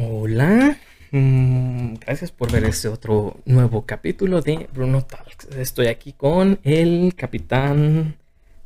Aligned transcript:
Hola, 0.00 0.78
mm, 1.10 1.94
gracias 1.94 2.30
por 2.30 2.52
ver 2.52 2.62
este 2.62 2.86
otro 2.86 3.40
nuevo 3.46 3.84
capítulo 3.84 4.40
de 4.42 4.68
Bruno 4.72 5.02
Talks. 5.02 5.48
Estoy 5.56 5.88
aquí 5.88 6.12
con 6.12 6.60
el 6.62 7.16
capitán 7.16 8.14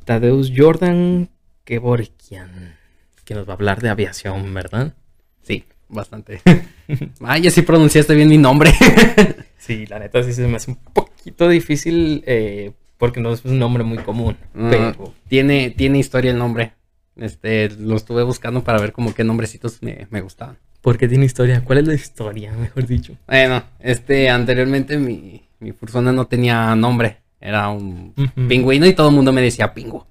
Tadeusz 0.05 0.51
Jordan 0.55 1.31
Kevorkian, 1.63 2.77
que 3.25 3.33
nos 3.33 3.47
va 3.47 3.53
a 3.53 3.55
hablar 3.55 3.81
de 3.81 3.89
aviación, 3.89 4.53
¿verdad? 4.53 4.93
Sí, 5.41 5.63
bastante. 5.89 6.39
Ay, 7.21 7.41
ya 7.41 7.49
sí 7.49 7.63
pronunciaste 7.63 8.13
bien 8.13 8.29
mi 8.29 8.37
nombre. 8.37 8.69
sí, 9.57 9.87
la 9.87 9.97
neta 9.97 10.21
sí 10.21 10.33
se 10.33 10.47
me 10.47 10.57
hace 10.57 10.69
un 10.69 10.77
poquito 10.77 11.49
difícil 11.49 12.23
eh, 12.27 12.73
porque 12.99 13.21
no 13.21 13.33
es 13.33 13.43
un 13.43 13.57
nombre 13.57 13.83
muy 13.83 13.97
común. 13.97 14.37
Mm, 14.53 14.69
pero 14.69 15.13
tiene, 15.27 15.71
tiene 15.71 15.97
historia 15.97 16.29
el 16.29 16.37
nombre. 16.37 16.73
Este, 17.15 17.71
lo 17.71 17.95
estuve 17.95 18.21
buscando 18.21 18.63
para 18.63 18.79
ver 18.79 18.91
como 18.91 19.15
qué 19.15 19.23
nombrecitos 19.23 19.81
me, 19.81 20.05
me 20.11 20.21
gustaban. 20.21 20.59
¿Por 20.83 20.97
qué 20.97 21.07
tiene 21.07 21.25
historia? 21.25 21.63
¿Cuál 21.63 21.79
es 21.79 21.87
la 21.87 21.93
historia, 21.95 22.51
mejor 22.59 22.85
dicho? 22.85 23.17
Bueno, 23.25 23.63
este, 23.79 24.29
anteriormente 24.29 24.99
mi, 24.99 25.41
mi 25.59 25.71
persona 25.71 26.11
no 26.11 26.27
tenía 26.27 26.75
nombre. 26.75 27.17
Era 27.39 27.69
un 27.69 28.13
pingüino 28.47 28.85
y 28.85 28.93
todo 28.93 29.09
el 29.09 29.15
mundo 29.15 29.33
me 29.33 29.41
decía 29.41 29.73
pingo. 29.73 30.05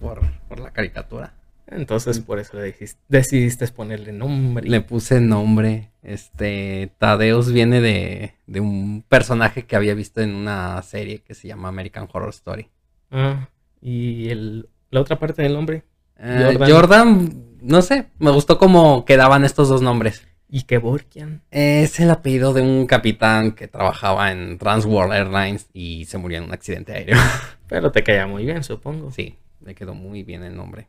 Por, 0.00 0.20
por 0.48 0.60
la 0.60 0.70
caricatura. 0.70 1.34
Entonces 1.66 2.20
por 2.20 2.38
eso 2.38 2.58
le 2.58 2.74
decidiste 3.08 3.68
ponerle 3.68 4.12
nombre. 4.12 4.66
Le 4.66 4.80
puse 4.80 5.20
nombre. 5.20 5.90
Este, 6.02 6.90
Tadeus 6.96 7.52
viene 7.52 7.82
de, 7.82 8.34
de 8.46 8.60
un 8.60 9.04
personaje 9.06 9.64
que 9.66 9.76
había 9.76 9.92
visto 9.92 10.22
en 10.22 10.34
una 10.34 10.80
serie 10.82 11.20
que 11.20 11.34
se 11.34 11.48
llama 11.48 11.68
American 11.68 12.08
Horror 12.10 12.30
Story. 12.30 12.70
Ah, 13.10 13.48
y 13.82 14.30
el, 14.30 14.68
la 14.90 15.00
otra 15.02 15.18
parte 15.18 15.42
del 15.42 15.52
nombre. 15.52 15.82
Eh, 16.18 16.54
Jordan. 16.56 16.70
Jordan. 16.70 17.47
No 17.60 17.82
sé, 17.82 18.06
me 18.18 18.30
gustó 18.30 18.58
cómo 18.58 19.04
quedaban 19.04 19.44
estos 19.44 19.68
dos 19.68 19.82
nombres. 19.82 20.26
Y 20.50 20.62
Kevorkian. 20.62 21.42
Es 21.50 22.00
el 22.00 22.10
apellido 22.10 22.54
de 22.54 22.62
un 22.62 22.86
capitán 22.86 23.52
que 23.52 23.68
trabajaba 23.68 24.32
en 24.32 24.56
Transworld 24.56 25.12
Airlines 25.12 25.68
y 25.74 26.06
se 26.06 26.16
murió 26.16 26.38
en 26.38 26.44
un 26.44 26.52
accidente 26.52 26.92
aéreo. 26.92 27.18
Pero 27.68 27.92
te 27.92 28.02
caía 28.02 28.26
muy 28.26 28.46
bien, 28.46 28.64
supongo. 28.64 29.12
Sí, 29.12 29.36
le 29.62 29.74
quedó 29.74 29.94
muy 29.94 30.22
bien 30.22 30.42
el 30.44 30.56
nombre. 30.56 30.88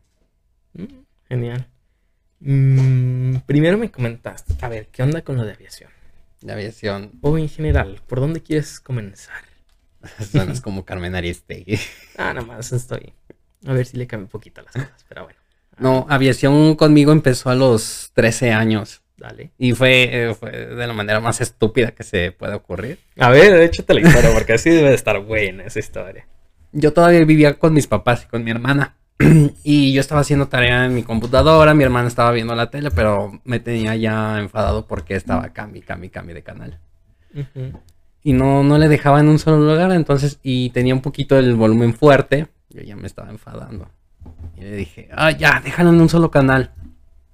Mm, 0.74 0.86
Genial. 1.28 1.68
Mm, 2.40 3.36
primero 3.46 3.78
me 3.78 3.92
comentaste, 3.92 4.54
a 4.62 4.70
ver, 4.70 4.88
¿qué 4.88 5.04
onda 5.04 5.22
con 5.24 5.36
lo 5.36 5.44
de 5.44 5.54
aviación? 5.54 5.92
La 6.42 6.54
aviación 6.54 7.12
O 7.22 7.38
en 7.38 7.50
general, 7.50 8.02
¿por 8.08 8.22
dónde 8.22 8.42
quieres 8.42 8.80
comenzar? 8.80 9.44
suena 10.32 10.54
como 10.62 10.86
Carmen 10.86 11.16
Aristegui. 11.16 11.78
Ah, 12.18 12.34
nada 12.34 12.46
más 12.46 12.72
estoy. 12.74 13.14
A 13.66 13.74
ver 13.74 13.86
si 13.86 13.98
le 13.98 14.08
cambio 14.08 14.26
un 14.26 14.32
poquito 14.32 14.62
las 14.62 14.74
cosas, 14.74 15.06
pero 15.08 15.24
bueno. 15.24 15.39
No, 15.80 16.06
aviación 16.10 16.76
conmigo 16.76 17.12
empezó 17.12 17.50
a 17.50 17.56
los 17.56 18.12
13 18.14 18.52
años. 18.52 19.02
Dale. 19.18 19.52
Y 19.58 19.74
fue, 19.74 20.30
eh, 20.30 20.34
fue 20.34 20.52
de 20.52 20.88
la 20.88 20.94
manera 20.94 21.20
más 21.20 21.42
estúpida 21.42 21.92
que 21.92 22.04
se 22.04 22.32
puede 22.32 22.54
ocurrir. 22.54 23.00
A 23.18 23.30
ver, 23.30 23.62
échate 23.62 23.94
la 23.94 24.02
historia, 24.02 24.32
porque 24.34 24.54
así 24.54 24.70
debe 24.70 24.90
de 24.90 24.96
estar 24.96 25.20
buena 25.20 25.66
esa 25.66 25.80
historia. 25.80 26.26
Yo 26.72 26.94
todavía 26.94 27.24
vivía 27.26 27.60
con 27.60 27.74
mis 27.74 27.88
papás 27.88 28.24
y 28.24 28.28
con 28.28 28.44
mi 28.44 28.52
hermana. 28.52 28.96
y 29.64 29.92
yo 29.92 30.00
estaba 30.00 30.22
haciendo 30.22 30.48
tarea 30.48 30.86
en 30.86 30.96
mi 30.96 31.04
computadora, 31.04 31.74
mi 31.74 31.84
hermana 31.84 32.08
estaba 32.08 32.32
viendo 32.32 32.56
la 32.56 32.70
tele, 32.70 32.92
pero 32.92 33.42
me 33.44 33.60
tenía 33.60 33.96
ya 33.96 34.40
enfadado 34.40 34.88
porque 34.88 35.16
estaba 35.16 35.50
cambio, 35.50 35.84
cambio, 35.86 36.10
cambio 36.10 36.36
de 36.36 36.44
canal. 36.44 36.80
Y 38.24 38.32
no, 38.32 38.64
no 38.64 38.78
le 38.78 38.88
dejaba 38.88 39.20
en 39.20 39.28
un 39.28 39.40
solo 39.40 39.58
lugar, 39.58 39.92
entonces, 39.92 40.40
y 40.42 40.70
tenía 40.70 40.94
un 40.94 41.02
poquito 41.02 41.38
el 41.38 41.56
volumen 41.56 41.94
fuerte, 41.94 42.48
yo 42.70 42.82
ya 42.82 42.96
me 42.96 43.08
estaba 43.08 43.30
enfadando. 43.30 43.90
Y 44.60 44.64
le 44.64 44.76
dije, 44.76 45.10
ah, 45.12 45.32
ya, 45.32 45.62
déjalo 45.64 45.90
en 45.90 46.02
un 46.02 46.10
solo 46.10 46.32
canal. 46.32 46.72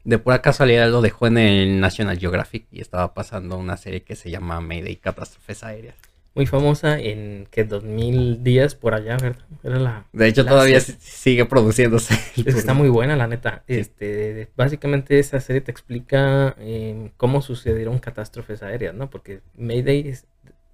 De 0.03 0.19
pura 0.19 0.41
casualidad 0.41 0.89
lo 0.89 1.01
dejó 1.01 1.25
en 1.25 1.39
el 1.39 1.79
National 1.79 2.19
Geographic 2.19 2.67
y 2.71 2.79
estaba 2.79 3.15
pasando 3.15 3.57
una 3.57 3.75
serie 3.75 4.03
que 4.03 4.15
se 4.15 4.29
llama 4.29 4.61
Mayday 4.61 4.97
Catástrofes 4.97 5.63
Aéreas. 5.63 5.95
Muy 6.35 6.45
famosa 6.45 6.99
en 6.99 7.47
que 7.49 7.63
2010 7.63 8.75
por 8.75 8.93
allá, 8.93 9.17
¿verdad? 9.17 9.45
Era 9.63 9.79
la. 9.79 10.05
De 10.11 10.27
hecho, 10.27 10.43
la 10.43 10.51
todavía 10.51 10.79
serie. 10.81 10.99
sigue 11.01 11.45
produciéndose. 11.45 12.13
Es 12.35 12.43
que 12.43 12.49
está 12.51 12.73
muy 12.73 12.89
buena, 12.89 13.15
la 13.15 13.25
neta. 13.25 13.63
Este, 13.67 14.49
básicamente 14.55 15.17
esa 15.17 15.39
serie 15.39 15.61
te 15.61 15.71
explica 15.71 16.55
eh, 16.59 17.11
cómo 17.15 17.41
sucedieron 17.41 17.99
catástrofes 17.99 18.61
aéreas, 18.63 18.93
¿no? 18.93 19.09
Porque 19.09 19.39
Mayday 19.57 20.09
es, 20.09 20.25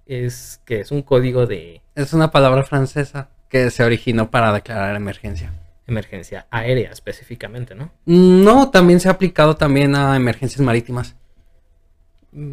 es 0.04 0.60
que 0.66 0.80
es 0.80 0.90
un 0.90 1.02
código 1.02 1.46
de 1.46 1.80
Es 1.94 2.12
una 2.12 2.32
palabra 2.32 2.64
francesa 2.64 3.30
que 3.48 3.70
se 3.70 3.84
originó 3.84 4.30
para 4.30 4.52
declarar 4.52 4.96
emergencia. 4.96 5.52
Emergencia 5.86 6.46
aérea 6.50 6.90
específicamente, 6.92 7.74
¿no? 7.74 7.90
No, 8.06 8.70
también 8.70 9.00
se 9.00 9.08
ha 9.08 9.12
aplicado 9.12 9.56
también 9.56 9.94
a 9.94 10.14
emergencias 10.16 10.60
marítimas. 10.60 11.16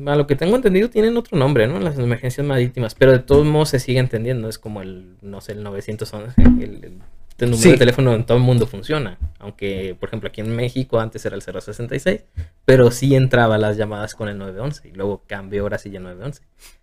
A 0.08 0.16
lo 0.16 0.28
que 0.28 0.36
tengo 0.36 0.58
entendido 0.58 0.90
tienen 0.90 1.16
otro 1.16 1.38
nombre, 1.38 1.66
¿no? 1.68 1.80
Las 1.80 1.98
emergencias 1.98 2.46
marítimas, 2.46 2.96
pero 2.96 3.14
de 3.14 3.20
todos 3.20 3.46
modos 3.46 3.70
se 3.70 3.80
sigue 3.80 4.00
entendiendo. 4.00 4.50
Es 4.50 4.60
como 4.60 4.82
el, 4.82 5.16
no 5.22 5.40
sé, 5.40 5.54
el 5.54 5.64
911, 5.64 6.34
el, 6.42 6.46
el- 6.84 7.02
el 7.40 7.52
número 7.52 7.64
Sí. 7.64 7.72
de 7.72 7.78
teléfono 7.78 8.14
en 8.14 8.26
todo 8.26 8.38
el 8.38 8.44
mundo 8.44 8.68
funciona. 8.68 9.18
Aunque, 9.40 9.96
por 9.98 10.10
ejemplo, 10.10 10.28
aquí 10.28 10.42
en 10.42 10.54
México 10.54 11.00
antes 11.00 11.26
era 11.26 11.38
el 11.38 11.42
066, 11.42 12.26
pero 12.66 12.92
sí 12.92 13.16
entraba 13.16 13.58
las 13.58 13.78
llamadas 13.78 14.14
con 14.14 14.28
el 14.28 14.38
911 14.38 14.90
y 14.90 14.92
luego 14.92 15.24
cambió 15.26 15.62
ahora 15.64 15.78
sí 15.78 15.90
ya 15.90 16.02
911. 16.02 16.42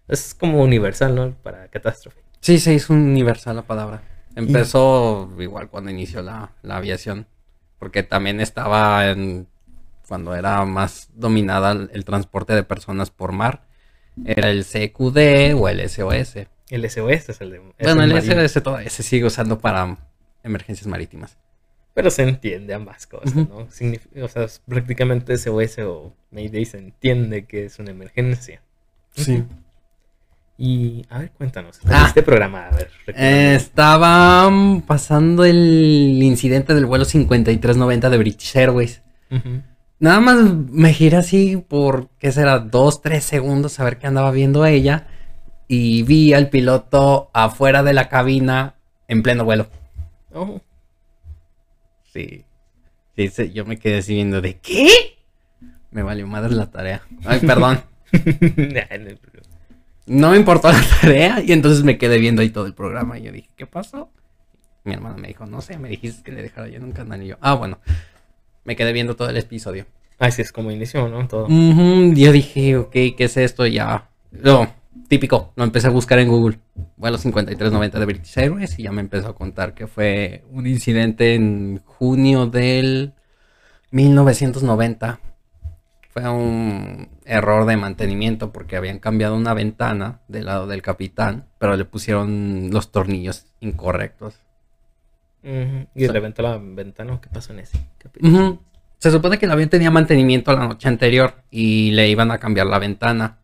Es 0.09 0.33
como 0.33 0.63
universal, 0.63 1.15
¿no? 1.15 1.33
Para 1.43 1.69
catástrofe. 1.69 2.23
Sí, 2.41 2.59
se 2.59 2.73
hizo 2.73 2.95
universal 2.95 3.57
la 3.57 3.63
palabra. 3.63 4.01
Empezó 4.37 5.31
igual 5.39 5.69
cuando 5.71 5.91
inició 5.91 6.23
la, 6.23 6.53
la 6.63 6.77
aviación, 6.77 7.27
porque 7.79 8.03
también 8.03 8.41
estaba 8.41 9.09
en 9.11 9.49
cuando 10.07 10.35
era 10.37 10.65
más 10.65 11.11
dominada 11.15 11.73
el, 11.73 11.91
el 11.93 12.05
transporte 12.05 12.55
de 12.55 12.63
personas 12.63 13.11
por 13.11 13.33
mar. 13.33 13.67
Era 14.25 14.51
el 14.51 14.65
CQD 14.65 15.55
o 15.61 15.69
el 15.69 15.81
SOS. 15.89 16.37
El 16.71 16.89
SOS 16.91 17.29
es 17.31 17.41
el 17.41 17.51
de... 17.51 17.57
es 17.79 17.95
bueno, 17.95 18.17
el. 18.17 18.23
SOS 18.23 18.63
todavía 18.63 18.89
se 18.91 19.03
sigue 19.03 19.27
usando 19.27 19.59
para 19.59 19.99
emergencias 20.43 20.87
marítimas. 20.87 21.37
Pero 21.93 22.11
se 22.11 22.23
entiende 22.23 22.75
ambas 22.75 23.07
cosas. 23.07 23.35
¿no? 23.35 23.67
Signif- 23.69 24.23
o 24.23 24.29
sea, 24.29 24.47
prácticamente 24.67 25.37
SOS 25.37 25.79
o 25.81 26.15
Mayday 26.31 26.65
se 26.67 26.79
entiende 26.79 27.47
que 27.47 27.65
es 27.65 27.79
una 27.79 27.91
emergencia. 27.91 28.63
Sí. 29.13 29.45
Y, 30.59 31.05
a 31.11 31.19
ver, 31.19 31.31
cuéntanos. 31.33 31.81
Ah. 31.87 32.05
Este 32.09 32.23
programa, 32.23 32.69
a 32.69 32.71
ver. 32.71 32.87
Eh, 32.87 33.03
recuérdame. 33.07 33.55
estaba 33.57 34.51
mm, 34.51 34.83
pasando 34.83 35.45
el 35.45 36.19
incidente 36.23 36.75
del 36.75 36.87
vuelo 36.87 37.05
5390 37.05 38.09
de 38.09 38.19
British 38.19 38.57
Airways. 38.57 39.03
Nada 39.99 40.21
más 40.21 40.37
me 40.71 40.93
giré 40.93 41.17
así 41.17 41.57
por, 41.57 42.09
¿qué 42.19 42.31
será? 42.33 42.59
Dos, 42.59 43.03
tres 43.03 43.25
segundos 43.25 43.81
a 43.81 43.85
ver 43.85 43.99
qué 43.99 44.07
andaba 44.07 44.31
viendo 44.31 44.65
ella. 44.65 45.09
Y 45.69 46.03
vi 46.05 46.33
al 46.33 46.49
piloto 46.49 47.31
afuera 47.35 47.83
de 47.83 47.93
la 47.93 48.09
cabina 48.09 48.77
en 49.09 49.23
pleno 49.23 49.45
vuelo. 49.45 49.69
Oh, 50.33 50.61
Sí. 52.13 52.45
Sí, 53.17 53.29
sí, 53.29 53.53
yo 53.53 53.65
me 53.65 53.79
quedé 53.79 53.99
así 53.99 54.15
viendo 54.15 54.41
de 54.41 54.59
¿qué? 54.59 54.89
Me 55.91 56.03
valió 56.03 56.27
madre 56.27 56.55
la 56.55 56.71
tarea. 56.71 57.03
Ay, 57.25 57.41
perdón. 57.41 57.81
No 60.07 60.31
me 60.31 60.37
importó 60.37 60.71
la 60.71 60.81
tarea 61.01 61.43
y 61.45 61.53
entonces 61.53 61.83
me 61.85 61.99
quedé 61.99 62.19
viendo 62.19 62.43
ahí 62.43 62.51
todo 62.51 62.67
el 62.67 62.75
programa. 62.75 63.19
Y 63.19 63.23
yo 63.25 63.33
dije, 63.33 63.49
¿qué 63.57 63.67
pasó? 63.67 64.11
Mi 64.85 64.95
hermana 64.95 65.17
me 65.17 65.29
dijo, 65.29 65.47
no 65.47 65.61
sé, 65.61 65.79
me 65.79 65.89
dijiste 65.89 66.23
que 66.23 66.33
le 66.33 66.43
dejara 66.43 66.69
yo 66.69 66.77
en 66.77 66.85
un 66.85 66.93
canal. 66.93 67.23
Y 67.23 67.29
yo, 67.29 67.37
ah, 67.41 67.55
bueno. 67.55 67.79
Me 68.65 68.77
quedé 68.77 68.93
viendo 68.93 69.15
todo 69.17 69.29
el 69.31 69.37
episodio. 69.37 69.87
Así 70.19 70.43
es 70.43 70.51
como 70.51 70.71
inició, 70.71 71.09
¿no? 71.09 71.27
Todo. 71.29 71.45
Ujú, 71.45 72.15
Yo 72.15 72.33
dije, 72.33 72.77
ok, 72.77 72.91
¿qué 72.93 73.17
es 73.19 73.37
esto? 73.37 73.67
Ya. 73.67 74.09
No, 74.31 74.73
típico, 75.09 75.53
lo 75.57 75.65
empecé 75.65 75.89
a 75.89 75.91
buscar 75.91 76.19
en 76.19 76.29
Google. 76.29 76.59
Vuelo 76.97 77.19
5390 77.19 77.99
de 78.01 78.07
British 78.07 78.39
Airways 78.39 78.79
y 78.79 78.85
ya 78.85 78.93
me 78.93 79.01
empezó 79.03 79.29
a 79.29 79.35
contar 79.35 79.75
que 79.75 79.87
fue 79.87 80.45
un 80.51 80.67
incidente 80.67 81.35
en 81.35 81.81
junio 81.85 82.47
del 82.47 83.13
1990. 83.91 85.21
Fue 86.17 86.27
un 86.31 87.11
error 87.27 87.67
de 87.67 87.77
mantenimiento 87.77 88.51
porque 88.51 88.77
habían 88.77 89.01
cambiado 89.01 89.37
una 89.37 89.53
ventana 89.53 90.21
del 90.29 90.47
lado 90.47 90.67
del 90.67 90.81
capitán, 90.81 91.45
pero 91.59 91.77
le 91.77 91.85
pusieron 91.85 92.71
los 92.73 92.91
tornillos 92.91 93.45
incorrectos. 93.61 94.35
Y 95.43 96.07
reventó 96.07 96.41
la 96.41 96.57
ventana. 96.57 97.21
¿Qué 97.21 97.29
pasó 97.29 97.53
en 97.53 97.59
ese? 97.59 97.79
Ujú. 98.23 98.59
Se 98.97 99.11
supone 99.11 99.37
que 99.37 99.45
el 99.45 99.53
avión 99.53 99.69
tenía 99.69 99.91
mantenimiento 99.91 100.55
la 100.55 100.67
noche 100.67 100.89
anterior 100.89 101.35
y 101.51 101.91
le 101.91 102.09
iban 102.09 102.31
a 102.31 102.39
cambiar 102.39 102.69
la 102.69 102.79
ventana. 102.79 103.41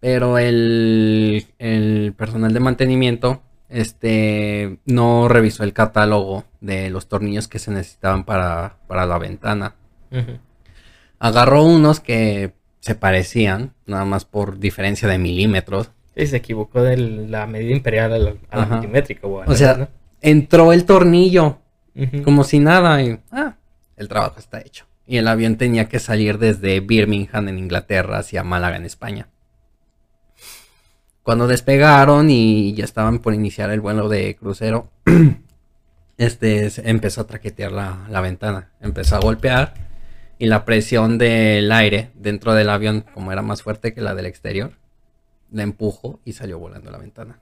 Pero 0.00 0.38
el, 0.38 1.44
el 1.58 2.14
personal 2.16 2.54
de 2.54 2.60
mantenimiento 2.60 3.42
este, 3.68 4.78
no 4.86 5.28
revisó 5.28 5.62
el 5.62 5.74
catálogo 5.74 6.44
de 6.62 6.88
los 6.88 7.06
tornillos 7.06 7.48
que 7.48 7.58
se 7.58 7.70
necesitaban 7.70 8.24
para, 8.24 8.78
para 8.86 9.04
la 9.04 9.18
ventana. 9.18 9.74
Ujú. 10.10 10.38
Agarró 11.18 11.64
unos 11.64 12.00
que 12.00 12.52
se 12.80 12.94
parecían, 12.94 13.74
nada 13.86 14.04
más 14.04 14.24
por 14.24 14.58
diferencia 14.58 15.08
de 15.08 15.18
milímetros. 15.18 15.90
Sí, 16.16 16.26
se 16.26 16.36
equivocó 16.36 16.82
de 16.82 16.96
la 16.96 17.46
medida 17.46 17.74
imperial 17.74 18.12
a 18.12 18.18
la, 18.18 18.34
a 18.50 18.56
la 18.56 18.62
Ajá. 18.62 18.76
milimétrica. 18.76 19.26
O, 19.26 19.54
sea, 19.54 19.88
entró 20.20 20.72
el 20.72 20.84
tornillo 20.84 21.58
como 22.24 22.44
si 22.44 22.60
nada 22.60 23.02
y 23.02 23.18
ah, 23.32 23.56
el 23.96 24.08
trabajo 24.08 24.38
está 24.38 24.60
hecho. 24.60 24.86
y 25.06 25.16
el 25.16 25.26
avión 25.26 25.56
tenía 25.56 25.88
que 25.88 25.98
salir 25.98 26.38
desde 26.38 26.80
Birmingham 26.80 27.48
en 27.48 27.58
Inglaterra 27.58 28.18
hacia 28.18 28.44
Málaga 28.44 28.76
en 28.76 28.84
España. 28.84 29.28
Cuando 31.24 31.46
despegaron 31.46 32.30
y 32.30 32.72
ya 32.74 32.84
estaban 32.84 33.18
por 33.18 33.34
iniciar 33.34 33.70
el 33.70 33.80
vuelo 33.80 34.08
de 34.08 34.36
crucero, 34.36 34.90
este 36.18 36.70
empezó 36.88 37.22
a 37.22 37.26
traquetear 37.26 37.72
la, 37.72 38.06
la 38.08 38.20
ventana, 38.20 38.70
empezó 38.80 39.16
a 39.16 39.20
golpear 39.20 39.87
y 40.38 40.46
la 40.46 40.64
presión 40.64 41.18
del 41.18 41.70
aire 41.72 42.10
dentro 42.14 42.54
del 42.54 42.70
avión, 42.70 43.04
como 43.14 43.32
era 43.32 43.42
más 43.42 43.62
fuerte 43.62 43.92
que 43.92 44.00
la 44.00 44.14
del 44.14 44.26
exterior, 44.26 44.72
la 45.50 45.62
empujó 45.62 46.20
y 46.24 46.32
salió 46.32 46.58
volando 46.58 46.90
la 46.90 46.98
ventana. 46.98 47.40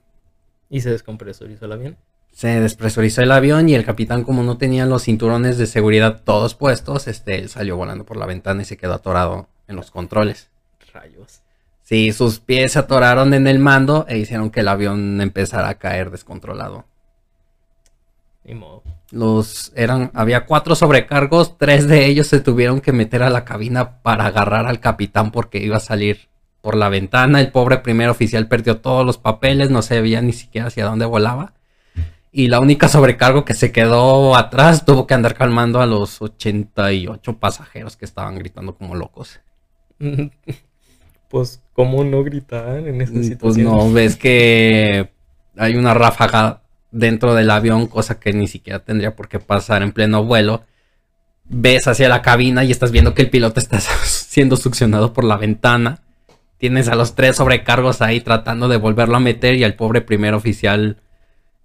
¿Y 0.69 0.81
se 0.81 0.89
descompresurizó 0.89 1.65
el 1.65 1.71
avión? 1.71 1.97
Se 2.31 2.59
despresurizó 2.59 3.21
el 3.21 3.31
avión 3.31 3.69
y 3.69 3.75
el 3.75 3.85
capitán, 3.85 4.23
como 4.23 4.43
no 4.43 4.57
tenía 4.57 4.85
los 4.85 5.03
cinturones 5.03 5.57
de 5.57 5.65
seguridad 5.65 6.21
todos 6.23 6.55
puestos, 6.55 7.07
este, 7.07 7.35
él 7.39 7.49
salió 7.49 7.77
volando 7.77 8.05
por 8.05 8.17
la 8.17 8.25
ventana 8.25 8.61
y 8.61 8.65
se 8.65 8.77
quedó 8.77 8.93
atorado 8.93 9.47
en 9.67 9.75
los 9.75 9.91
controles. 9.91 10.49
Rayos. 10.93 11.41
Sí, 11.83 12.11
sus 12.11 12.39
pies 12.39 12.73
se 12.73 12.79
atoraron 12.79 13.33
en 13.33 13.47
el 13.47 13.59
mando 13.59 14.05
e 14.09 14.17
hicieron 14.17 14.49
que 14.49 14.59
el 14.59 14.67
avión 14.67 15.21
empezara 15.21 15.69
a 15.69 15.77
caer 15.79 16.11
descontrolado. 16.11 16.85
Ni 18.43 18.55
modo. 18.55 18.83
Los 19.11 19.71
eran, 19.75 20.11
había 20.13 20.45
cuatro 20.45 20.75
sobrecargos, 20.75 21.57
tres 21.57 21.87
de 21.87 22.05
ellos 22.07 22.27
se 22.27 22.41
tuvieron 22.41 22.81
que 22.81 22.91
meter 22.91 23.23
a 23.23 23.29
la 23.29 23.45
cabina 23.45 24.01
para 24.01 24.25
agarrar 24.25 24.65
al 24.65 24.79
capitán 24.81 25.31
porque 25.31 25.59
iba 25.59 25.77
a 25.77 25.81
salir 25.81 26.27
por 26.61 26.75
la 26.75 26.89
ventana. 26.89 27.39
El 27.39 27.51
pobre 27.51 27.77
primer 27.77 28.09
oficial 28.09 28.47
perdió 28.49 28.77
todos 28.81 29.05
los 29.05 29.17
papeles, 29.17 29.69
no 29.69 29.81
sabía 29.81 30.21
ni 30.21 30.33
siquiera 30.33 30.67
hacia 30.67 30.85
dónde 30.85 31.05
volaba. 31.05 31.53
Y 32.31 32.49
la 32.49 32.59
única 32.59 32.89
sobrecargo 32.89 33.45
que 33.45 33.53
se 33.53 33.71
quedó 33.71 34.35
atrás 34.35 34.85
tuvo 34.85 35.07
que 35.07 35.13
andar 35.13 35.35
calmando 35.35 35.81
a 35.81 35.85
los 35.85 36.21
88 36.21 37.37
pasajeros 37.39 37.95
que 37.97 38.05
estaban 38.05 38.37
gritando 38.37 38.75
como 38.75 38.95
locos. 38.95 39.39
pues, 41.29 41.61
¿cómo 41.73 42.03
no 42.03 42.23
gritar 42.23 42.87
en 42.87 43.01
esta 43.01 43.13
Pues 43.13 43.27
situación? 43.27 43.65
no, 43.65 43.91
ves 43.91 44.15
que 44.15 45.11
hay 45.57 45.75
una 45.75 45.93
ráfaga 45.93 46.61
dentro 46.91 47.35
del 47.35 47.49
avión, 47.49 47.87
cosa 47.87 48.19
que 48.19 48.33
ni 48.33 48.47
siquiera 48.47 48.79
tendría 48.79 49.15
por 49.15 49.27
qué 49.27 49.39
pasar 49.39 49.83
en 49.83 49.91
pleno 49.91 50.23
vuelo. 50.23 50.63
Ves 51.45 51.87
hacia 51.87 52.09
la 52.09 52.21
cabina 52.21 52.63
y 52.63 52.71
estás 52.71 52.91
viendo 52.91 53.13
que 53.13 53.21
el 53.23 53.29
piloto 53.29 53.59
está 53.59 53.79
siendo 54.03 54.57
succionado 54.57 55.13
por 55.13 55.23
la 55.23 55.37
ventana. 55.37 56.01
Tienes 56.57 56.87
a 56.87 56.95
los 56.95 57.15
tres 57.15 57.35
sobrecargos 57.35 58.01
ahí 58.01 58.19
tratando 58.21 58.67
de 58.67 58.77
volverlo 58.77 59.17
a 59.17 59.19
meter 59.19 59.55
y 59.55 59.63
al 59.63 59.75
pobre 59.75 60.01
primer 60.01 60.33
oficial 60.33 60.97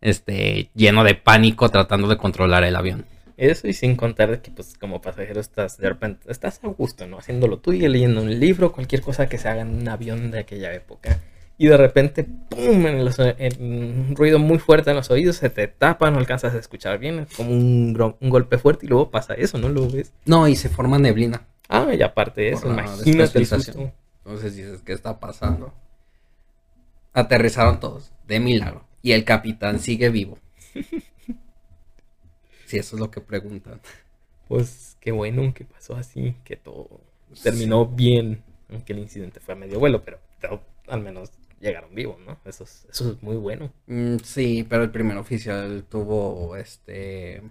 este, 0.02 0.70
lleno 0.74 1.04
de 1.04 1.14
pánico 1.14 1.68
tratando 1.70 2.08
de 2.08 2.18
controlar 2.18 2.64
el 2.64 2.76
avión. 2.76 3.06
Eso 3.38 3.66
y 3.66 3.72
sin 3.72 3.96
contar 3.96 4.30
de 4.30 4.40
que 4.40 4.50
pues 4.50 4.76
como 4.78 5.00
pasajero 5.00 5.40
estás 5.40 5.78
de 5.78 5.88
repente, 5.88 6.30
estás 6.30 6.60
a 6.62 6.68
gusto, 6.68 7.06
¿no? 7.06 7.18
Haciéndolo 7.18 7.58
tú 7.58 7.72
y 7.72 7.80
leyendo 7.80 8.20
un 8.22 8.38
libro, 8.38 8.72
cualquier 8.72 9.00
cosa 9.00 9.28
que 9.28 9.38
se 9.38 9.48
haga 9.48 9.62
en 9.62 9.74
un 9.74 9.88
avión 9.88 10.30
de 10.30 10.40
aquella 10.40 10.72
época. 10.74 11.18
Y 11.62 11.68
de 11.68 11.76
repente, 11.76 12.24
¡pum! 12.24 12.86
En 12.88 13.04
los- 13.04 13.20
en 13.20 13.62
un 14.10 14.16
ruido 14.16 14.40
muy 14.40 14.58
fuerte 14.58 14.90
en 14.90 14.96
los 14.96 15.12
oídos, 15.12 15.36
se 15.36 15.48
te 15.48 15.68
tapa, 15.68 16.10
no 16.10 16.18
alcanzas 16.18 16.54
a 16.54 16.58
escuchar 16.58 16.98
bien, 16.98 17.20
es 17.20 17.36
como 17.36 17.52
un, 17.52 17.94
golpe 18.20 18.58
fuerte 18.58 18.84
y 18.86 18.88
luego 18.88 19.12
pasa 19.12 19.34
eso, 19.34 19.58
¿no? 19.58 19.68
Lo 19.68 19.88
ves. 19.88 20.12
No, 20.24 20.48
y 20.48 20.56
se 20.56 20.68
forma 20.68 20.98
neblina. 20.98 21.46
Ah, 21.68 21.86
y 21.96 22.02
aparte 22.02 22.40
de 22.40 22.48
eso, 22.50 22.62
Por 22.62 22.72
imagínate 22.72 23.08
el 23.10 23.16
despresurización. 23.16 23.76
susto. 23.76 23.92
Entonces 24.24 24.56
dices, 24.56 24.82
¿qué 24.82 24.92
está 24.92 25.20
pasando? 25.20 25.72
Aterrizaron 27.12 27.78
todos, 27.78 28.10
de 28.26 28.40
milagro. 28.40 28.84
Y 29.00 29.12
el 29.12 29.24
capitán 29.24 29.78
sigue 29.78 30.08
vivo. 30.10 30.38
Si 32.66 32.78
eso 32.78 32.96
es 32.96 33.00
lo 33.00 33.10
que 33.10 33.20
preguntan. 33.20 33.80
Pues 34.48 34.96
qué 34.98 35.12
bueno 35.12 35.52
que 35.54 35.64
pasó 35.66 35.94
así, 35.94 36.34
que 36.42 36.56
todo 36.56 36.88
terminó 37.42 37.86
bien, 37.86 38.42
aunque 38.70 38.94
el 38.94 38.98
incidente 39.00 39.40
fue 39.40 39.52
a 39.54 39.56
medio 39.58 39.78
vuelo, 39.78 40.02
pero 40.02 40.18
todo- 40.40 40.62
al 40.88 41.00
menos 41.02 41.30
llegaron 41.62 41.94
vivos, 41.94 42.18
¿no? 42.26 42.38
Eso 42.44 42.64
es, 42.64 42.86
eso 42.90 43.12
es 43.12 43.22
muy 43.22 43.36
bueno. 43.36 43.72
Mm, 43.86 44.16
sí, 44.22 44.66
pero 44.68 44.82
el 44.82 44.90
primer 44.90 45.16
oficial 45.16 45.84
tuvo 45.88 46.54
este. 46.56 47.42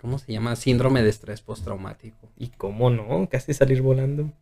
¿Cómo 0.00 0.18
se 0.18 0.32
llama? 0.32 0.56
Síndrome 0.56 1.02
de 1.02 1.10
estrés 1.10 1.42
postraumático. 1.42 2.30
Y 2.38 2.48
cómo 2.48 2.88
no, 2.88 3.28
casi 3.28 3.52
salir 3.52 3.82
volando, 3.82 4.32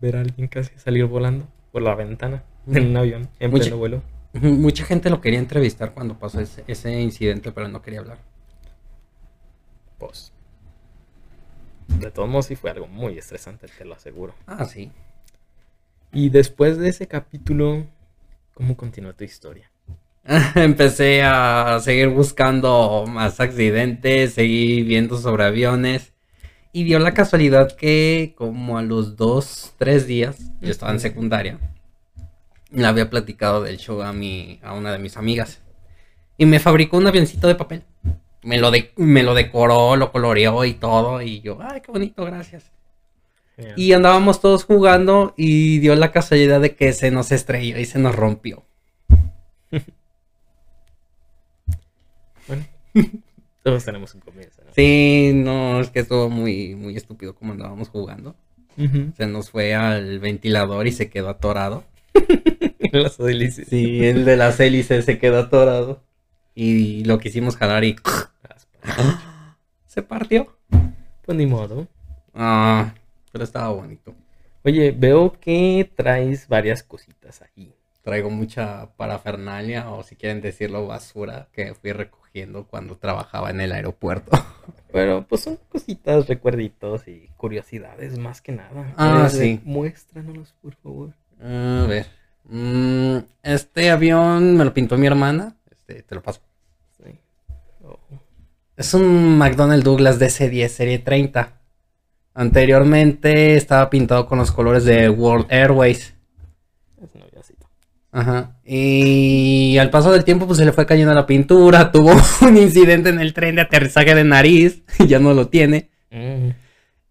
ver 0.00 0.16
a 0.16 0.20
alguien 0.20 0.48
casi 0.48 0.78
salir 0.78 1.06
volando 1.06 1.46
por 1.72 1.80
la 1.80 1.94
ventana 1.94 2.44
en 2.66 2.88
un 2.88 2.96
avión 2.98 3.28
en 3.38 3.50
Mucha- 3.50 3.62
pleno 3.64 3.78
vuelo. 3.78 4.02
Mucha 4.34 4.84
gente 4.84 5.08
lo 5.08 5.22
quería 5.22 5.38
entrevistar 5.38 5.94
cuando 5.94 6.18
pasó 6.18 6.40
ese, 6.40 6.62
ese 6.66 7.00
incidente, 7.00 7.52
pero 7.52 7.68
no 7.68 7.80
quería 7.80 8.00
hablar. 8.00 8.18
Pues, 9.98 10.30
de 11.88 12.10
todos 12.10 12.28
modos 12.28 12.46
sí 12.46 12.56
fue 12.56 12.70
algo 12.70 12.86
muy 12.86 13.16
estresante, 13.16 13.66
te 13.78 13.84
lo 13.86 13.94
aseguro. 13.94 14.34
Ah, 14.46 14.66
sí. 14.66 14.92
Y 16.12 16.28
después 16.28 16.76
de 16.76 16.90
ese 16.90 17.06
capítulo, 17.08 17.86
¿cómo 18.56 18.76
continúa 18.76 19.12
tu 19.12 19.24
historia? 19.24 19.70
Empecé 20.54 21.22
a 21.22 21.78
seguir 21.80 22.08
buscando 22.08 23.04
más 23.06 23.40
accidentes, 23.40 24.34
seguí 24.34 24.82
viendo 24.82 25.18
sobre 25.18 25.44
aviones. 25.44 26.12
Y 26.72 26.84
dio 26.84 26.98
la 26.98 27.14
casualidad 27.14 27.72
que 27.76 28.34
como 28.36 28.78
a 28.78 28.82
los 28.82 29.16
dos, 29.16 29.74
tres 29.78 30.06
días, 30.06 30.52
yo 30.60 30.70
estaba 30.70 30.92
en 30.92 31.00
secundaria, 31.00 31.58
le 32.70 32.86
había 32.86 33.10
platicado 33.10 33.62
del 33.62 33.78
show 33.78 34.02
a, 34.02 34.12
mi, 34.12 34.60
a 34.62 34.72
una 34.74 34.92
de 34.92 34.98
mis 34.98 35.16
amigas. 35.16 35.62
Y 36.38 36.46
me 36.46 36.60
fabricó 36.60 36.98
un 36.98 37.06
avioncito 37.06 37.48
de 37.48 37.54
papel. 37.54 37.84
Me 38.42 38.58
lo, 38.58 38.70
de- 38.70 38.92
me 38.96 39.22
lo 39.22 39.34
decoró, 39.34 39.96
lo 39.96 40.12
coloreó 40.12 40.64
y 40.64 40.74
todo. 40.74 41.22
Y 41.22 41.40
yo, 41.40 41.58
ay, 41.62 41.80
qué 41.80 41.92
bonito, 41.92 42.24
gracias. 42.24 42.70
Y 43.76 43.92
andábamos 43.92 44.40
todos 44.40 44.64
jugando 44.64 45.32
y 45.36 45.78
dio 45.78 45.94
la 45.94 46.12
casualidad 46.12 46.60
de 46.60 46.74
que 46.76 46.92
se 46.92 47.10
nos 47.10 47.32
estrelló 47.32 47.78
y 47.78 47.86
se 47.86 47.98
nos 47.98 48.14
rompió. 48.14 48.64
Bueno, 52.46 52.64
todos 53.62 53.84
tenemos 53.84 54.14
un 54.14 54.20
comienzo, 54.20 54.62
¿no? 54.64 54.72
Sí, 54.74 55.32
no, 55.34 55.80
es 55.80 55.90
que 55.90 56.00
estuvo 56.00 56.28
muy, 56.28 56.74
muy 56.74 56.96
estúpido 56.96 57.34
como 57.34 57.52
andábamos 57.52 57.88
jugando. 57.88 58.36
Se 59.16 59.26
nos 59.26 59.50
fue 59.50 59.74
al 59.74 60.18
ventilador 60.18 60.86
y 60.86 60.92
se 60.92 61.08
quedó 61.08 61.30
atorado. 61.30 61.84
Las 62.92 63.18
hélices. 63.18 63.68
Sí, 63.68 64.04
el 64.04 64.26
de 64.26 64.36
las 64.36 64.60
hélices 64.60 65.06
se 65.06 65.18
quedó 65.18 65.38
atorado. 65.38 66.02
Y 66.54 67.04
lo 67.04 67.18
quisimos 67.18 67.56
jalar 67.56 67.84
y 67.84 67.96
se 69.86 70.02
partió. 70.02 70.56
Pues 71.24 71.38
ni 71.38 71.46
modo. 71.46 71.88
Ah, 72.34 72.92
pero 73.36 73.44
estaba 73.44 73.68
bonito. 73.68 74.14
Oye, 74.64 74.92
veo 74.96 75.38
que 75.38 75.92
traes 75.94 76.48
varias 76.48 76.82
cositas 76.82 77.42
ahí. 77.42 77.70
Traigo 78.00 78.30
mucha 78.30 78.88
parafernalia 78.96 79.90
o 79.90 80.02
si 80.02 80.16
quieren 80.16 80.40
decirlo 80.40 80.86
basura 80.86 81.48
que 81.52 81.74
fui 81.74 81.92
recogiendo 81.92 82.66
cuando 82.66 82.96
trabajaba 82.96 83.50
en 83.50 83.60
el 83.60 83.72
aeropuerto. 83.72 84.30
Pero 84.90 85.26
pues 85.28 85.42
son 85.42 85.58
cositas, 85.68 86.26
recuerditos 86.28 87.06
y 87.08 87.28
curiosidades 87.36 88.16
más 88.16 88.40
que 88.40 88.52
nada. 88.52 88.94
Ah, 88.96 89.28
sí. 89.30 89.60
Muéstranos, 89.64 90.54
por 90.62 90.74
favor. 90.76 91.12
A 91.38 91.84
ver. 91.86 92.06
Mm, 92.44 93.18
este 93.42 93.90
avión 93.90 94.56
me 94.56 94.64
lo 94.64 94.72
pintó 94.72 94.96
mi 94.96 95.06
hermana. 95.06 95.56
Este, 95.70 96.02
te 96.04 96.14
lo 96.14 96.22
paso. 96.22 96.40
Sí. 96.96 97.20
Oh, 97.84 97.98
Es 98.78 98.94
un 98.94 99.36
McDonnell 99.36 99.82
Douglas 99.82 100.18
DC-10 100.18 100.68
Serie 100.68 100.98
30. 101.00 101.56
Anteriormente 102.36 103.56
estaba 103.56 103.88
pintado 103.88 104.26
con 104.26 104.38
los 104.38 104.52
colores 104.52 104.84
de 104.84 105.08
World 105.08 105.46
Airways. 105.48 106.14
es 107.02 107.14
un 107.14 107.22
avioncito. 107.22 107.66
Ajá. 108.12 108.58
Y 108.62 109.78
al 109.78 109.88
paso 109.88 110.12
del 110.12 110.22
tiempo 110.22 110.46
pues 110.46 110.58
se 110.58 110.66
le 110.66 110.72
fue 110.72 110.84
cayendo 110.84 111.14
la 111.14 111.26
pintura. 111.26 111.90
Tuvo 111.92 112.12
un 112.42 112.56
incidente 112.58 113.08
en 113.08 113.20
el 113.20 113.32
tren 113.32 113.54
de 113.56 113.62
aterrizaje 113.62 114.14
de 114.14 114.24
nariz. 114.24 114.82
Y 114.98 115.06
ya 115.08 115.18
no 115.18 115.32
lo 115.32 115.48
tiene. 115.48 115.88
Mm, 116.10 116.50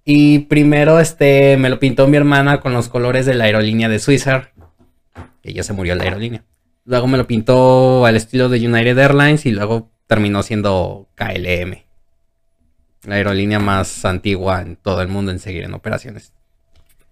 Y 0.06 0.40
primero 0.40 1.00
este 1.00 1.58
me 1.58 1.70
lo 1.70 1.80
pintó 1.80 2.08
mi 2.08 2.18
hermana 2.18 2.60
con 2.62 2.74
los 2.74 2.88
colores 2.88 3.26
de 3.26 3.34
la 3.34 3.46
aerolínea 3.46 3.90
de 3.90 3.98
Swissair. 3.98 4.50
Que 5.42 5.54
ya 5.54 5.64
se 5.64 5.74
murió 5.74 5.96
la 5.96 6.04
aerolínea. 6.04 6.44
Luego 6.86 7.08
me 7.08 7.18
lo 7.18 7.26
pintó 7.26 8.06
al 8.06 8.16
estilo 8.16 8.48
de 8.48 8.60
United 8.68 8.96
Airlines 9.00 9.48
y 9.48 9.52
luego 9.52 9.90
terminó 10.06 10.44
siendo 10.44 11.10
KLM. 11.16 11.85
La 13.06 13.16
aerolínea 13.16 13.60
más 13.60 14.04
antigua 14.06 14.62
en 14.62 14.76
todo 14.78 15.02
el 15.02 15.08
mundo 15.08 15.32
en 15.32 15.40
seguir 15.40 15.64
en 15.64 15.74
operaciones. 15.74 16.34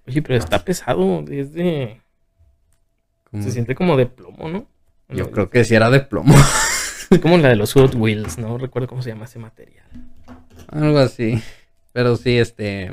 Oye, 0.08 0.22
pero 0.22 0.38
está 0.38 0.64
pesado. 0.66 1.24
Es 1.30 1.54
de... 1.54 2.02
Se 3.34 3.52
siente 3.52 3.74
como 3.76 3.98
de 3.98 4.06
plomo, 4.06 4.48
¿no? 4.50 4.68
Yo 5.10 5.32
creo 5.32 5.50
que 5.50 5.64
sí 5.64 5.74
era 5.76 5.90
de 5.90 6.00
plomo. 6.02 6.36
Es 7.10 7.20
como 7.22 7.38
la 7.38 7.50
de 7.50 7.56
los 7.56 7.74
Hot 7.74 7.96
Wheels, 7.96 8.38
no 8.38 8.58
recuerdo 8.58 8.88
cómo 8.88 9.02
se 9.02 9.10
llama 9.10 9.26
ese 9.26 9.40
material. 9.40 9.86
Algo 10.68 11.00
así. 11.00 11.42
Pero 11.94 12.16
sí, 12.16 12.38
este. 12.38 12.92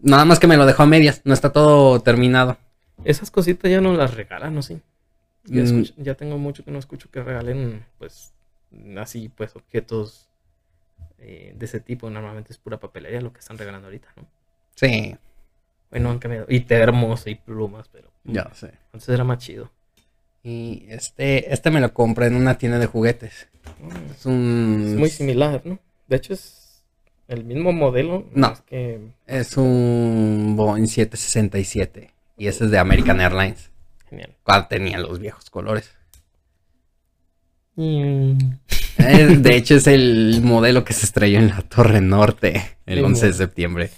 Nada 0.00 0.24
más 0.26 0.38
que 0.38 0.46
me 0.46 0.56
lo 0.58 0.66
dejó 0.66 0.82
a 0.82 0.86
medias. 0.86 1.22
No 1.24 1.32
está 1.32 1.52
todo 1.52 2.00
terminado. 2.00 2.58
Esas 3.04 3.30
cositas 3.30 3.70
ya 3.70 3.80
no 3.80 3.94
las 3.94 4.14
regalan, 4.14 4.54
¿no? 4.54 4.62
Sí. 4.62 4.80
Ya, 5.44 5.62
Mm. 5.62 5.84
ya 5.98 6.14
tengo 6.14 6.36
mucho 6.38 6.64
que 6.64 6.70
no 6.70 6.78
escucho 6.78 7.10
que 7.10 7.22
regalen, 7.22 7.84
pues, 7.98 8.33
así, 8.98 9.28
pues, 9.28 9.54
objetos 9.56 10.28
eh, 11.18 11.54
de 11.56 11.64
ese 11.66 11.80
tipo 11.80 12.10
normalmente 12.10 12.52
es 12.52 12.58
pura 12.58 12.78
papelería 12.78 13.20
lo 13.20 13.32
que 13.32 13.40
están 13.40 13.58
regalando 13.58 13.86
ahorita, 13.88 14.08
¿no? 14.16 14.26
Sí, 14.74 15.16
Bueno, 15.90 16.10
han 16.10 16.18
cambiado. 16.18 16.46
Y 16.48 16.60
termos 16.60 17.26
y 17.26 17.34
plumas, 17.36 17.88
pero 17.88 18.10
ya 18.24 18.50
sé. 18.54 18.72
antes 18.92 19.08
era 19.08 19.24
más 19.24 19.38
chido. 19.38 19.70
Y 20.42 20.84
este, 20.90 21.52
este 21.52 21.70
me 21.70 21.80
lo 21.80 21.94
compré 21.94 22.26
en 22.26 22.34
una 22.34 22.58
tienda 22.58 22.78
de 22.78 22.86
juguetes. 22.86 23.48
Mm, 23.80 24.10
Es 24.10 24.26
un. 24.26 24.84
Es 24.88 24.98
muy 24.98 25.08
similar, 25.10 25.62
¿no? 25.64 25.78
De 26.06 26.16
hecho 26.16 26.34
es 26.34 26.84
el 27.28 27.44
mismo 27.44 27.72
modelo. 27.72 28.28
No. 28.34 28.52
Es 28.52 28.60
que 28.62 29.00
Es 29.26 29.56
un 29.56 30.54
Boeing 30.56 30.86
767. 30.86 32.10
Y 32.36 32.48
ese 32.48 32.64
es 32.64 32.70
de 32.70 32.78
American 32.78 33.20
Airlines. 33.20 33.70
genial. 34.10 34.36
Cual 34.42 34.68
tenía 34.68 34.98
los 34.98 35.18
viejos 35.20 35.48
colores. 35.48 35.90
Mm, 37.76 38.38
Eh, 38.98 39.36
De 39.38 39.56
hecho, 39.56 39.74
es 39.74 39.86
el 39.86 40.40
modelo 40.42 40.84
que 40.84 40.92
se 40.92 41.04
estrelló 41.06 41.38
en 41.38 41.48
la 41.48 41.62
Torre 41.62 42.00
Norte 42.00 42.76
el 42.86 42.98
Qué 42.98 43.04
11 43.04 43.26
de 43.26 43.32
septiembre. 43.32 43.90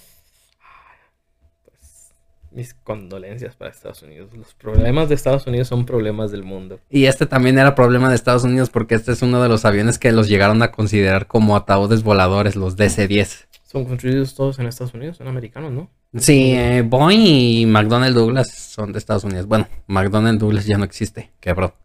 pues, 1.65 2.11
mis 2.51 2.73
condolencias 2.73 3.55
para 3.55 3.69
Estados 3.71 4.01
Unidos. 4.01 4.31
Los 4.35 4.53
problemas 4.55 5.09
de 5.09 5.15
Estados 5.15 5.45
Unidos 5.45 5.67
son 5.67 5.85
problemas 5.85 6.31
del 6.31 6.43
mundo. 6.43 6.79
Y 6.89 7.05
este 7.05 7.25
también 7.27 7.59
era 7.59 7.75
problema 7.75 8.09
de 8.09 8.15
Estados 8.15 8.43
Unidos 8.43 8.69
porque 8.71 8.95
este 8.95 9.11
es 9.11 9.21
uno 9.21 9.41
de 9.41 9.49
los 9.49 9.65
aviones 9.65 9.99
que 9.99 10.11
los 10.11 10.27
llegaron 10.27 10.63
a 10.63 10.71
considerar 10.71 11.27
como 11.27 11.55
ataúdes 11.55 12.01
voladores, 12.03 12.55
los 12.55 12.75
DC-10. 12.77 13.45
Son 13.65 13.85
construidos 13.85 14.33
todos 14.33 14.57
en 14.59 14.65
Estados 14.67 14.93
Unidos, 14.93 15.17
son 15.17 15.27
americanos, 15.27 15.71
¿no? 15.73 15.89
Sí, 16.17 16.53
eh, 16.53 16.81
Boeing 16.83 17.19
y 17.19 17.65
McDonnell 17.65 18.13
Douglas 18.13 18.49
son 18.49 18.93
de 18.93 18.97
Estados 18.97 19.25
Unidos. 19.25 19.45
Bueno, 19.45 19.67
McDonnell 19.87 20.39
Douglas 20.39 20.65
ya 20.65 20.77
no 20.77 20.85
existe, 20.85 21.31
quebró. 21.41 21.75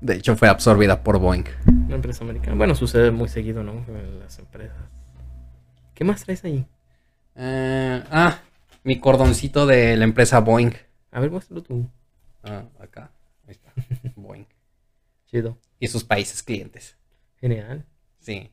De 0.00 0.14
hecho, 0.14 0.36
fue 0.36 0.48
absorbida 0.48 1.02
por 1.02 1.18
Boeing. 1.18 1.44
Una 1.86 1.96
empresa 1.96 2.24
americana. 2.24 2.56
Bueno, 2.56 2.74
sucede 2.74 3.10
muy 3.10 3.28
seguido, 3.28 3.64
¿no? 3.64 3.84
En 3.88 4.20
las 4.20 4.38
empresas. 4.38 4.76
¿Qué 5.94 6.04
más 6.04 6.24
traes 6.24 6.44
ahí? 6.44 6.64
Eh, 7.34 8.04
ah, 8.10 8.38
mi 8.84 9.00
cordoncito 9.00 9.66
de 9.66 9.96
la 9.96 10.04
empresa 10.04 10.40
Boeing. 10.40 10.72
A 11.10 11.20
ver, 11.20 11.30
muéstralo 11.30 11.62
tú. 11.62 11.90
Ah, 12.44 12.64
acá. 12.80 13.10
Ahí 13.46 13.52
está. 13.52 13.72
Boeing. 14.16 14.46
Chido. 15.26 15.58
Y 15.80 15.88
sus 15.88 16.04
países 16.04 16.42
clientes. 16.42 16.96
Genial. 17.40 17.84
Sí. 18.20 18.50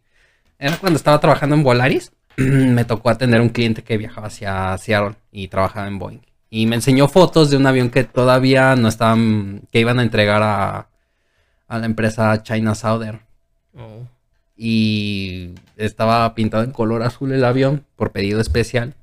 Era 0.57 0.77
cuando 0.77 0.97
estaba 0.97 1.19
trabajando 1.19 1.55
en 1.55 1.63
Volaris. 1.63 2.11
me 2.37 2.85
tocó 2.85 3.09
atender 3.09 3.39
a 3.39 3.43
un 3.43 3.49
cliente 3.49 3.83
que 3.83 3.97
viajaba 3.97 4.27
hacia 4.27 4.75
Seattle 4.79 5.15
y 5.31 5.47
trabajaba 5.47 5.87
en 5.87 5.99
Boeing. 5.99 6.21
Y 6.49 6.65
me 6.65 6.75
enseñó 6.75 7.07
fotos 7.07 7.51
de 7.51 7.57
un 7.57 7.67
avión 7.67 7.91
que 7.91 8.03
todavía 8.03 8.75
no 8.75 8.87
estaban, 8.87 9.67
que 9.71 9.79
iban 9.79 9.99
a 9.99 10.03
entregar 10.03 10.41
a, 10.41 10.89
a 11.67 11.79
la 11.79 11.85
empresa 11.85 12.43
China 12.43 12.75
Southern. 12.75 13.21
Oh, 13.77 14.07
Y 14.55 15.55
estaba 15.77 16.33
pintado 16.35 16.63
en 16.63 16.71
color 16.71 17.03
azul 17.03 17.31
el 17.31 17.43
avión 17.43 17.85
por 17.95 18.11
pedido 18.11 18.39
especial. 18.39 18.93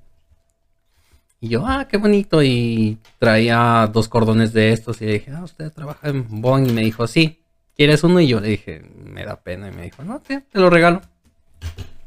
Y 1.40 1.48
yo, 1.48 1.66
ah, 1.66 1.88
qué 1.88 1.96
bonito. 1.96 2.42
Y 2.42 2.98
traía 3.18 3.90
dos 3.92 4.08
cordones 4.08 4.52
de 4.52 4.72
estos. 4.72 5.02
Y 5.02 5.06
le 5.06 5.12
dije, 5.14 5.32
ah, 5.32 5.42
usted 5.42 5.72
trabaja 5.72 6.08
en 6.08 6.40
Boeing. 6.40 6.70
Y 6.70 6.72
me 6.72 6.82
dijo, 6.82 7.06
sí, 7.06 7.40
¿quieres 7.76 8.04
uno? 8.04 8.20
Y 8.20 8.28
yo 8.28 8.40
le 8.40 8.48
dije, 8.48 8.80
me 8.80 9.24
da 9.24 9.42
pena. 9.42 9.68
Y 9.68 9.72
me 9.72 9.82
dijo, 9.82 10.04
no, 10.04 10.22
sí, 10.26 10.38
te 10.50 10.58
lo 10.60 10.70
regalo. 10.70 11.02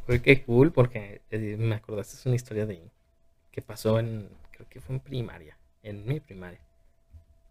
Fue 0.06 0.22
que 0.22 0.44
cool 0.44 0.72
porque 0.72 1.22
eh, 1.32 1.58
me 1.58 1.76
acordaste 1.76 2.16
es 2.16 2.26
una 2.26 2.36
historia 2.36 2.66
de 2.66 2.82
que 3.52 3.62
pasó 3.62 4.00
en, 4.00 4.30
creo 4.52 4.68
que 4.70 4.80
fue 4.80 4.96
en 4.96 5.02
primaria, 5.02 5.58
en 5.82 6.06
mi 6.06 6.20
primaria. 6.20 6.60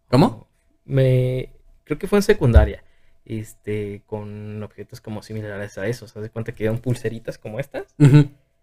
¿Cómo? 0.08 0.46
Me, 0.84 1.50
creo 1.82 1.98
que 1.98 2.06
fue 2.06 2.18
en 2.18 2.22
secundaria, 2.22 2.84
este, 3.24 4.02
con 4.06 4.62
objetos 4.62 5.00
como 5.00 5.22
similares 5.22 5.78
a 5.78 5.86
esos. 5.86 6.16
Haz 6.16 6.22
de 6.22 6.30
cuenta 6.30 6.52
que 6.52 6.64
eran 6.64 6.78
pulseritas 6.78 7.38
como 7.38 7.60
estas. 7.60 7.94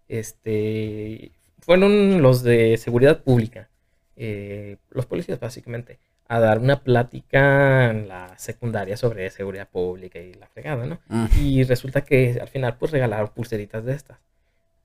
Este, 0.08 1.32
fueron 1.60 2.22
los 2.22 2.42
de 2.42 2.76
seguridad 2.76 3.22
pública, 3.22 3.68
eh, 4.16 4.76
los 4.90 5.06
policías 5.06 5.40
básicamente, 5.40 5.98
a 6.28 6.40
dar 6.40 6.58
una 6.58 6.82
plática 6.82 7.90
en 7.90 8.08
la 8.08 8.36
secundaria 8.38 8.96
sobre 8.96 9.28
seguridad 9.30 9.68
pública 9.68 10.18
y 10.18 10.34
la 10.34 10.46
fregada, 10.46 10.86
¿no? 10.86 11.00
Mm. 11.08 11.26
Y 11.40 11.64
resulta 11.64 12.02
que 12.02 12.38
al 12.40 12.48
final 12.48 12.76
pues 12.78 12.90
regalaron 12.90 13.28
pulseritas 13.28 13.84
de 13.84 13.94
estas. 13.94 14.18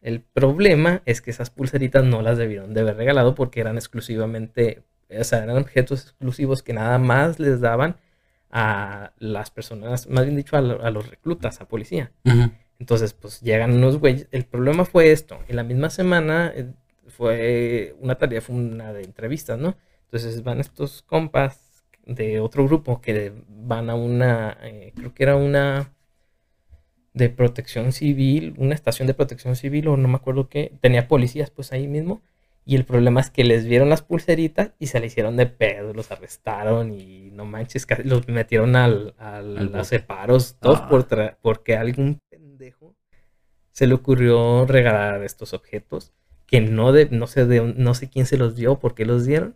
El 0.02 0.22
problema 0.22 1.02
es 1.06 1.22
que 1.22 1.32
esas 1.32 1.50
pulseritas 1.50 2.04
no 2.04 2.22
las 2.22 2.38
debieron 2.38 2.74
de 2.74 2.82
haber 2.82 2.98
regalado 2.98 3.36
porque 3.36 3.62
eran 3.62 3.78
exclusivamente, 3.78 4.84
o 5.10 5.24
sea, 5.24 5.44
eran 5.44 5.58
objetos 5.58 6.04
exclusivos 6.04 6.64
que 6.64 6.74
nada 6.74 6.98
más 6.98 7.40
les 7.40 7.60
daban 7.62 7.98
a 8.60 9.14
las 9.20 9.52
personas, 9.52 10.08
más 10.08 10.26
bien 10.26 10.36
dicho, 10.36 10.58
a, 10.58 10.62
lo- 10.62 10.82
a 10.84 10.90
los 10.90 11.08
reclutas, 11.10 11.62
a 11.62 11.68
policía. 11.68 12.12
Entonces, 12.80 13.14
pues 13.14 13.42
llegan 13.42 13.74
unos 13.74 13.98
güeyes. 14.00 14.28
El 14.32 14.46
problema 14.46 14.84
fue 14.86 15.12
esto. 15.12 15.38
En 15.48 15.56
la 15.58 15.64
misma 15.64 15.90
semana 15.92 16.52
eh, 16.56 16.74
fue 17.08 17.96
una 18.00 18.16
tarea, 18.16 18.42
fue 18.42 18.56
una 18.56 18.94
de 18.94 19.04
entrevistas, 19.04 19.60
¿no? 19.60 19.76
Entonces 20.06 20.42
van 20.44 20.60
estos 20.60 21.04
compas 21.04 21.84
de 22.06 22.40
otro 22.40 22.66
grupo 22.66 23.00
que 23.02 23.32
van 23.48 23.90
a 23.92 23.96
una, 23.96 24.58
eh, 24.64 24.92
creo 24.96 25.14
que 25.14 25.24
era 25.24 25.36
una 25.36 25.92
de 27.14 27.30
protección 27.30 27.92
civil, 27.92 28.54
una 28.58 28.76
estación 28.76 29.08
de 29.08 29.14
protección 29.14 29.56
civil 29.56 29.88
o 29.88 29.98
no 29.98 30.08
me 30.08 30.16
acuerdo 30.16 30.50
qué. 30.50 30.72
Tenía 30.82 31.08
policías 31.08 31.50
pues 31.52 31.72
ahí 31.74 31.88
mismo. 31.88 32.22
Y 32.70 32.76
el 32.76 32.84
problema 32.84 33.22
es 33.22 33.30
que 33.32 33.46
les 33.46 33.66
vieron 33.66 33.88
las 33.90 34.02
pulseritas 34.02 34.72
y 34.78 34.88
se 34.88 35.00
le 35.00 35.08
hicieron 35.08 35.38
de 35.38 35.46
pedo, 35.46 35.94
los 35.94 36.12
arrestaron 36.12 36.94
y 36.94 37.32
no 37.32 37.46
manches, 37.46 37.86
casi 37.86 38.04
los 38.04 38.28
metieron 38.28 38.76
al, 38.76 39.16
al- 39.18 39.58
Al 39.58 39.76
a 39.76 39.84
separos, 39.86 40.58
todos 40.60 40.80
Ah. 40.82 40.90
por 40.90 41.08
tra- 41.08 41.38
porque 41.42 41.78
a 41.78 41.82
algún 41.82 42.20
pendejo 42.30 42.94
se 43.72 43.88
le 43.88 43.94
ocurrió 43.94 44.66
regalar 44.66 45.24
estos 45.24 45.54
objetos 45.54 46.12
que 46.46 46.60
no, 46.60 46.92
de, 46.92 47.08
no, 47.10 47.26
sé 47.28 47.46
de, 47.46 47.62
no 47.62 47.94
sé 47.94 48.10
quién 48.10 48.26
se 48.26 48.38
los 48.38 48.56
dio, 48.56 48.80
por 48.80 48.96
qué 48.96 49.06
los 49.06 49.26
dieron 49.26 49.56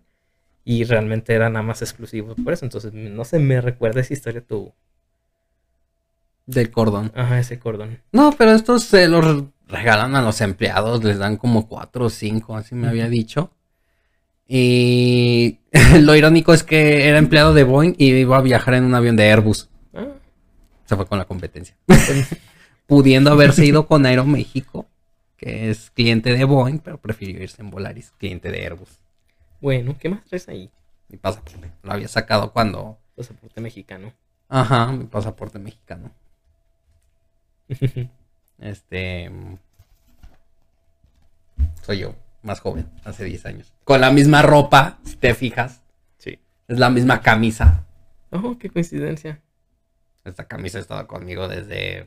y 0.63 0.83
realmente 0.85 1.33
eran 1.33 1.53
nada 1.53 1.63
más 1.63 1.81
exclusivos 1.81 2.35
por 2.41 2.53
eso. 2.53 2.63
Entonces, 2.65 2.93
no 2.93 3.25
se 3.25 3.39
me 3.39 3.59
recuerda 3.61 3.99
esa 4.01 4.13
historia 4.13 4.39
tu, 4.41 4.73
Del 6.45 6.71
cordón. 6.71 7.11
ajá, 7.15 7.39
ese 7.39 7.59
cordón. 7.59 7.99
No, 8.11 8.33
pero 8.37 8.51
estos 8.51 8.83
se 8.83 9.07
los 9.07 9.45
regalan 9.71 10.15
a 10.15 10.21
los 10.21 10.41
empleados, 10.41 11.03
les 11.03 11.17
dan 11.17 11.37
como 11.37 11.67
cuatro 11.67 12.05
o 12.05 12.09
cinco, 12.09 12.55
así 12.55 12.75
me 12.75 12.87
había 12.87 13.07
dicho. 13.09 13.51
Y 14.47 15.59
lo 16.01 16.15
irónico 16.15 16.53
es 16.53 16.63
que 16.63 17.07
era 17.07 17.17
empleado 17.17 17.53
de 17.53 17.63
Boeing 17.63 17.95
y 17.97 18.11
iba 18.11 18.37
a 18.37 18.41
viajar 18.41 18.73
en 18.75 18.83
un 18.83 18.93
avión 18.93 19.15
de 19.15 19.31
Airbus. 19.31 19.69
Ah, 19.93 20.07
Se 20.85 20.95
fue 20.95 21.05
con 21.07 21.17
la 21.17 21.25
competencia. 21.25 21.75
Pudiendo 22.85 23.31
haberse 23.31 23.65
ido 23.65 23.87
con 23.87 24.05
Aeroméxico, 24.05 24.87
que 25.37 25.69
es 25.69 25.89
cliente 25.91 26.33
de 26.35 26.43
Boeing, 26.43 26.79
pero 26.79 26.99
prefirió 26.99 27.41
irse 27.41 27.61
en 27.61 27.69
Volaris, 27.69 28.11
cliente 28.17 28.51
de 28.51 28.63
Airbus. 28.63 28.89
bueno, 29.61 29.95
¿qué 29.97 30.09
más 30.09 30.25
traes 30.25 30.49
ahí? 30.49 30.69
Mi 31.07 31.17
pasaporte. 31.17 31.71
Lo 31.83 31.93
había 31.93 32.07
sacado 32.09 32.51
cuando. 32.51 32.97
Pasaporte 33.15 33.61
mexicano. 33.61 34.13
Ajá, 34.49 34.91
mi 34.91 35.05
pasaporte 35.05 35.59
mexicano. 35.59 36.11
Este. 38.61 39.29
Soy 41.81 41.99
yo, 41.99 42.15
más 42.43 42.59
joven, 42.59 42.87
hace 43.03 43.25
10 43.25 43.45
años. 43.47 43.73
Con 43.83 43.99
la 44.01 44.11
misma 44.11 44.41
ropa, 44.41 44.99
si 45.03 45.15
te 45.17 45.33
fijas. 45.33 45.81
sí. 46.17 46.39
Es 46.67 46.79
la 46.79 46.89
misma 46.89 47.21
camisa. 47.21 47.85
Oh, 48.29 48.57
qué 48.57 48.69
coincidencia. 48.69 49.41
Esta 50.23 50.47
camisa 50.47 50.77
ha 50.77 50.81
estado 50.81 51.05
conmigo 51.07 51.47
desde 51.49 52.05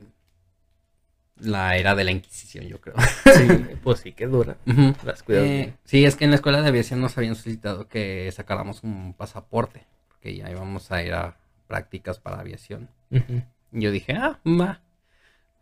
la 1.38 1.76
era 1.76 1.94
de 1.94 2.04
la 2.04 2.12
Inquisición, 2.12 2.64
yo 2.66 2.80
creo. 2.80 2.94
Sí, 3.34 3.76
pues 3.82 4.00
sí, 4.00 4.12
que 4.12 4.26
dura. 4.26 4.56
Ujú. 4.66 4.94
Las 5.04 5.22
cuidas 5.22 5.44
Eh, 5.44 5.74
sí, 5.84 6.04
es 6.04 6.16
que 6.16 6.24
en 6.24 6.30
la 6.30 6.36
escuela 6.36 6.62
de 6.62 6.68
aviación 6.68 7.00
nos 7.00 7.18
habían 7.18 7.34
solicitado 7.34 7.88
que 7.88 8.30
sacáramos 8.32 8.84
un 8.84 9.12
pasaporte, 9.14 9.84
porque 10.08 10.34
ya 10.36 10.48
íbamos 10.50 10.90
a 10.92 11.02
ir 11.02 11.12
a 11.12 11.36
prácticas 11.66 12.20
para 12.20 12.38
aviación. 12.40 12.88
Y 13.10 13.80
yo 13.80 13.90
dije, 13.90 14.14
ah, 14.14 14.38
va. 14.46 14.80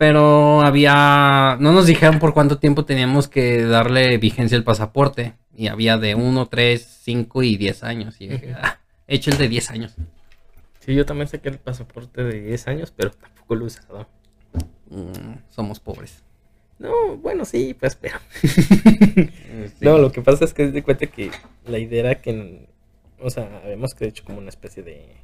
Pero 0.02 0.62
había, 0.62 1.56
no 1.60 1.70
nos 1.70 1.86
dijeron 1.86 2.18
por 2.18 2.34
cuánto 2.34 2.58
tiempo 2.58 2.84
teníamos 2.84 3.28
que 3.28 3.62
darle 3.62 4.18
vigencia 4.18 4.58
al 4.58 4.64
pasaporte. 4.64 5.34
Y 5.54 5.68
había 5.68 5.96
de 5.96 6.16
1, 6.16 6.46
3, 6.46 7.00
5 7.04 7.42
y 7.44 7.56
10 7.56 7.84
años. 7.84 8.20
Y 8.20 8.26
dije, 8.26 8.52
ah, 8.60 8.80
he 9.06 9.14
hecho 9.14 9.30
el 9.30 9.38
de 9.38 9.46
10 9.46 9.70
años. 9.70 9.94
Sí, 10.80 10.92
yo 10.96 11.06
también 11.06 11.28
saqué 11.28 11.50
el 11.50 11.58
pasaporte 11.58 12.24
de 12.24 12.40
10 12.40 12.66
años, 12.66 12.92
pero 12.96 13.12
tampoco 13.12 13.54
lo 13.54 13.62
he 13.62 13.66
usado. 13.68 14.08
Mm, 14.90 15.34
somos 15.50 15.78
pobres. 15.78 16.24
No, 16.80 17.16
bueno, 17.18 17.44
sí, 17.44 17.72
pues, 17.78 17.94
pero. 17.94 18.18
Sí. 18.42 19.30
No, 19.82 19.98
lo 19.98 20.10
que 20.10 20.20
pasa 20.20 20.44
es 20.44 20.52
que 20.52 20.66
de 20.66 20.82
cuenta 20.82 21.06
que 21.06 21.30
la 21.64 21.78
idea 21.78 22.00
era 22.00 22.20
que, 22.20 22.66
o 23.20 23.30
sea, 23.30 23.60
habíamos 23.62 23.92
hecho 24.00 24.24
como 24.24 24.38
una 24.38 24.48
especie 24.48 24.82
de 24.82 25.14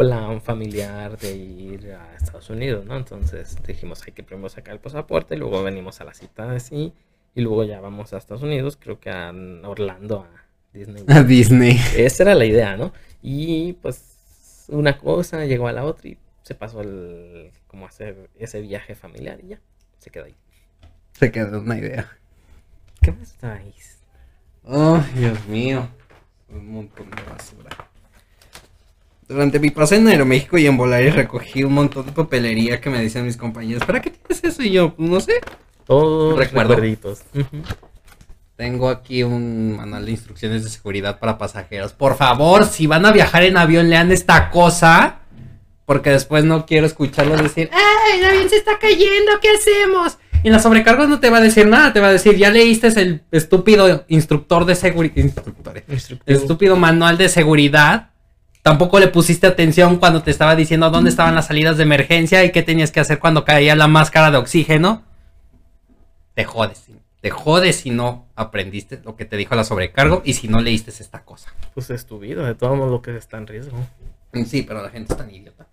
plan 0.00 0.40
familiar 0.40 1.18
de 1.18 1.36
ir 1.36 1.92
a 1.92 2.16
Estados 2.16 2.48
Unidos, 2.48 2.86
¿no? 2.86 2.96
Entonces 2.96 3.58
dijimos, 3.66 4.02
hay 4.06 4.14
que 4.14 4.22
primero 4.22 4.48
sacar 4.48 4.72
el 4.72 4.80
pasaporte, 4.80 5.36
luego 5.36 5.62
venimos 5.62 6.00
a 6.00 6.04
la 6.04 6.14
cita 6.14 6.50
así, 6.52 6.94
y 7.34 7.42
luego 7.42 7.64
ya 7.64 7.82
vamos 7.82 8.14
a 8.14 8.16
Estados 8.16 8.42
Unidos, 8.42 8.78
creo 8.80 8.98
que 8.98 9.10
a 9.10 9.30
Orlando, 9.62 10.20
a 10.20 10.46
Disney. 10.72 11.04
A 11.08 11.22
Disney. 11.22 11.78
Esa 11.98 12.22
era 12.22 12.34
la 12.34 12.46
idea, 12.46 12.78
¿no? 12.78 12.94
Y 13.20 13.74
pues 13.74 14.64
una 14.68 14.96
cosa 14.96 15.44
llegó 15.44 15.68
a 15.68 15.72
la 15.72 15.84
otra 15.84 16.08
y 16.08 16.16
se 16.44 16.54
pasó 16.54 16.80
el, 16.80 17.50
como 17.66 17.84
hacer 17.84 18.30
ese 18.38 18.62
viaje 18.62 18.94
familiar 18.94 19.38
y 19.44 19.48
ya, 19.48 19.60
se 19.98 20.08
quedó 20.08 20.24
ahí. 20.24 20.36
Se 21.12 21.30
quedó 21.30 21.60
una 21.60 21.76
idea. 21.76 22.10
¿Qué 23.02 23.12
más 23.12 23.34
traes? 23.34 23.98
Oh, 24.64 25.04
Dios 25.14 25.46
mío. 25.46 25.86
Un 26.48 26.72
montón 26.72 27.10
de 27.10 27.22
basura. 27.24 27.89
Durante 29.30 29.60
mi 29.60 29.70
paseo 29.70 29.98
en 29.98 30.08
Aeroméxico 30.08 30.58
y 30.58 30.66
en 30.66 30.76
Volaris 30.76 31.14
recogí 31.14 31.62
un 31.62 31.72
montón 31.72 32.04
de 32.04 32.10
papelería 32.10 32.80
que 32.80 32.90
me 32.90 33.00
decían 33.00 33.24
mis 33.24 33.36
compañeros. 33.36 33.84
¿Para 33.84 34.02
qué 34.02 34.10
tienes 34.10 34.42
eso? 34.42 34.60
Y 34.60 34.72
yo, 34.72 34.92
pues 34.96 35.08
no 35.08 35.20
sé. 35.20 35.34
Todos 35.86 36.36
Recuerdo. 36.36 36.70
recuerditos. 36.70 37.20
Tengo 38.56 38.88
aquí 38.88 39.22
un 39.22 39.76
manual 39.76 40.04
de 40.04 40.10
instrucciones 40.10 40.64
de 40.64 40.68
seguridad 40.68 41.20
para 41.20 41.38
pasajeros. 41.38 41.92
Por 41.92 42.16
favor, 42.16 42.64
si 42.64 42.88
van 42.88 43.06
a 43.06 43.12
viajar 43.12 43.44
en 43.44 43.56
avión, 43.56 43.88
lean 43.88 44.10
esta 44.10 44.50
cosa. 44.50 45.20
Porque 45.86 46.10
después 46.10 46.42
no 46.44 46.66
quiero 46.66 46.86
escucharlos 46.86 47.40
decir, 47.40 47.70
¡ay, 47.72 48.18
el 48.18 48.24
avión 48.24 48.48
se 48.50 48.56
está 48.56 48.80
cayendo! 48.80 49.30
¿Qué 49.40 49.48
hacemos? 49.50 50.18
Y 50.42 50.48
en 50.48 50.54
la 50.54 50.58
sobrecargos 50.58 51.08
no 51.08 51.20
te 51.20 51.30
va 51.30 51.38
a 51.38 51.40
decir 51.40 51.68
nada, 51.68 51.92
te 51.92 52.00
va 52.00 52.08
a 52.08 52.12
decir, 52.12 52.36
ya 52.36 52.50
leíste 52.50 52.88
el 53.00 53.22
estúpido 53.30 54.04
instructor 54.08 54.64
de 54.64 54.74
seguridad. 54.74 55.16
Instructivo. 55.16 56.16
estúpido 56.26 56.76
manual 56.76 57.16
de 57.16 57.28
seguridad. 57.28 58.10
Tampoco 58.62 59.00
le 59.00 59.08
pusiste 59.08 59.46
atención 59.46 59.96
cuando 59.96 60.22
te 60.22 60.30
estaba 60.30 60.54
diciendo 60.54 60.90
dónde 60.90 61.10
estaban 61.10 61.34
las 61.34 61.46
salidas 61.46 61.78
de 61.78 61.84
emergencia 61.84 62.44
y 62.44 62.52
qué 62.52 62.62
tenías 62.62 62.92
que 62.92 63.00
hacer 63.00 63.18
cuando 63.18 63.44
caía 63.44 63.74
la 63.74 63.86
máscara 63.86 64.30
de 64.30 64.36
oxígeno. 64.36 65.02
Te 66.34 66.44
jodes. 66.44 66.84
Te 67.20 67.30
jodes 67.30 67.76
si 67.76 67.90
no 67.90 68.26
aprendiste 68.34 69.00
lo 69.04 69.16
que 69.16 69.24
te 69.24 69.36
dijo 69.36 69.54
la 69.54 69.64
sobrecargo 69.64 70.22
y 70.24 70.34
si 70.34 70.48
no 70.48 70.60
leíste 70.60 70.90
esta 70.90 71.22
cosa. 71.24 71.52
Pues 71.74 71.90
es 71.90 72.06
tu 72.06 72.18
vida, 72.18 72.46
de 72.46 72.54
todo 72.54 72.76
modo 72.76 73.02
que 73.02 73.16
está 73.16 73.38
en 73.38 73.46
riesgo. 73.46 73.76
Sí, 74.46 74.62
pero 74.62 74.82
la 74.82 74.90
gente 74.90 75.12
es 75.12 75.18
tan 75.18 75.30
idiota. 75.34 75.66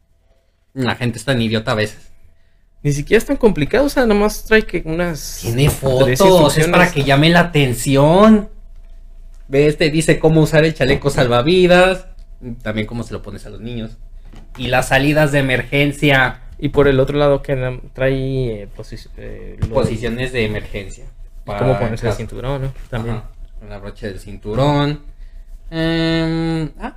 La 0.74 0.96
gente 0.96 1.18
es 1.18 1.26
tan 1.26 1.42
idiota 1.42 1.72
a 1.72 1.76
veces. 1.76 2.12
Ni 2.84 2.92
siquiera 2.92 3.18
es 3.18 3.26
tan 3.26 3.38
complicado, 3.38 3.86
o 3.86 3.90
sea, 3.90 4.06
nomás 4.06 4.44
trae 4.44 4.66
que 4.66 4.84
unas... 4.86 5.40
Tiene 5.42 5.70
fotos, 5.70 6.58
es 6.58 6.68
para 6.68 6.92
que 6.92 7.04
llame 7.04 7.30
la 7.30 7.42
atención. 7.42 8.50
Ves, 9.48 9.78
te 9.78 9.90
dice 9.90 10.20
cómo 10.20 10.42
usar 10.42 10.66
el 10.66 10.74
chaleco 10.74 11.10
salvavidas. 11.10 12.07
También 12.62 12.88
cómo 12.88 13.04
se 13.04 13.14
lo 13.14 13.22
pones 13.22 13.46
a 13.46 13.50
los 13.50 13.62
niños. 13.62 13.98
Y 14.58 14.68
las 14.68 14.90
salidas 14.90 15.32
de 15.32 15.40
emergencia. 15.40 16.42
Y 16.60 16.70
por 16.70 16.88
el 16.88 17.00
otro 17.00 17.18
lado 17.18 17.42
que 17.42 17.56
trae 17.94 18.64
eh, 18.64 18.70
posi- 18.76 19.10
eh, 19.18 19.60
Posiciones 19.74 20.32
de 20.34 20.46
emergencia. 20.46 21.06
y 21.06 21.46
cómo 21.46 21.58
Para 21.60 21.80
ponerse 21.80 22.08
el 22.08 22.14
cinturón, 22.14 22.62
¿no? 22.64 22.74
También. 22.90 23.16
Ajá, 23.18 23.30
la 23.70 23.78
brocha 23.80 24.08
del 24.08 24.20
cinturón. 24.20 25.02
Em, 25.70 26.70
ah. 26.80 26.96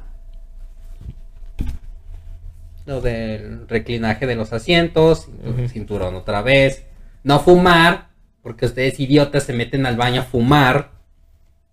Lo 2.86 3.00
del 3.00 3.68
reclinaje 3.68 4.26
de 4.26 4.34
los 4.34 4.52
asientos. 4.52 5.28
Cinturón 5.68 6.14
otra 6.16 6.42
vez. 6.42 6.84
No 7.22 7.40
fumar. 7.40 8.08
Porque 8.42 8.64
ustedes 8.66 8.98
idiotas 8.98 9.42
se 9.44 9.52
meten 9.52 9.84
al 9.86 9.96
baño 9.96 10.22
a 10.22 10.24
fumar. 10.24 10.90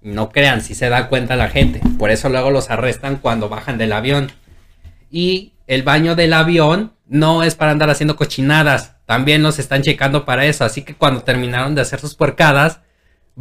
No 0.02 0.30
crean, 0.30 0.62
si 0.62 0.76
se 0.76 0.90
da 0.90 1.10
cuenta 1.10 1.36
la 1.36 1.50
gente. 1.50 1.82
Por 1.98 2.12
eso 2.12 2.30
luego 2.30 2.52
los 2.52 2.70
arrestan 2.70 3.18
cuando 3.18 3.50
bajan 3.50 3.78
del 3.78 3.94
avión. 3.94 4.32
Y 5.10 5.54
el 5.68 5.84
baño 5.84 6.16
del 6.16 6.34
avión 6.34 6.94
no 7.08 7.44
es 7.44 7.56
para 7.56 7.72
andar 7.72 7.90
haciendo 7.90 8.16
cochinadas. 8.16 8.96
También 9.06 9.44
los 9.44 9.60
están 9.60 9.82
checando 9.82 10.26
para 10.26 10.46
eso. 10.46 10.66
Así 10.66 10.84
que 10.84 10.96
cuando 10.96 11.24
terminaron 11.24 11.76
de 11.76 11.82
hacer 11.82 12.00
sus 12.00 12.16
puercadas, 12.16 12.82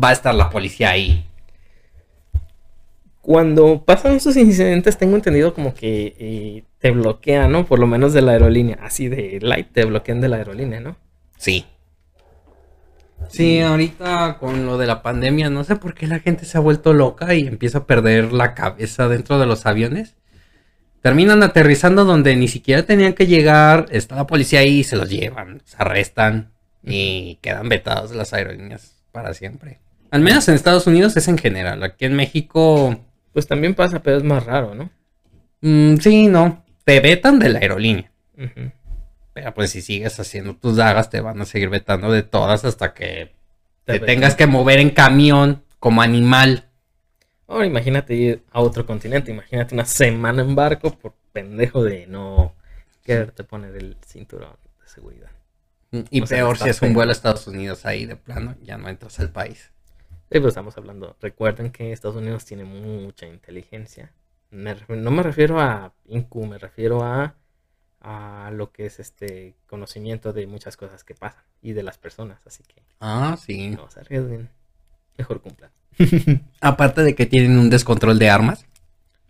va 0.03 0.11
a 0.11 0.13
estar 0.13 0.35
la 0.35 0.51
policía 0.51 0.91
ahí. 0.91 1.27
Cuando 3.21 3.85
pasan 3.85 4.15
esos 4.15 4.37
incidentes, 4.37 4.99
tengo 4.99 5.17
entendido 5.17 5.53
como 5.53 5.75
que 5.75 6.15
eh, 6.19 6.65
te 6.79 6.93
bloquean, 6.93 7.51
¿no? 7.51 7.67
Por 7.67 7.81
lo 7.81 7.89
menos 7.89 8.13
de 8.13 8.23
la 8.23 8.33
aerolínea. 8.33 8.79
Así 8.81 9.09
de 9.09 9.41
light 9.43 9.73
te 9.73 9.85
bloquean 9.85 10.21
de 10.21 10.29
la 10.29 10.37
aerolínea, 10.37 10.81
¿no? 10.81 10.97
Sí. 11.37 11.67
Sí, 13.29 13.61
ahorita 13.61 14.39
con 14.39 14.67
lo 14.67 14.79
de 14.79 14.87
la 14.87 15.03
pandemia, 15.03 15.51
no 15.51 15.65
sé 15.65 15.77
por 15.77 15.95
qué 15.95 16.07
la 16.07 16.21
gente 16.21 16.45
se 16.45 16.57
ha 16.57 16.61
vuelto 16.61 16.93
loca 16.93 17.35
y 17.35 17.47
empieza 17.47 17.79
a 17.79 17.87
perder 17.87 18.33
la 18.33 18.55
cabeza 18.55 19.09
dentro 19.09 19.39
de 19.39 19.47
los 19.47 19.67
aviones. 19.67 20.15
Terminan 21.03 21.43
aterrizando 21.43 22.05
donde 22.05 22.35
ni 22.37 22.49
siquiera 22.49 22.83
tenían 22.85 23.13
que 23.13 23.27
llegar, 23.27 23.87
está 23.91 24.17
la 24.17 24.27
policía 24.27 24.61
ahí, 24.61 24.83
se 24.83 24.97
los 24.97 25.09
llevan, 25.09 25.63
se 25.65 25.77
arrestan 25.79 26.53
y 26.83 27.37
quedan 27.43 27.69
vetados 27.69 28.11
de 28.11 28.17
las 28.17 28.33
aerolíneas 28.33 29.03
para 29.13 29.33
siempre. 29.35 29.79
Al 30.11 30.21
menos 30.23 30.49
en 30.49 30.55
Estados 30.55 30.87
Unidos 30.87 31.17
es 31.17 31.29
en 31.29 31.39
general, 31.39 31.83
aquí 31.83 32.05
en 32.07 32.15
México, 32.15 33.01
Pues 33.33 33.47
también 33.47 33.75
pasa, 33.75 34.03
pero 34.03 34.17
es 34.17 34.25
más 34.25 34.45
raro, 34.47 34.75
¿no? 34.75 34.91
mm, 35.61 35.97
sí, 35.99 36.27
no, 36.29 36.65
te 36.85 37.01
vetan 37.01 37.39
de 37.39 37.51
la 37.51 37.59
aerolínea. 37.61 38.11
Pero 39.37 39.53
pues 39.53 39.71
si 39.71 39.83
sigues 39.83 40.19
haciendo 40.19 40.57
tus 40.57 40.77
dagas, 40.77 41.11
te 41.11 41.21
van 41.21 41.39
a 41.43 41.45
seguir 41.45 41.69
vetando 41.69 42.11
de 42.11 42.23
todas 42.23 42.65
hasta 42.65 42.95
que 42.95 43.35
te, 43.85 44.01
tengas 44.01 44.35
que 44.35 44.47
mover 44.47 44.79
en 44.79 44.89
camión 44.89 45.63
como 45.79 46.01
animal. 46.01 46.71
Ahora 47.47 47.67
imagínate 47.67 48.15
ir 48.15 48.43
a 48.51 48.63
otro 48.63 48.87
continente, 48.87 49.31
imagínate 49.31 49.75
una 49.75 49.85
semana 49.85 50.41
en 50.41 50.55
barco 50.55 50.91
por 50.97 51.13
pendejo 51.35 51.85
de 51.85 52.07
no 52.07 52.55
quererte 53.03 53.45
poner 53.45 53.77
el 53.77 53.99
cinturón 54.07 54.57
de 54.81 54.89
seguridad. 54.89 55.31
Y 56.09 56.23
O 56.23 56.27
sea, 56.27 56.39
peor 56.39 56.57
si 56.57 56.71
es 56.71 56.81
un 56.81 56.95
vuelo 56.95 57.11
a 57.11 57.13
Estados 57.13 57.47
Unidos 57.47 57.85
ahí 57.85 58.07
de 58.07 58.17
plano, 58.17 58.57
ya 58.63 58.79
no 58.79 58.89
entras 58.89 59.21
al 59.21 59.33
país. 59.33 59.71
Sí, 60.33 60.41
pues 60.41 60.47
estamos 60.47 60.79
hablando. 60.79 61.15
Recuerden 61.21 61.73
que 61.73 61.93
Estados 61.93 62.17
Unidos 62.17 62.47
tiene 62.47 62.65
mucha 62.65 63.27
inteligencia. 63.27 64.15
Me 64.49 64.75
no 64.89 65.11
me 65.11 65.23
refiero 65.23 65.61
a 65.61 65.93
INCU, 66.07 66.47
me 66.47 66.57
refiero 66.57 67.05
a, 67.05 67.35
a 68.09 68.51
lo 68.53 68.71
que 68.71 68.87
es 68.87 69.01
este 69.01 69.57
conocimiento 69.67 70.33
de 70.33 70.47
muchas 70.47 70.77
cosas 70.77 71.03
que 71.03 71.15
pasan 71.15 71.43
y 71.61 71.73
de 71.73 71.83
las 71.83 71.99
personas. 71.99 72.39
Así 72.47 72.63
que 72.63 72.81
Ah, 73.01 73.37
sí. 73.45 73.71
no 73.71 73.91
se 73.91 73.99
arriesguen. 74.01 74.49
Mejor 75.19 75.41
cumplan. 75.41 75.71
Aparte 76.61 77.03
de 77.03 77.17
que 77.17 77.27
tienen 77.27 77.59
un 77.59 77.69
descontrol 77.69 78.19
de 78.21 78.31
armas. 78.31 78.65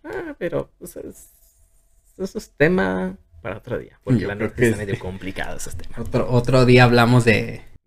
Ah, 0.03 0.35
pero 0.37 0.69
pues, 0.77 0.95
es- 0.97 1.31
eso 2.19 2.37
es 2.37 2.51
tema 2.51 3.17
para 3.41 3.57
otro 3.57 3.79
día. 3.79 3.99
Porque 4.03 4.19
Yo 4.21 4.27
la 4.27 4.35
neta 4.35 4.53
está 4.61 4.77
sí. 4.77 4.85
medio 4.85 4.99
complicado 4.99 5.57
esos 5.57 5.75
temas. 5.75 5.97
Otro, 5.99 6.29
otro 6.29 6.65
día 6.65 6.83
hablamos 6.83 7.25
de, 7.25 7.33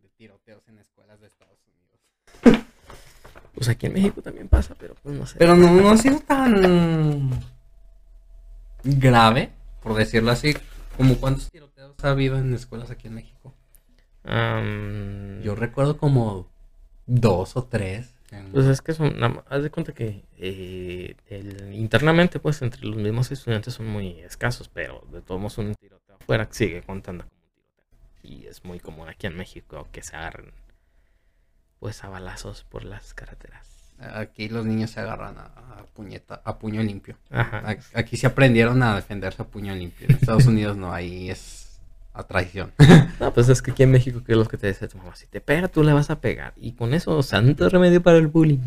de 0.03 0.09
tiroteos 0.16 0.66
en 0.68 0.79
escuelas 0.81 1.20
de 1.20 1.29
Estados 1.29 1.59
Unidos. 1.68 2.64
Pues 3.55 3.68
aquí 3.68 3.87
en 3.87 3.92
México 3.92 4.22
también 4.22 4.48
pasa, 4.48 4.74
pero 4.76 4.94
pues 5.03 5.14
no 5.14 5.24
sé. 5.26 5.37
Pero 5.38 5.55
no, 5.55 5.70
no 5.72 5.90
ha 5.90 5.96
sido 5.98 6.18
tan 6.20 7.31
grave, 8.83 9.50
por 9.83 9.94
decirlo 9.94 10.33
así. 10.33 10.57
Como 11.00 11.16
cuántos 11.18 11.50
tiroteos 11.50 11.94
ha 12.04 12.10
habido 12.10 12.36
en 12.38 12.52
escuelas 12.52 12.90
aquí 12.90 13.08
en 13.08 13.14
México. 13.14 13.54
Yo 15.42 15.54
recuerdo 15.54 15.96
como 15.96 16.46
dos 17.06 17.56
o 17.56 17.64
tres. 17.64 18.14
en- 18.32 18.52
Pues 18.52 18.66
es 18.66 18.80
que 18.82 18.92
son, 18.92 19.14
nada 19.18 19.28
más- 19.34 19.44
haz 19.48 19.62
de 19.62 19.70
cuenta 19.70 19.92
que 19.94 20.24
eh, 20.36 21.16
el- 21.30 21.72
internamente, 21.74 22.38
pues 22.38 22.60
entre 22.62 22.84
los 22.86 22.96
mismos 22.96 23.32
estudiantes 23.32 23.74
son 23.74 23.86
muy 23.86 24.20
escasos, 24.20 24.68
pero 24.68 25.02
de 25.10 25.20
todos 25.22 25.40
modos 25.40 25.56
un 25.58 25.74
tiroteo 25.74 26.16
afuera 26.16 26.46
sigue 26.50 26.82
contando 26.82 27.24
como 27.24 27.34
un 27.42 27.50
tiroteo. 27.54 27.98
Y 28.22 28.46
es 28.46 28.62
muy 28.64 28.78
común 28.78 29.08
aquí 29.08 29.26
en 29.26 29.36
México 29.36 29.88
que 29.90 30.02
se 30.02 30.14
agarren, 30.16 30.52
pues 31.80 32.04
a 32.04 32.08
balazos 32.10 32.62
por 32.64 32.84
las 32.84 33.14
carreteras. 33.14 33.69
Aquí 34.14 34.48
los 34.48 34.64
niños 34.64 34.90
se 34.90 35.00
agarran 35.00 35.36
a, 35.38 35.44
a 35.44 35.84
puñeta, 35.94 36.40
a 36.44 36.58
puño 36.58 36.82
limpio. 36.82 37.16
Ajá. 37.30 37.62
Aquí 37.94 38.16
se 38.16 38.26
aprendieron 38.26 38.82
a 38.82 38.96
defenderse 38.96 39.42
a 39.42 39.44
puño 39.44 39.74
limpio. 39.74 40.06
En 40.08 40.16
Estados 40.16 40.46
Unidos 40.46 40.76
no, 40.76 40.92
ahí 40.92 41.30
es 41.30 41.78
a 42.12 42.22
traición. 42.24 42.72
No, 43.20 43.34
pues 43.34 43.50
es 43.50 43.60
que 43.60 43.72
aquí 43.72 43.82
en 43.82 43.90
México, 43.90 44.22
que 44.24 44.32
es 44.32 44.38
lo 44.38 44.48
que 44.48 44.56
te 44.56 44.66
dice 44.68 44.88
tu 44.88 44.96
mamá, 44.96 45.14
si 45.14 45.26
te 45.26 45.42
pega, 45.42 45.68
tú 45.68 45.82
le 45.84 45.92
vas 45.92 46.08
a 46.08 46.20
pegar. 46.22 46.54
Y 46.56 46.72
con 46.72 46.94
eso, 46.94 47.22
santo 47.22 47.68
remedio 47.68 48.02
para 48.02 48.16
el 48.16 48.28
bullying. 48.28 48.60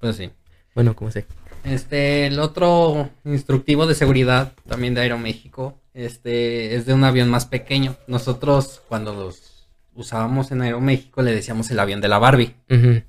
Pues 0.00 0.16
sí. 0.16 0.30
Bueno, 0.74 0.96
como 0.96 1.12
sé. 1.12 1.24
Este, 1.62 2.26
el 2.26 2.40
otro 2.40 3.10
instructivo 3.24 3.86
de 3.86 3.94
seguridad 3.94 4.52
también 4.68 4.92
de 4.94 5.02
Aeroméxico, 5.02 5.78
este, 5.94 6.74
es 6.74 6.84
de 6.84 6.94
un 6.94 7.04
avión 7.04 7.30
más 7.30 7.46
pequeño. 7.46 7.94
Nosotros 8.08 8.82
cuando 8.88 9.14
los 9.14 9.68
usábamos 9.94 10.50
en 10.50 10.62
Aeroméxico 10.62 11.22
le 11.22 11.32
decíamos 11.32 11.70
el 11.70 11.78
avión 11.78 12.00
de 12.00 12.08
la 12.08 12.18
Barbie, 12.18 12.56
Ujú. 12.68 13.02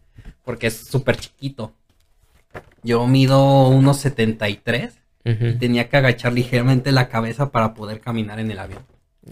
Porque 0.45 0.67
es 0.67 0.77
súper 0.77 1.17
chiquito. 1.17 1.73
Yo 2.83 3.05
mido 3.07 3.67
unos 3.67 3.97
73 3.97 4.93
Ujú. 5.25 5.45
y 5.47 5.53
tenía 5.55 5.89
que 5.89 5.97
agachar 5.97 6.31
ligeramente 6.33 6.91
la 6.91 7.09
cabeza 7.09 7.51
para 7.51 7.73
poder 7.73 7.99
caminar 7.99 8.39
en 8.39 8.51
el 8.51 8.59
avión. 8.59 8.83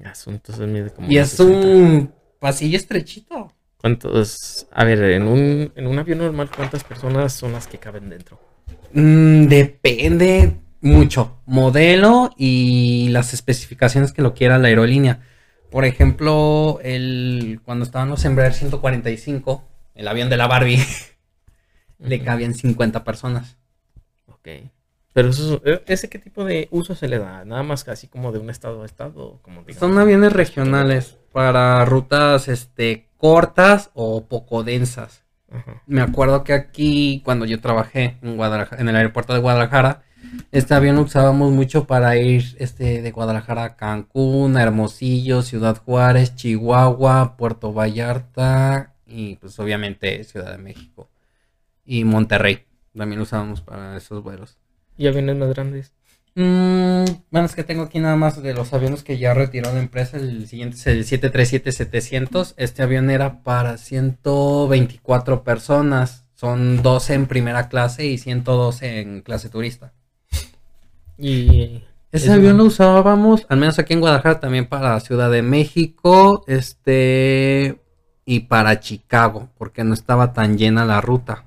Asuntos 0.03 0.57
de 0.57 0.91
como 0.95 1.09
Y 1.09 1.17
es 1.19 1.29
60. 1.29 1.67
un 1.67 2.13
pasillo 2.39 2.77
estrechito. 2.77 3.53
¿Cuántos? 3.77 4.65
A 4.71 4.85
ver, 4.85 5.01
en 5.03 5.23
un, 5.27 5.71
en 5.75 5.87
un 5.87 5.99
avión 5.99 6.17
normal, 6.19 6.49
¿cuántas 6.55 6.83
personas 6.83 7.33
son 7.33 7.51
las 7.51 7.67
que 7.67 7.77
caben 7.77 8.09
dentro? 8.09 8.39
Mm, 8.93 9.45
depende 9.47 10.57
mucho. 10.81 11.37
Modelo 11.45 12.31
y 12.37 13.09
las 13.09 13.33
especificaciones 13.33 14.11
que 14.13 14.21
lo 14.21 14.33
quiera 14.33 14.57
la 14.57 14.69
aerolínea. 14.69 15.21
Por 15.69 15.85
ejemplo, 15.85 16.79
el, 16.83 17.61
cuando 17.65 17.83
estaban 17.85 18.09
los 18.09 18.23
Embraer 18.25 18.53
145, 18.53 19.63
el 19.95 20.07
avión 20.07 20.29
de 20.29 20.37
la 20.37 20.47
Barbie, 20.47 20.83
le 21.99 22.21
cabían 22.21 22.53
50 22.53 23.03
personas. 23.03 23.57
Ok. 24.27 24.49
Pero 25.13 25.29
eso, 25.29 25.61
¿ese 25.85 26.09
qué 26.09 26.17
tipo 26.17 26.43
de 26.43 26.67
uso 26.71 26.95
se 26.95 27.07
le 27.07 27.19
da? 27.19 27.45
Nada 27.45 27.61
más 27.61 27.83
casi 27.83 28.07
como 28.07 28.31
de 28.31 28.39
un 28.39 28.49
estado 28.49 28.81
a 28.81 28.85
estado. 28.85 29.39
Como 29.43 29.61
digamos. 29.61 29.79
Son 29.79 29.97
aviones 29.99 30.33
regionales 30.33 31.17
para 31.31 31.85
rutas 31.85 32.47
este, 32.47 33.09
cortas 33.17 33.91
o 33.93 34.25
poco 34.25 34.63
densas. 34.63 35.23
Ajá. 35.51 35.83
Me 35.85 36.01
acuerdo 36.01 36.43
que 36.43 36.53
aquí, 36.53 37.21
cuando 37.23 37.45
yo 37.45 37.61
trabajé 37.61 38.17
en 38.23 38.37
Guadalajara, 38.37 38.81
en 38.81 38.89
el 38.89 38.95
aeropuerto 38.95 39.33
de 39.33 39.39
Guadalajara, 39.39 40.01
este 40.51 40.73
avión 40.73 40.95
lo 40.95 41.03
usábamos 41.03 41.51
mucho 41.51 41.85
para 41.85 42.17
ir 42.17 42.55
este, 42.57 43.03
de 43.03 43.11
Guadalajara 43.11 43.63
a 43.63 43.75
Cancún, 43.75 44.57
a 44.57 44.63
Hermosillo, 44.63 45.43
Ciudad 45.43 45.77
Juárez, 45.77 46.35
Chihuahua, 46.35 47.37
Puerto 47.37 47.71
Vallarta 47.71 48.92
y 49.13 49.35
pues 49.35 49.59
obviamente 49.59 50.23
Ciudad 50.23 50.51
de 50.51 50.57
México. 50.57 51.09
Y 51.85 52.03
Monterrey. 52.03 52.65
También 52.95 53.19
lo 53.19 53.23
usábamos 53.23 53.61
para 53.61 53.97
esos 53.97 54.23
vuelos. 54.23 54.57
¿Y 54.97 55.07
aviones 55.07 55.35
más 55.35 55.49
grandes? 55.49 55.93
Mm, 56.35 57.05
bueno, 57.29 57.45
es 57.45 57.55
que 57.55 57.63
tengo 57.63 57.83
aquí 57.83 57.99
nada 57.99 58.15
más 58.15 58.41
de 58.41 58.53
los 58.53 58.73
aviones 58.73 59.03
que 59.03 59.17
ya 59.17 59.33
retiró 59.33 59.71
la 59.73 59.79
empresa. 59.79 60.17
El 60.17 60.47
siguiente 60.47 60.77
es 60.77 60.87
el 60.87 61.05
737-700. 61.05 62.53
Este 62.57 62.83
avión 62.83 63.09
era 63.09 63.43
para 63.43 63.77
124 63.77 65.43
personas. 65.43 66.25
Son 66.35 66.81
12 66.81 67.13
en 67.13 67.25
primera 67.27 67.69
clase 67.69 68.05
y 68.05 68.17
112 68.17 68.99
en 68.99 69.21
clase 69.21 69.49
turista. 69.49 69.93
Y. 71.17 71.83
Ese 72.11 72.27
es 72.27 72.31
avión 72.31 72.57
lo 72.57 72.65
usábamos, 72.65 73.47
al 73.49 73.57
menos 73.57 73.79
aquí 73.79 73.93
en 73.93 73.99
Guadalajara, 73.99 74.39
también 74.39 74.67
para 74.67 74.99
Ciudad 74.99 75.31
de 75.31 75.41
México, 75.41 76.43
este, 76.45 77.79
y 78.25 78.41
para 78.41 78.79
Chicago, 78.79 79.49
porque 79.57 79.83
no 79.83 79.93
estaba 79.93 80.33
tan 80.33 80.57
llena 80.57 80.85
la 80.85 81.01
ruta. 81.01 81.45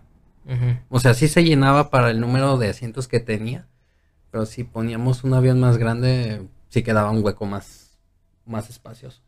O 0.89 1.01
sea, 1.01 1.15
sí 1.15 1.27
se 1.27 1.43
llenaba 1.43 1.91
para 1.91 2.11
el 2.11 2.21
número 2.21 2.57
de 2.57 2.69
asientos 2.69 3.09
que 3.09 3.19
tenía, 3.19 3.67
pero 4.31 4.47
si 4.47 4.63
poníamos 4.63 5.25
un 5.25 5.35
avión 5.35 5.59
más 5.59 5.77
grande, 5.77 6.47
sí 6.69 6.85
quedaba 6.85 7.11
un 7.11 7.25
hueco 7.25 7.47
más, 7.47 7.99
más 8.45 8.71
espacioso. 8.71 9.23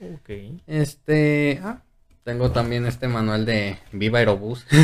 Ok. 0.00 0.30
Este, 0.66 1.60
ah, 1.62 1.82
tengo 2.24 2.50
también 2.50 2.86
este 2.86 3.06
manual 3.06 3.44
de 3.44 3.78
Viva 3.92 4.18
Aerobús. 4.18 4.66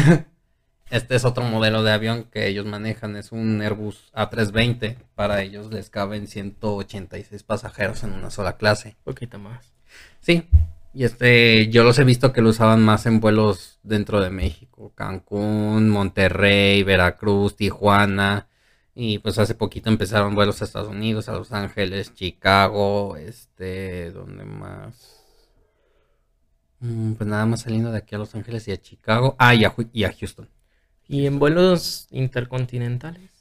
Este 0.91 1.17
es 1.17 1.27
otro 1.27 1.45
modelo 1.45 1.83
de 1.83 1.93
avión 1.93 2.25
que 2.25 2.47
ellos 2.47 2.65
manejan, 2.65 3.15
es 3.17 3.31
un 3.31 3.61
Airbus 3.61 4.11
A320. 4.15 4.97
Para 5.15 5.43
ellos 5.43 5.71
les 5.71 5.91
caben 5.91 6.27
186 6.27 7.43
pasajeros 7.43 8.05
en 8.05 8.13
una 8.13 8.31
sola 8.31 8.57
clase. 8.57 8.97
Poquito 9.05 9.39
más. 9.39 9.75
Sí, 10.21 10.49
y 10.95 11.05
este, 11.05 11.69
yo 11.69 11.85
los 11.85 11.99
he 11.99 12.05
visto 12.05 12.33
que 12.33 12.41
lo 12.41 12.51
usaban 12.51 12.83
más 12.83 13.07
en 13.07 13.21
vuelos 13.21 13.79
dentro 13.83 14.21
de 14.21 14.31
México, 14.31 14.93
Cancún, 14.95 15.91
Monterrey, 15.91 16.83
Veracruz, 16.83 17.57
Tijuana. 17.57 18.49
Y 18.95 19.19
pues 19.21 19.39
hace 19.39 19.55
poquito 19.55 19.89
empezaron 19.91 20.35
vuelos 20.35 20.61
a 20.61 20.65
Estados 20.65 20.89
Unidos, 20.89 21.29
a 21.29 21.33
Los 21.35 21.53
Ángeles, 21.53 22.15
Chicago, 22.15 23.17
este, 23.17 24.11
¿dónde 24.11 24.45
más? 24.45 25.25
Mm, 26.81 27.13
pues 27.13 27.29
nada 27.29 27.47
más 27.47 27.61
saliendo 27.61 27.93
de 27.93 27.99
aquí 27.99 28.15
a 28.15 28.19
Los 28.19 28.35
Ángeles 28.35 28.67
y 28.67 28.73
a 28.73 28.81
Chicago. 28.81 29.37
Ah, 29.39 29.55
y 29.55 29.65
a, 29.65 29.75
y 29.93 30.05
a 30.05 30.13
Houston. 30.13 30.49
¿Y 31.07 31.27
en 31.27 31.39
vuelos 31.39 32.09
intercontinentales? 32.11 33.38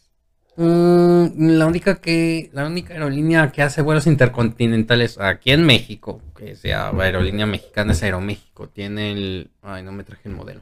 Mm, 0.59 1.57
la 1.57 1.67
única 1.67 2.01
que, 2.01 2.49
la 2.51 2.65
única 2.65 2.95
aerolínea 2.95 3.51
que 3.51 3.61
hace 3.61 3.83
vuelos 3.83 4.07
intercontinentales 4.07 5.19
aquí 5.19 5.51
en 5.51 5.63
México, 5.63 6.19
que 6.35 6.55
sea 6.55 6.89
aerolínea 6.89 7.45
mexicana 7.45 7.91
es 7.91 8.01
Aeroméxico. 8.01 8.67
Tiene 8.67 9.11
el, 9.11 9.51
ay, 9.61 9.83
no 9.83 9.91
me 9.91 10.03
traje 10.03 10.29
el 10.29 10.35
modelo. 10.35 10.61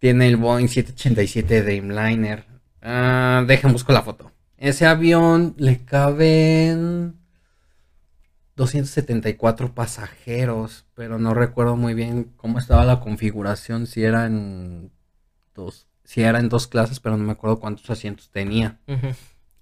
Tiene 0.00 0.26
el 0.26 0.36
Boeing 0.36 0.66
787 0.66 1.62
Dreamliner. 1.62 2.44
Ah, 2.82 3.44
dejen 3.46 3.72
busco 3.72 3.92
la 3.92 4.02
foto. 4.02 4.32
Ese 4.58 4.86
avión 4.86 5.54
le 5.58 5.84
caben 5.84 7.14
274 8.56 9.74
pasajeros, 9.74 10.86
pero 10.94 11.18
no 11.18 11.34
recuerdo 11.34 11.76
muy 11.76 11.94
bien 11.94 12.32
cómo 12.36 12.58
estaba 12.58 12.84
la 12.84 13.00
configuración, 13.00 13.86
si 13.86 14.02
era 14.02 14.26
en 14.26 14.90
dos, 15.54 15.86
si 16.10 16.22
era 16.22 16.40
en 16.40 16.48
dos 16.48 16.66
clases, 16.66 16.98
pero 16.98 17.16
no 17.16 17.22
me 17.22 17.30
acuerdo 17.30 17.60
cuántos 17.60 17.88
asientos 17.88 18.30
tenía. 18.30 18.80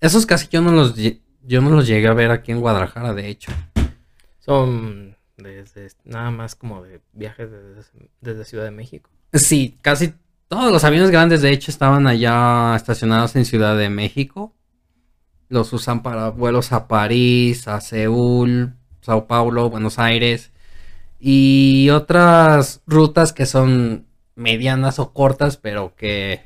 Esos 0.01 0.25
casi 0.25 0.49
yo 0.49 0.63
no 0.63 0.73
los 0.73 0.95
yo 0.97 1.61
no 1.61 1.69
los 1.69 1.87
llegué 1.87 2.09
a 2.09 2.15
ver 2.15 2.31
aquí 2.31 2.53
en 2.53 2.61
Guadalajara, 2.61 3.13
de 3.13 3.29
hecho. 3.29 3.53
Son 4.39 5.15
desde 5.37 5.89
nada 6.05 6.31
más 6.31 6.55
como 6.55 6.83
de 6.83 7.03
viajes 7.13 7.51
desde, 7.51 7.91
desde 8.23 8.47
Ciudad 8.47 8.65
de 8.65 8.71
México. 8.71 9.11
Sí, 9.35 9.77
casi 9.83 10.15
todos 10.49 10.73
los 10.73 10.85
aviones 10.85 11.11
grandes 11.11 11.43
de 11.43 11.53
hecho 11.53 11.71
estaban 11.71 12.07
allá 12.07 12.75
estacionados 12.77 13.37
en 13.37 13.45
Ciudad 13.45 13.77
de 13.77 13.91
México. 13.91 14.55
Los 15.51 15.75
usan 15.75 16.03
para 16.03 16.31
vuelos 16.31 16.73
a 16.73 16.89
París, 16.89 17.69
a 17.69 17.83
Seúl, 17.83 18.73
Sao 19.03 19.27
Paulo, 19.27 19.69
Buenos 19.69 19.99
Aires 19.99 20.51
y 21.21 21.91
otras 21.91 22.81
rutas 22.87 23.35
que 23.35 23.45
son 23.45 24.08
medianas 24.39 24.99
o 25.01 25.13
cortas, 25.13 25.57
pero 25.57 25.95
que 25.97 26.43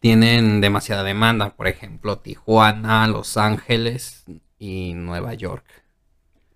tienen 0.00 0.60
demasiada 0.60 1.04
demanda, 1.04 1.54
por 1.54 1.68
ejemplo, 1.68 2.18
Tijuana, 2.18 3.06
Los 3.06 3.36
Ángeles 3.36 4.24
y 4.58 4.94
Nueva 4.94 5.32
York. 5.34 5.64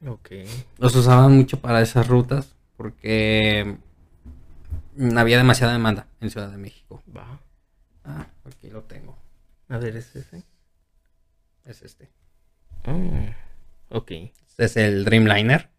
Ok. 0.07 0.31
Los 0.79 0.95
usaban 0.97 1.37
mucho 1.37 1.61
para 1.61 1.81
esas 1.81 2.09
rutas 2.09 2.57
porque 2.77 3.79
mm, 4.97 5.17
había 5.17 5.39
demasiada 5.39 5.73
demanda 5.73 6.09
en 6.21 6.31
Ciudad 6.31 6.51
de 6.51 6.59
México. 6.59 7.03
Va. 7.17 7.41
Ah, 8.05 8.27
aquí 8.45 8.69
lo 8.69 8.83
tengo. 8.83 9.17
A 9.69 9.79
ver, 9.79 9.97
¿es 9.97 10.15
ese? 10.17 10.43
Es 11.65 11.83
este. 11.83 12.11
Oh, 12.87 13.97
ok. 13.97 14.11
Este 14.11 14.65
es 14.65 14.77
el 14.77 15.05
Dreamliner. 15.05 15.71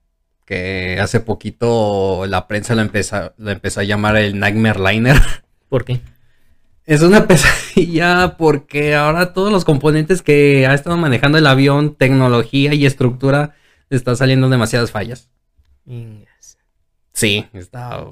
Que 0.48 0.98
hace 1.02 1.20
poquito 1.20 2.26
la 2.26 2.48
prensa 2.48 2.74
lo 2.74 2.82
empezó, 2.82 3.34
empezó 3.38 3.82
a 3.82 3.84
llamar 3.84 4.16
el 4.16 4.40
Nightmare 4.40 4.80
Liner. 4.80 5.18
¿Por 5.70 5.84
qué? 5.86 6.00
Es 6.86 7.02
una 7.02 7.28
pesadilla 7.28 8.38
porque 8.38 8.96
ahora 8.96 9.34
todos 9.34 9.52
los 9.52 9.66
componentes 9.66 10.22
que 10.22 10.66
ha 10.66 10.74
estado 10.74 10.96
manejando 10.96 11.38
el 11.38 11.46
avión, 11.48 11.96
tecnología 11.96 12.74
y 12.74 12.86
estructura, 12.86 13.56
le 13.90 13.98
están 13.98 14.16
saliendo 14.16 14.48
demasiadas 14.48 14.90
fallas. 14.92 15.30
Sí, 17.12 17.46
está 17.54 18.06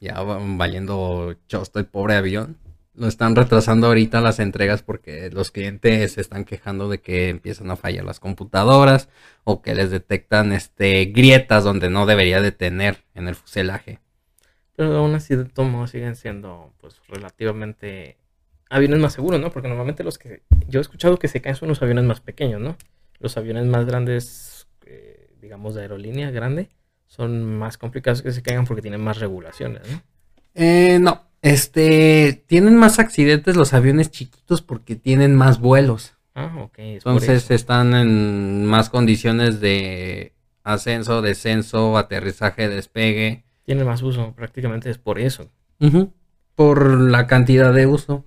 ya 0.00 0.20
va- 0.22 0.38
valiendo 0.40 1.34
chosto 1.48 1.78
el 1.78 1.86
pobre 1.86 2.16
avión. 2.16 2.56
Lo 3.00 3.08
están 3.08 3.34
retrasando 3.34 3.86
ahorita 3.86 4.20
las 4.20 4.40
entregas 4.40 4.82
porque 4.82 5.30
los 5.30 5.50
clientes 5.50 6.12
se 6.12 6.20
están 6.20 6.44
quejando 6.44 6.90
de 6.90 7.00
que 7.00 7.30
empiezan 7.30 7.70
a 7.70 7.76
fallar 7.76 8.04
las 8.04 8.20
computadoras 8.20 9.08
o 9.42 9.62
que 9.62 9.74
les 9.74 9.90
detectan 9.90 10.52
este 10.52 11.06
grietas 11.06 11.64
donde 11.64 11.88
no 11.88 12.04
debería 12.04 12.42
de 12.42 12.52
tener 12.52 12.98
en 13.14 13.26
el 13.26 13.36
fuselaje. 13.36 14.00
Pero 14.76 14.98
aún 14.98 15.14
así, 15.14 15.34
de 15.34 15.46
todos 15.46 15.70
modos, 15.70 15.92
siguen 15.92 16.14
siendo, 16.14 16.74
pues, 16.78 17.00
relativamente 17.08 18.18
aviones 18.68 18.98
más 18.98 19.14
seguros, 19.14 19.40
¿no? 19.40 19.50
Porque 19.50 19.68
normalmente 19.68 20.04
los 20.04 20.18
que 20.18 20.42
yo 20.68 20.80
he 20.80 20.82
escuchado 20.82 21.18
que 21.18 21.28
se 21.28 21.40
caen 21.40 21.56
son 21.56 21.70
los 21.70 21.80
aviones 21.80 22.04
más 22.04 22.20
pequeños, 22.20 22.60
¿no? 22.60 22.76
Los 23.18 23.38
aviones 23.38 23.64
más 23.64 23.86
grandes, 23.86 24.68
eh, 24.84 25.30
digamos, 25.40 25.74
de 25.74 25.80
aerolínea 25.80 26.30
grande, 26.30 26.68
son 27.06 27.56
más 27.56 27.78
complicados 27.78 28.20
que 28.20 28.32
se 28.32 28.42
caigan 28.42 28.66
porque 28.66 28.82
tienen 28.82 29.00
más 29.00 29.18
regulaciones, 29.20 29.90
¿no? 29.90 30.02
Eh, 30.54 30.98
no, 31.00 31.29
este 31.42 32.42
tienen 32.46 32.76
más 32.76 32.98
accidentes 32.98 33.56
los 33.56 33.72
aviones 33.72 34.10
chiquitos 34.10 34.62
porque 34.62 34.96
tienen 34.96 35.34
más 35.34 35.60
vuelos. 35.60 36.14
Ah, 36.34 36.54
ok. 36.62 36.78
es 36.78 36.94
Entonces 36.96 37.50
están 37.50 37.94
en 37.94 38.64
más 38.66 38.90
condiciones 38.90 39.60
de 39.60 40.32
ascenso, 40.62 41.22
descenso, 41.22 41.96
aterrizaje, 41.96 42.68
despegue. 42.68 43.44
Tienen 43.64 43.86
más 43.86 44.02
uso, 44.02 44.32
prácticamente 44.34 44.90
es 44.90 44.98
por 44.98 45.18
eso. 45.18 45.50
Ujú, 45.80 46.12
Por 46.54 47.00
la 47.00 47.26
cantidad 47.26 47.72
de 47.72 47.86
uso. 47.86 48.24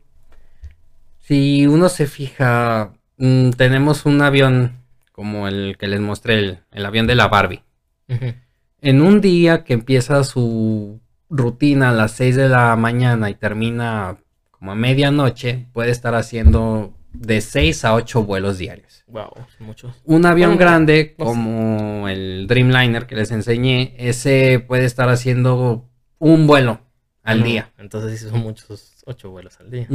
Si 1.19 1.67
uno 1.67 1.87
se 1.89 2.07
fija, 2.07 2.93
mm, 3.17 3.51
tenemos 3.51 4.05
un 4.05 4.21
avión 4.21 4.83
como 5.11 5.47
el 5.47 5.77
que 5.77 5.87
les 5.87 6.01
mostré, 6.01 6.39
el, 6.39 6.59
el 6.71 6.85
avión 6.85 7.07
de 7.07 7.15
la 7.15 7.27
Barbie. 7.27 7.63
Ujú. 8.09 8.33
En 8.81 9.01
un 9.01 9.21
día 9.21 9.63
que 9.63 9.73
empieza 9.73 10.23
su 10.23 10.99
rutina 11.35 11.89
a 11.89 11.93
las 11.93 12.11
6 12.13 12.35
de 12.35 12.47
la 12.49 12.75
mañana 12.75 13.29
y 13.29 13.35
termina 13.35 14.17
como 14.51 14.71
a 14.71 14.75
medianoche, 14.75 15.67
puede 15.73 15.91
estar 15.91 16.15
haciendo 16.15 16.93
de 17.11 17.41
6 17.41 17.83
a 17.85 17.93
8 17.95 18.23
vuelos 18.23 18.57
diarios. 18.57 19.03
Wow, 19.07 19.31
muchos. 19.59 19.93
Un 20.05 20.25
avión 20.25 20.51
Bueno, 20.51 20.59
grande 20.59 21.15
sé. 21.17 21.23
como 21.23 22.07
el 22.07 22.45
Dreamliner 22.47 23.05
que 23.05 23.15
les 23.15 23.31
enseñé, 23.31 23.93
ese 23.97 24.59
puede 24.59 24.85
estar 24.85 25.09
haciendo 25.09 25.89
un 26.19 26.47
vuelo 26.47 26.79
al 27.23 27.43
día. 27.43 27.71
Entonces 27.77 28.19
sí 28.19 28.29
son 28.29 28.39
muchos 28.41 29.03
ocho 29.05 29.29
vuelos 29.31 29.59
al 29.59 29.69
día. 29.71 29.87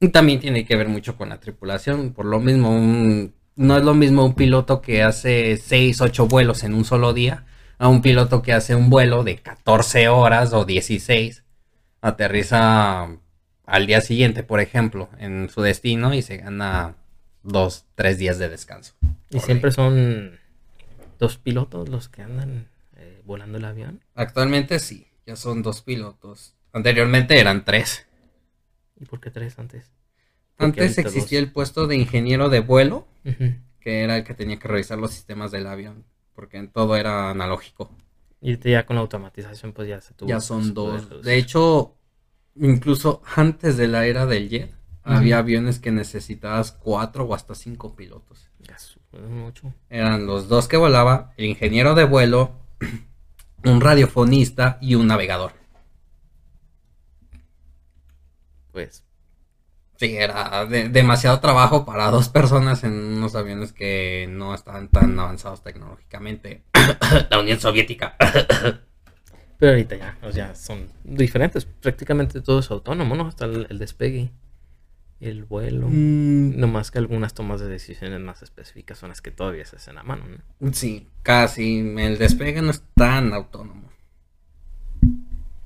Y 0.00 0.08
también 0.08 0.38
tiene 0.40 0.64
que 0.64 0.76
ver 0.76 0.88
mucho 0.88 1.16
con 1.16 1.28
la 1.30 1.40
tripulación. 1.40 2.12
Por 2.12 2.26
lo 2.26 2.38
mismo, 2.38 2.70
un- 2.70 3.34
no 3.56 3.76
es 3.76 3.82
lo 3.82 3.94
mismo 3.94 4.24
un 4.24 4.34
piloto 4.34 4.80
que 4.80 5.02
hace 5.02 5.56
6, 5.56 6.00
8 6.00 6.26
vuelos 6.28 6.62
en 6.62 6.74
un 6.74 6.84
solo 6.84 7.12
día 7.12 7.44
a 7.78 7.88
un 7.88 8.02
piloto 8.02 8.42
que 8.42 8.52
hace 8.52 8.74
un 8.74 8.90
vuelo 8.90 9.24
de 9.24 9.38
14 9.38 10.08
horas 10.08 10.52
o 10.52 10.64
16. 10.64 11.44
Aterriza 12.00 13.08
al 13.64 13.86
día 13.86 14.00
siguiente, 14.00 14.42
por 14.42 14.60
ejemplo, 14.60 15.08
en 15.18 15.48
su 15.48 15.62
destino 15.62 16.14
y 16.14 16.22
se 16.22 16.38
gana 16.38 16.96
dos, 17.42 17.86
tres 17.94 18.18
días 18.18 18.38
de 18.38 18.48
descanso. 18.48 18.94
Y 19.30 19.40
siempre 19.40 19.70
son 19.70 20.38
dos 21.18 21.38
pilotos 21.38 21.88
los 21.88 22.08
que 22.08 22.22
andan 22.22 22.68
eh, 22.96 23.20
volando 23.24 23.58
el 23.58 23.64
avión. 23.64 24.00
Actualmente 24.14 24.78
sí, 24.78 25.06
ya 25.26 25.36
son 25.36 25.62
dos 25.62 25.82
pilotos. 25.82 26.54
Anteriormente 26.72 27.38
eran 27.38 27.64
tres. 27.64 28.06
¿Y 29.00 29.04
por 29.04 29.20
qué 29.20 29.30
tres 29.30 29.58
antes? 29.58 29.90
Antes 30.58 30.98
existía 30.98 31.38
dos. 31.38 31.46
el 31.46 31.52
puesto 31.52 31.86
de 31.86 31.96
ingeniero 31.96 32.48
de 32.48 32.60
vuelo, 32.60 33.06
que 33.80 34.02
era 34.02 34.16
el 34.16 34.24
que 34.24 34.34
tenía 34.34 34.58
que 34.58 34.66
revisar 34.66 34.98
los 34.98 35.12
sistemas 35.12 35.52
del 35.52 35.66
avión, 35.66 36.04
porque 36.38 36.56
en 36.56 36.68
todo 36.68 36.94
era 36.94 37.30
analógico. 37.30 37.90
Y 38.40 38.56
ya 38.70 38.86
con 38.86 38.94
la 38.94 39.02
automatización, 39.02 39.72
pues 39.72 39.88
ya 39.88 40.00
se 40.00 40.14
tuvo. 40.14 40.28
Ya 40.28 40.40
son 40.40 40.72
dos. 40.72 41.08
vuelos. 41.08 41.24
De 41.24 41.36
hecho, 41.36 41.96
incluso 42.54 43.22
antes 43.34 43.76
de 43.76 43.88
la 43.88 44.06
era 44.06 44.24
del 44.24 44.48
jet, 44.48 44.72
había 45.02 45.38
aviones 45.38 45.80
que 45.80 45.90
necesitabas 45.90 46.70
cuatro 46.70 47.24
o 47.24 47.34
hasta 47.34 47.56
cinco 47.56 47.96
pilotos. 47.96 48.50
Ya 48.60 48.78
su- 48.78 49.00
es 49.14 49.20
mucho. 49.28 49.74
Eran 49.90 50.26
los 50.26 50.46
dos 50.46 50.68
que 50.68 50.76
volaba, 50.76 51.32
el 51.36 51.46
ingeniero 51.46 51.96
de 51.96 52.04
vuelo, 52.04 52.52
un 53.64 53.80
radiofonista 53.80 54.78
y 54.80 54.94
un 54.94 55.08
navegador. 55.08 55.54
Pues, 58.70 59.02
Sí, 59.98 60.16
era 60.16 60.64
de- 60.64 60.88
demasiado 60.88 61.40
trabajo 61.40 61.84
para 61.84 62.10
dos 62.10 62.28
personas 62.28 62.84
en 62.84 62.92
unos 62.92 63.34
aviones 63.34 63.72
que 63.72 64.26
no 64.30 64.54
estaban 64.54 64.88
tan 64.88 65.18
avanzados 65.18 65.62
tecnológicamente. 65.62 66.62
la 67.30 67.40
Unión 67.40 67.58
Soviética. 67.58 68.14
pero 69.58 69.72
ahorita 69.72 69.96
ya, 69.96 70.16
o 70.22 70.30
sea, 70.30 70.54
son 70.54 70.86
diferentes. 71.02 71.64
Prácticamente 71.64 72.40
todo 72.40 72.60
es 72.60 72.70
autónomo, 72.70 73.16
¿no? 73.16 73.26
Hasta 73.26 73.44
el, 73.46 73.66
el 73.70 73.78
despegue, 73.80 74.30
el 75.18 75.42
vuelo. 75.42 75.88
Mm, 75.90 76.56
No 76.60 76.68
más 76.68 76.92
que 76.92 76.98
algunas 76.98 77.34
tomas 77.34 77.60
de 77.60 77.66
decisiones 77.66 78.20
más 78.20 78.40
específicas 78.44 78.98
son 78.98 79.08
las 79.08 79.20
que 79.20 79.32
todavía 79.32 79.64
se 79.64 79.76
hacen 79.76 79.98
a 79.98 80.04
mano, 80.04 80.24
¿no? 80.60 80.72
sí, 80.72 81.08
casi. 81.24 81.80
El 81.98 82.18
despegue 82.18 82.62
no 82.62 82.70
es 82.70 82.84
tan 82.94 83.32
autónomo. 83.34 83.88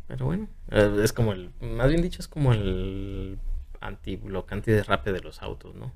Pero 0.08 0.24
bueno, 0.26 0.48
eh, 0.70 1.00
es 1.04 1.12
como 1.12 1.32
el, 1.32 1.50
más 1.60 1.88
bien 1.90 2.00
dicho, 2.00 2.20
es 2.20 2.28
como 2.28 2.52
el 2.54 3.38
antibloque, 3.86 4.54
antiderrape 4.54 5.12
de 5.12 5.20
los 5.20 5.42
autos, 5.42 5.74
¿no? 5.74 5.92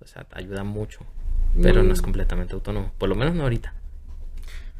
O 0.00 0.06
sea, 0.06 0.26
ayuda 0.32 0.64
mucho, 0.64 1.00
pero 1.62 1.82
no 1.82 1.92
es 1.92 2.00
Mm. 2.00 2.04
completamente 2.04 2.54
autónomo, 2.54 2.92
por 2.98 3.08
lo 3.08 3.14
menos 3.14 3.34
no 3.34 3.42
ahorita. 3.44 3.74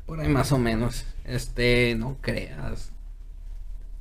Por 0.06 0.20
ahí 0.20 0.28
más 0.28 0.52
o 0.52 0.58
menos. 0.58 1.04
Este, 1.24 1.94
no 1.96 2.16
creas. 2.20 2.92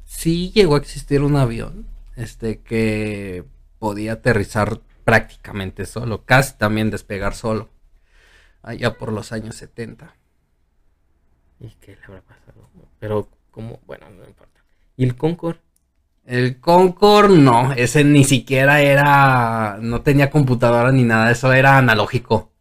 Sí 0.05 0.51
llegó 0.53 0.75
a 0.75 0.79
existir 0.79 1.21
un 1.21 1.36
avión, 1.36 1.86
este, 2.15 2.62
que 2.62 3.43
podía 3.79 4.13
aterrizar 4.13 4.79
prácticamente 5.03 5.86
solo, 5.86 6.23
casi 6.25 6.55
también 6.57 6.89
despegar 6.91 7.33
solo, 7.36 7.69
allá 8.62 8.97
por 8.97 9.12
los 9.12 9.31
años 9.31 9.55
70. 9.55 10.15
¿Y 11.60 11.69
qué 11.81 11.95
le 11.95 12.03
habrá 12.05 12.21
pasado? 12.21 12.69
Pero, 12.99 13.29
como, 13.51 13.79
bueno, 13.86 14.10
no 14.10 14.25
importa. 14.25 14.62
¿Y 14.95 15.03
el 15.03 15.15
Concord? 15.15 15.57
El 16.28 16.60
Concorde 16.60 17.38
no, 17.40 17.72
ese 17.74 18.04
ni 18.04 18.24
siquiera 18.24 18.82
era, 18.82 19.78
no 19.82 20.02
tenía 20.02 20.30
computadora 20.30 20.92
ni 20.92 21.04
nada, 21.04 21.32
eso 21.32 21.54
era 21.54 21.78
analógico. 21.78 22.52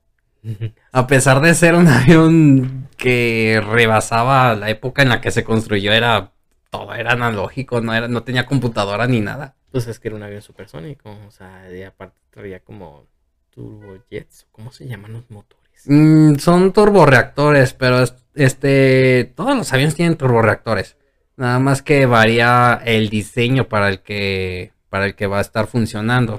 A 0.92 1.06
pesar 1.06 1.40
de 1.40 1.54
ser 1.54 1.74
un 1.74 1.88
avión 2.00 2.88
que 2.96 3.60
rebasaba 3.68 4.54
la 4.54 4.70
época 4.70 5.02
en 5.02 5.08
la 5.10 5.20
que 5.20 5.30
se 5.30 5.44
construyó, 5.44 5.92
era 5.92 6.32
todo 6.70 6.94
era 6.94 7.12
analógico, 7.12 7.80
no 7.80 7.94
era, 7.94 8.08
no 8.08 8.22
tenía 8.22 8.46
computadora 8.46 9.06
ni 9.06 9.20
nada. 9.20 9.54
Pues 9.72 9.86
es 9.88 9.98
que 9.98 10.08
era 10.08 10.16
un 10.16 10.22
avión 10.22 10.42
supersónico, 10.42 11.10
o 11.26 11.30
sea, 11.30 11.70
y 11.72 11.82
aparte 11.82 12.16
traía 12.30 12.60
como 12.60 13.04
turbojets, 13.50 14.46
¿cómo 14.52 14.70
se 14.72 14.86
llaman 14.86 15.12
los 15.14 15.30
motores? 15.30 15.82
Mm, 15.86 16.36
son 16.36 16.72
turborreactores, 16.72 17.72
pero 17.74 18.00
es- 18.02 18.14
este, 18.34 19.32
todos 19.34 19.56
los 19.56 19.72
aviones 19.72 19.94
tienen 19.94 20.16
turborreactores. 20.16 20.96
Nada 21.36 21.58
más 21.58 21.82
que 21.82 22.06
varía 22.06 22.80
el 22.84 23.10
diseño 23.10 23.68
para 23.68 23.88
el 23.88 24.00
que, 24.00 24.72
para 24.88 25.06
el 25.06 25.14
que 25.14 25.26
va 25.26 25.38
a 25.38 25.42
estar 25.42 25.66
funcionando. 25.66 26.38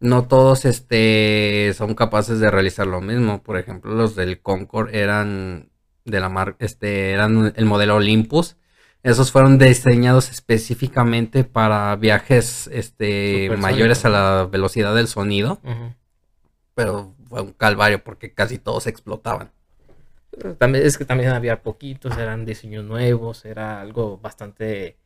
No 0.00 0.24
todos 0.24 0.64
este, 0.64 1.72
son 1.76 1.94
capaces 1.94 2.40
de 2.40 2.50
realizar 2.50 2.86
lo 2.86 3.00
mismo. 3.00 3.42
Por 3.42 3.58
ejemplo, 3.58 3.94
los 3.94 4.16
del 4.16 4.40
Concorde 4.40 4.98
eran 4.98 5.68
de 6.04 6.20
la 6.20 6.28
marca, 6.28 6.64
este, 6.64 7.12
eran 7.12 7.52
el 7.54 7.64
modelo 7.66 7.96
Olympus. 7.96 8.56
Esos 9.02 9.30
fueron 9.30 9.58
diseñados 9.58 10.30
específicamente 10.30 11.44
para 11.44 11.94
viajes 11.96 12.70
este, 12.72 13.50
mayores 13.58 14.04
a 14.04 14.08
la 14.08 14.48
velocidad 14.50 14.94
del 14.94 15.08
sonido. 15.08 15.60
Pero 16.74 17.14
fue 17.28 17.42
un 17.42 17.52
calvario 17.52 18.02
porque 18.02 18.32
casi 18.32 18.58
todos 18.58 18.86
explotaban. 18.86 19.50
También, 20.58 20.86
es 20.86 20.96
que 20.98 21.04
también 21.04 21.30
había 21.30 21.62
poquitos, 21.62 22.16
eran 22.16 22.44
diseños 22.44 22.84
nuevos, 22.84 23.44
era 23.44 23.80
algo 23.80 24.18
bastante 24.18 24.96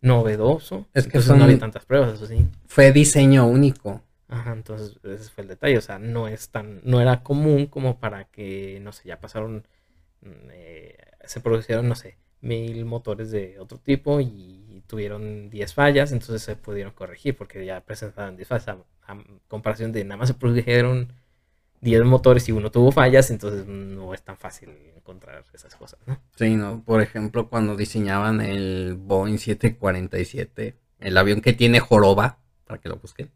novedoso. 0.00 0.86
Es 0.94 1.04
que 1.04 1.08
Entonces 1.18 1.28
son- 1.28 1.38
no 1.38 1.44
había 1.44 1.58
tantas 1.58 1.84
pruebas, 1.84 2.14
eso 2.14 2.26
sí. 2.26 2.46
Fue 2.66 2.92
diseño 2.92 3.46
único. 3.46 4.02
Ajá, 4.28 4.52
entonces 4.52 4.98
ese 5.04 5.30
fue 5.30 5.42
el 5.42 5.48
detalle, 5.48 5.78
o 5.78 5.80
sea, 5.82 5.98
no 5.98 6.28
es 6.28 6.48
tan, 6.50 6.80
no 6.84 7.00
era 7.00 7.22
común 7.22 7.66
como 7.66 8.00
para 8.00 8.24
que, 8.24 8.80
no 8.82 8.92
sé, 8.92 9.08
ya 9.08 9.20
pasaron, 9.20 9.66
mm, 10.22 10.28
eh, 10.52 10.96
se 11.24 11.40
produjeron, 11.40 11.88
no 11.88 11.94
sé, 11.94 12.16
mil 12.40 12.84
motores 12.84 13.30
de 13.30 13.58
otro 13.60 13.78
tipo 13.78 14.20
y 14.20 14.82
tuvieron 14.86 15.50
10 15.50 15.74
fallas, 15.74 16.12
entonces 16.12 16.42
se 16.42 16.56
pudieron 16.56 16.92
corregir 16.92 17.36
porque 17.36 17.64
ya 17.64 17.80
presentaban 17.82 18.36
10 18.36 18.48
fallas, 18.48 18.68
a, 18.68 18.78
a 19.12 19.24
comparación 19.48 19.92
de 19.92 20.04
nada 20.04 20.18
más 20.18 20.28
se 20.28 20.34
produjeron 20.34 21.12
10 21.84 22.04
motores 22.04 22.48
y 22.48 22.52
uno 22.52 22.70
tuvo 22.70 22.90
fallas, 22.90 23.30
entonces 23.30 23.66
no 23.66 24.14
es 24.14 24.22
tan 24.22 24.36
fácil 24.38 24.70
encontrar 24.96 25.44
esas 25.52 25.76
cosas, 25.76 26.00
¿no? 26.06 26.18
Sí, 26.34 26.56
¿no? 26.56 26.82
Por 26.82 27.02
ejemplo, 27.02 27.48
cuando 27.48 27.76
diseñaban 27.76 28.40
el 28.40 28.94
Boeing 28.98 29.36
747, 29.38 30.76
el 31.00 31.16
avión 31.18 31.42
que 31.42 31.52
tiene 31.52 31.80
joroba, 31.80 32.38
para 32.66 32.80
que 32.80 32.88
lo 32.88 32.96
busquen. 32.96 33.30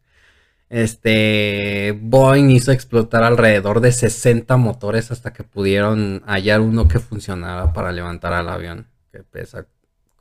Este 0.69 1.97
Boeing 2.01 2.49
hizo 2.49 2.71
explotar 2.71 3.23
alrededor 3.23 3.81
de 3.81 3.91
60 3.91 4.57
motores 4.57 5.11
hasta 5.11 5.31
que 5.31 5.43
pudieron 5.43 6.21
hallar 6.25 6.61
uno 6.61 6.87
que 6.87 6.99
funcionara 6.99 7.71
para 7.71 7.91
levantar 7.91 8.33
al 8.33 8.49
avión, 8.49 8.87
que 9.11 9.23
pesa 9.23 9.67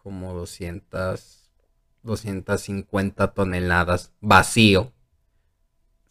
como 0.02 0.34
200, 0.34 1.50
250 2.02 3.32
toneladas 3.32 4.12
vacío, 4.20 4.92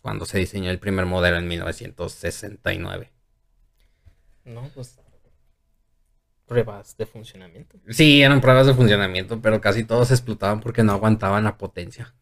cuando 0.07 0.23
se 0.23 0.37
diseñó 0.37 0.71
el 0.71 0.79
primer 0.79 1.05
modelo 1.05 1.35
en 1.35 1.49
1969. 1.49 3.11
No, 4.45 4.61
pues 4.73 4.97
pruebas 6.45 6.95
de 6.95 7.05
funcionamiento. 7.05 7.77
Sí, 7.89 8.21
eran 8.21 8.39
pruebas 8.39 8.67
de 8.67 8.73
funcionamiento, 8.73 9.41
pero 9.41 9.59
casi 9.59 9.83
todos 9.83 10.11
explotaban 10.11 10.61
porque 10.61 10.81
no 10.81 10.93
aguantaban 10.93 11.43
la 11.43 11.57
potencia. 11.57 12.15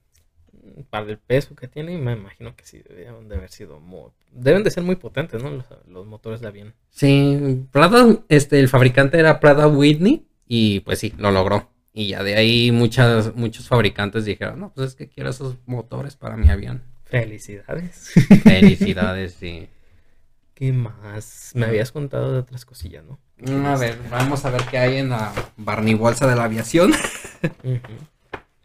Para 0.90 1.12
el 1.12 1.20
peso 1.20 1.56
que 1.56 1.68
tiene, 1.68 1.96
me 2.00 2.14
imagino 2.14 2.56
que 2.56 2.66
sí 2.66 2.82
deben 2.90 3.30
de 3.30 3.36
haber 3.36 3.52
sido 3.52 3.80
muy, 3.80 4.10
deben 4.32 4.64
de 4.64 4.72
ser 4.72 4.82
muy 4.82 4.96
potentes, 4.96 5.44
¿no? 5.44 5.52
Los, 5.52 5.66
los 5.88 6.08
motores 6.08 6.42
de 6.42 6.48
avión. 6.48 6.74
Sí, 6.90 7.68
Prada, 7.72 8.18
este, 8.30 8.60
el 8.60 8.68
fabricante 8.68 9.20
era 9.20 9.40
Prada 9.40 9.68
Whitney 9.68 10.26
y 10.48 10.80
pues 10.80 10.98
sí, 10.98 11.14
lo 11.20 11.30
logró. 11.30 11.70
Y 11.94 12.08
ya 12.08 12.24
de 12.24 12.36
ahí 12.36 12.72
muchas, 12.72 13.36
muchos 13.36 13.68
fabricantes 13.68 14.26
dijeron, 14.26 14.60
no, 14.60 14.74
pues 14.74 14.88
es 14.88 14.96
que 14.96 15.08
quiero 15.08 15.30
esos 15.30 15.58
motores 15.68 16.16
para 16.16 16.36
mi 16.36 16.50
avión. 16.50 16.95
Felicidades. 17.06 18.12
Felicidades, 18.44 19.36
sí. 19.40 19.70
¿Qué 20.54 20.72
más? 20.72 21.52
Me 21.54 21.66
habías 21.66 21.92
contado 21.92 22.32
de 22.32 22.40
otras 22.40 22.66
cosillas, 22.66 23.04
¿no? 23.04 23.20
A 23.68 23.78
ver, 23.78 24.00
vamos 24.10 24.46
a 24.46 24.50
ver 24.52 24.62
qué 24.72 24.78
hay 24.78 24.98
en 24.98 25.10
la 25.10 25.34
Barney 25.58 25.94
Bolsa 25.94 26.28
de 26.28 26.36
la 26.36 26.46
Aviación. 26.46 26.94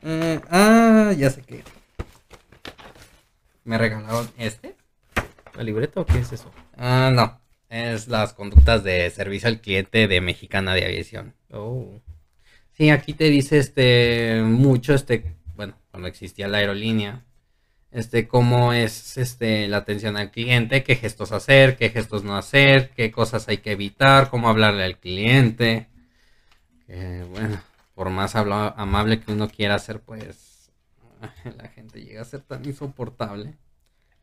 Eh, 0.02 0.40
ah, 0.48 1.12
ya 1.14 1.28
sé 1.28 1.42
qué. 1.42 1.62
Me 3.64 3.76
regalaron 3.76 4.30
este. 4.38 4.74
¿La 5.54 5.62
libreta 5.62 6.00
o 6.00 6.06
qué 6.06 6.20
es 6.20 6.32
eso? 6.32 6.50
Ah, 6.74 7.10
no. 7.12 7.38
Es 7.68 8.08
las 8.08 8.32
conductas 8.32 8.82
de 8.82 9.10
servicio 9.10 9.50
al 9.50 9.60
cliente 9.60 10.08
de 10.08 10.22
Mexicana 10.22 10.74
de 10.74 10.86
Aviación. 10.86 11.34
Oh, 11.50 12.00
Sí, 12.72 12.88
aquí 12.88 13.12
te 13.12 13.24
dice 13.24 13.58
este 13.58 14.40
mucho 14.42 14.94
este, 14.94 15.36
bueno, 15.54 15.76
cuando 15.90 16.08
existía 16.08 16.48
la 16.48 16.58
aerolínea, 16.58 17.26
este 17.92 18.28
cómo 18.28 18.72
es 18.72 19.16
este 19.18 19.66
la 19.68 19.78
atención 19.78 20.16
al 20.16 20.30
cliente, 20.30 20.82
qué 20.84 20.96
gestos 20.96 21.32
hacer, 21.32 21.76
qué 21.76 21.90
gestos 21.90 22.22
no 22.24 22.36
hacer, 22.36 22.90
qué 22.90 23.10
cosas 23.10 23.48
hay 23.48 23.58
que 23.58 23.72
evitar, 23.72 24.30
cómo 24.30 24.48
hablarle 24.48 24.84
al 24.84 24.98
cliente. 24.98 25.88
Que 26.86 27.24
bueno, 27.30 27.60
por 27.94 28.10
más 28.10 28.34
amable 28.36 29.20
que 29.20 29.32
uno 29.32 29.48
quiera 29.48 29.78
ser, 29.78 30.00
pues 30.00 30.70
la 31.56 31.68
gente 31.68 32.02
llega 32.02 32.22
a 32.22 32.24
ser 32.24 32.40
tan 32.42 32.64
insoportable. 32.64 33.54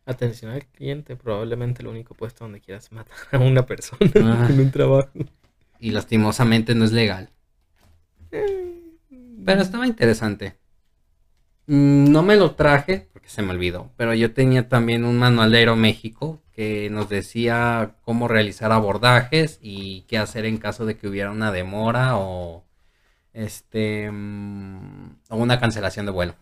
atención 0.06 0.52
al 0.52 0.66
cliente, 0.66 1.16
probablemente 1.16 1.82
el 1.82 1.88
único 1.90 2.16
puesto 2.16 2.46
donde 2.46 2.62
quieras 2.62 2.92
matar 2.92 3.18
a 3.32 3.40
una 3.40 3.66
persona 3.66 4.10
Ah. 4.16 4.48
en 4.50 4.60
un 4.62 4.72
trabajo. 4.72 5.10
Y 5.80 5.92
lastimosamente 5.92 6.74
no 6.74 6.86
es 6.86 6.92
legal. 6.92 7.30
Pero 8.30 9.62
estaba 9.62 9.86
interesante. 9.88 10.56
Mm, 11.68 12.12
No 12.12 12.24
me 12.24 12.36
lo 12.36 12.56
traje 12.56 13.08
porque 13.14 13.30
se 13.30 13.42
me 13.42 13.52
olvidó, 13.52 13.92
pero 13.98 14.14
yo 14.14 14.34
tenía 14.34 14.68
también 14.70 15.04
un 15.06 15.18
manual 15.20 15.52
de 15.52 15.60
Aeroméxico 15.60 16.42
que 16.54 16.90
nos 16.90 17.10
decía 17.10 17.96
cómo 18.04 18.28
realizar 18.28 18.72
abordajes 18.72 19.60
y 19.62 20.02
qué 20.08 20.18
hacer 20.18 20.46
en 20.46 20.58
caso 20.58 20.86
de 20.86 20.98
que 20.98 21.08
hubiera 21.08 21.32
una 21.32 21.52
demora 21.52 22.18
o 22.18 22.64
este 23.34 24.10
mm, 24.12 25.18
o 25.30 25.38
una 25.38 25.60
cancelación 25.60 26.06
de 26.06 26.12
vuelo. 26.12 26.36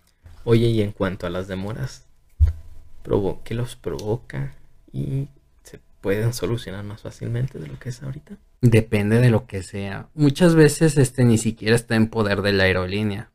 Oye, 0.43 0.67
y 0.67 0.81
en 0.81 0.91
cuanto 0.91 1.27
a 1.27 1.29
las 1.29 1.47
demoras, 1.47 2.05
¿qué 3.43 3.53
los 3.55 3.75
provoca? 3.75 4.53
¿Y 4.91 5.27
se 5.63 5.79
pueden 6.01 6.33
solucionar 6.33 6.83
más 6.83 7.01
fácilmente 7.01 7.59
de 7.59 7.67
lo 7.67 7.79
que 7.79 7.89
es 7.89 8.01
ahorita? 8.01 8.37
Depende 8.61 9.19
de 9.19 9.29
lo 9.29 9.45
que 9.45 9.63
sea. 9.63 10.07
Muchas 10.13 10.55
veces 10.55 10.97
este 10.97 11.23
ni 11.23 11.37
siquiera 11.37 11.75
está 11.75 11.95
en 11.95 12.07
poder 12.07 12.41
de 12.41 12.53
la 12.53 12.63
aerolínea. 12.65 13.31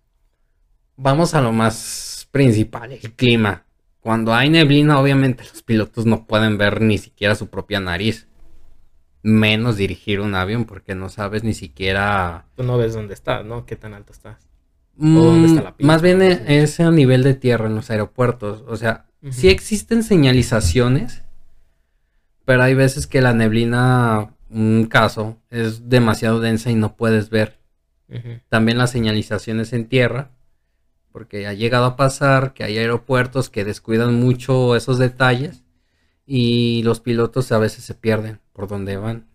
Vamos 1.02 1.34
a 1.34 1.40
lo 1.40 1.52
más 1.52 2.28
principal, 2.30 2.92
el 2.92 3.12
clima. 3.12 3.64
Cuando 4.00 4.34
hay 4.34 4.50
neblina, 4.50 4.98
obviamente 5.00 5.44
los 5.44 5.62
pilotos 5.62 6.06
no 6.06 6.26
pueden 6.26 6.58
ver 6.58 6.80
ni 6.80 6.98
siquiera 6.98 7.34
su 7.34 7.48
propia 7.48 7.80
nariz. 7.80 8.26
Menos 9.22 9.76
dirigir 9.76 10.20
un 10.20 10.34
avión 10.34 10.64
porque 10.64 10.94
no 10.94 11.08
sabes 11.10 11.44
ni 11.44 11.52
siquiera... 11.52 12.46
Tú 12.56 12.62
no 12.62 12.78
ves 12.78 12.94
dónde 12.94 13.14
estás, 13.14 13.44
¿no? 13.44 13.66
¿Qué 13.66 13.76
tan 13.76 13.94
alto 13.94 14.12
estás? 14.12 14.38
dónde 14.96 15.46
está 15.48 15.62
la 15.62 15.70
Mm, 15.70 15.74
pista? 15.76 15.86
Más 15.86 16.02
bien 16.02 16.22
e- 16.22 16.62
es 16.62 16.80
a 16.80 16.90
nivel 16.90 17.22
de 17.22 17.34
tierra 17.34 17.66
en 17.66 17.74
los 17.74 17.90
aeropuertos. 17.90 18.64
O 18.66 18.76
sea, 18.76 19.06
sí 19.30 19.48
existen 19.48 20.02
señalizaciones, 20.02 21.22
pero 22.44 22.62
hay 22.62 22.74
veces 22.74 23.06
que 23.06 23.20
la 23.20 23.32
neblina, 23.32 24.34
un 24.50 24.86
caso, 24.86 25.38
es 25.50 25.88
demasiado 25.88 26.40
densa 26.40 26.70
y 26.70 26.74
no 26.74 26.96
puedes 26.96 27.30
ver. 27.30 27.58
También 28.48 28.78
las 28.78 28.90
señalizaciones 28.90 29.72
en 29.72 29.86
tierra, 29.86 30.30
porque 31.12 31.46
ha 31.46 31.52
llegado 31.54 31.84
a 31.86 31.96
pasar 31.96 32.54
que 32.54 32.64
hay 32.64 32.78
aeropuertos 32.78 33.50
que 33.50 33.64
descuidan 33.64 34.14
mucho 34.20 34.76
esos 34.76 34.98
detalles 34.98 35.64
y 36.26 36.82
los 36.84 37.00
pilotos 37.00 37.52
a 37.52 37.58
veces 37.58 37.84
se 37.84 37.94
pierden 37.94 38.40
por 38.52 38.68
donde 38.68 38.96
van. 38.98 39.28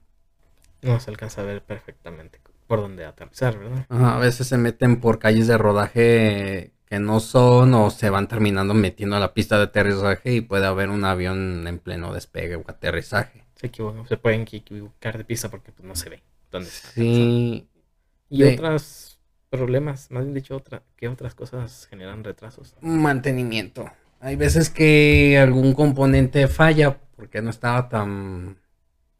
No 0.81 0.99
se 1.01 1.09
alcanza 1.09 1.41
a 1.41 1.43
ver 1.45 1.61
perfectamente 1.63 2.39
por 2.67 2.79
dónde 2.79 3.03
aterrizar, 3.05 3.57
¿verdad? 3.59 3.85
Ajá, 3.89 4.15
a 4.15 4.19
veces 4.19 4.47
se 4.47 4.57
meten 4.57 4.99
por 4.99 5.19
calles 5.19 5.47
de 5.47 5.57
rodaje 5.57 6.73
que 6.85 6.99
no 6.99 7.19
son 7.19 7.73
o 7.73 7.89
se 7.89 8.09
van 8.11 8.27
terminando 8.27 8.73
metiendo 8.73 9.15
a 9.15 9.19
la 9.19 9.33
pista 9.33 9.57
de 9.57 9.63
aterrizaje 9.63 10.33
y 10.33 10.41
puede 10.41 10.65
haber 10.67 10.89
un 10.89 11.03
avión 11.03 11.67
en 11.67 11.79
pleno 11.79 12.13
despegue 12.13 12.55
o 12.57 12.63
aterrizaje. 12.67 13.43
Se 13.55 13.67
equivocan, 13.67 14.07
se 14.07 14.17
pueden 14.17 14.41
equivocar 14.41 15.17
de 15.17 15.25
pista 15.25 15.49
porque 15.49 15.71
pues, 15.71 15.88
no 15.88 15.95
se 15.95 16.09
ve 16.09 16.23
dónde 16.51 16.69
está. 16.69 16.89
Sí, 16.93 17.69
Y 18.29 18.43
de- 18.43 18.55
otros 18.55 19.04
problemas, 19.55 20.11
más 20.11 20.23
bien 20.23 20.33
dicho, 20.33 20.55
otra, 20.55 20.83
¿qué 20.95 21.07
otras 21.07 21.35
cosas 21.35 21.87
generan 21.89 22.23
retrasos? 22.23 22.75
mantenimiento. 22.81 23.89
Hay 24.19 24.35
veces 24.35 24.69
que 24.69 25.37
algún 25.37 25.73
componente 25.73 26.47
falla 26.47 26.97
porque 27.15 27.41
no 27.41 27.49
estaba 27.49 27.89
tan, 27.89 28.57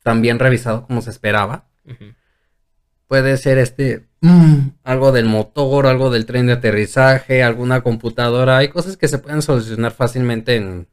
tan 0.04 0.22
bien 0.22 0.40
revisado 0.40 0.86
como 0.86 1.02
se 1.02 1.10
esperaba. 1.10 1.68
Puede 3.08 3.38
ser 3.38 3.58
este 3.58 4.08
mm, 4.22 4.70
algo 4.84 5.12
del 5.12 5.26
motor, 5.26 5.86
algo 5.88 6.10
del 6.10 6.26
tren 6.26 6.48
de 6.48 6.54
aterrizaje, 6.54 7.44
alguna 7.44 7.82
computadora. 7.82 8.58
Hay 8.58 8.70
cosas 8.70 8.98
que 8.98 9.08
se 9.08 9.20
pueden 9.20 9.42
solucionar 9.42 9.92
fácilmente 9.92 10.56
en 10.56 10.88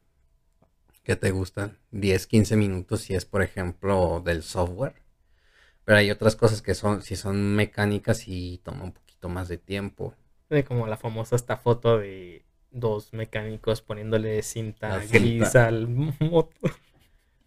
que 1.02 1.16
te 1.16 1.30
gustan 1.30 1.78
10, 1.90 2.26
15 2.26 2.56
minutos 2.56 3.00
si 3.00 3.14
es 3.14 3.24
por 3.24 3.42
ejemplo 3.42 4.22
del 4.24 4.42
software. 4.42 4.94
Pero 5.84 5.98
hay 5.98 6.10
otras 6.10 6.36
cosas 6.36 6.62
que 6.62 6.74
son 6.74 7.02
si 7.02 7.16
son 7.16 7.56
mecánicas 7.56 8.28
y 8.28 8.58
toma 8.62 8.84
un 8.84 8.92
poquito 8.92 9.11
más 9.28 9.48
de 9.48 9.58
tiempo. 9.58 10.14
Como 10.68 10.86
la 10.86 10.98
famosa 10.98 11.34
esta 11.34 11.56
foto 11.56 11.98
de 11.98 12.44
dos 12.70 13.12
mecánicos 13.12 13.80
poniéndole 13.82 14.42
cinta 14.42 15.00
gris 15.10 15.56
al 15.56 15.88
motor. 15.88 16.72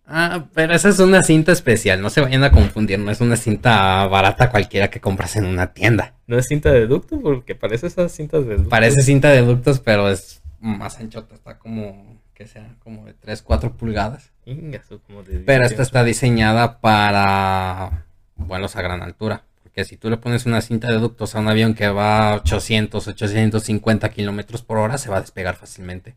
Ah, 0.08 0.46
pero 0.54 0.74
esa 0.74 0.90
es 0.90 1.00
una 1.00 1.24
cinta 1.24 1.52
especial, 1.52 2.00
no 2.00 2.12
se 2.12 2.22
vayan 2.22 2.44
a 2.44 2.52
confundir, 2.52 3.00
no 3.00 3.10
es 3.10 3.22
una 3.22 3.38
cinta 3.38 4.06
barata 4.06 4.52
cualquiera 4.52 4.90
que 4.92 5.02
compras 5.02 5.36
en 5.36 5.46
una 5.46 5.74
tienda. 5.74 6.14
No 6.28 6.38
es 6.38 6.48
cinta 6.48 6.72
de 6.72 6.86
ducto 6.86 7.20
porque 7.20 7.56
parece 7.56 7.88
esas 7.88 8.12
cintas 8.12 8.46
de 8.46 8.56
ducto. 8.56 8.70
Parece 8.70 9.02
cinta 9.02 9.30
de 9.30 9.42
ductos, 9.42 9.80
pero 9.80 10.10
es 10.10 10.44
más 10.60 11.00
anchota, 11.00 11.34
está 11.34 11.58
como, 11.58 12.22
que 12.36 12.46
sea, 12.46 12.76
como 12.84 13.06
de 13.06 13.14
3, 13.14 13.42
4 13.42 13.78
pulgadas. 13.78 14.32
Ingasu, 14.46 15.00
como 15.02 15.24
de 15.24 15.40
Pero 15.40 15.64
esta 15.64 15.78
18. 15.78 15.82
está 15.82 16.04
diseñada 16.04 16.80
para 16.82 18.06
vuelos 18.36 18.76
a 18.76 18.82
gran 18.84 19.02
altura. 19.02 19.44
Porque 19.76 19.90
si 19.90 19.98
tú 19.98 20.10
le 20.10 20.16
pones 20.16 20.46
una 20.46 20.62
cinta 20.62 20.90
de 20.90 21.00
ductos 21.00 21.36
a 21.36 21.42
un 21.42 21.50
avión 21.50 21.74
que 21.74 21.90
va 21.90 22.30
a 22.30 22.36
800, 22.36 23.10
850 23.10 24.10
kilómetros 24.10 24.62
por 24.62 24.78
hora, 24.78 24.98
se 24.98 25.10
va 25.10 25.18
a 25.18 25.20
despegar 25.20 25.58
fácilmente. 25.58 26.16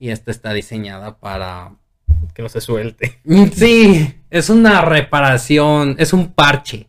Y 0.00 0.08
esta 0.08 0.32
está 0.32 0.52
diseñada 0.52 1.20
para 1.20 1.76
Que 2.34 2.42
no 2.42 2.48
se 2.48 2.60
suelte. 2.60 3.20
Mm, 3.22 3.44
Sí, 3.52 4.20
es 4.30 4.50
una 4.50 4.80
reparación, 4.80 5.94
es 6.00 6.12
un 6.12 6.32
parche. 6.32 6.88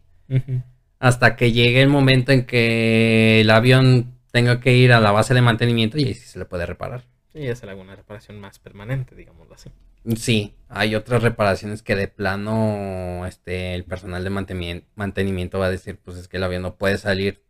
Hasta 0.97 1.36
que 1.36 1.51
llegue 1.51 1.84
el 1.84 1.89
momento 1.89 2.31
en 2.31 2.47
que 2.47 3.41
el 3.41 3.51
avión 3.51 4.15
tenga 4.31 4.60
que 4.60 4.75
ir 4.75 4.93
a 4.93 4.99
la 4.99 5.12
base 5.12 5.36
de 5.36 5.43
mantenimiento 5.43 5.99
y 5.99 6.05
ahí 6.05 6.15
sí 6.15 6.25
se 6.27 6.39
le 6.39 6.45
puede 6.45 6.65
reparar. 6.65 7.03
Sí, 7.31 7.47
hacer 7.47 7.69
alguna 7.69 7.95
reparación 7.95 8.39
más 8.39 8.58
permanente, 8.58 9.13
digámoslo 9.13 9.53
así. 9.53 9.69
Sí, 10.15 10.56
hay 10.70 10.96
otras 10.96 11.24
reparaciones 11.24 11.82
que 11.82 11.96
de 11.96 12.08
plano 12.08 13.26
este, 13.26 13.74
el 13.76 13.86
personal 13.86 14.24
de 14.24 14.30
mantenimien- 14.30 14.86
mantenimiento 14.96 15.60
va 15.60 15.65
a 15.68 15.70
decir, 15.72 16.00
pues 16.04 16.18
es 16.18 16.28
que 16.28 16.38
el 16.38 16.44
avión 16.44 16.62
no 16.62 16.76
puede 16.78 16.98
salir 16.98 17.44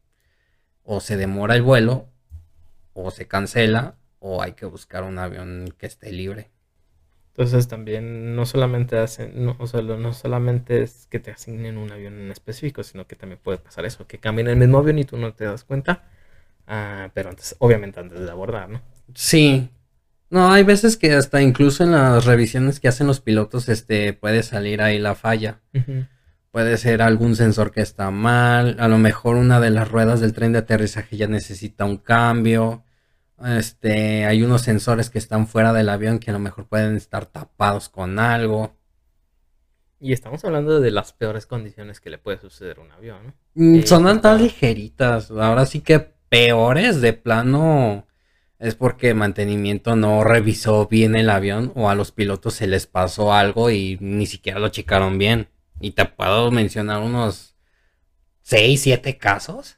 o 0.84 1.02
se 1.02 1.18
demora 1.18 1.56
el 1.56 1.64
vuelo 1.64 2.10
o 2.94 3.12
se 3.12 3.28
cancela 3.28 3.98
o 4.20 4.42
hay 4.44 4.54
que 4.54 4.66
buscar 4.68 5.04
un 5.04 5.20
avión 5.20 5.74
que 5.80 5.88
esté 5.88 6.12
libre. 6.12 6.52
Entonces 7.34 7.68
también 7.68 8.36
no 8.36 8.46
solamente 8.46 8.98
hacen, 8.98 9.44
no, 9.46 9.58
o 9.60 9.68
sea, 9.68 9.82
no 9.82 10.14
solamente 10.14 10.82
es 10.84 11.08
que 11.08 11.20
te 11.20 11.32
asignen 11.32 11.78
un 11.78 11.92
avión 11.92 12.18
en 12.20 12.32
específico, 12.32 12.82
sino 12.84 13.08
que 13.08 13.18
también 13.18 13.40
puede 13.44 13.58
pasar 13.58 13.86
eso, 13.86 14.08
que 14.08 14.20
cambien 14.20 14.48
el 14.48 14.56
mismo 14.56 14.78
avión 14.78 15.00
y 15.00 15.04
tú 15.06 15.18
no 15.18 15.34
te 15.34 15.44
das 15.46 15.66
cuenta. 15.66 16.04
Ah, 16.68 17.12
pero 17.14 17.30
antes, 17.30 17.56
obviamente 17.60 18.00
antes 18.00 18.20
de 18.22 18.32
abordar, 18.32 18.70
¿no? 18.70 18.82
Sí. 19.14 19.70
No, 20.30 20.52
hay 20.52 20.64
veces 20.64 20.98
que 20.98 21.14
hasta 21.14 21.42
incluso 21.42 21.84
en 21.84 21.92
las 21.92 22.26
revisiones 22.26 22.80
que 22.80 22.88
hacen 22.88 23.08
los 23.08 23.22
pilotos, 23.22 23.70
este, 23.70 24.14
puede 24.14 24.44
salir 24.44 24.82
ahí 24.82 25.00
la 25.00 25.16
falla. 25.16 25.62
Puede 26.52 26.78
ser 26.78 27.02
algún 27.02 27.36
sensor 27.36 27.72
que 27.72 27.82
está 27.82 28.12
mal, 28.12 28.78
a 28.80 28.88
lo 28.88 28.98
mejor 28.98 29.36
una 29.36 29.60
de 29.60 29.70
las 29.70 29.90
ruedas 29.90 30.22
del 30.22 30.34
tren 30.34 30.54
de 30.54 30.60
aterrizaje 30.60 31.18
ya 31.18 31.28
necesita 31.28 31.86
un 31.86 31.98
cambio. 31.98 32.84
Este, 33.46 34.26
hay 34.26 34.42
unos 34.44 34.62
sensores 34.62 35.10
que 35.10 35.20
están 35.20 35.48
fuera 35.48 35.74
del 35.74 35.90
avión 35.90 36.20
que 36.20 36.30
a 36.32 36.34
lo 36.34 36.40
mejor 36.40 36.68
pueden 36.68 36.96
estar 36.96 37.26
tapados 37.26 37.90
con 37.90 38.18
algo. 38.20 38.74
Y 40.00 40.14
estamos 40.14 40.44
hablando 40.46 40.80
de 40.80 40.92
las 40.92 41.14
peores 41.14 41.46
condiciones 41.46 42.00
que 42.00 42.10
le 42.10 42.18
puede 42.18 42.38
suceder 42.40 42.78
a 42.80 42.82
un 42.82 42.92
avión, 42.92 43.28
¿no? 43.28 43.34
Mm, 43.56 43.76
Eh, 43.76 43.88
Son 43.88 44.22
tan 44.22 44.42
ligeritas. 44.42 45.32
Ahora 45.32 45.66
sí 45.66 45.82
que 45.82 46.00
peores 46.00 47.02
de 47.02 47.14
plano 47.14 48.05
es 48.66 48.76
porque 48.76 49.14
mantenimiento 49.14 49.96
no 49.96 50.24
revisó 50.24 50.88
bien 50.88 51.16
el 51.16 51.30
avión 51.30 51.72
o 51.76 51.90
a 51.90 51.96
los 51.96 52.12
pilotos 52.12 52.56
se 52.56 52.68
les 52.68 52.88
pasó 52.88 53.34
algo 53.34 53.70
y 53.72 53.98
ni 54.02 54.26
siquiera 54.26 54.60
lo 54.60 54.70
checaron 54.70 55.18
bien. 55.18 55.48
Y 55.80 55.92
te 55.92 56.06
puedo 56.06 56.52
mencionar 56.52 57.02
unos 57.02 57.56
6, 58.42 58.82
7 58.82 59.18
casos 59.18 59.78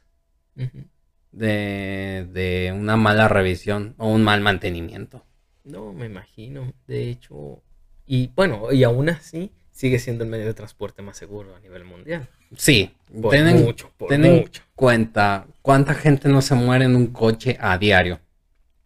de, 1.32 2.26
de 2.32 2.72
una 2.74 2.96
mala 2.96 3.28
revisión 3.28 3.94
o 3.98 4.08
un 4.08 4.22
mal 4.22 4.40
mantenimiento. 4.40 5.24
No, 5.64 5.92
me 5.92 6.06
imagino. 6.06 6.72
De 6.86 7.10
hecho, 7.10 7.62
y 8.06 8.28
bueno, 8.34 8.72
y 8.72 8.84
aún 8.84 9.08
así 9.10 9.52
sigue 9.70 9.98
siendo 9.98 10.24
el 10.24 10.30
medio 10.30 10.46
de 10.46 10.54
transporte 10.54 11.02
más 11.02 11.16
seguro 11.16 11.54
a 11.54 11.60
nivel 11.60 11.84
mundial. 11.84 12.28
Sí, 12.56 12.90
Por 13.20 13.30
ten 13.30 13.62
mucho, 13.62 13.92
por 13.96 14.08
ten 14.08 14.24
en 14.24 14.36
mucho. 14.36 14.62
cuenta 14.74 15.46
cuánta 15.62 15.94
gente 15.94 16.28
no 16.28 16.40
se 16.40 16.54
muere 16.54 16.86
en 16.86 16.96
un 16.96 17.08
coche 17.08 17.56
a 17.60 17.76
diario. 17.76 18.20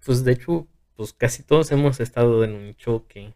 Pues 0.04 0.24
de 0.24 0.32
hecho, 0.32 0.66
pues 0.96 1.12
casi 1.12 1.42
todos 1.42 1.70
hemos 1.72 2.00
estado 2.00 2.44
en 2.44 2.52
un 2.54 2.74
choque 2.76 3.34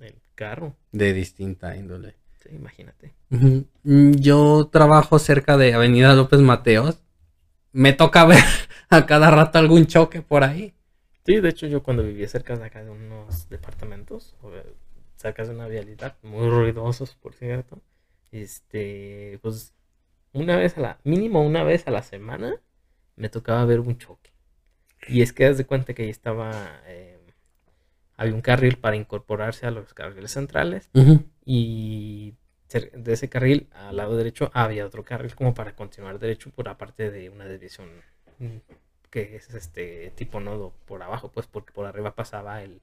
en 0.00 0.14
carro. 0.34 0.74
de 0.92 1.12
distinta 1.12 1.76
índole. 1.76 2.14
Sí, 2.42 2.50
imagínate. 2.52 3.12
Mm, 3.28 4.12
Yo 4.16 4.68
trabajo 4.72 5.18
cerca 5.18 5.56
de 5.56 5.74
Avenida 5.74 6.14
López 6.14 6.40
Mateos. 6.40 6.98
Me 7.72 7.92
toca 7.92 8.24
ver 8.26 8.42
a 8.88 9.06
cada 9.06 9.30
rato 9.30 9.58
algún 9.58 9.86
choque 9.86 10.22
por 10.22 10.44
ahí. 10.44 10.74
Sí, 11.26 11.40
de 11.40 11.48
hecho 11.50 11.66
yo 11.66 11.82
cuando 11.82 12.02
vivía 12.02 12.28
cerca 12.28 12.56
de 12.56 12.64
acá 12.64 12.82
de 12.82 12.90
unos 12.90 13.48
departamentos, 13.48 14.34
cerca 15.16 15.44
de 15.44 15.50
una 15.50 15.68
vialidad, 15.68 16.16
muy 16.22 16.48
ruidosos 16.48 17.14
por 17.14 17.34
cierto, 17.34 17.80
este, 18.32 19.38
pues 19.42 19.74
una 20.32 20.56
vez 20.56 20.78
a 20.78 20.80
la, 20.80 21.00
mínimo 21.04 21.42
una 21.42 21.62
vez 21.62 21.86
a 21.86 21.90
la 21.90 22.02
semana, 22.02 22.56
me 23.16 23.28
tocaba 23.28 23.64
ver 23.66 23.80
un 23.80 23.98
choque. 23.98 24.29
Y 25.08 25.22
es 25.22 25.32
que 25.32 25.44
das 25.44 25.58
de 25.58 25.66
cuenta 25.66 25.94
que 25.94 26.02
ahí 26.02 26.10
estaba, 26.10 26.80
eh, 26.86 27.18
había 28.16 28.34
un 28.34 28.42
carril 28.42 28.76
para 28.76 28.96
incorporarse 28.96 29.66
a 29.66 29.70
los 29.70 29.94
carriles 29.94 30.32
centrales 30.32 30.90
y 31.44 32.34
de 32.68 33.12
ese 33.12 33.28
carril 33.28 33.68
al 33.72 33.96
lado 33.96 34.16
derecho 34.16 34.50
había 34.54 34.86
otro 34.86 35.04
carril 35.04 35.34
como 35.34 35.54
para 35.54 35.74
continuar 35.74 36.18
derecho 36.18 36.50
por 36.50 36.68
aparte 36.68 37.10
de 37.10 37.30
una 37.30 37.46
desviación 37.46 37.88
mm, 38.38 38.58
que 39.10 39.36
es 39.36 39.52
este 39.54 40.12
tipo 40.14 40.38
nodo 40.38 40.72
por 40.86 41.02
abajo, 41.02 41.32
pues 41.32 41.46
porque 41.46 41.72
por 41.72 41.86
arriba 41.86 42.14
pasaba 42.14 42.62
el, 42.62 42.80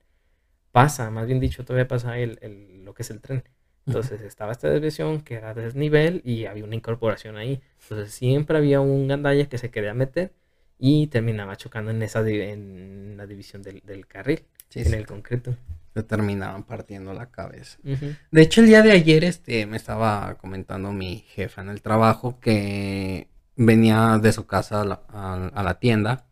pasa, 0.71 1.09
más 1.09 1.25
bien 1.25 1.39
dicho, 1.39 1.63
todavía 1.63 1.87
pasa 1.87 2.17
el, 2.19 2.37
el 2.41 2.83
lo 2.83 2.93
que 2.93 3.03
es 3.03 3.11
el 3.11 3.21
tren. 3.21 3.43
Entonces 3.85 4.19
estaba 4.21 4.51
esta 4.51 4.69
desviación 4.69 5.21
que 5.21 5.35
era 5.35 5.53
desnivel 5.53 6.21
y 6.25 6.45
había 6.45 6.65
una 6.65 6.75
incorporación 6.75 7.37
ahí. 7.37 7.61
Entonces 7.83 8.13
siempre 8.13 8.57
había 8.57 8.81
un 8.81 9.07
gandalla 9.07 9.47
que 9.47 9.57
se 9.57 9.71
quería 9.71 9.93
meter 9.93 10.33
y 10.79 11.07
terminaba 11.07 11.55
chocando 11.55 11.91
en 11.91 12.01
esa 12.01 12.27
en 12.27 13.15
la 13.17 13.25
división 13.25 13.61
del, 13.63 13.81
del 13.85 14.05
carril, 14.07 14.43
Sí, 14.69 14.79
en 14.79 14.85
sí. 14.87 14.93
el 14.95 15.05
concreto. 15.07 15.55
Se 15.93 16.03
terminaban 16.03 16.63
partiendo 16.63 17.13
la 17.13 17.31
cabeza. 17.31 17.79
De 17.83 18.41
hecho, 18.41 18.61
el 18.61 18.67
día 18.67 18.83
de 18.83 18.91
ayer 18.91 19.23
este, 19.23 19.65
me 19.65 19.77
estaba 19.77 20.35
comentando 20.35 20.91
mi 20.91 21.19
jefa 21.29 21.61
en 21.63 21.69
el 21.69 21.81
trabajo 21.81 22.39
que 22.39 23.27
venía 23.55 24.19
de 24.21 24.31
su 24.31 24.45
casa 24.45 24.81
a 24.81 24.85
la, 24.85 25.01
a- 25.09 25.47
a 25.53 25.63
la 25.63 25.79
tienda 25.79 26.27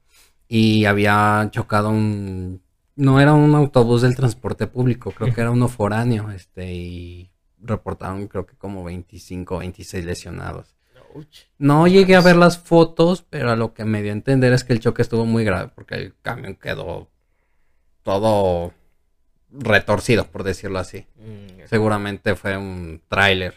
y 0.47 0.85
había 0.85 1.47
chocado 1.51 1.89
un... 1.89 2.61
No 2.95 3.19
era 3.19 3.33
un 3.33 3.55
autobús 3.55 4.03
del 4.03 4.15
transporte 4.15 4.67
público, 4.67 5.11
creo 5.11 5.33
que 5.33 5.41
era 5.41 5.49
uno 5.51 5.67
foráneo, 5.67 6.29
este, 6.31 6.71
y 6.73 7.31
reportaron 7.59 8.27
creo 8.27 8.45
que 8.45 8.55
como 8.55 8.83
25 8.83 9.55
o 9.55 9.59
26 9.59 10.05
lesionados. 10.05 10.74
No 11.57 11.88
llegué 11.88 12.16
a 12.16 12.22
ver 12.22 12.36
las 12.36 12.57
fotos, 12.57 13.24
pero 13.30 13.51
a 13.51 13.55
lo 13.55 13.74
que 13.74 13.86
me 13.86 14.01
dio 14.01 14.11
a 14.11 14.16
entender 14.16 14.53
es 14.53 14.63
que 14.63 14.74
el 14.74 14.80
choque 14.80 15.01
estuvo 15.01 15.26
muy 15.26 15.43
grave 15.43 15.72
porque 15.74 15.95
el 15.95 16.13
camión 16.22 16.55
quedó 16.55 17.07
todo 18.03 18.74
retorcido, 19.51 20.26
por 20.28 20.43
decirlo 20.43 20.80
así. 20.80 21.05
Mm, 21.18 21.66
Seguramente 21.68 22.36
fue 22.36 22.57
un 22.57 23.01
tráiler. 23.07 23.55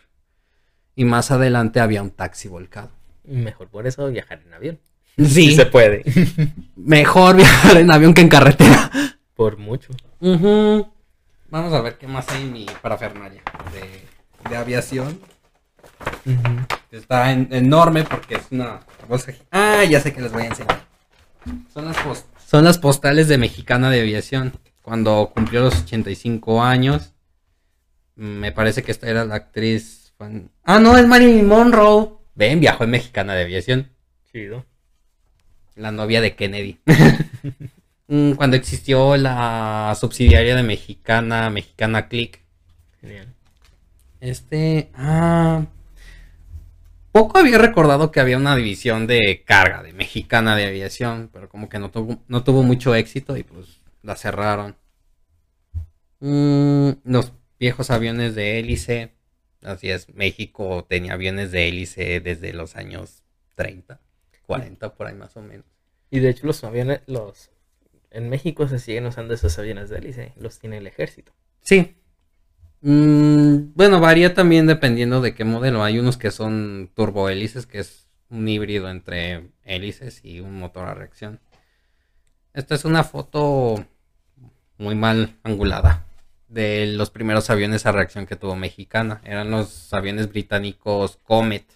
Y 0.94 1.04
más 1.04 1.30
adelante 1.30 1.80
había 1.80 2.02
un 2.02 2.10
taxi 2.10 2.48
volcado. 2.48 2.90
Mejor 3.24 3.68
por 3.68 3.86
eso 3.86 4.08
viajar 4.08 4.40
en 4.46 4.54
avión. 4.54 4.78
Sí, 5.18 5.52
se 5.56 5.66
puede. 5.66 6.04
mejor 6.76 7.36
viajar 7.36 7.76
en 7.78 7.90
avión 7.92 8.14
que 8.14 8.20
en 8.20 8.28
carretera. 8.28 8.90
por 9.34 9.56
mucho. 9.56 9.92
Vamos 10.20 11.72
a 11.72 11.80
ver 11.80 11.98
qué 11.98 12.06
más 12.06 12.28
hay 12.28 12.42
en 12.42 12.52
mi 12.52 12.66
parafernalia 12.82 13.42
de, 13.72 14.48
de 14.50 14.56
aviación. 14.56 15.18
Está 16.90 17.32
en- 17.32 17.48
enorme 17.52 18.04
porque 18.04 18.36
es 18.36 18.42
una 18.50 18.80
bolsa. 19.08 19.32
Ah, 19.50 19.84
ya 19.84 20.00
sé 20.00 20.12
que 20.12 20.20
les 20.20 20.32
voy 20.32 20.42
a 20.42 20.46
enseñar. 20.46 20.80
Son 21.72 21.84
las, 21.86 21.96
son 22.46 22.64
las 22.64 22.78
postales 22.78 23.28
de 23.28 23.38
Mexicana 23.38 23.90
de 23.90 24.00
Aviación. 24.00 24.52
Cuando 24.82 25.30
cumplió 25.34 25.60
los 25.60 25.82
85 25.82 26.62
años. 26.62 27.12
Me 28.16 28.52
parece 28.52 28.82
que 28.82 28.90
esta 28.92 29.08
era 29.08 29.24
la 29.24 29.36
actriz. 29.36 30.12
fan- 30.18 30.50
Ah, 30.64 30.78
no, 30.80 30.96
es 30.96 31.06
Marilyn 31.06 31.46
Monroe. 31.46 32.10
Ven, 32.34 32.60
viajó 32.60 32.84
en 32.84 32.90
Mexicana 32.90 33.34
de 33.34 33.42
Aviación. 33.44 33.90
Chido. 34.32 34.64
La 35.76 35.92
novia 35.92 36.20
de 36.20 36.34
Kennedy. 36.36 36.78
Mm, 38.10 38.32
Cuando 38.36 38.56
existió 38.56 39.18
la 39.18 39.94
subsidiaria 40.00 40.56
de 40.56 40.62
Mexicana, 40.62 41.50
Mexicana 41.50 42.08
Click. 42.08 42.40
Genial. 43.02 43.34
Este. 44.18 44.88
Ah. 44.94 45.66
Poco 47.12 47.38
había 47.38 47.58
recordado 47.58 48.10
que 48.10 48.20
había 48.20 48.36
una 48.36 48.54
división 48.54 49.06
de 49.06 49.42
carga 49.44 49.82
de 49.82 49.92
mexicana 49.92 50.56
de 50.56 50.66
aviación, 50.66 51.30
pero 51.32 51.48
como 51.48 51.68
que 51.68 51.78
no 51.78 51.90
tuvo, 51.90 52.22
no 52.28 52.44
tuvo 52.44 52.62
mucho 52.62 52.94
éxito 52.94 53.36
y 53.36 53.42
pues 53.42 53.80
la 54.02 54.16
cerraron. 54.16 54.76
Mm, 56.20 56.90
los 57.04 57.32
viejos 57.58 57.90
aviones 57.90 58.34
de 58.34 58.58
hélice. 58.58 59.14
Así 59.62 59.90
es, 59.90 60.08
México 60.14 60.86
tenía 60.88 61.14
aviones 61.14 61.50
de 61.50 61.68
hélice 61.68 62.20
desde 62.20 62.52
los 62.52 62.76
años 62.76 63.22
30, 63.56 64.00
40, 64.46 64.94
por 64.94 65.06
ahí 65.06 65.14
más 65.14 65.36
o 65.36 65.42
menos. 65.42 65.66
Y 66.10 66.20
de 66.20 66.30
hecho 66.30 66.46
los 66.46 66.62
aviones, 66.64 67.00
los... 67.06 67.50
En 68.10 68.30
México 68.30 68.66
se 68.68 68.78
siguen 68.78 69.06
usando 69.06 69.34
esos 69.34 69.58
aviones 69.58 69.90
de 69.90 69.98
hélice. 69.98 70.32
Los 70.36 70.58
tiene 70.58 70.78
el 70.78 70.86
ejército. 70.86 71.32
Sí. 71.60 71.97
Mm, 72.80 73.72
bueno, 73.74 74.00
varía 74.00 74.34
también 74.34 74.66
dependiendo 74.66 75.20
de 75.20 75.34
qué 75.34 75.44
modelo. 75.44 75.82
Hay 75.82 75.98
unos 75.98 76.16
que 76.16 76.30
son 76.30 76.90
turbohélices, 76.94 77.66
que 77.66 77.80
es 77.80 78.08
un 78.30 78.48
híbrido 78.48 78.90
entre 78.90 79.50
hélices 79.64 80.24
y 80.24 80.40
un 80.40 80.58
motor 80.58 80.88
a 80.88 80.94
reacción. 80.94 81.40
Esta 82.54 82.74
es 82.74 82.84
una 82.84 83.04
foto 83.04 83.84
muy 84.78 84.94
mal 84.94 85.36
angulada 85.42 86.06
de 86.48 86.86
los 86.86 87.10
primeros 87.10 87.50
aviones 87.50 87.86
a 87.86 87.92
reacción 87.92 88.26
que 88.26 88.36
tuvo 88.36 88.56
Mexicana. 88.56 89.20
Eran 89.24 89.50
los 89.50 89.92
aviones 89.92 90.28
británicos 90.28 91.18
Comet, 91.22 91.66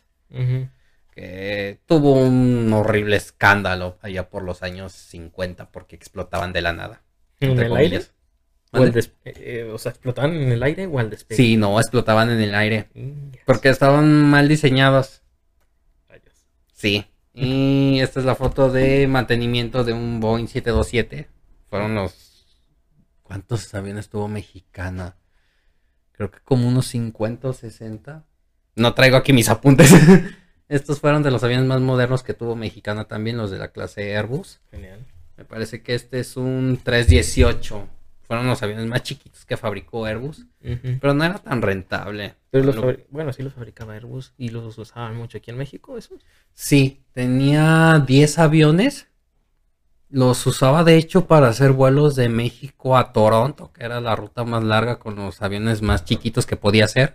que 1.14 1.78
tuvo 1.86 2.14
un 2.14 2.72
horrible 2.72 3.16
escándalo 3.16 3.98
allá 4.00 4.30
por 4.30 4.42
los 4.42 4.62
años 4.62 4.92
50 4.92 5.70
porque 5.70 5.96
explotaban 5.96 6.52
de 6.52 6.62
la 6.62 6.72
nada. 6.72 7.02
¿En 7.40 7.58
el 7.58 7.76
aire? 7.76 8.02
Des- 8.80 9.12
eh, 9.24 9.70
o 9.72 9.78
sea, 9.78 9.90
explotaban 9.90 10.34
en 10.34 10.50
el 10.50 10.62
aire 10.62 10.86
o 10.86 10.98
al 10.98 11.10
despegue. 11.10 11.36
Sí, 11.36 11.56
no, 11.56 11.78
explotaban 11.78 12.30
en 12.30 12.40
el 12.40 12.54
aire. 12.54 12.88
Porque 13.46 13.68
estaban 13.68 14.10
mal 14.30 14.48
diseñados. 14.48 15.22
rayos. 16.08 16.34
Sí. 16.72 17.06
Y 17.34 18.00
esta 18.00 18.20
es 18.20 18.26
la 18.26 18.34
foto 18.34 18.70
de 18.70 19.06
mantenimiento 19.06 19.84
de 19.84 19.92
un 19.92 20.20
Boeing 20.20 20.46
727. 20.48 21.28
Fueron 21.68 21.94
los... 21.94 22.46
¿Cuántos 23.22 23.72
aviones 23.74 24.08
tuvo 24.10 24.28
Mexicana? 24.28 25.16
Creo 26.12 26.30
que 26.30 26.40
como 26.40 26.68
unos 26.68 26.86
50 26.88 27.48
o 27.48 27.52
60. 27.54 28.24
No 28.76 28.94
traigo 28.94 29.16
aquí 29.16 29.32
mis 29.32 29.48
apuntes. 29.48 29.90
Estos 30.68 31.00
fueron 31.00 31.22
de 31.22 31.30
los 31.30 31.42
aviones 31.44 31.66
más 31.66 31.80
modernos 31.80 32.22
que 32.22 32.34
tuvo 32.34 32.56
Mexicana 32.56 33.04
también, 33.04 33.36
los 33.36 33.50
de 33.50 33.58
la 33.58 33.68
clase 33.68 34.16
Airbus. 34.16 34.60
Genial. 34.70 35.06
Me 35.36 35.44
parece 35.44 35.82
que 35.82 35.94
este 35.94 36.20
es 36.20 36.36
un 36.36 36.78
318. 36.82 37.88
Fueron 38.26 38.46
los 38.46 38.62
aviones 38.62 38.86
más 38.86 39.02
chiquitos 39.02 39.44
que 39.44 39.56
fabricó 39.56 40.04
Airbus. 40.06 40.46
Pero 41.00 41.12
no 41.14 41.24
era 41.24 41.38
tan 41.38 41.60
rentable. 41.60 42.34
Pero 42.50 42.64
los 42.64 42.76
Lo- 42.76 42.96
bueno, 43.10 43.32
sí 43.32 43.42
los 43.42 43.52
fabricaba 43.52 43.94
Airbus 43.94 44.32
y 44.38 44.48
los 44.50 44.78
usaban 44.78 45.16
mucho 45.16 45.38
aquí 45.38 45.50
en 45.50 45.58
México, 45.58 45.98
esos. 45.98 46.20
Sí, 46.54 47.02
tenía 47.12 48.02
10 48.06 48.38
aviones. 48.38 49.08
Los 50.08 50.46
usaba 50.46 50.84
de 50.84 50.96
hecho 50.96 51.26
para 51.26 51.48
hacer 51.48 51.72
vuelos 51.72 52.16
de 52.16 52.28
México 52.28 52.96
a 52.98 53.12
Toronto, 53.12 53.72
que 53.72 53.84
era 53.84 54.00
la 54.00 54.14
ruta 54.14 54.44
más 54.44 54.62
larga 54.62 54.98
con 54.98 55.16
los 55.16 55.40
aviones 55.40 55.80
más 55.82 56.04
chiquitos 56.04 56.44
que 56.46 56.56
podía 56.56 56.84
hacer. 56.84 57.14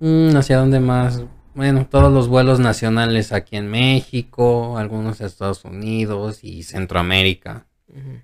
Mm, 0.00 0.36
¿Hacia 0.36 0.58
dónde 0.58 0.80
más? 0.80 1.22
Bueno, 1.54 1.86
todos 1.88 2.12
los 2.12 2.28
vuelos 2.28 2.58
nacionales 2.58 3.32
aquí 3.32 3.56
en 3.56 3.68
México, 3.70 4.76
algunos 4.76 5.20
a 5.20 5.26
Estados 5.26 5.64
Unidos 5.64 6.42
y 6.42 6.64
Centroamérica. 6.64 7.66
Ven, 7.86 8.22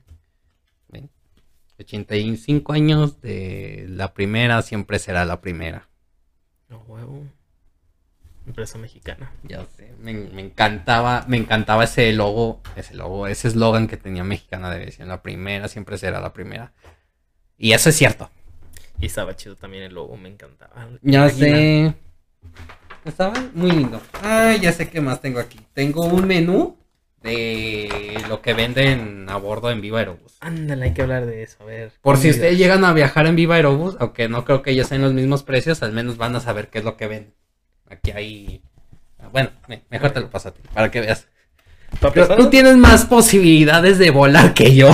85 1.81 2.72
años 2.72 3.20
de 3.20 3.87
la 3.89 4.12
primera 4.14 4.62
siempre 4.62 4.99
será 4.99 5.24
la 5.24 5.41
primera. 5.41 5.89
No 6.68 6.78
huevo. 6.87 7.24
Empresa 8.47 8.78
mexicana. 8.78 9.33
Ya 9.43 9.64
sé, 9.76 9.93
me, 10.01 10.12
me 10.14 10.43
encantaba, 10.43 11.24
me 11.28 11.37
encantaba 11.37 11.85
ese 11.85 12.12
logo, 12.12 12.61
ese 12.76 12.95
logo, 12.95 13.26
ese 13.26 13.49
eslogan 13.49 13.87
que 13.87 13.97
tenía 13.97 14.24
Mexicana 14.24 14.70
de 14.70 14.76
Aviación. 14.76 15.09
La 15.09 15.22
primera 15.22 15.68
siempre 15.68 15.99
será 15.99 16.20
la 16.20 16.33
primera. 16.33 16.72
Y 17.59 17.72
eso 17.72 17.91
es 17.91 17.97
cierto. 17.97 18.31
Y 18.99 19.07
estaba 19.07 19.37
chido 19.37 19.57
también 19.57 19.85
el 19.85 19.95
logo, 19.95 20.16
me 20.16 20.28
encantaba. 20.28 20.89
Ya 21.03 21.28
sé. 21.28 21.95
Estaba 23.05 23.33
muy 23.55 23.70
lindo. 23.70 24.01
Ah, 24.22 24.55
ya 24.61 24.72
sé 24.72 24.89
qué 24.89 25.01
más 25.01 25.20
tengo 25.20 25.39
aquí. 25.41 25.59
Tengo 25.72 26.05
un 26.05 26.26
menú 26.26 26.76
de 27.23 28.18
lo 28.29 28.41
que 28.41 28.55
venden 28.55 29.27
a 29.29 29.37
bordo 29.37 29.71
en 29.71 29.81
Viva 29.81 29.99
Aerobús. 29.99 30.37
Ándale, 30.41 30.87
hay 30.87 30.95
que 30.95 31.03
hablar 31.03 31.27
de 31.27 31.43
eso. 31.43 31.59
A 31.61 31.66
ver. 31.66 31.93
Por 32.01 32.16
si 32.16 32.31
ustedes 32.31 32.57
llegan 32.59 32.85
a 32.85 32.93
viajar 32.93 33.27
en 33.27 33.37
Viva 33.37 33.57
Aerobús, 33.57 33.97
aunque 34.01 34.29
no 34.29 34.45
creo 34.45 34.62
que 34.62 34.75
ya 34.75 34.85
sean 34.85 35.03
los 35.03 35.12
mismos 35.12 35.43
precios, 35.43 35.83
al 35.83 35.93
menos 35.93 36.16
van 36.16 36.35
a 36.37 36.41
saber 36.41 36.68
qué 36.68 36.79
es 36.79 36.85
lo 36.85 36.97
que 36.97 37.07
venden. 37.09 37.35
Aquí 37.89 38.11
hay... 38.12 38.62
Bueno, 39.33 39.51
me- 39.68 39.83
mejor 39.91 40.12
te 40.12 40.21
lo 40.21 40.31
paso 40.31 40.49
a 40.49 40.53
ti, 40.55 40.61
para 40.73 40.91
que 40.91 41.01
veas. 41.01 41.27
¿Para 42.01 42.14
Pero 42.14 42.37
tú 42.37 42.49
tienes 42.51 42.77
más 42.77 43.05
posibilidades 43.05 43.99
de 43.99 44.11
volar 44.11 44.55
que 44.55 44.75
yo. 44.75 44.91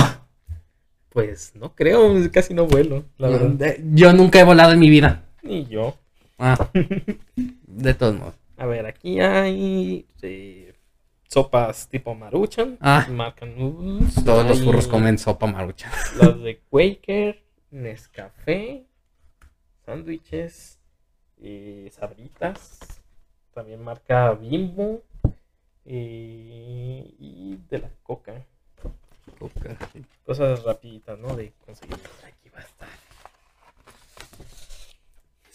Pues 1.11 1.53
no 1.55 1.75
creo, 1.75 2.13
casi 2.33 2.53
no 2.55 2.67
vuelo, 2.67 3.05
la 3.19 3.29
verdad. 3.29 3.49
De- 3.51 3.81
Yo 3.93 4.13
nunca 4.13 4.41
he 4.41 4.45
volado 4.45 4.73
en 4.73 4.79
mi 4.81 4.91
vida. 4.91 5.23
Ni 5.43 5.65
yo. 5.67 5.97
Ah, 6.39 6.69
de 7.67 7.95
todos 7.95 8.17
modos. 8.19 8.35
A 8.59 8.67
ver, 8.67 8.87
aquí 8.87 9.21
hay 9.21 10.07
eh, 10.23 10.66
sopas 11.29 11.89
tipo 11.89 12.15
Maruchan. 12.15 12.79
Ah. 12.81 13.07
Marca 13.11 13.47
Noodles. 13.47 14.25
Todos 14.25 14.47
los 14.47 14.59
hay 14.59 14.65
furros 14.65 14.87
comen 14.89 15.19
sopa 15.19 15.47
marucha. 15.47 15.91
Las 16.21 16.41
de 16.41 16.59
Quaker, 16.71 17.43
Nescafé, 17.71 18.85
sándwiches, 19.85 20.79
y 21.39 21.89
sabritas. 21.91 22.79
También 23.53 23.83
marca 23.83 24.33
Bimbo. 24.33 25.03
eh, 25.85 27.15
y 27.19 27.59
de 27.69 27.79
la 27.79 27.91
coca. 28.03 28.45
Cosas 30.25 30.63
rapiditas, 30.65 31.19
¿no? 31.19 31.37
De 31.37 31.53
conseguir. 31.65 31.97
Aquí 32.27 32.49
va 32.55 32.59
a 32.61 32.63
estar. 32.63 32.89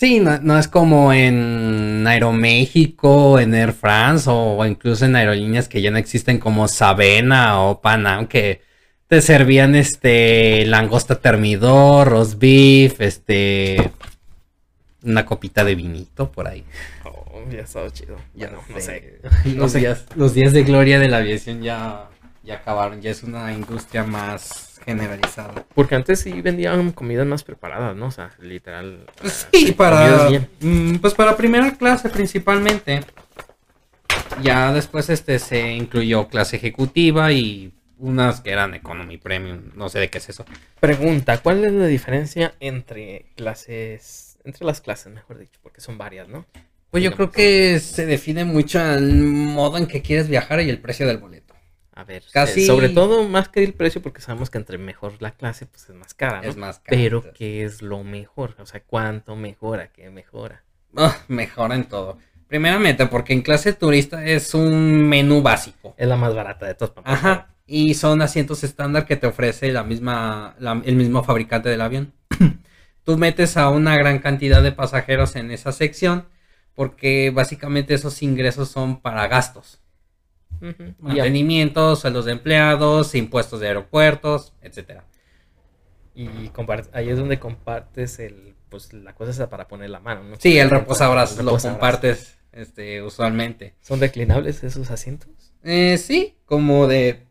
Sí, 0.02 0.20
no, 0.20 0.40
no 0.40 0.58
es 0.58 0.68
como 0.68 1.14
en 1.14 2.08
Aeroméxico, 2.08 3.40
en 3.40 3.54
Air 3.54 3.72
France 3.72 4.28
o, 4.28 4.66
incluso 4.66 5.06
en 5.06 5.16
aerolíneas 5.16 5.68
que 5.68 5.80
ya 5.80 5.92
no 5.92 6.00
existen 6.00 6.40
como 6.40 6.68
Sabena 6.68 7.62
o 7.62 7.82
Panam 7.82 8.26
que 8.26 8.64
te 9.06 9.22
servían 9.22 9.76
este 9.76 10.66
langosta 10.66 11.22
termidor, 11.22 12.08
roast 12.08 12.40
beef, 12.40 13.00
este 13.00 13.92
una 15.04 15.24
copita 15.24 15.64
de 15.64 15.76
vinito 15.76 16.32
por 16.32 16.48
ahí. 16.48 16.64
Oh, 17.04 17.44
ya 17.52 17.60
estaba 17.60 17.92
chido. 17.92 18.18
Ya 18.34 18.50
no, 18.50 18.58
no 18.68 18.82
sé. 18.82 19.20
Los, 19.56 19.74
Días, 19.74 20.08
los 20.16 20.34
días 20.34 20.52
de 20.52 20.64
gloria 20.64 20.98
de 20.98 21.10
la 21.10 21.18
aviación 21.18 21.62
ya, 21.62 22.10
ya 22.44 22.56
acabaron, 22.56 23.04
ya 23.04 23.12
es 23.12 23.22
una 23.22 23.54
industria 23.54 24.04
más 24.04 24.71
generalizado. 24.86 25.66
Porque 25.76 25.96
antes 25.96 26.20
sí 26.20 26.42
vendían 26.42 26.92
comidas 26.92 27.26
más 27.26 27.44
preparadas, 27.44 27.96
¿no? 27.96 28.08
O 28.08 28.12
sea, 28.12 28.32
literal. 28.40 29.06
Pues 29.20 29.48
sí, 29.52 29.72
para. 29.72 30.30
Mm, 30.60 30.96
pues 30.98 31.14
para 31.14 31.38
primera 31.38 31.76
clase 31.78 32.10
principalmente. 32.10 33.02
Ya 34.42 34.74
después 34.74 35.10
este 35.10 35.40
se 35.40 35.74
incluyó 35.74 36.28
clase 36.28 36.56
ejecutiva 36.56 37.32
y 37.32 37.74
unas 38.02 38.42
que 38.42 38.52
eran 38.52 38.74
economy 38.74 39.18
premium, 39.18 39.72
no 39.76 39.88
sé 39.90 40.00
de 40.00 40.10
qué 40.10 40.18
es 40.18 40.30
eso. 40.30 40.46
Pregunta, 40.80 41.38
¿cuál 41.38 41.64
es 41.64 41.72
la 41.72 41.86
diferencia 41.86 42.54
entre 42.60 43.28
clases, 43.36 44.40
entre 44.44 44.66
las 44.66 44.82
clases, 44.82 45.14
mejor 45.14 45.38
dicho, 45.38 45.60
porque 45.62 45.82
son 45.82 45.98
varias, 45.98 46.28
¿no? 46.28 46.46
Pues 46.90 47.04
yo 47.04 47.14
creo 47.14 47.32
que 47.32 47.80
se 47.80 48.06
define 48.06 48.44
mucho 48.44 48.82
el 48.82 49.24
modo 49.24 49.78
en 49.78 49.88
que 49.88 50.02
quieres 50.02 50.28
viajar 50.28 50.60
y 50.62 50.70
el 50.70 50.80
precio 50.80 51.08
del 51.08 51.20
boleto. 51.20 51.41
A 51.94 52.04
ver, 52.04 52.24
Casi... 52.32 52.66
sobre 52.66 52.90
todo 52.90 53.28
más 53.28 53.50
que 53.50 53.64
el 53.64 53.74
precio, 53.74 54.02
porque 54.02 54.22
sabemos 54.22 54.50
que 54.50 54.58
entre 54.58 54.78
mejor 54.78 55.14
la 55.20 55.32
clase, 55.32 55.66
pues 55.66 55.90
es 55.90 55.96
más 55.96 56.14
cara, 56.14 56.42
¿no? 56.42 56.50
Es 56.50 56.56
más 56.56 56.80
cara. 56.80 56.98
Pero 56.98 57.34
¿qué 57.34 57.64
es 57.64 57.82
lo 57.82 58.04
mejor? 58.04 58.56
O 58.60 58.66
sea, 58.66 58.82
¿cuánto 58.82 59.36
mejora? 59.36 59.92
¿Qué 59.92 60.10
mejora? 60.10 60.64
Ah, 60.96 61.18
mejora 61.28 61.76
en 61.76 61.86
todo. 61.86 62.18
Primeramente, 62.48 63.06
porque 63.08 63.34
en 63.34 63.42
clase 63.42 63.74
turista 63.74 64.26
es 64.26 64.54
un 64.54 65.08
menú 65.08 65.42
básico. 65.42 65.96
Es 65.98 66.08
la 66.08 66.18
más 66.18 66.34
barata 66.34 66.66
de 66.66 66.76
todos. 66.76 66.94
Ajá. 67.04 67.56
Y 67.66 67.94
son 67.94 68.22
asientos 68.22 68.64
estándar 68.64 69.06
que 69.06 69.16
te 69.16 69.28
ofrece 69.28 69.72
la 69.72 69.84
misma, 69.84 70.56
el 70.84 70.96
mismo 70.96 71.24
fabricante 71.24 71.70
del 71.70 71.82
avión. 71.82 72.14
Tú 73.04 73.18
metes 73.18 73.58
a 73.58 73.70
una 73.70 73.96
gran 73.98 74.20
cantidad 74.20 74.62
de 74.62 74.72
pasajeros 74.72 75.36
en 75.36 75.52
esa 75.52 75.72
sección 75.72 76.28
porque 76.76 77.32
básicamente 77.32 77.94
esos 77.94 78.22
ingresos 78.22 78.70
son 78.70 79.02
para 79.02 79.28
gastos. 79.28 79.81
Mantenimiento, 81.00 81.96
sueldos 81.96 82.26
de 82.26 82.34
empleados, 82.34 83.16
impuestos 83.16 83.60
de 83.60 83.68
aeropuertos, 83.68 84.54
etcétera. 84.62 85.06
Y 86.14 86.28
ahí 86.94 87.10
es 87.10 87.18
donde 87.18 87.40
compartes 87.40 88.20
el, 88.20 88.56
pues 88.70 88.94
la 88.94 89.16
cosa 89.16 89.32
es 89.32 89.50
para 89.50 89.68
poner 89.68 89.90
la 89.90 90.00
mano, 90.00 90.24
¿no? 90.24 90.36
Sí, 90.38 90.58
el 90.58 90.70
reposabrazos 90.70 91.44
lo 91.44 91.58
compartes 91.58 92.38
este, 92.52 93.02
usualmente. 93.02 93.76
¿Son 93.82 94.00
declinables 94.00 94.64
esos 94.64 94.92
asientos? 94.92 95.30
Eh, 95.64 95.98
sí, 95.98 96.38
como 96.46 96.88
de 96.88 97.28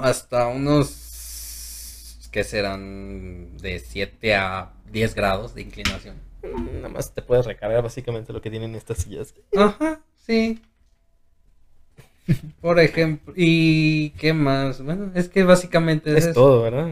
hasta 0.00 0.46
unos 0.48 2.28
que 2.32 2.44
serán 2.44 3.58
de 3.58 3.78
7 3.78 4.34
a 4.34 4.72
10 4.90 5.14
grados 5.14 5.54
de 5.54 5.62
inclinación. 5.62 6.16
Nada 6.42 6.88
más 6.88 7.14
te 7.14 7.22
puedes 7.22 7.46
recargar 7.46 7.82
básicamente 7.82 8.32
lo 8.32 8.40
que 8.40 8.50
tienen 8.50 8.74
estas 8.74 8.98
sillas. 8.98 9.34
Ajá, 9.56 10.00
sí. 10.16 10.60
Por 12.60 12.78
ejemplo, 12.80 13.32
¿y 13.36 14.10
qué 14.10 14.32
más? 14.32 14.82
Bueno, 14.82 15.10
es 15.14 15.28
que 15.28 15.42
básicamente 15.42 16.16
es, 16.16 16.32
todo, 16.32 16.62
¿verdad? 16.62 16.88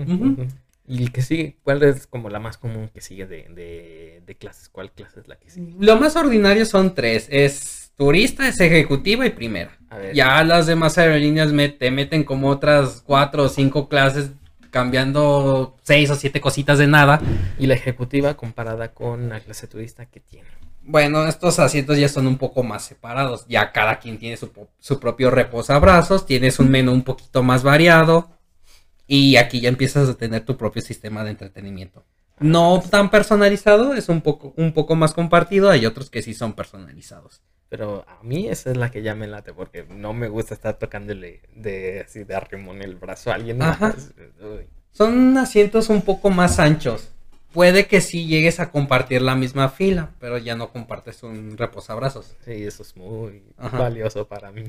¿Y 0.86 1.04
el 1.04 1.12
que 1.12 1.22
sigue? 1.22 1.56
¿Cuál 1.62 1.82
es 1.84 2.06
como 2.08 2.30
la 2.30 2.40
más 2.40 2.58
común 2.58 2.90
que 2.92 3.00
sigue 3.00 3.26
de, 3.26 4.22
de, 4.26 4.34
clases? 4.34 4.68
¿Cuál 4.68 4.90
clase 4.90 5.20
es 5.20 5.28
la 5.28 5.36
que 5.36 5.48
sigue? 5.48 5.74
Lo 5.78 5.96
más 5.96 6.16
ordinario 6.16 6.66
son 6.66 6.94
tres. 6.94 7.28
Es 7.30 7.92
turista, 7.96 8.48
es 8.48 8.58
ejecutiva 8.60 9.24
y 9.24 9.30
primera. 9.30 9.78
Ya 10.12 10.42
las 10.42 10.66
demás 10.66 10.98
aerolíneas 10.98 11.52
te 11.78 11.90
meten 11.92 12.24
como 12.24 12.48
otras 12.48 13.02
cuatro 13.06 13.44
o 13.44 13.48
cinco 13.48 13.88
clases 13.88 14.30
cambiando 14.70 15.76
seis 15.82 16.10
o 16.10 16.14
siete 16.16 16.40
cositas 16.40 16.78
de 16.78 16.88
nada. 16.88 17.20
Y 17.58 17.66
la 17.66 17.74
ejecutiva 17.74 18.34
comparada 18.34 18.92
con 18.92 19.28
la 19.28 19.38
clase 19.38 19.68
turista 19.68 20.06
que 20.06 20.18
tiene. 20.18 20.48
Bueno, 20.90 21.24
estos 21.28 21.60
asientos 21.60 21.98
ya 21.98 22.08
son 22.08 22.26
un 22.26 22.36
poco 22.36 22.64
más 22.64 22.84
separados. 22.84 23.46
Ya 23.48 23.70
cada 23.70 24.00
quien 24.00 24.18
tiene 24.18 24.36
su, 24.36 24.98
propio 24.98 25.30
reposabrazos, 25.30 26.26
tienes 26.26 26.58
un 26.58 26.68
menú 26.68 26.92
un 26.92 27.04
poquito 27.04 27.44
más 27.44 27.62
variado. 27.62 28.28
Y 29.06 29.36
aquí 29.36 29.60
ya 29.60 29.68
empiezas 29.68 30.08
a 30.08 30.14
tener 30.14 30.44
tu 30.44 30.56
propio 30.56 30.82
sistema 30.82 31.22
de 31.22 31.30
entretenimiento. 31.30 32.04
No 32.40 32.82
tan 32.90 33.08
personalizado, 33.08 33.94
es 33.94 34.08
un 34.08 34.20
poco, 34.20 34.52
un 34.56 34.72
poco 34.72 34.96
más 34.96 35.12
compartido. 35.12 35.70
Hay 35.70 35.86
otros 35.86 36.10
que 36.10 36.22
sí 36.22 36.34
son 36.34 36.54
personalizados. 36.54 37.40
Pero 37.68 38.04
a 38.08 38.20
mí 38.24 38.48
esa 38.48 38.72
es 38.72 38.76
la 38.76 38.90
que 38.90 39.02
ya 39.02 39.14
me 39.14 39.28
late, 39.28 39.52
porque 39.52 39.84
no 39.88 40.12
me 40.12 40.26
gusta 40.26 40.54
estar 40.54 40.76
tocándole 40.76 41.42
de 41.54 42.00
así 42.00 42.24
de 42.24 42.34
arrimón 42.34 42.82
el 42.82 42.96
brazo 42.96 43.30
a 43.30 43.34
alguien. 43.34 43.60
Son 44.90 45.38
asientos 45.38 45.88
un 45.88 46.02
poco 46.02 46.30
más 46.30 46.58
anchos 46.58 47.10
puede 47.52 47.86
que 47.86 48.00
sí 48.00 48.26
llegues 48.26 48.60
a 48.60 48.70
compartir 48.70 49.22
la 49.22 49.34
misma 49.34 49.68
fila, 49.68 50.10
pero 50.18 50.38
ya 50.38 50.56
no 50.56 50.70
compartes 50.70 51.22
un 51.22 51.56
reposabrazos. 51.56 52.36
Sí, 52.44 52.52
eso 52.64 52.82
es 52.82 52.96
muy 52.96 53.42
valioso 53.72 54.26
para 54.26 54.50
mí. 54.50 54.64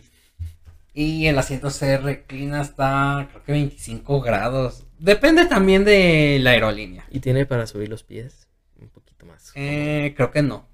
Y 0.94 1.28
el 1.28 1.38
asiento 1.38 1.70
se 1.70 1.98
reclina 1.98 2.62
hasta 2.62 3.28
creo 3.32 3.44
que 3.44 3.52
25 3.54 4.22
grados. 4.22 4.86
Depende 5.00 5.46
también 5.46 5.86
de 5.86 6.40
la 6.42 6.52
aerolínea. 6.52 7.06
¿Y 7.10 7.20
tiene 7.20 7.46
para 7.46 7.66
subir 7.66 7.88
los 7.88 8.04
pies? 8.04 8.48
Un 8.80 8.90
poquito 8.90 9.26
más. 9.26 9.52
Eh, 9.56 10.14
creo 10.18 10.32
que 10.32 10.42
no. 10.42 10.68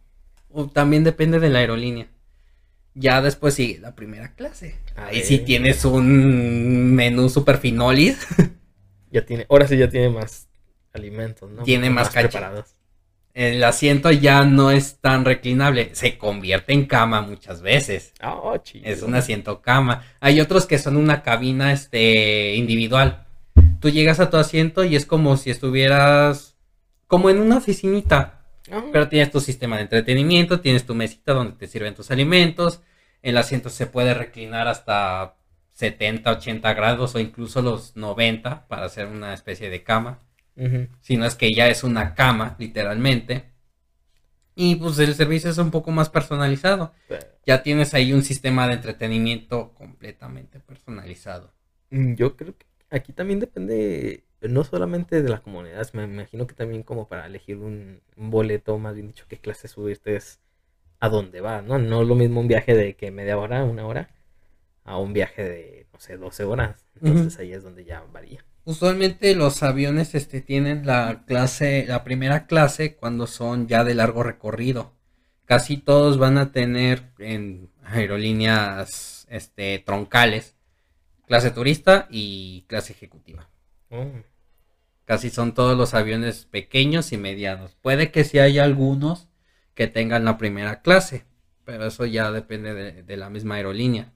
O 0.50 0.68
también 0.68 1.04
depende 1.04 1.40
de 1.40 1.50
la 1.50 1.60
aerolínea. 1.60 2.08
Ya 2.96 3.22
después 3.22 3.54
sigue 3.54 3.78
la 3.80 3.94
primera 3.94 4.34
clase. 4.34 4.76
Ahí 4.96 5.22
sí 5.22 5.38
tienes 5.38 5.86
un 5.86 6.96
menú 6.96 7.30
super 7.30 7.58
finolis. 7.58 8.26
Ya 9.10 9.26
tiene, 9.26 9.46
ahora 9.50 9.66
sí 9.66 9.78
ya 9.78 9.88
tiene 9.88 10.10
más 10.10 10.50
alimentos, 10.98 11.50
¿no? 11.50 11.64
Tiene 11.64 11.90
más, 11.90 12.10
preparados. 12.10 12.78
El 13.38 13.64
asiento 13.64 14.10
ya 14.10 14.46
no 14.46 14.72
es 14.72 14.98
tan 15.00 15.24
reclinable, 15.24 15.92
se 15.94 16.18
convierte 16.18 16.74
en 16.74 16.88
cama 16.88 17.22
muchas 17.22 17.62
veces. 17.62 18.14
Oh, 18.24 18.60
es 18.84 19.04
un 19.04 19.14
asiento 19.14 19.62
cama. 19.62 20.04
Hay 20.20 20.42
otros 20.42 20.66
que 20.66 20.80
son 20.80 20.98
una 20.98 21.22
cabina 21.22 21.72
este 21.72 22.56
individual. 22.56 23.28
Tú 23.80 23.92
llegas 23.92 24.20
a 24.20 24.32
tu 24.32 24.38
asiento 24.38 24.84
y 24.84 24.96
es 24.96 25.06
como 25.06 25.38
si 25.38 25.52
estuvieras 25.52 26.58
como 27.06 27.30
en 27.30 27.40
una 27.40 27.58
oficinita. 27.58 28.42
Ah. 28.72 28.84
Pero 28.92 29.08
tienes 29.08 29.30
tu 29.30 29.40
sistema 29.40 29.76
de 29.76 29.84
entretenimiento, 29.84 30.60
tienes 30.60 30.88
tu 30.88 30.96
mesita 30.96 31.34
donde 31.34 31.54
te 31.54 31.68
sirven 31.68 31.94
tus 31.94 32.10
alimentos. 32.10 32.82
El 33.22 33.38
asiento 33.38 33.70
se 33.70 33.86
puede 33.86 34.16
reclinar 34.16 34.68
hasta 34.68 35.36
70, 35.74 36.32
80 36.32 36.74
grados 36.74 37.14
o 37.14 37.20
incluso 37.20 37.62
los 37.62 37.96
90 37.96 38.68
para 38.68 38.88
hacer 38.88 39.06
una 39.06 39.36
especie 39.36 39.70
de 39.70 39.84
cama 39.84 40.22
sino 41.02 41.26
es 41.26 41.36
que 41.36 41.54
ya 41.54 41.68
es 41.68 41.84
una 41.84 42.16
cama, 42.16 42.56
literalmente. 42.60 43.52
Y 44.56 44.76
pues 44.76 44.98
el 44.98 45.14
servicio 45.14 45.52
es 45.52 45.58
un 45.60 45.70
poco 45.70 45.92
más 45.92 46.10
personalizado. 46.10 46.92
Ya 47.46 47.62
tienes 47.62 47.94
ahí 47.94 48.12
un 48.12 48.24
sistema 48.24 48.68
de 48.68 48.74
entretenimiento 48.74 49.74
completamente 49.76 50.60
personalizado. 50.60 51.54
Mm, 51.92 52.16
yo 52.16 52.36
creo 52.36 52.58
que 52.58 52.66
aquí 52.90 53.14
también 53.14 53.40
depende, 53.40 54.24
no 54.42 54.64
solamente 54.64 55.22
de 55.22 55.30
la 55.30 55.42
comunidad, 55.42 55.88
me 55.94 56.04
imagino 56.04 56.48
que 56.48 56.56
también 56.56 56.84
como 56.84 57.08
para 57.08 57.28
elegir 57.28 57.58
un, 57.58 58.02
boleto, 58.16 58.78
más 58.80 58.96
bien 58.96 59.08
dicho, 59.08 59.26
qué 59.28 59.38
clase 59.38 59.68
subirte 59.68 60.16
es 60.16 60.40
a 61.00 61.10
dónde 61.10 61.42
va, 61.42 61.62
¿no? 61.62 61.78
No 61.78 62.02
es 62.02 62.08
lo 62.08 62.16
mismo 62.16 62.40
un 62.40 62.48
viaje 62.48 62.76
de 62.76 62.96
que 62.96 63.12
media 63.12 63.38
hora, 63.38 63.64
una 63.64 63.86
hora, 63.86 64.10
a 64.84 64.98
un 64.98 65.14
viaje 65.14 65.44
de, 65.44 65.88
no 65.94 66.00
sé, 66.00 66.18
12 66.18 66.46
horas. 66.46 66.86
Entonces 66.96 67.38
ahí 67.40 67.54
es 67.54 67.64
donde 67.64 67.86
ya 67.86 68.04
varía. 68.12 68.44
Usualmente 68.68 69.34
los 69.34 69.64
aviones 69.64 70.14
este, 70.14 70.42
tienen 70.42 70.86
la 70.86 71.24
clase, 71.26 71.86
la 71.88 72.04
primera 72.04 72.48
clase 72.48 72.98
cuando 72.98 73.26
son 73.26 73.70
ya 73.70 73.86
de 73.86 73.96
largo 73.96 74.24
recorrido. 74.24 74.94
Casi 75.46 75.78
todos 75.78 76.18
van 76.18 76.38
a 76.38 76.52
tener 76.52 77.14
en 77.18 77.70
aerolíneas 77.86 79.26
este, 79.30 79.80
troncales 79.80 80.58
clase 81.28 81.52
turista 81.52 82.10
y 82.12 82.66
clase 82.68 82.92
ejecutiva. 82.92 83.50
Oh. 83.90 84.12
Casi 85.06 85.30
son 85.30 85.54
todos 85.54 85.78
los 85.78 85.94
aviones 85.94 86.44
pequeños 86.44 87.14
y 87.14 87.18
medianos. 87.18 87.78
Puede 87.82 88.12
que 88.12 88.26
sí 88.26 88.38
haya 88.38 88.66
algunos 88.66 89.30
que 89.76 89.88
tengan 89.88 90.26
la 90.26 90.38
primera 90.38 90.82
clase, 90.82 91.24
pero 91.64 91.86
eso 91.86 92.06
ya 92.06 92.34
depende 92.34 93.02
de 93.02 93.16
la 93.18 93.30
misma 93.30 93.56
aerolínea 93.56 94.12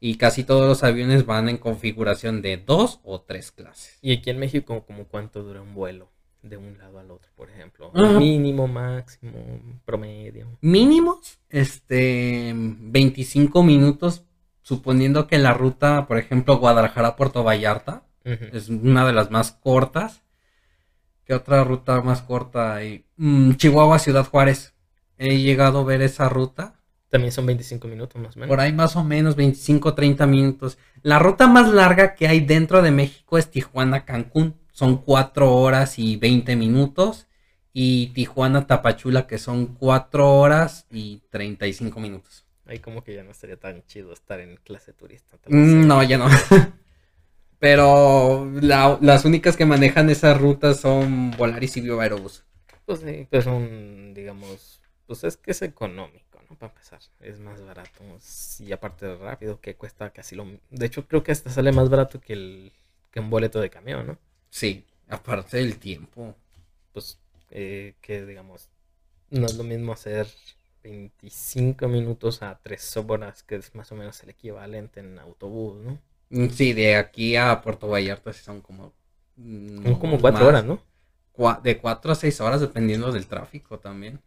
y 0.00 0.16
casi 0.16 0.44
todos 0.44 0.68
los 0.68 0.84
aviones 0.84 1.26
van 1.26 1.48
en 1.48 1.58
configuración 1.58 2.42
de 2.42 2.56
dos 2.56 3.00
o 3.04 3.20
tres 3.22 3.52
clases. 3.52 3.98
¿Y 4.02 4.12
aquí 4.12 4.30
en 4.30 4.38
México 4.38 4.84
como 4.86 5.06
cuánto 5.06 5.42
dura 5.42 5.62
un 5.62 5.74
vuelo 5.74 6.10
de 6.42 6.56
un 6.56 6.76
lado 6.78 6.98
al 6.98 7.10
otro, 7.10 7.30
por 7.34 7.50
ejemplo? 7.50 7.90
Mínimo, 7.92 8.68
máximo, 8.68 9.32
promedio. 9.84 10.58
Mínimos, 10.60 11.38
este, 11.48 12.52
25 12.54 13.62
minutos, 13.62 14.24
suponiendo 14.62 15.26
que 15.26 15.38
la 15.38 15.54
ruta, 15.54 16.06
por 16.06 16.18
ejemplo, 16.18 16.58
Guadalajara-Puerto 16.58 17.42
Vallarta, 17.42 18.04
es 18.24 18.70
una 18.70 19.06
de 19.06 19.12
las 19.12 19.30
más 19.30 19.52
cortas. 19.52 20.22
¿Qué 21.24 21.34
otra 21.34 21.62
ruta 21.64 22.00
más 22.02 22.22
corta 22.22 22.74
hay? 22.74 23.04
Mm, 23.16 23.52
Chihuahua-Ciudad 23.52 24.26
Juárez. 24.26 24.74
he 25.16 25.38
llegado 25.38 25.80
a 25.80 25.84
ver 25.84 26.02
esa 26.02 26.28
ruta. 26.28 26.80
También 27.14 27.30
son 27.30 27.46
25 27.46 27.86
minutos 27.86 28.20
más 28.20 28.34
o 28.36 28.40
menos. 28.40 28.48
Por 28.48 28.58
ahí 28.58 28.72
más 28.72 28.96
o 28.96 29.04
menos 29.04 29.36
25, 29.36 29.94
30 29.94 30.26
minutos. 30.26 30.78
La 31.02 31.20
ruta 31.20 31.46
más 31.46 31.68
larga 31.68 32.16
que 32.16 32.26
hay 32.26 32.40
dentro 32.40 32.82
de 32.82 32.90
México 32.90 33.38
es 33.38 33.48
Tijuana-Cancún. 33.52 34.56
Son 34.72 34.96
4 34.96 35.54
horas 35.54 35.96
y 36.00 36.16
20 36.16 36.56
minutos. 36.56 37.28
Y 37.72 38.08
Tijuana-Tapachula, 38.14 39.28
que 39.28 39.38
son 39.38 39.76
4 39.76 40.28
horas 40.28 40.88
y 40.90 41.22
35 41.30 42.00
minutos. 42.00 42.46
Ahí 42.66 42.80
como 42.80 43.04
que 43.04 43.14
ya 43.14 43.22
no 43.22 43.30
estaría 43.30 43.60
tan 43.60 43.86
chido 43.86 44.12
estar 44.12 44.40
en 44.40 44.56
clase 44.56 44.92
turista. 44.92 45.36
Mm, 45.46 45.86
no, 45.86 46.02
ya 46.02 46.18
no. 46.18 46.26
Pero 47.60 48.50
la- 48.60 48.98
las 49.00 49.24
únicas 49.24 49.56
que 49.56 49.66
manejan 49.66 50.10
esas 50.10 50.36
rutas 50.40 50.80
son 50.80 51.30
Volaris 51.32 51.76
y 51.76 51.80
Viva 51.80 52.02
Aerobús. 52.02 52.44
Pues 52.84 52.98
sí, 53.06 53.28
pues 53.30 53.46
un, 53.46 54.12
digamos, 54.14 54.80
pues 55.06 55.22
es 55.22 55.36
que 55.36 55.52
es 55.52 55.62
económico. 55.62 56.23
Para 56.58 56.72
empezar, 56.72 57.00
es 57.20 57.38
más 57.40 57.60
barato. 57.64 58.02
Y 58.58 58.72
aparte 58.72 59.06
de 59.06 59.16
rápido, 59.16 59.60
que 59.60 59.76
cuesta 59.76 60.10
casi 60.10 60.36
lo... 60.36 60.46
De 60.70 60.86
hecho, 60.86 61.06
creo 61.06 61.22
que 61.22 61.32
hasta 61.32 61.50
sale 61.50 61.72
más 61.72 61.88
barato 61.90 62.20
que, 62.20 62.32
el, 62.34 62.72
que 63.10 63.20
un 63.20 63.30
boleto 63.30 63.60
de 63.60 63.70
camión, 63.70 64.06
¿no? 64.06 64.18
Sí, 64.50 64.84
aparte 65.08 65.58
del 65.58 65.78
tiempo. 65.78 66.34
Pues 66.92 67.18
eh, 67.50 67.94
que, 68.00 68.24
digamos, 68.24 68.68
no 69.30 69.46
es 69.46 69.56
lo 69.56 69.64
mismo 69.64 69.92
hacer 69.92 70.28
25 70.82 71.88
minutos 71.88 72.42
a 72.42 72.58
3 72.62 72.96
horas, 72.98 73.42
que 73.42 73.56
es 73.56 73.74
más 73.74 73.92
o 73.92 73.96
menos 73.96 74.22
el 74.22 74.30
equivalente 74.30 75.00
en 75.00 75.18
autobús, 75.18 75.76
¿no? 75.82 75.98
Mm, 76.30 76.48
Sí, 76.50 76.72
de 76.74 76.96
aquí 76.96 77.36
a 77.36 77.60
Puerto 77.62 77.88
Vallarta 77.88 78.32
sí 78.32 78.42
son 78.44 78.60
como... 78.60 78.92
mm, 79.36 79.82
Son 79.82 79.98
como 80.00 80.18
más, 80.18 80.20
4 80.20 80.48
horas, 80.48 80.64
¿no? 80.64 80.80
De 81.62 81.78
4 81.78 82.12
a 82.12 82.14
6 82.14 82.40
horas 82.40 82.60
dependiendo 82.60 83.12
del 83.12 83.26
tráfico 83.26 83.78
también. 83.78 84.20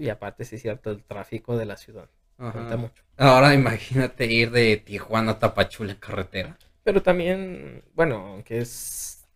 Y 0.00 0.08
aparte, 0.08 0.44
sí 0.44 0.56
es 0.56 0.62
cierto, 0.62 0.90
el 0.90 1.04
tráfico 1.04 1.56
de 1.56 1.66
la 1.66 1.76
ciudad. 1.76 2.08
Ajá. 2.38 2.76
Mucho. 2.76 3.04
Ahora 3.16 3.54
imagínate 3.54 4.26
ir 4.26 4.52
de 4.52 4.76
Tijuana 4.76 5.32
a 5.32 5.38
Tapachula 5.40 5.92
en 5.92 5.98
carretera. 5.98 6.58
Pero 6.82 7.02
también, 7.02 7.84
bueno, 7.94 8.16
aunque 8.28 8.58
es 8.58 9.26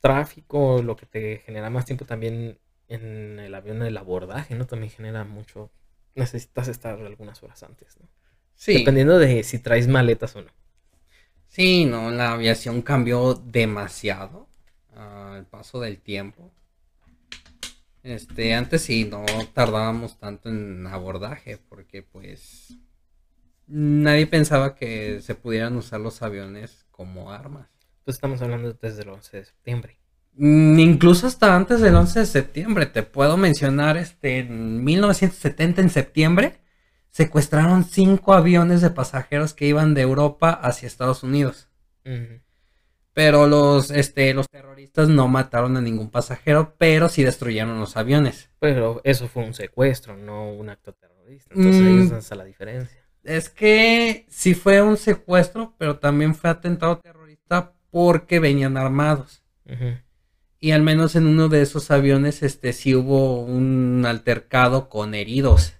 tráfico, 0.00 0.82
lo 0.82 0.96
que 0.96 1.06
te 1.06 1.38
genera 1.38 1.70
más 1.70 1.84
tiempo 1.86 2.04
también 2.06 2.58
en 2.88 3.38
el 3.40 3.54
avión, 3.54 3.82
el 3.82 3.96
abordaje, 3.96 4.54
¿no? 4.54 4.66
También 4.66 4.90
genera 4.92 5.24
mucho. 5.24 5.70
Necesitas 6.14 6.68
estar 6.68 7.00
algunas 7.00 7.42
horas 7.42 7.62
antes, 7.62 7.98
¿no? 8.00 8.08
Sí, 8.56 8.74
Dependiendo 8.78 9.18
de 9.18 9.42
si 9.44 9.58
traes 9.60 9.88
maletas 9.88 10.36
o 10.36 10.42
no. 10.42 10.50
sí, 11.48 11.84
no, 11.86 12.10
la 12.10 12.32
aviación 12.32 12.82
cambió 12.82 13.34
demasiado 13.34 14.48
al 14.94 15.46
paso 15.46 15.80
del 15.80 16.00
tiempo. 16.00 16.52
Este, 18.04 18.54
antes 18.54 18.82
sí, 18.82 19.06
no 19.06 19.24
tardábamos 19.54 20.18
tanto 20.18 20.50
en 20.50 20.86
abordaje 20.86 21.58
porque 21.70 22.02
pues 22.02 22.76
nadie 23.66 24.26
pensaba 24.26 24.74
que 24.74 25.22
se 25.22 25.34
pudieran 25.34 25.74
usar 25.76 26.00
los 26.00 26.20
aviones 26.20 26.84
como 26.90 27.32
armas. 27.32 27.66
Pues 28.04 28.16
estamos 28.16 28.42
hablando 28.42 28.74
desde 28.74 29.02
el 29.02 29.08
11 29.08 29.36
de 29.38 29.44
septiembre. 29.46 29.98
Mm, 30.34 30.78
Incluso 30.80 31.26
hasta 31.26 31.56
antes 31.56 31.80
del 31.80 31.94
11 31.94 32.20
de 32.20 32.26
septiembre, 32.26 32.84
te 32.84 33.02
puedo 33.02 33.38
mencionar, 33.38 33.96
este, 33.96 34.40
en 34.40 34.84
1970 34.84 35.80
en 35.80 35.88
septiembre, 35.88 36.60
secuestraron 37.10 37.84
cinco 37.84 38.34
aviones 38.34 38.82
de 38.82 38.90
pasajeros 38.90 39.54
que 39.54 39.66
iban 39.66 39.94
de 39.94 40.02
Europa 40.02 40.50
hacia 40.50 40.86
Estados 40.86 41.22
Unidos. 41.22 41.68
Pero 43.14 43.46
los, 43.46 43.90
este, 43.92 44.34
los 44.34 44.48
terroristas 44.48 45.08
no 45.08 45.28
mataron 45.28 45.76
a 45.76 45.80
ningún 45.80 46.10
pasajero, 46.10 46.74
pero 46.78 47.08
sí 47.08 47.22
destruyeron 47.22 47.78
los 47.78 47.96
aviones. 47.96 48.50
Pero 48.58 49.00
eso 49.04 49.28
fue 49.28 49.44
un 49.44 49.54
secuestro, 49.54 50.16
no 50.16 50.52
un 50.52 50.68
acto 50.68 50.92
terrorista. 50.92 51.54
Entonces 51.54 51.82
ahí 51.82 51.92
Mm. 51.92 52.00
es 52.02 52.08
donde 52.08 52.20
está 52.20 52.34
la 52.34 52.44
diferencia. 52.44 52.98
Es 53.22 53.48
que 53.48 54.26
sí 54.28 54.54
fue 54.54 54.82
un 54.82 54.96
secuestro, 54.96 55.74
pero 55.78 55.98
también 55.98 56.34
fue 56.34 56.50
atentado 56.50 56.98
terrorista 56.98 57.72
porque 57.90 58.40
venían 58.40 58.76
armados. 58.76 59.42
Y 60.60 60.72
al 60.72 60.82
menos 60.82 61.14
en 61.14 61.26
uno 61.26 61.48
de 61.48 61.62
esos 61.62 61.90
aviones, 61.90 62.42
este, 62.42 62.72
sí 62.72 62.94
hubo 62.94 63.42
un 63.44 64.04
altercado 64.06 64.88
con 64.88 65.14
heridos. 65.14 65.74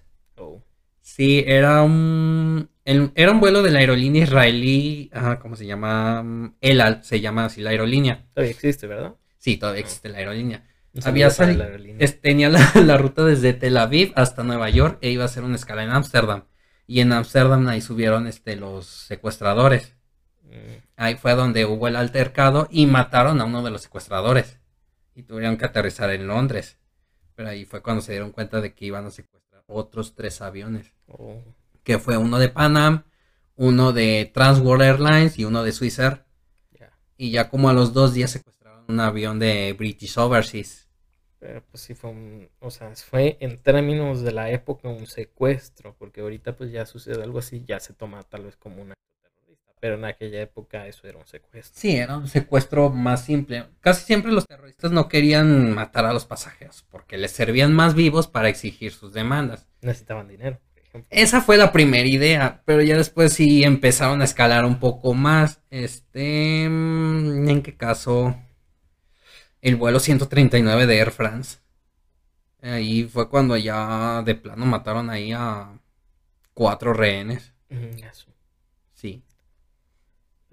Sí, 1.15 1.43
era 1.47 1.81
un, 1.81 2.69
el- 2.83 3.11
era 3.15 3.31
un 3.31 3.39
vuelo 3.39 3.61
de 3.63 3.71
la 3.71 3.79
aerolínea 3.79 4.23
israelí, 4.23 5.09
ajá, 5.13 5.39
¿cómo 5.39 5.55
se 5.55 5.65
llama? 5.65 6.21
Mm, 6.23 6.55
El 6.59 6.81
Al, 6.81 7.03
se 7.05 7.21
llama 7.21 7.45
así 7.45 7.61
la 7.61 7.69
aerolínea. 7.69 8.25
Todavía 8.33 8.51
existe, 8.51 8.85
¿verdad? 8.85 9.15
Sí, 9.37 9.55
todavía 9.55 9.79
existe 9.81 10.09
la 10.09 10.17
aerolínea. 10.17 10.65
Un 10.93 11.01
Había 11.07 11.29
saludo 11.29 11.37
para 11.37 11.47
sali- 11.47 11.57
la 11.57 11.63
aerolínea. 11.65 12.03
es- 12.05 12.19
tenía 12.21 12.49
la, 12.49 12.59
la 12.85 12.97
ruta 12.97 13.23
desde 13.23 13.53
Tel 13.53 13.77
Aviv 13.77 14.11
hasta 14.15 14.43
Nueva 14.43 14.69
York 14.69 14.97
e 15.01 15.09
iba 15.11 15.23
a 15.23 15.27
hacer 15.27 15.43
una 15.43 15.55
escala 15.55 15.83
en 15.85 15.91
Ámsterdam. 15.91 16.43
Y 16.87 16.99
en 16.99 17.13
Ámsterdam 17.13 17.65
ahí 17.69 17.79
subieron 17.81 18.27
este, 18.27 18.57
los 18.57 18.85
secuestradores. 18.85 19.95
Mm. 20.43 20.83
Ahí 20.97 21.15
fue 21.15 21.33
donde 21.35 21.65
hubo 21.65 21.87
el 21.87 21.95
altercado 21.95 22.67
y 22.69 22.87
mataron 22.87 23.39
a 23.39 23.45
uno 23.45 23.63
de 23.63 23.71
los 23.71 23.81
secuestradores. 23.83 24.59
Y 25.15 25.23
tuvieron 25.23 25.55
que 25.57 25.65
aterrizar 25.65 26.09
en 26.11 26.27
Londres. 26.27 26.77
Pero 27.35 27.49
ahí 27.49 27.63
fue 27.65 27.81
cuando 27.81 28.01
se 28.01 28.11
dieron 28.11 28.31
cuenta 28.31 28.59
de 28.59 28.73
que 28.73 28.85
iban 28.85 29.05
a 29.05 29.11
secuestrar 29.11 29.44
otros 29.67 30.15
tres 30.15 30.41
aviones. 30.41 30.93
Oh. 31.07 31.41
Que 31.83 31.99
fue 31.99 32.17
uno 32.17 32.39
de 32.39 32.49
Panam, 32.49 33.03
uno 33.55 33.93
de 33.93 34.29
Transworld 34.33 34.83
Airlines 34.83 35.37
y 35.39 35.45
uno 35.45 35.63
de 35.63 35.71
Swissair. 35.71 36.23
Y 37.17 37.31
ya 37.31 37.49
como 37.49 37.69
a 37.69 37.73
los 37.73 37.93
dos 37.93 38.13
días 38.13 38.31
secuestraron 38.31 38.83
un 38.89 38.99
avión 38.99 39.39
de 39.39 39.73
British 39.77 40.17
Overseas. 40.17 40.89
Pero 41.39 41.63
pues 41.71 41.83
sí 41.83 41.93
fue 41.93 42.09
un, 42.09 42.49
o 42.59 42.71
sea, 42.71 42.93
fue 42.95 43.37
en 43.39 43.57
términos 43.61 44.21
de 44.21 44.31
la 44.33 44.49
época 44.49 44.89
un 44.89 45.05
secuestro, 45.05 45.95
porque 45.97 46.21
ahorita 46.21 46.57
pues 46.57 46.71
ya 46.71 46.85
sucede 46.85 47.23
algo 47.23 47.39
así, 47.39 47.63
ya 47.65 47.79
se 47.79 47.93
toma 47.93 48.23
tal 48.23 48.45
vez 48.45 48.57
como 48.57 48.81
un 48.81 48.91
acto 48.91 49.04
terrorista, 49.04 49.04
pero 49.85 49.97
en 49.97 50.05
aquella 50.05 50.41
época 50.41 50.87
eso 50.87 51.07
era 51.07 51.19
un 51.19 51.27
secuestro. 51.27 51.79
Sí, 51.79 51.95
era 51.95 52.17
un 52.17 52.27
secuestro 52.27 52.89
más 52.89 53.23
simple. 53.23 53.67
Casi 53.81 54.03
siempre 54.03 54.31
los 54.31 54.47
terroristas 54.47 54.91
no 54.91 55.07
querían 55.07 55.75
matar 55.75 56.05
a 56.05 56.13
los 56.13 56.25
pasajeros 56.25 56.83
porque 56.89 57.19
les 57.19 57.29
servían 57.29 57.71
más 57.71 57.93
vivos 57.93 58.25
para 58.25 58.49
exigir 58.49 58.93
sus 58.93 59.13
demandas. 59.13 59.67
Necesitaban 59.81 60.27
dinero, 60.27 60.59
por 60.73 60.81
ejemplo. 60.81 61.07
Esa 61.11 61.39
fue 61.39 61.57
la 61.57 61.71
primera 61.71 62.07
idea, 62.07 62.63
pero 62.65 62.81
ya 62.81 62.97
después 62.97 63.33
sí 63.33 63.63
empezaron 63.63 64.21
a 64.21 64.23
escalar 64.23 64.65
un 64.65 64.79
poco 64.79 65.13
más. 65.13 65.61
Este, 65.69 66.67
mm, 66.67 67.47
¿en 67.47 67.61
qué 67.61 67.77
caso? 67.77 68.35
El 69.61 69.75
vuelo 69.75 69.99
139 69.99 70.87
de 70.87 70.97
Air 70.97 71.11
France. 71.11 71.59
Ahí 72.63 73.03
fue 73.03 73.29
cuando 73.29 73.55
ya 73.55 74.23
de 74.23 74.33
plano 74.33 74.65
mataron 74.65 75.11
ahí 75.11 75.31
a 75.31 75.79
cuatro 76.55 76.91
rehenes. 76.91 77.53
Eso. 77.69 78.33
Sí. 78.95 79.21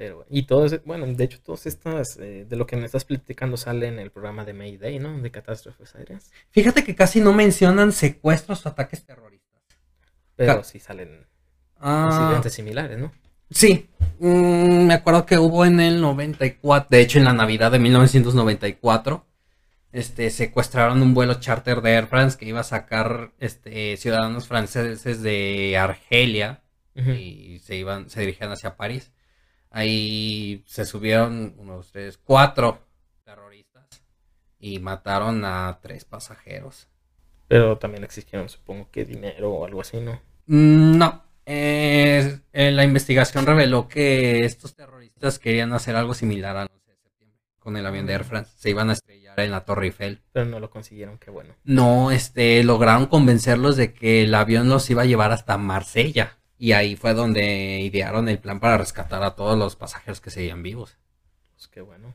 Pero 0.03 0.27
y 0.29 0.43
todo 0.47 0.67
ese- 0.67 0.83
bueno, 0.85 1.07
de 1.07 1.23
hecho 1.25 1.41
todas 1.41 1.65
estas 1.65 2.17
eh, 2.17 2.45
de 2.49 2.57
lo 2.57 2.67
que 2.67 2.77
me 2.77 2.87
estás 2.87 3.05
platicando 3.05 3.57
sale 3.57 3.87
en 3.87 4.01
el 4.01 4.11
programa 4.11 4.45
de 4.45 4.53
Mayday, 4.53 4.99
¿no? 4.99 5.17
De 5.21 5.31
catástrofes 5.31 5.95
aéreas, 5.95 6.33
Fíjate 6.51 6.83
que 6.83 6.97
casi 6.97 7.21
no 7.21 7.33
mencionan 7.33 7.93
secuestros 7.93 8.67
o 8.67 8.71
ataques 8.71 9.05
terroristas. 9.05 9.61
pero 10.35 10.65
sí 10.65 10.81
salen 10.81 11.27
Ah, 11.79 12.09
accidentes 12.09 12.53
similares, 12.55 12.99
¿no? 12.99 13.13
Sí, 13.51 13.89
mm, 14.19 14.87
me 14.89 14.95
acuerdo 14.95 15.25
que 15.25 15.39
hubo 15.39 15.65
en 15.65 15.79
el 15.79 16.01
94, 16.01 16.89
de 16.91 17.01
hecho 17.01 17.19
en 17.19 17.25
la 17.27 17.33
Navidad 17.33 17.71
de 17.71 17.79
1994, 17.79 19.25
este, 19.93 20.31
secuestraron 20.31 21.01
un 21.03 21.15
vuelo 21.15 21.35
charter 21.35 21.81
de 21.81 21.93
Air 21.93 22.07
France 22.09 22.37
que 22.39 22.47
iba 22.47 22.59
a 22.61 22.65
sacar 22.65 23.31
este, 23.39 23.97
ciudadanos 23.99 24.49
franceses 24.49 25.23
de 25.23 25.77
Argelia 25.79 26.61
y 26.97 27.61
se 27.61 27.77
iban, 27.77 28.11
se 28.11 28.21
dirigían 28.21 28.51
hacia 28.51 28.77
París. 28.77 29.13
Ahí 29.73 30.63
se 30.67 30.85
subieron 30.85 31.55
unos 31.59 31.91
tres, 31.91 32.19
cuatro 32.19 32.79
terroristas 33.25 34.03
y 34.61 34.79
mataron 34.79 35.45
a 35.45 35.79
tres 35.83 36.05
pasajeros. 36.05 36.89
Pero 37.49 37.79
también 37.79 38.05
existieron, 38.05 38.49
supongo 38.49 38.91
que 38.91 39.05
dinero 39.05 39.51
o 39.51 39.65
algo 39.65 39.81
así, 39.81 39.99
¿no? 39.99 40.21
Mm, 40.47 40.99
No, 40.99 41.25
eh, 41.47 42.41
la 42.53 42.85
investigación 42.85 43.47
reveló 43.47 43.89
que 43.89 44.41
estos 44.41 44.75
terroristas 44.75 45.39
querían 45.39 45.73
hacer 45.73 45.97
algo 45.97 46.15
similar 46.15 46.57
al 46.57 46.69
11 46.71 46.91
de 46.93 46.97
septiembre 46.99 47.39
con 47.59 47.77
el 47.79 47.87
avión 47.87 48.07
de 48.07 48.13
Air 48.13 48.25
France. 48.25 48.53
Se 48.57 48.71
iban 48.71 48.91
a 48.91 48.93
estrellar 48.93 49.41
en 49.41 49.51
la 49.51 49.65
Torre 49.65 49.87
Eiffel. 49.87 50.21
Pero 50.33 50.47
no 50.47 50.61
lo 50.61 50.71
consiguieron, 50.71 51.19
qué 51.19 51.31
bueno. 51.31 51.55
No, 51.65 52.11
este, 52.11 52.63
lograron 52.63 53.07
convencerlos 53.07 53.77
de 53.77 53.95
que 53.95 54.25
el 54.25 54.35
avión 54.35 54.69
los 54.69 54.89
iba 54.91 55.03
a 55.03 55.07
llevar 55.07 55.33
hasta 55.33 55.57
Marsella. 55.57 56.39
Y 56.63 56.73
ahí 56.75 56.95
fue 56.95 57.13
donde 57.13 57.81
idearon 57.81 58.29
el 58.29 58.39
plan 58.39 58.61
para 58.61 58.79
rescatar 58.79 59.21
a 59.25 59.35
todos 59.35 59.59
los 59.59 59.75
pasajeros 59.75 60.21
que 60.21 60.31
seguían 60.31 60.63
vivos. 60.63 60.97
Pues 61.57 61.67
qué 61.67 61.81
bueno. 61.81 62.15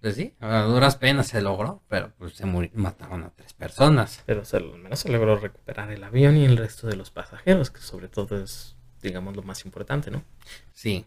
Pues 0.00 0.14
sí, 0.14 0.34
a 0.38 0.60
duras 0.62 0.94
penas 0.94 1.26
se 1.26 1.40
logró, 1.42 1.82
pero 1.88 2.12
pues 2.16 2.34
se 2.34 2.46
mataron 2.46 3.24
a 3.24 3.30
tres 3.30 3.52
personas. 3.52 4.22
Pero 4.24 4.44
se- 4.44 4.58
al 4.58 4.78
menos 4.78 5.00
se 5.00 5.08
logró 5.08 5.36
recuperar 5.36 5.90
el 5.90 6.04
avión 6.04 6.36
y 6.36 6.44
el 6.44 6.56
resto 6.56 6.86
de 6.86 6.94
los 6.94 7.10
pasajeros, 7.10 7.72
que 7.72 7.80
sobre 7.80 8.06
todo 8.06 8.40
es, 8.40 8.76
digamos, 9.02 9.34
lo 9.34 9.42
más 9.42 9.64
importante, 9.64 10.12
¿no? 10.12 10.22
Sí. 10.72 11.04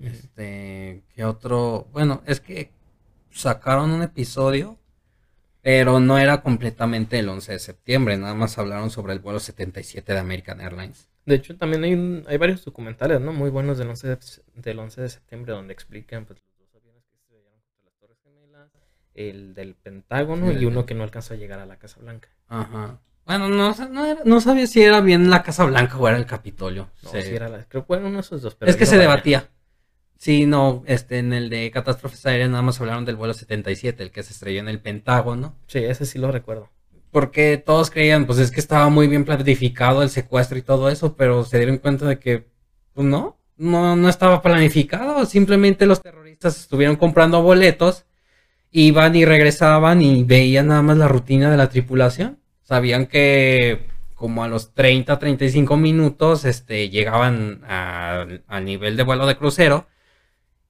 Este, 0.00 1.04
¿qué 1.14 1.24
otro? 1.24 1.86
Bueno, 1.92 2.22
es 2.26 2.40
que 2.40 2.72
sacaron 3.30 3.90
un 3.92 4.02
episodio. 4.02 4.78
pero 5.62 6.00
no 6.00 6.18
era 6.18 6.40
completamente 6.42 7.18
el 7.18 7.28
11 7.28 7.52
de 7.52 7.58
septiembre, 7.58 8.16
nada 8.16 8.34
más 8.34 8.56
hablaron 8.58 8.90
sobre 8.90 9.12
el 9.12 9.18
vuelo 9.20 9.38
77 9.38 10.12
de 10.14 10.18
American 10.18 10.60
Airlines. 10.60 11.08
De 11.28 11.34
hecho, 11.36 11.56
también 11.56 11.84
hay, 11.84 11.92
un- 11.94 12.24
hay 12.26 12.36
varios 12.38 12.64
documentales, 12.64 13.20
¿no? 13.20 13.32
Muy 13.32 13.50
buenos 13.50 13.78
del 13.78 13.88
11 13.88 14.08
de, 14.08 14.18
del 14.54 14.78
11 14.78 15.00
de 15.02 15.08
septiembre 15.08 15.52
donde 15.52 15.72
explican 15.72 16.24
pues, 16.24 16.40
los 16.58 16.70
dos 16.72 16.80
aviones 16.82 17.04
que 17.04 17.10
se 17.10 17.16
estrellaron 17.18 17.60
contra 17.60 17.84
las 17.84 17.94
Torres 17.98 18.18
Gemelas, 18.24 18.70
el 19.14 19.54
del 19.54 19.74
Pentágono 19.74 20.50
y 20.52 20.64
uno 20.64 20.86
que 20.86 20.94
no 20.94 21.02
alcanzó 21.04 21.34
a 21.34 21.36
llegar 21.36 21.58
a 21.60 21.66
la 21.66 21.78
Casa 21.78 22.00
Blanca. 22.00 22.28
Ajá. 22.48 22.98
Bueno, 23.26 23.48
no, 23.50 23.74
no, 23.90 24.06
era- 24.06 24.22
no 24.24 24.40
sabía 24.40 24.66
si 24.66 24.82
era 24.82 25.00
bien 25.02 25.28
la 25.28 25.42
Casa 25.42 25.64
Blanca 25.66 25.98
o 25.98 26.08
era 26.08 26.16
el 26.16 26.24
Capitolio. 26.26 26.90
No, 27.02 27.10
era 27.14 27.48
la... 27.48 27.64
Creo 27.64 27.82
que 27.82 27.86
fueron 27.86 28.06
uno 28.06 28.14
de 28.16 28.20
esos 28.22 28.40
dos. 28.42 28.54
pero 28.54 28.70
es 28.70 28.76
que 28.76 28.86
se 28.86 28.96
vaya. 28.96 29.10
debatía. 29.10 29.48
Sí, 30.16 30.46
no, 30.46 30.82
este, 30.86 31.18
en 31.18 31.32
el 31.32 31.48
de 31.50 31.70
catástrofes 31.70 32.24
aéreas 32.26 32.48
nada 32.50 32.62
más 32.62 32.80
hablaron 32.80 33.04
del 33.04 33.14
vuelo 33.16 33.34
77, 33.34 34.02
el 34.02 34.10
que 34.10 34.22
se 34.24 34.32
estrelló 34.32 34.58
en 34.60 34.68
el 34.68 34.80
Pentágono. 34.80 35.54
Sí, 35.68 35.78
ese 35.78 36.06
sí 36.06 36.18
lo 36.18 36.32
recuerdo. 36.32 36.70
Porque 37.18 37.56
todos 37.58 37.90
creían, 37.90 38.26
pues 38.26 38.38
es 38.38 38.52
que 38.52 38.60
estaba 38.60 38.88
muy 38.90 39.08
bien 39.08 39.24
planificado 39.24 40.04
el 40.04 40.08
secuestro 40.08 40.56
y 40.56 40.62
todo 40.62 40.88
eso, 40.88 41.16
pero 41.16 41.42
se 41.44 41.56
dieron 41.58 41.78
cuenta 41.78 42.06
de 42.06 42.20
que, 42.20 42.46
pues 42.94 43.04
no, 43.08 43.36
no, 43.56 43.96
no 43.96 44.08
estaba 44.08 44.40
planificado. 44.40 45.26
Simplemente 45.26 45.84
los 45.84 46.00
terroristas 46.00 46.60
estuvieron 46.60 46.94
comprando 46.94 47.42
boletos, 47.42 48.04
iban 48.70 49.16
y 49.16 49.24
regresaban 49.24 50.00
y 50.00 50.22
veían 50.22 50.68
nada 50.68 50.82
más 50.82 50.96
la 50.96 51.08
rutina 51.08 51.50
de 51.50 51.56
la 51.56 51.68
tripulación. 51.68 52.38
Sabían 52.62 53.06
que 53.06 53.88
como 54.14 54.44
a 54.44 54.48
los 54.48 54.72
30, 54.74 55.18
35 55.18 55.76
minutos, 55.76 56.44
este, 56.44 56.88
llegaban 56.88 57.64
al- 57.66 58.44
nivel 58.64 58.96
de 58.96 59.02
vuelo 59.02 59.26
de 59.26 59.36
crucero 59.36 59.88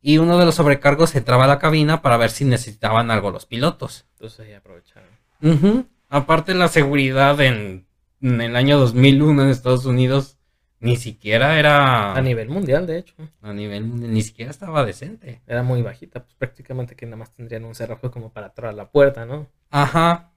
y 0.01 0.17
uno 0.17 0.39
de 0.39 0.47
los 0.47 0.55
sobrecargos 0.55 1.15
entraba 1.15 1.45
a 1.45 1.49
la 1.49 1.59
cabina 1.59 2.01
para 2.01 2.17
ver 2.17 2.31
si 2.31 2.47
necesitaban 2.47 3.11
algo 3.11 3.31
los 3.33 3.45
pilotos. 3.45 4.07
Entonces 4.15 4.41
ahí 4.47 4.55
aprovecharon. 4.55 5.11
Ujú. 5.43 5.87
Aparte 6.09 6.55
la 6.55 6.69
seguridad 6.69 7.41
en, 7.41 7.87
en 8.21 8.41
el 8.41 8.57
año 8.57 8.79
2001 8.79 9.43
en 9.43 9.49
Estados 9.51 9.85
Unidos 9.85 10.39
ni 10.81 10.97
siquiera 10.97 11.59
era 11.59 12.15
A 12.15 12.21
nivel 12.21 12.49
mundial, 12.49 12.87
de 12.87 12.99
hecho. 12.99 13.15
a 13.43 13.53
nivel 13.53 13.85
mundial, 13.85 14.13
ni 14.13 14.23
siquiera 14.23 14.51
estaba 14.51 14.85
decente. 14.85 15.43
Era 15.47 15.63
muy 15.63 15.83
bajita, 15.83 16.23
pues 16.23 16.35
prácticamente 16.35 16.95
que 16.95 17.05
nada 17.07 17.17
más 17.17 17.35
tendrían 17.35 17.65
un 17.65 17.75
cerrojo 17.75 18.11
como 18.11 18.33
para 18.33 18.47
entrar 18.49 18.71
a 18.71 18.77
la 18.77 18.91
puerta, 18.91 19.27
¿no? 19.27 19.49
Ajá. 19.71 20.31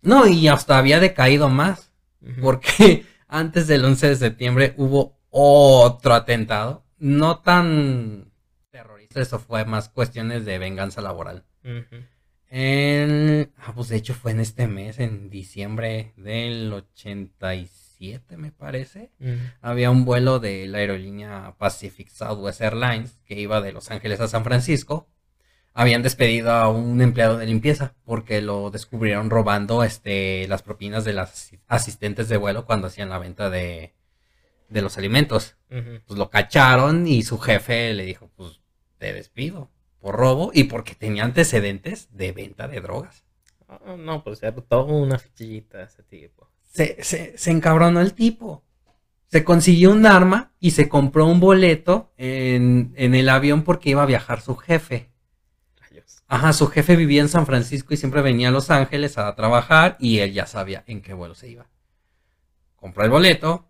No, 0.00 0.26
y 0.26 0.48
hasta 0.48 0.78
había 0.78 0.98
decaído 0.98 1.48
más, 1.50 1.92
porque 2.40 3.04
antes 3.28 3.66
del 3.66 3.84
11 3.84 4.08
de 4.08 4.16
septiembre 4.16 4.74
hubo 4.78 5.18
otro 5.30 6.14
atentado, 6.14 6.84
no 6.98 7.40
tan 7.40 8.32
terrorista, 8.70 9.20
eso 9.20 9.38
fue 9.38 9.64
más 9.66 9.90
cuestiones 9.90 10.46
de 10.46 10.58
venganza 10.58 11.02
laboral. 11.02 11.44
Ujú. 11.64 12.02
En, 12.48 13.52
ah, 13.58 13.72
pues 13.74 13.88
de 13.88 13.96
hecho 13.96 14.14
fue 14.14 14.30
en 14.30 14.40
este 14.40 14.68
mes, 14.68 15.00
en 15.00 15.30
diciembre 15.30 16.12
del 16.16 16.72
87, 16.72 18.36
me 18.36 18.52
parece. 18.52 19.10
Había 19.60 19.90
un 19.90 20.04
vuelo 20.04 20.38
de 20.38 20.66
la 20.66 20.78
aerolínea 20.78 21.56
Pacific 21.58 22.08
Southwest 22.08 22.60
Airlines 22.60 23.18
que 23.24 23.40
iba 23.40 23.60
de 23.60 23.72
Los 23.72 23.90
Ángeles 23.90 24.20
a 24.20 24.28
San 24.28 24.44
Francisco. 24.44 25.08
Habían 25.74 26.02
despedido 26.02 26.52
a 26.52 26.68
un 26.68 27.02
empleado 27.02 27.36
de 27.36 27.46
limpieza 27.46 27.94
porque 28.04 28.40
lo 28.40 28.70
descubrieron 28.70 29.28
robando 29.28 29.82
este, 29.82 30.46
las 30.48 30.62
propinas 30.62 31.04
de 31.04 31.12
las 31.12 31.50
asistentes 31.66 32.28
de 32.28 32.36
vuelo 32.38 32.64
cuando 32.64 32.86
hacían 32.86 33.10
la 33.10 33.18
venta 33.18 33.50
de, 33.50 33.94
de 34.68 34.82
los 34.82 34.96
alimentos. 34.96 35.56
Pues 35.68 36.18
lo 36.18 36.30
cacharon 36.30 37.06
y 37.06 37.22
su 37.24 37.38
jefe 37.38 37.92
le 37.92 38.04
dijo, 38.04 38.30
pues 38.36 38.60
te 38.98 39.12
despido 39.12 39.70
por 40.06 40.14
robo 40.14 40.52
y 40.54 40.64
porque 40.64 40.94
tenía 40.94 41.24
antecedentes 41.24 42.08
de 42.12 42.30
venta 42.30 42.68
de 42.68 42.80
drogas. 42.80 43.24
Ah, 43.68 43.96
no, 43.98 44.22
pues 44.22 44.40
era 44.40 44.54
toda 44.54 44.84
una 44.84 45.18
fichillita 45.18 45.82
ese 45.82 46.04
tipo. 46.04 46.48
se, 46.62 47.02
se, 47.02 47.36
se 47.36 47.50
encabronó 47.50 48.00
el 48.00 48.14
tipo. 48.14 48.62
Se 49.26 49.42
consiguió 49.42 49.90
un 49.90 50.06
arma 50.06 50.52
y 50.60 50.70
se 50.70 50.88
compró 50.88 51.26
un 51.26 51.40
boleto 51.40 52.12
en, 52.16 52.94
en 52.96 53.16
el 53.16 53.28
avión 53.28 53.64
porque 53.64 53.90
iba 53.90 54.04
a 54.04 54.06
viajar 54.06 54.40
su 54.42 54.54
jefe. 54.54 55.10
Rayos. 55.80 56.22
Ajá, 56.28 56.52
su 56.52 56.68
jefe 56.68 56.94
vivía 56.94 57.22
en 57.22 57.28
San 57.28 57.44
Francisco 57.44 57.92
y 57.92 57.96
siempre 57.96 58.22
venía 58.22 58.50
a 58.50 58.52
Los 58.52 58.70
Ángeles 58.70 59.18
a 59.18 59.34
trabajar 59.34 59.96
y 59.98 60.20
él 60.20 60.32
ya 60.34 60.46
sabía 60.46 60.84
en 60.86 61.02
qué 61.02 61.14
vuelo 61.14 61.34
se 61.34 61.48
iba. 61.48 61.66
Compró 62.76 63.02
el 63.02 63.10
boleto, 63.10 63.66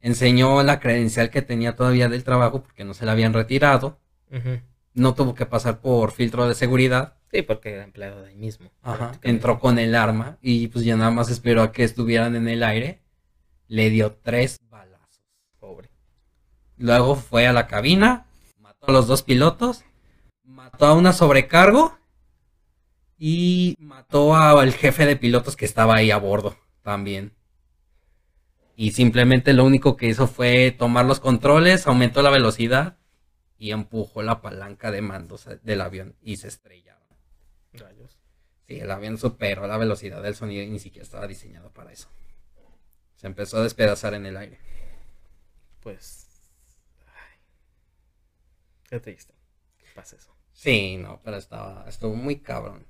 enseñó 0.00 0.64
la 0.64 0.80
credencial 0.80 1.30
que 1.30 1.42
tenía 1.42 1.76
todavía 1.76 2.08
del 2.08 2.24
trabajo 2.24 2.64
porque 2.64 2.82
no 2.82 2.92
se 2.92 3.06
la 3.06 3.12
habían 3.12 3.32
retirado. 3.34 4.00
Ujú. 4.32 4.58
No 4.96 5.14
tuvo 5.14 5.34
que 5.34 5.44
pasar 5.44 5.82
por 5.82 6.10
filtro 6.10 6.48
de 6.48 6.54
seguridad. 6.54 7.18
Sí, 7.30 7.42
porque 7.42 7.74
era 7.74 7.84
empleado 7.84 8.22
de 8.22 8.30
ahí 8.30 8.34
mismo. 8.34 8.70
Ajá, 8.82 9.12
entró 9.20 9.60
con 9.60 9.78
el 9.78 9.94
arma 9.94 10.38
y 10.40 10.68
pues 10.68 10.86
ya 10.86 10.96
nada 10.96 11.10
más 11.10 11.28
esperó 11.28 11.60
a 11.62 11.70
que 11.70 11.84
estuvieran 11.84 12.34
en 12.34 12.48
el 12.48 12.62
aire. 12.62 13.02
Le 13.68 13.90
dio 13.90 14.12
tres 14.22 14.58
balazos. 14.70 15.20
Pobre. 15.60 15.90
Luego 16.78 17.14
fue 17.14 17.46
a 17.46 17.52
la 17.52 17.66
cabina, 17.66 18.24
mató 18.58 18.86
a 18.88 18.92
los 18.92 19.06
dos 19.06 19.22
pilotos, 19.22 19.84
mató 20.42 20.86
a 20.86 20.94
una 20.94 21.12
sobrecargo 21.12 21.98
y 23.18 23.76
mató 23.78 24.34
al 24.34 24.72
jefe 24.72 25.04
de 25.04 25.16
pilotos 25.16 25.56
que 25.56 25.66
estaba 25.66 25.96
ahí 25.96 26.10
a 26.10 26.16
bordo 26.16 26.56
también. 26.80 27.34
Y 28.76 28.92
simplemente 28.92 29.52
lo 29.52 29.66
único 29.66 29.98
que 29.98 30.06
hizo 30.06 30.26
fue 30.26 30.70
tomar 30.70 31.04
los 31.04 31.20
controles, 31.20 31.86
aumentó 31.86 32.22
la 32.22 32.30
velocidad 32.30 32.96
y 33.58 33.70
empujó 33.72 34.22
la 34.22 34.40
palanca 34.42 34.90
de 34.90 35.02
mandos 35.02 35.48
del 35.62 35.80
avión 35.80 36.16
y 36.22 36.36
se 36.36 36.48
estrellaron. 36.48 37.02
Rayos. 37.72 38.18
Sí, 38.66 38.80
el 38.80 38.90
avión 38.90 39.18
superó 39.18 39.66
la 39.66 39.78
velocidad 39.78 40.22
del 40.22 40.34
sonido 40.34 40.62
y 40.62 40.70
ni 40.70 40.78
siquiera 40.78 41.04
estaba 41.04 41.26
diseñado 41.26 41.70
para 41.72 41.92
eso. 41.92 42.08
Se 43.16 43.26
empezó 43.26 43.58
a 43.58 43.62
despedazar 43.62 44.14
en 44.14 44.26
el 44.26 44.36
aire. 44.36 44.58
Pues. 45.80 46.26
Ay. 47.06 47.38
Qué 48.88 49.00
triste. 49.00 49.34
¿Qué 49.78 49.86
pasa 49.94 50.16
eso? 50.16 50.34
Sí, 50.52 50.96
no, 50.96 51.20
pero 51.22 51.36
estaba, 51.36 51.88
estuvo 51.88 52.14
muy 52.14 52.40
cabrón. 52.40 52.86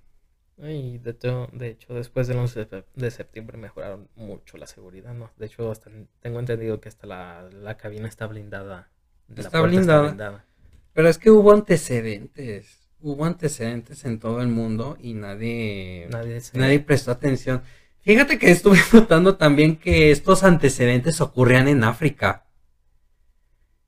Ay, 0.63 0.99
de, 0.99 1.11
hecho- 1.11 1.49
de 1.53 1.69
hecho, 1.69 1.93
después 1.95 2.29
del 2.29 2.39
11 2.39 2.67
de 2.95 3.11
septiembre 3.11 3.59
mejoraron 3.59 4.09
mucho 4.15 4.57
la 4.57 4.67
seguridad, 4.67 5.13
¿no? 5.15 5.31
De 5.37 5.47
hecho, 5.47 5.71
hasta 5.71 5.91
tengo 6.21 6.41
entendido 6.41 6.81
que 6.81 6.89
hasta 6.89 7.07
la, 7.07 7.43
la 7.53 7.77
cabina 7.77 8.09
está 8.09 8.27
blindada. 8.27 8.91
La 9.29 9.41
Está 9.43 9.61
puerta 9.61 10.01
blindada. 10.01 10.45
Pero 10.97 11.11
es 11.11 11.19
que 11.19 11.31
hubo 11.31 11.53
antecedentes. 11.53 12.89
Hubo 13.03 13.27
antecedentes 13.27 14.07
en 14.07 14.19
todo 14.19 14.41
el 14.41 14.49
mundo 14.49 14.97
y 14.99 15.13
nadie, 15.13 16.09
Nadie 16.11 16.41
se... 16.41 16.57
nadie 16.59 16.81
prestó 16.81 17.11
atención. 17.11 17.61
Fíjate 18.01 18.39
que 18.39 18.51
estuve 18.51 18.79
notando 18.95 19.37
también 19.37 19.77
que 19.77 20.11
estos 20.11 20.43
antecedentes 20.43 21.21
ocurrían 21.21 21.69
en 21.69 21.85
África. 21.85 22.47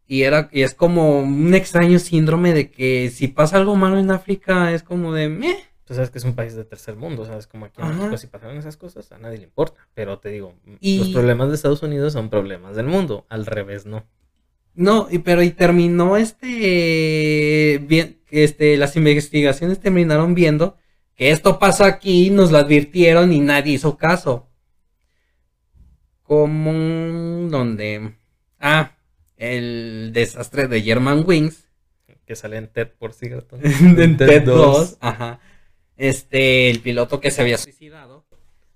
Y 0.06 0.22
era, 0.24 0.50
y 0.52 0.62
es 0.62 0.74
como 0.74 1.20
un 1.20 1.54
extraño 1.54 1.98
síndrome 1.98 2.52
de 2.52 2.70
que 2.70 3.10
si 3.10 3.28
pasa 3.28 3.56
algo 3.56 3.74
malo 3.74 3.98
en 3.98 4.10
África 4.10 4.72
es 4.74 4.82
como 4.82 5.14
de 5.14 5.30
meh. 5.30 5.64
Tú 5.86 5.94
sabes 5.94 6.10
que 6.10 6.18
es 6.18 6.24
un 6.24 6.34
país 6.34 6.54
de 6.54 6.64
tercer 6.66 6.96
mundo, 6.96 7.24
¿sabes? 7.24 7.46
Como 7.46 7.64
aquí 7.64 7.80
en. 7.80 7.88
México, 7.96 8.18
si 8.18 8.26
pasaron 8.26 8.58
esas 8.58 8.76
cosas, 8.76 9.10
a 9.12 9.18
nadie 9.18 9.38
le 9.38 9.44
importa. 9.44 9.88
Pero 9.94 10.18
te 10.18 10.28
digo, 10.28 10.54
Y- 10.80 10.98
los 10.98 11.08
problemas 11.08 11.48
de 11.48 11.54
Estados 11.54 11.82
Unidos 11.82 12.12
son 12.12 12.28
problemas 12.28 12.76
del 12.76 12.84
mundo. 12.86 13.24
Al 13.30 13.46
revés, 13.46 13.86
no. 13.86 14.04
No, 14.78 15.08
y 15.10 15.18
pero 15.18 15.42
y 15.42 15.50
terminó 15.50 16.16
este 16.16 17.80
bien, 17.82 18.20
este 18.30 18.76
las 18.76 18.94
investigaciones 18.94 19.80
terminaron 19.80 20.36
viendo 20.36 20.76
que 21.16 21.32
esto 21.32 21.58
pasó 21.58 21.82
aquí, 21.82 22.30
nos 22.30 22.52
lo 22.52 22.58
advirtieron 22.58 23.32
y 23.32 23.40
nadie 23.40 23.72
hizo 23.72 23.96
caso. 23.96 24.48
Como 26.22 26.70
donde 27.50 28.14
ah, 28.60 28.92
el 29.36 30.12
desastre 30.12 30.68
de 30.68 30.80
German 30.82 31.24
Wings 31.26 31.66
Que 32.24 32.36
sale 32.36 32.58
en 32.58 32.68
TED, 32.68 32.90
por 33.00 33.14
cierto. 33.14 33.56
de 33.56 34.08
Ted 34.08 34.44
2, 34.44 34.98
ajá. 35.00 35.40
Este, 35.96 36.70
el 36.70 36.78
piloto 36.78 37.20
que 37.20 37.32
se 37.32 37.42
había 37.42 37.58
suicidado. 37.58 38.26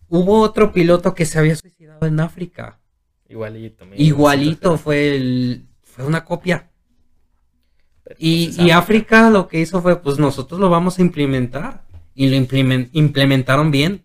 Hubo 0.08 0.40
otro 0.40 0.72
piloto 0.72 1.14
que 1.14 1.26
se 1.26 1.38
había 1.38 1.54
suicidado 1.54 2.04
en 2.08 2.18
África. 2.18 2.80
Igualito. 3.28 3.86
Igualito 3.94 4.78
fue 4.78 5.14
el 5.14 5.68
una 6.04 6.24
copia. 6.24 6.70
Y, 8.18 8.46
pues, 8.48 8.58
y 8.58 8.70
África 8.70 9.30
lo 9.30 9.48
que 9.48 9.60
hizo 9.60 9.80
fue, 9.80 10.00
pues 10.02 10.18
nosotros 10.18 10.60
lo 10.60 10.68
vamos 10.70 10.98
a 10.98 11.02
implementar. 11.02 11.84
Y 12.14 12.28
lo 12.28 12.36
implemen- 12.36 12.90
implementaron 12.92 13.70
bien. 13.70 14.04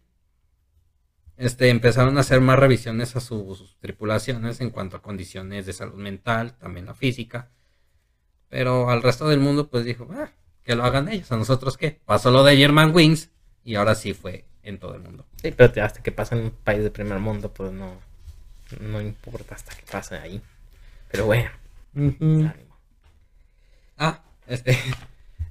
Este, 1.36 1.70
empezaron 1.70 2.18
a 2.18 2.22
hacer 2.22 2.42
más 2.42 2.58
revisiones 2.58 3.16
a 3.16 3.20
sus 3.20 3.78
tripulaciones 3.80 4.60
en 4.62 4.70
cuanto 4.72 4.98
a 4.98 5.02
condiciones 5.02 5.66
de 5.66 5.74
salud 5.74 5.96
mental, 5.96 6.56
también 6.58 6.86
la 6.86 6.96
física. 6.96 7.50
Pero 8.50 8.90
al 8.90 9.04
resto 9.04 9.28
del 9.28 9.40
mundo, 9.40 9.68
pues 9.70 9.84
dijo, 9.86 10.08
"Ah, 10.14 10.32
que 10.64 10.76
lo 10.76 10.84
hagan 10.84 11.10
ellos. 11.10 11.32
¿A 11.32 11.38
nosotros 11.38 11.78
qué? 11.78 12.00
Pasó 12.06 12.32
lo 12.32 12.44
de 12.44 12.58
German 12.58 12.94
Wings 12.96 13.30
y 13.64 13.76
ahora 13.76 13.94
sí 13.94 14.14
fue 14.14 14.46
en 14.64 14.80
todo 14.80 14.96
el 14.96 15.02
mundo. 15.02 15.26
Sí, 15.42 15.52
pero 15.52 15.84
hasta 15.84 16.02
que 16.02 16.12
pasa 16.12 16.36
en 16.36 16.46
un 16.46 16.52
país 16.52 16.82
de 16.84 16.90
primer 16.92 17.20
mundo, 17.20 17.52
pues 17.54 17.72
no, 17.72 17.94
no 18.80 19.02
importa 19.02 19.56
hasta 19.56 19.76
que 19.76 19.84
pase 19.90 20.16
ahí. 20.18 20.42
Pero 21.12 21.26
bueno, 21.26 21.50
Ah, 23.98 24.22
este. 24.48 24.78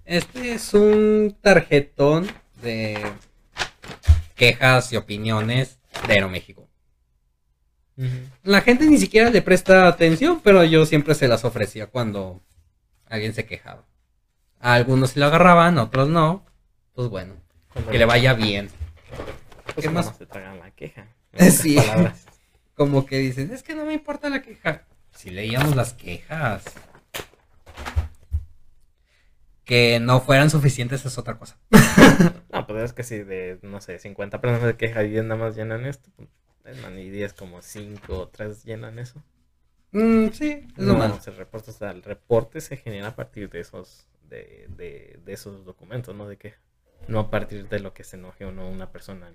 Este 0.05 0.53
es 0.53 0.73
un 0.73 1.37
tarjetón 1.41 2.29
de. 2.63 3.03
quejas 4.37 4.93
y 4.93 4.97
opiniones 4.97 5.79
de 6.07 6.15
Aeroméxico. 6.15 6.69
La 8.45 8.61
gente 8.61 8.87
ni 8.87 8.99
siquiera 8.99 9.31
le 9.31 9.43
presta 9.43 9.89
atención, 9.89 10.41
pero 10.45 10.63
yo 10.65 10.85
siempre 10.87 11.15
se 11.15 11.29
las 11.29 11.45
ofrecía 11.45 11.87
cuando 11.87 12.41
alguien 13.09 13.33
se 13.35 13.47
quejaba. 13.47 13.85
A 14.61 14.75
algunos 14.75 15.11
se 15.11 15.21
lo 15.21 15.27
agarraban, 15.27 15.79
otros 15.79 16.09
no. 16.09 16.45
Pues 16.95 17.09
bueno, 17.09 17.35
que 17.91 17.99
le 17.99 18.05
vaya 18.05 18.35
bien. 18.35 18.69
Pues 19.75 19.87
¿Qué 19.87 19.91
más? 19.91 20.17
te 20.17 20.27
tragan 20.27 20.59
la 20.59 20.71
queja. 20.71 21.09
Sí. 21.51 21.77
Como 22.75 23.05
que 23.07 23.19
dicen, 23.19 23.53
es 23.53 23.63
que 23.63 23.75
no 23.75 23.85
me 23.85 23.95
importa 23.95 24.29
la 24.29 24.43
queja. 24.43 24.85
Si 25.17 25.31
leíamos 25.31 25.75
las 25.77 25.95
quejas. 25.95 26.65
Que 29.65 29.99
no 29.99 30.21
fueran 30.21 30.49
suficientes 30.51 31.05
es 31.05 31.19
otra 31.19 31.39
cosa. 31.39 31.59
No, 32.53 32.67
pues 32.67 32.85
es 32.85 32.93
que 32.95 33.03
si 33.03 33.19
de, 33.19 33.59
no 33.61 33.83
sé, 33.83 33.99
50 33.99 34.41
personas 34.41 34.67
se 34.71 34.77
quejan 34.79 35.05
y 35.05 35.11
10 35.11 35.25
nada 35.25 35.37
más 35.39 35.57
llenan 35.57 35.85
esto, 35.85 36.09
pues, 36.17 36.29
es 36.65 36.81
man, 36.81 36.99
y 36.99 37.11
10 37.11 37.35
como 37.35 37.61
5 37.61 38.19
o 38.19 38.29
3 38.29 38.65
llenan 38.65 38.99
eso. 38.99 39.23
Mm, 39.93 40.29
sí, 40.31 40.67
es 40.75 40.79
lo 40.79 40.95
No, 40.95 40.99
malo. 40.99 41.21
se 41.21 41.33
reporta, 41.33 41.71
o 41.71 41.75
sea, 41.75 41.91
el 41.91 42.03
reporte 42.03 42.63
se 42.63 42.79
genera 42.79 43.09
a 43.09 43.15
partir 43.17 43.51
de 43.51 43.61
esos, 43.61 44.09
de, 44.23 44.67
de, 44.71 45.21
de 45.23 45.33
esos 45.35 45.67
documentos, 45.67 46.15
¿no? 46.15 46.27
De 46.27 46.39
queja. 46.39 46.59
No 47.09 47.21
a 47.21 47.31
partir 47.31 47.69
de 47.69 47.79
lo 47.81 47.93
que 47.93 48.05
se 48.05 48.17
enoje 48.17 48.47
o 48.47 48.53
no 48.53 48.71
una 48.71 48.91
persona. 48.91 49.31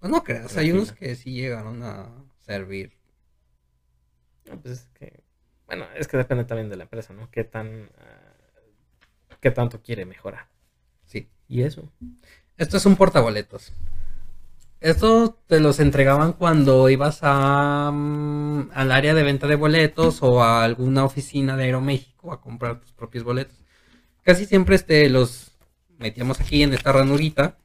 Pues 0.00 0.12
no 0.12 0.22
creas, 0.22 0.54
hay 0.58 0.70
unos 0.70 0.92
que 0.92 1.14
sí 1.14 1.32
llegaron 1.32 1.82
a 1.82 2.10
servir. 2.42 2.92
Pues 4.44 4.80
es 4.80 4.88
que, 4.98 5.22
bueno, 5.66 5.86
es 5.96 6.08
que 6.08 6.16
depende 6.16 6.44
también 6.44 6.68
de 6.68 6.76
la 6.76 6.84
empresa, 6.84 7.12
¿no? 7.12 7.30
¿Qué 7.30 7.44
tan, 7.44 7.90
ah, 7.98 8.34
qué 9.40 9.50
tanto 9.50 9.82
quiere 9.82 10.04
mejorar? 10.04 10.48
Sí. 11.04 11.28
Y 11.48 11.62
eso. 11.62 11.90
Esto 12.56 12.76
es 12.76 12.86
un 12.86 12.96
portaboletos. 12.96 13.72
Esto 14.80 15.38
te 15.46 15.60
los 15.60 15.80
entregaban 15.80 16.34
cuando 16.34 16.90
ibas 16.90 17.20
a, 17.22 17.90
mm, 17.90 18.70
al 18.74 18.92
área 18.92 19.14
de 19.14 19.22
venta 19.22 19.46
de 19.46 19.56
boletos 19.56 20.22
o 20.22 20.42
a 20.42 20.62
alguna 20.62 21.04
oficina 21.04 21.56
de 21.56 21.64
Aeroméxico 21.64 22.32
a 22.32 22.42
comprar 22.42 22.80
tus 22.80 22.92
propios 22.92 23.24
boletos. 23.24 23.56
Casi 24.22 24.44
siempre 24.44 24.76
este, 24.76 25.08
los 25.08 25.52
metíamos 25.98 26.40
aquí 26.40 26.62
en 26.62 26.74
esta 26.74 26.92
ranurita 26.92 27.56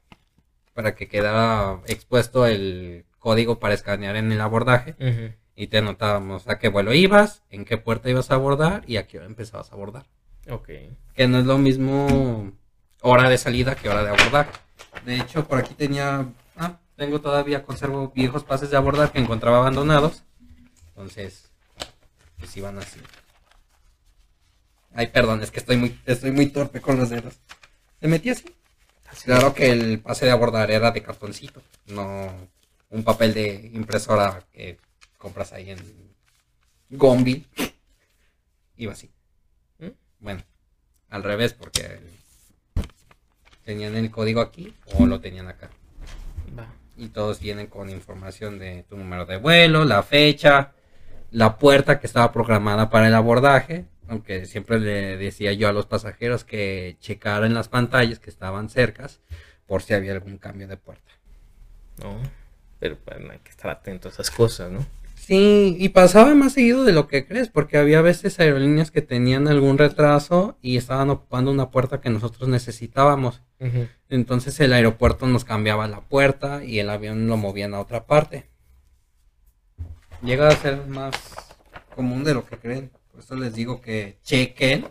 para 0.73 0.95
que 0.95 1.09
quedara 1.09 1.81
expuesto 1.87 2.45
el 2.45 3.05
código 3.17 3.59
para 3.59 3.73
escanear 3.73 4.15
en 4.15 4.31
el 4.31 4.39
abordaje 4.39 4.95
Ujú. 4.99 5.33
Y 5.59 5.67
te 5.67 5.79
anotábamos 5.79 6.47
a 6.47 6.57
qué 6.57 6.69
vuelo 6.69 6.93
ibas, 6.93 7.43
en 7.49 7.65
qué 7.65 7.75
puerta 7.75 8.09
ibas 8.09 8.31
a 8.31 8.35
abordar 8.35 8.81
y 8.87 8.95
a 8.95 9.07
qué 9.07 9.17
hora 9.17 9.27
empezabas 9.27 9.69
a 9.69 9.75
abordar. 9.75 10.05
Ok. 10.49 10.69
Que 11.13 11.27
no 11.27 11.37
es 11.37 11.45
lo 11.45 11.57
mismo 11.57 12.53
hora 13.01 13.29
de 13.29 13.37
salida 13.37 13.75
que 13.75 13.89
hora 13.89 14.01
de 14.01 14.09
abordar. 14.09 14.49
De 15.05 15.17
hecho, 15.17 15.45
por 15.45 15.57
aquí 15.57 15.73
tenía. 15.73 16.29
Ah, 16.55 16.79
tengo 16.95 17.19
todavía, 17.19 17.63
conservo 17.63 18.09
viejos 18.15 18.45
pases 18.45 18.69
de 18.69 18.77
abordar 18.77 19.11
que 19.11 19.19
encontraba 19.19 19.57
abandonados. 19.57 20.23
Entonces, 20.87 21.51
pues 22.37 22.55
iban 22.55 22.77
así. 22.77 23.01
Ay, 24.93 25.07
perdón, 25.07 25.43
es 25.43 25.51
que 25.51 25.59
estoy 25.59 25.75
muy, 25.75 25.99
estoy 26.05 26.31
muy 26.31 26.45
torpe 26.45 26.79
con 26.79 26.95
los 26.95 27.09
dedos. 27.09 27.37
¿Se 27.99 28.07
metía 28.07 28.31
así? 28.31 28.45
Claro 29.25 29.53
que 29.53 29.71
el 29.71 29.99
pase 29.99 30.25
de 30.25 30.31
abordar 30.31 30.71
era 30.71 30.91
de 30.91 31.03
cartoncito, 31.03 31.61
no 31.87 32.31
un 32.91 33.03
papel 33.03 33.33
de 33.33 33.71
impresora 33.73 34.45
que 34.53 34.77
compras 35.19 35.53
ahí 35.53 35.69
en 35.69 35.79
Gombi. 36.89 37.45
Iba 38.77 38.93
así. 38.93 39.11
¿Mm? 39.77 39.89
Bueno, 40.19 40.41
al 41.09 41.23
revés, 41.23 41.53
porque 41.53 41.99
tenían 43.63 43.95
el 43.95 44.09
código 44.09 44.41
aquí 44.41 44.73
o 44.95 45.05
lo 45.05 45.19
tenían 45.19 45.47
acá. 45.47 45.69
Va. 46.57 46.67
Y 46.97 47.09
todos 47.09 47.39
vienen 47.39 47.67
con 47.67 47.91
información 47.91 48.57
de 48.57 48.83
tu 48.89 48.97
número 48.97 49.27
de 49.27 49.37
vuelo, 49.37 49.85
la 49.85 50.01
fecha, 50.01 50.71
la 51.29 51.57
puerta 51.57 51.99
que 51.99 52.07
estaba 52.07 52.31
programada 52.31 52.89
para 52.89 53.07
el 53.07 53.13
abordaje. 53.13 53.85
Aunque 54.07 54.47
siempre 54.47 54.79
le 54.79 55.17
decía 55.17 55.53
yo 55.53 55.69
a 55.69 55.71
los 55.71 55.85
pasajeros 55.85 56.43
que 56.43 56.97
checaran 56.99 57.53
las 57.53 57.67
pantallas 57.67 58.17
que 58.17 58.31
estaban 58.31 58.69
cercas 58.69 59.19
por 59.67 59.83
si 59.83 59.93
había 59.93 60.13
algún 60.13 60.39
cambio 60.39 60.67
de 60.67 60.77
puerta. 60.77 61.11
No. 61.97 62.19
Pero 62.79 62.97
bueno, 63.05 63.33
hay 63.33 63.39
que 63.39 63.51
estar 63.51 63.69
atento 63.69 64.07
a 64.07 64.11
esas 64.11 64.31
cosas, 64.31 64.71
¿no? 64.71 64.83
Sí, 65.19 65.75
y 65.77 65.89
pasaba 65.89 66.33
más 66.33 66.53
seguido 66.53 66.85
de 66.85 66.93
lo 66.93 67.07
que 67.07 67.27
crees, 67.27 67.49
porque 67.49 67.77
había 67.77 68.01
veces 68.01 68.39
aerolíneas 68.39 68.89
que 68.89 69.01
tenían 69.01 69.47
algún 69.47 69.77
retraso 69.77 70.57
y 70.61 70.77
estaban 70.77 71.09
ocupando 71.09 71.51
una 71.51 71.69
puerta 71.69 72.01
que 72.01 72.09
nosotros 72.09 72.49
necesitábamos. 72.49 73.41
Entonces 74.07 74.59
el 74.61 74.71
aeropuerto 74.73 75.27
nos 75.27 75.43
cambiaba 75.43 75.87
la 75.87 76.01
puerta 76.01 76.63
y 76.63 76.79
el 76.79 76.89
avión 76.89 77.27
lo 77.27 77.37
movían 77.37 77.73
a 77.73 77.81
otra 77.81 78.07
parte. 78.07 78.49
Llega 80.23 80.47
a 80.47 80.55
ser 80.55 80.87
más 80.87 81.13
común 81.95 82.23
de 82.23 82.33
lo 82.33 82.45
que 82.45 82.57
creen. 82.57 82.89
Por 83.11 83.19
eso 83.19 83.35
les 83.35 83.53
digo 83.53 83.81
que 83.81 84.17
chequen 84.23 84.87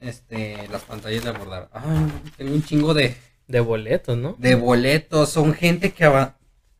este, 0.00 0.68
las 0.68 0.82
pantallas 0.82 1.24
de 1.24 1.30
abordar. 1.30 1.68
Ay, 1.72 2.10
tengo 2.36 2.54
un 2.54 2.62
chingo 2.62 2.94
de, 2.94 3.16
De 3.48 3.60
boletos, 3.60 4.16
¿no? 4.16 4.36
de 4.38 4.54
boletos. 4.54 5.30
Son 5.30 5.52
gente 5.52 5.92
que, 5.92 6.28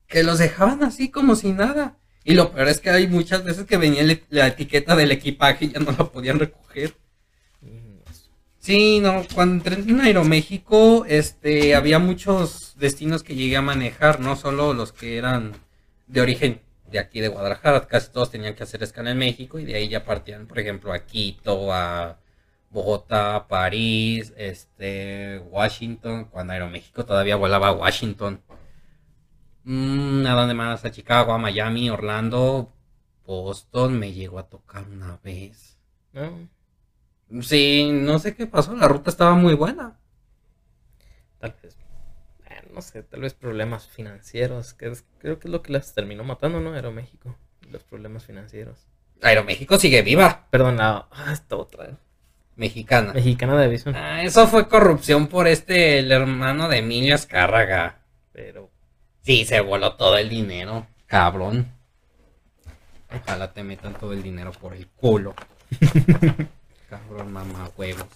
que 0.07 0.23
los 0.23 0.39
dejaban 0.39 0.85
así 0.85 1.11
como 1.11 1.35
si 1.35 1.53
nada. 1.53 1.99
Y 2.25 2.35
lo 2.35 2.51
peor 2.53 2.69
es 2.69 2.81
que 2.81 2.91
hay 2.91 3.07
muchas 3.07 3.45
veces 3.45 3.65
que 3.67 3.77
venía 3.77 4.01
el- 4.03 4.23
la 4.31 4.47
etiqueta 4.49 4.97
del 4.97 5.13
equipaje 5.13 5.67
y 5.67 5.73
ya 5.73 5.81
no 5.81 5.93
la 5.93 6.11
podían 6.11 6.39
recoger. 6.39 6.95
Sí, 8.59 8.99
no, 9.01 9.25
cuando 9.35 9.57
entré 9.71 9.75
en 9.91 10.01
Aeroméxico, 10.01 11.05
este, 11.07 11.75
había 11.75 11.99
muchos 11.99 12.75
destinos 12.79 13.23
que 13.23 13.35
llegué 13.35 13.57
a 13.59 13.63
manejar, 13.63 14.21
no 14.21 14.37
solo 14.37 14.73
los 14.73 14.91
que 14.93 15.19
eran 15.19 15.53
de 16.07 16.21
origen 16.23 16.61
de 16.91 16.99
aquí 16.99 17.21
de 17.21 17.29
Guadalajara, 17.29 17.87
casi 17.87 18.11
todos 18.11 18.31
tenían 18.31 18.55
que 18.55 18.63
hacer 18.63 18.83
escala 18.83 19.11
en 19.11 19.19
México 19.19 19.59
y 19.59 19.65
de 19.67 19.75
ahí 19.75 19.89
ya 19.89 20.05
partían, 20.05 20.47
por 20.47 20.59
ejemplo, 20.59 20.93
a 20.95 21.05
Quito, 21.05 21.73
a 21.75 22.19
Bogotá, 22.71 23.47
París, 23.49 24.33
este, 24.37 25.41
Washington, 25.51 26.25
cuando 26.31 26.55
Aeroméxico 26.55 27.05
todavía 27.05 27.37
volaba 27.37 27.69
a 27.69 27.73
Washington. 27.73 28.41
Mm, 29.65 30.27
¿A 30.27 30.33
dónde 30.35 30.55
más? 30.55 30.85
A 30.85 30.91
Chicago, 30.91 31.33
a 31.33 31.39
Miami, 31.39 31.89
Orlando, 31.91 32.73
Boston, 33.27 33.99
me 33.99 34.13
llegó 34.13 34.39
a 34.39 34.49
tocar 34.49 34.87
una 34.89 35.19
vez. 35.23 35.79
No. 36.13 36.49
Sí, 37.43 37.91
no 37.93 38.19
sé 38.19 38.35
qué 38.37 38.47
pasó, 38.47 38.77
la 38.77 38.87
ruta 38.89 39.11
estaba 39.11 39.35
muy 39.35 39.55
buena. 39.55 39.99
Tal 41.39 41.55
vez. 41.63 41.77
eh, 42.51 42.63
no 42.73 42.83
sé, 42.83 43.03
tal 43.03 43.21
vez 43.23 43.35
problemas 43.35 43.89
financieros. 43.89 44.75
Que 44.75 44.89
es- 44.89 45.05
creo 45.19 45.39
que 45.39 45.49
es 45.49 45.53
lo 45.53 45.63
que 45.63 45.73
las 45.73 45.95
terminó 45.95 46.25
matando, 46.25 46.61
¿no? 46.61 46.73
Aeroméxico. 46.75 47.37
Los 47.71 47.83
problemas 47.85 48.25
financieros. 48.25 48.87
Aeroméxico 49.23 49.79
sigue 49.79 50.03
viva, 50.03 50.47
Perdón, 50.51 50.77
la. 50.77 51.09
Ah, 51.11 51.33
esta 51.33 51.57
otra. 51.57 51.99
mexicana. 52.57 53.13
Mexicana 53.15 53.57
de 53.57 53.65
aviación. 53.65 53.97
Ah, 53.97 54.23
eso 54.23 54.47
fue 54.47 54.69
corrupción 54.69 55.27
por 55.27 55.49
este, 55.49 55.99
el 56.01 56.13
hermano 56.13 56.69
de 56.69 56.79
Emilio 56.79 57.15
Azcárraga. 57.15 58.03
Pero. 58.33 58.71
Sí, 59.25 59.47
se 59.47 59.61
voló 59.61 59.95
todo 59.95 60.19
el 60.19 60.29
dinero, 60.29 60.87
cabrón. 61.07 61.73
Ojalá 63.11 63.53
te 63.53 63.63
metan 63.63 63.95
todo 63.95 64.13
el 64.13 64.23
dinero 64.23 64.53
por 64.53 64.75
el 64.75 64.87
culo. 64.89 65.35
cabrón, 66.91 67.33
mamá, 67.33 67.71
huevos. 67.77 68.07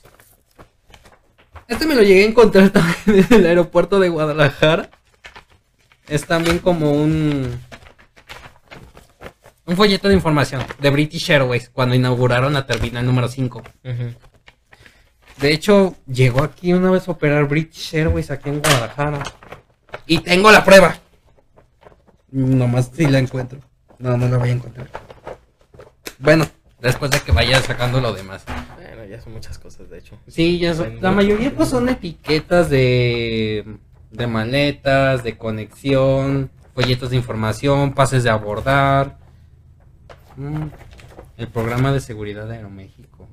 Este 1.66 1.86
me 1.86 1.94
lo 1.94 2.02
llegué 2.02 2.24
a 2.24 2.26
encontrar 2.26 2.70
también 2.70 3.26
en 3.30 3.34
el 3.40 3.46
aeropuerto 3.46 4.00
de 4.00 4.11
Guadalajara. 4.11 4.90
Es 6.09 6.26
también 6.26 6.59
como 6.59 6.92
un... 6.92 7.59
Un 9.64 9.76
folleto 9.76 10.09
de 10.09 10.14
información 10.14 10.62
de 10.78 10.90
British 10.90 11.30
Airways 11.30 11.70
cuando 11.70 11.94
inauguraron 11.94 12.52
la 12.52 12.66
terminal 12.66 13.04
número 13.04 13.28
5. 13.28 13.62
ujú. 13.84 14.14
De 15.40 15.52
hecho, 15.52 15.94
llegó 16.06 16.42
aquí 16.42 16.72
una 16.72 16.90
vez 16.90 17.06
a 17.06 17.12
operar 17.12 17.46
British 17.46 17.94
Airways 17.94 18.30
aquí 18.30 18.48
en 18.48 18.61
Guadalajara. 18.61 19.22
Y 20.07 20.18
tengo 20.20 20.51
la 20.51 20.64
prueba. 20.64 20.97
Nomás 22.30 22.91
si 22.95 23.07
la 23.07 23.18
encuentro. 23.18 23.61
No, 23.99 24.16
no 24.16 24.28
la 24.28 24.36
voy 24.39 24.51
a 24.51 24.53
encontrar. 24.53 24.89
Bueno, 26.18 26.47
después 26.80 27.11
de 27.11 27.20
que 27.20 27.32
vaya 27.32 27.61
sacando 27.61 28.01
lo 28.01 28.12
demás. 28.12 28.45
Bueno, 28.76 29.05
ya 29.05 29.20
son 29.20 29.32
muchas 29.32 29.59
cosas, 29.59 29.89
de 29.91 29.99
hecho. 29.99 30.18
Sí, 30.26 30.59
ya 30.59 30.74
son- 30.74 31.01
la 31.01 31.11
mayoría 31.11 31.55
pues 31.55 31.68
son 31.70 31.89
etiquetas 31.89 32.68
de, 32.70 33.78
de 34.11 34.26
maletas, 34.26 35.22
de 35.24 35.39
conexión, 35.39 36.51
folletos 36.74 37.11
de 37.11 37.16
información, 37.16 37.93
pases 37.95 38.24
de 38.24 38.30
abordar. 38.30 39.16
Mm, 40.36 40.66
el 41.39 41.49
programa 41.49 41.93
de 41.93 42.01
seguridad 42.01 42.47
de 42.47 42.57
Aeroméxico. 42.57 43.28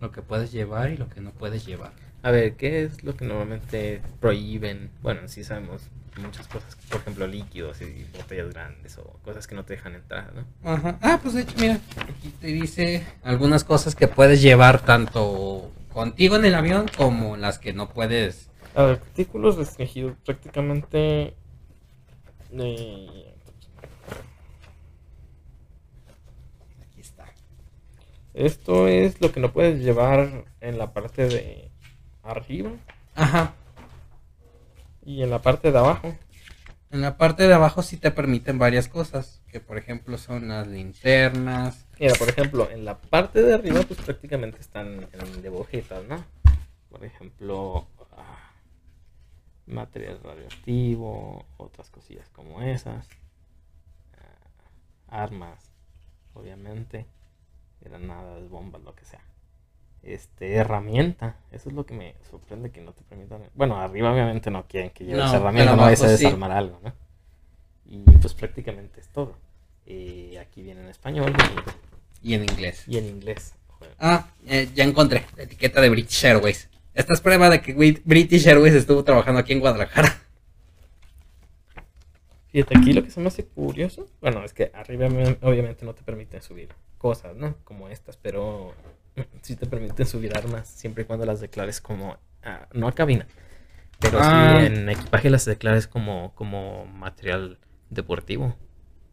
Lo 0.00 0.12
que 0.12 0.22
puedes 0.22 0.52
llevar 0.52 0.90
y 0.90 0.96
lo 0.96 1.08
que 1.08 1.20
no 1.20 1.32
puedes 1.32 1.66
llevar. 1.66 1.92
A 2.22 2.30
ver, 2.30 2.56
¿qué 2.56 2.82
es 2.84 3.02
lo 3.04 3.16
que 3.16 3.24
normalmente 3.24 4.02
prohíben? 4.20 4.90
Bueno, 5.02 5.28
sí 5.28 5.44
sabemos 5.44 5.82
muchas 6.20 6.48
cosas, 6.48 6.74
por 6.90 7.00
ejemplo, 7.00 7.26
líquidos 7.28 7.80
y 7.80 8.04
botellas 8.16 8.50
grandes 8.50 8.98
o 8.98 9.04
cosas 9.24 9.46
que 9.46 9.54
no 9.54 9.64
te 9.64 9.74
dejan 9.74 9.94
entrar, 9.94 10.32
¿no? 10.34 10.44
Ajá. 10.68 10.98
Ah, 11.00 11.20
pues 11.22 11.34
de 11.34 11.42
hecho, 11.42 11.54
mira, 11.60 11.78
aquí 12.02 12.30
te 12.40 12.48
dice 12.48 13.06
algunas 13.22 13.62
cosas 13.62 13.94
que 13.94 14.08
puedes 14.08 14.42
llevar 14.42 14.84
tanto 14.84 15.70
contigo 15.92 16.34
en 16.36 16.44
el 16.44 16.54
avión 16.56 16.86
como 16.96 17.36
las 17.36 17.58
que 17.60 17.72
no 17.72 17.88
puedes 17.88 18.48
A 18.74 18.82
ver, 18.82 18.92
artículos 18.96 19.56
restringidos 19.56 20.16
prácticamente. 20.24 21.34
eh, 22.52 23.34
Aquí 26.82 27.00
está. 27.00 27.26
esto 28.34 28.88
es 28.88 29.20
lo 29.20 29.30
que 29.30 29.40
no 29.40 29.52
puedes 29.52 29.78
llevar 29.84 30.44
en 30.60 30.78
la 30.78 30.92
parte 30.92 31.28
de 31.28 31.67
arriba 32.30 32.70
Ajá. 33.14 33.54
y 35.04 35.22
en 35.22 35.30
la 35.30 35.40
parte 35.40 35.72
de 35.72 35.78
abajo. 35.78 36.14
En 36.90 37.02
la 37.02 37.18
parte 37.18 37.46
de 37.46 37.52
abajo 37.52 37.82
sí 37.82 37.98
te 37.98 38.10
permiten 38.10 38.58
varias 38.58 38.88
cosas, 38.88 39.42
que 39.48 39.60
por 39.60 39.76
ejemplo 39.76 40.16
son 40.16 40.48
las 40.48 40.66
linternas. 40.66 41.86
Mira, 42.00 42.14
por 42.14 42.30
ejemplo, 42.30 42.70
en 42.70 42.86
la 42.86 42.96
parte 42.96 43.42
de 43.42 43.52
arriba, 43.52 43.82
pues 43.82 44.00
prácticamente 44.00 44.58
están 44.60 45.06
en 45.12 45.42
dibujitos, 45.42 46.06
¿no? 46.06 46.24
Por 46.88 47.04
ejemplo, 47.04 47.86
ah, 48.16 48.52
material 49.66 50.18
radioactivo, 50.22 51.44
otras 51.58 51.90
cosillas 51.90 52.30
como 52.30 52.62
esas, 52.62 53.06
ah, 54.14 55.24
armas, 55.24 55.70
obviamente, 56.32 57.04
granadas, 57.82 58.48
bombas, 58.48 58.82
lo 58.82 58.94
que 58.94 59.04
sea. 59.04 59.20
Este, 60.02 60.54
herramienta, 60.54 61.36
eso 61.50 61.68
es 61.68 61.74
lo 61.74 61.84
que 61.84 61.94
me 61.94 62.14
sorprende 62.30 62.70
que 62.70 62.80
no 62.80 62.92
te 62.92 63.02
permitan. 63.02 63.42
Bueno, 63.54 63.76
arriba 63.80 64.12
obviamente 64.12 64.50
no 64.50 64.66
quieren 64.66 64.90
que 64.90 65.04
lleves 65.04 65.24
No, 65.24 65.34
herramienta, 65.34 65.76
no 65.76 65.82
vayas 65.82 66.02
a 66.02 66.16
sí. 66.16 66.24
desarmar 66.24 66.52
algo, 66.52 66.80
¿no? 66.82 66.92
Y 67.84 68.02
pues 68.18 68.34
prácticamente 68.34 69.00
es 69.00 69.08
todo. 69.08 69.34
Y 69.86 70.36
aquí 70.36 70.62
viene 70.62 70.82
en 70.82 70.88
español 70.88 71.32
Y 72.22 72.34
en 72.34 72.42
inglés. 72.42 72.84
y 72.86 72.98
en 72.98 73.06
inglés. 73.06 73.54
Ah, 73.98 74.28
eh, 74.46 74.68
ya 74.74 74.84
encontré 74.84 75.24
la 75.36 75.44
etiqueta 75.44 75.80
de 75.80 75.88
British 75.90 76.24
Airways. 76.24 76.68
Esta 76.94 77.12
es 77.14 77.20
prueba 77.20 77.48
de 77.48 77.60
que 77.60 77.72
British 78.04 78.46
Airways 78.48 78.74
estuvo 78.74 79.04
trabajando 79.04 79.40
aquí 79.40 79.52
en 79.52 79.60
Guadalajara. 79.60 80.20
Fíjate, 82.48 82.78
aquí 82.78 82.92
lo 82.92 83.02
que 83.04 83.10
se 83.10 83.20
me 83.20 83.28
hace 83.28 83.44
curioso, 83.44 84.06
bueno, 84.20 84.42
es 84.44 84.54
que 84.54 84.70
arriba 84.74 85.08
me- 85.08 85.36
obviamente 85.42 85.84
no 85.84 85.94
te 85.94 86.02
permiten 86.02 86.40
subir 86.42 86.70
cosas, 86.96 87.36
¿no? 87.36 87.54
Como 87.64 87.88
estas, 87.88 88.16
pero 88.16 88.72
sí 89.42 89.56
te 89.56 89.66
permiten 89.66 90.06
subir 90.06 90.36
armas 90.36 90.68
siempre 90.68 91.02
y 91.04 91.06
cuando 91.06 91.26
las 91.26 91.40
declares 91.40 91.80
como, 91.80 92.16
ah, 92.42 92.68
no 92.72 92.88
a 92.88 92.92
cabina, 92.92 93.26
pero 93.98 94.18
Ah. 94.20 94.58
sí 94.60 94.66
en 94.66 94.88
equipaje 94.88 95.30
las 95.30 95.44
declares 95.44 95.86
como, 95.86 96.34
como 96.34 96.86
material 96.86 97.58
deportivo, 97.90 98.56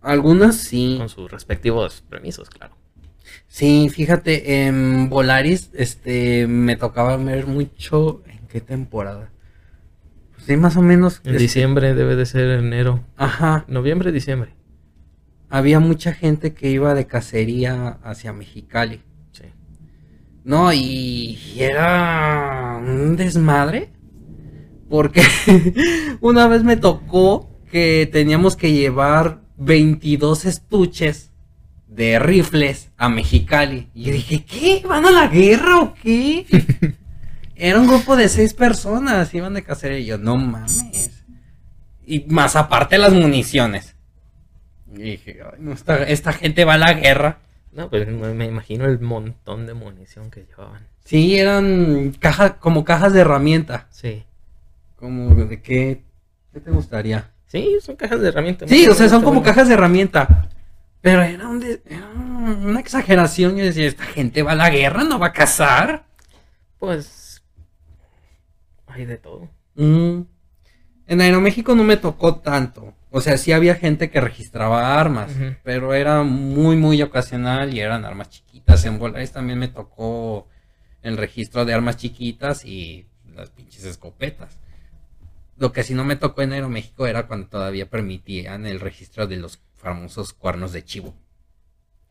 Algunas 0.01 0.55
sí. 0.57 0.95
con 0.99 1.09
sus 1.09 1.31
respectivos 1.31 2.01
permisos, 2.09 2.49
claro. 2.49 2.75
Sí, 3.47 3.89
fíjate, 3.89 4.65
en 4.67 5.09
Volaris 5.09 5.71
este, 5.73 6.45
me 6.45 6.75
tocaba 6.75 7.17
ver 7.17 7.47
mucho. 7.47 8.21
¿En 8.27 8.45
qué 8.47 8.61
temporada? 8.61 9.31
Pues 10.33 10.45
sí, 10.45 10.57
más 10.57 10.77
o 10.77 10.83
menos. 10.83 11.21
En 11.23 11.31
este, 11.31 11.41
diciembre 11.43 11.95
debe 11.95 12.15
de 12.15 12.25
ser 12.27 12.49
enero, 12.59 13.03
Ajá. 13.17 13.65
noviembre, 13.67 14.11
diciembre. 14.11 14.51
Había 15.49 15.79
mucha 15.79 16.13
gente 16.13 16.53
que 16.53 16.69
iba 16.69 16.93
de 16.93 17.07
cacería 17.07 17.97
hacia 18.03 18.31
Mexicali. 18.31 19.01
No, 20.45 20.71
y 20.71 21.39
era 21.57 22.77
un 22.77 23.17
desmadre. 23.17 23.89
Porque 24.87 25.23
una 26.21 26.47
vez 26.47 26.63
me 26.63 26.77
tocó 26.77 27.49
que 27.71 28.07
teníamos 28.11 28.55
que 28.55 28.71
llevar 28.71 29.41
22 29.57 30.45
estuches 30.45 31.31
de 31.87 32.19
rifles 32.19 32.91
a 32.95 33.09
Mexicali. 33.09 33.89
Y 33.95 34.03
yo 34.03 34.13
dije, 34.13 34.45
¿qué? 34.45 34.83
¿Van 34.87 35.05
a 35.07 35.11
la 35.11 35.27
guerra 35.27 35.79
o 35.79 35.93
qué? 35.95 36.45
Era 37.55 37.79
un 37.79 37.87
grupo 37.87 38.15
de 38.15 38.29
seis 38.29 38.53
personas, 38.53 39.33
iban 39.33 39.55
de 39.55 39.63
cacería. 39.63 39.97
Y 39.99 40.05
yo, 40.05 40.19
no 40.19 40.35
mames. 40.35 41.23
Y 42.05 42.19
más 42.27 42.55
aparte 42.55 42.99
las 42.99 43.13
municiones. 43.13 43.95
Y 44.93 45.01
dije, 45.01 45.39
"Ay, 45.43 45.57
no, 45.59 45.73
esta, 45.73 46.03
esta 46.03 46.33
gente 46.33 46.65
va 46.65 46.75
a 46.75 46.77
la 46.77 46.93
guerra. 46.93 47.39
No, 47.75 47.89
pues 47.89 48.07
me 48.07 48.45
imagino 48.45 48.85
el 48.85 48.99
montón 48.99 49.67
de 49.67 49.73
munición 49.73 50.31
que 50.31 50.45
llevaban. 50.45 50.87
Sí, 51.03 51.37
eran 51.37 52.13
cajas, 52.19 52.53
como 52.59 52.83
cajas 52.85 53.13
de 53.13 53.19
herramienta. 53.21 53.87
Sí. 53.91 54.23
Como 54.95 55.35
de 55.45 55.61
qué, 55.61 56.01
¿qué 56.53 56.59
te 56.61 56.71
gustaría? 56.71 57.31
Sí, 57.47 57.77
son 57.81 57.95
cajas 57.95 58.21
de 58.21 58.29
herramientas. 58.29 58.69
Sí, 58.69 58.87
o 58.87 58.93
sea, 58.93 59.09
son 59.09 59.21
como 59.23 59.43
cajas 59.43 59.67
de 59.67 59.73
herramienta. 59.75 60.49
Pero 61.01 61.21
era, 61.21 61.47
un 61.47 61.59
de- 61.59 61.81
era 61.85 62.07
una 62.15 62.79
exageración. 62.79 63.55
Yo 63.57 63.65
decía, 63.65 63.85
esta 63.87 64.05
gente 64.05 64.41
va 64.41 64.53
a 64.53 64.55
la 64.55 64.69
guerra, 64.71 65.03
no 65.03 65.19
va 65.19 65.27
a 65.27 65.33
cazar. 65.33 66.05
Pues 66.79 67.43
hay 68.87 69.05
de 69.05 69.17
todo. 69.17 69.49
Mm. 69.75 70.21
En 71.07 71.21
Aeroméxico 71.21 71.75
no 71.75 71.83
me 71.83 71.97
tocó 71.97 72.35
tanto. 72.37 72.93
O 73.17 73.21
sea, 73.21 73.37
sí 73.37 73.53
había 73.53 73.75
gente 73.75 74.09
que 74.09 74.19
registraba 74.19 74.99
armas, 74.99 75.31
pero 75.63 75.93
era 75.93 76.23
muy, 76.23 76.75
muy 76.75 77.01
ocasional 77.01 77.73
y 77.73 77.79
eran 77.79 78.03
armas 78.03 78.29
chiquitas. 78.29 78.83
En 78.83 78.99
Volaris 78.99 79.31
también 79.31 79.57
me 79.57 79.69
tocó 79.69 80.49
el 81.01 81.15
registro 81.15 81.63
de 81.63 81.73
armas 81.73 81.95
chiquitas 81.95 82.65
y 82.65 83.07
las 83.33 83.51
pinches 83.51 83.85
escopetas. 83.85 84.59
Lo 85.55 85.71
que 85.71 85.83
sí 85.83 85.93
no 85.93 86.03
me 86.03 86.17
tocó 86.17 86.41
en 86.41 86.51
Aeroméxico 86.51 87.07
era 87.07 87.25
cuando 87.25 87.47
todavía 87.47 87.89
permitían 87.89 88.65
el 88.65 88.81
registro 88.81 89.27
de 89.27 89.37
los 89.37 89.61
famosos 89.75 90.33
cuernos 90.33 90.73
de 90.73 90.83
chivo. 90.83 91.15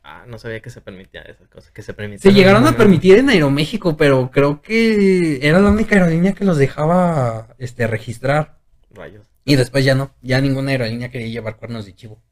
Ah, 0.03 0.25
no 0.27 0.39
sabía 0.39 0.61
que 0.61 0.71
se 0.71 0.81
permitía 0.81 1.21
esas 1.21 1.49
cosas. 1.49 1.71
Que 1.71 1.83
se 1.83 1.89
Se 1.89 1.93
permitían. 1.93 2.35
llegaron 2.35 2.67
a 2.67 2.79
permitir 2.79 3.19
en 3.19 3.29
Aeroméxico, 3.29 3.95
pero 3.99 4.31
creo 4.31 4.63
que 4.63 5.47
era 5.47 5.59
la 5.59 5.69
única 5.69 5.97
aerolínea 5.97 6.33
que 6.33 6.47
los 6.47 6.57
dejaba 6.57 7.49
este, 7.59 7.87
registrar. 7.87 8.59
Rayos. 8.91 9.34
Y 9.45 9.57
después 9.57 9.85
ya 9.85 9.95
no, 9.95 10.15
ya 10.23 10.41
ninguna 10.41 10.71
aerolínea 10.71 11.11
quería 11.11 11.29
llevar 11.29 11.57
cuernos 11.57 11.85
de 11.87 11.95
chivo. 11.95 12.23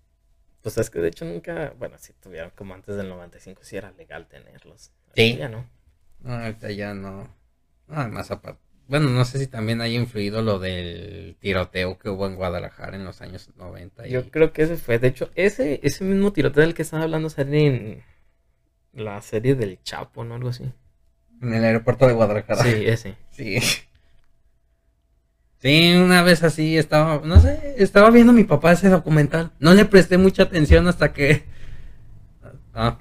Pues 0.63 0.79
es 0.79 0.91
que 0.91 1.01
de 1.01 1.09
hecho 1.09 1.25
nunca. 1.25 1.75
Bueno, 1.79 1.97
si 1.99 2.13
tuvieron 2.15 2.51
como 2.57 2.75
antes 2.75 2.97
del 2.97 3.09
95, 3.09 3.63
sí 3.65 3.77
era 3.77 3.91
legal 3.93 4.29
tenerlos. 4.29 4.93
Sí. 5.15 5.37
Ya 5.37 5.49
no. 5.49 5.69
No, 6.21 6.35
ahorita 6.35 6.71
ya 6.71 6.95
no. 6.95 7.29
Ah, 7.89 8.07
más 8.09 8.31
aparte. 8.31 8.61
Bueno, 8.89 9.09
no 9.11 9.25
sé 9.25 9.39
si 9.39 9.47
también 9.47 9.81
haya 9.81 9.99
influido 9.99 10.43
lo 10.43 10.59
del 10.59 11.37
tiroteo 11.41 11.99
que 11.99 12.09
hubo 12.11 12.27
en 12.27 12.37
Guadalajara 12.37 12.97
en 12.97 13.05
los 13.05 13.21
años 13.23 13.51
90. 13.57 14.07
y- 14.07 14.11
Yo 14.13 14.31
creo 14.31 14.53
que 14.53 14.63
ese 14.63 14.77
fue. 14.77 14.99
De 14.99 15.09
hecho, 15.09 15.31
ese, 15.35 15.81
ese 15.83 16.05
mismo 16.05 16.33
tiroteo 16.33 16.63
del 16.63 16.75
que 16.75 16.83
estaba 16.83 17.03
hablando 17.05 17.29
sale 17.31 17.67
en 17.67 18.03
la 18.93 19.21
serie 19.23 19.55
del 19.55 19.83
Chapo, 19.83 20.25
¿no? 20.25 20.35
Algo 20.37 20.51
así. 20.51 20.71
En 21.41 21.55
el 21.55 21.65
aeropuerto 21.65 22.07
de 22.07 22.13
Guadalajara. 22.15 22.63
Sí, 22.63 22.85
ese. 22.87 23.17
Sí. 23.33 23.59
Sí, 25.63 25.95
una 25.95 26.23
vez 26.23 26.43
así 26.43 26.77
estaba, 26.77 27.21
no 27.25 27.41
sé, 27.41 27.77
estaba 27.79 28.11
viendo 28.11 28.33
mi 28.33 28.43
papá 28.43 28.73
ese 28.73 28.89
documental. 28.89 29.53
No 29.61 29.75
le 29.75 29.85
presté 29.85 30.19
mucha 30.19 30.43
atención 30.43 30.89
hasta 30.89 31.13
que... 31.13 31.45
Ah, 32.75 32.99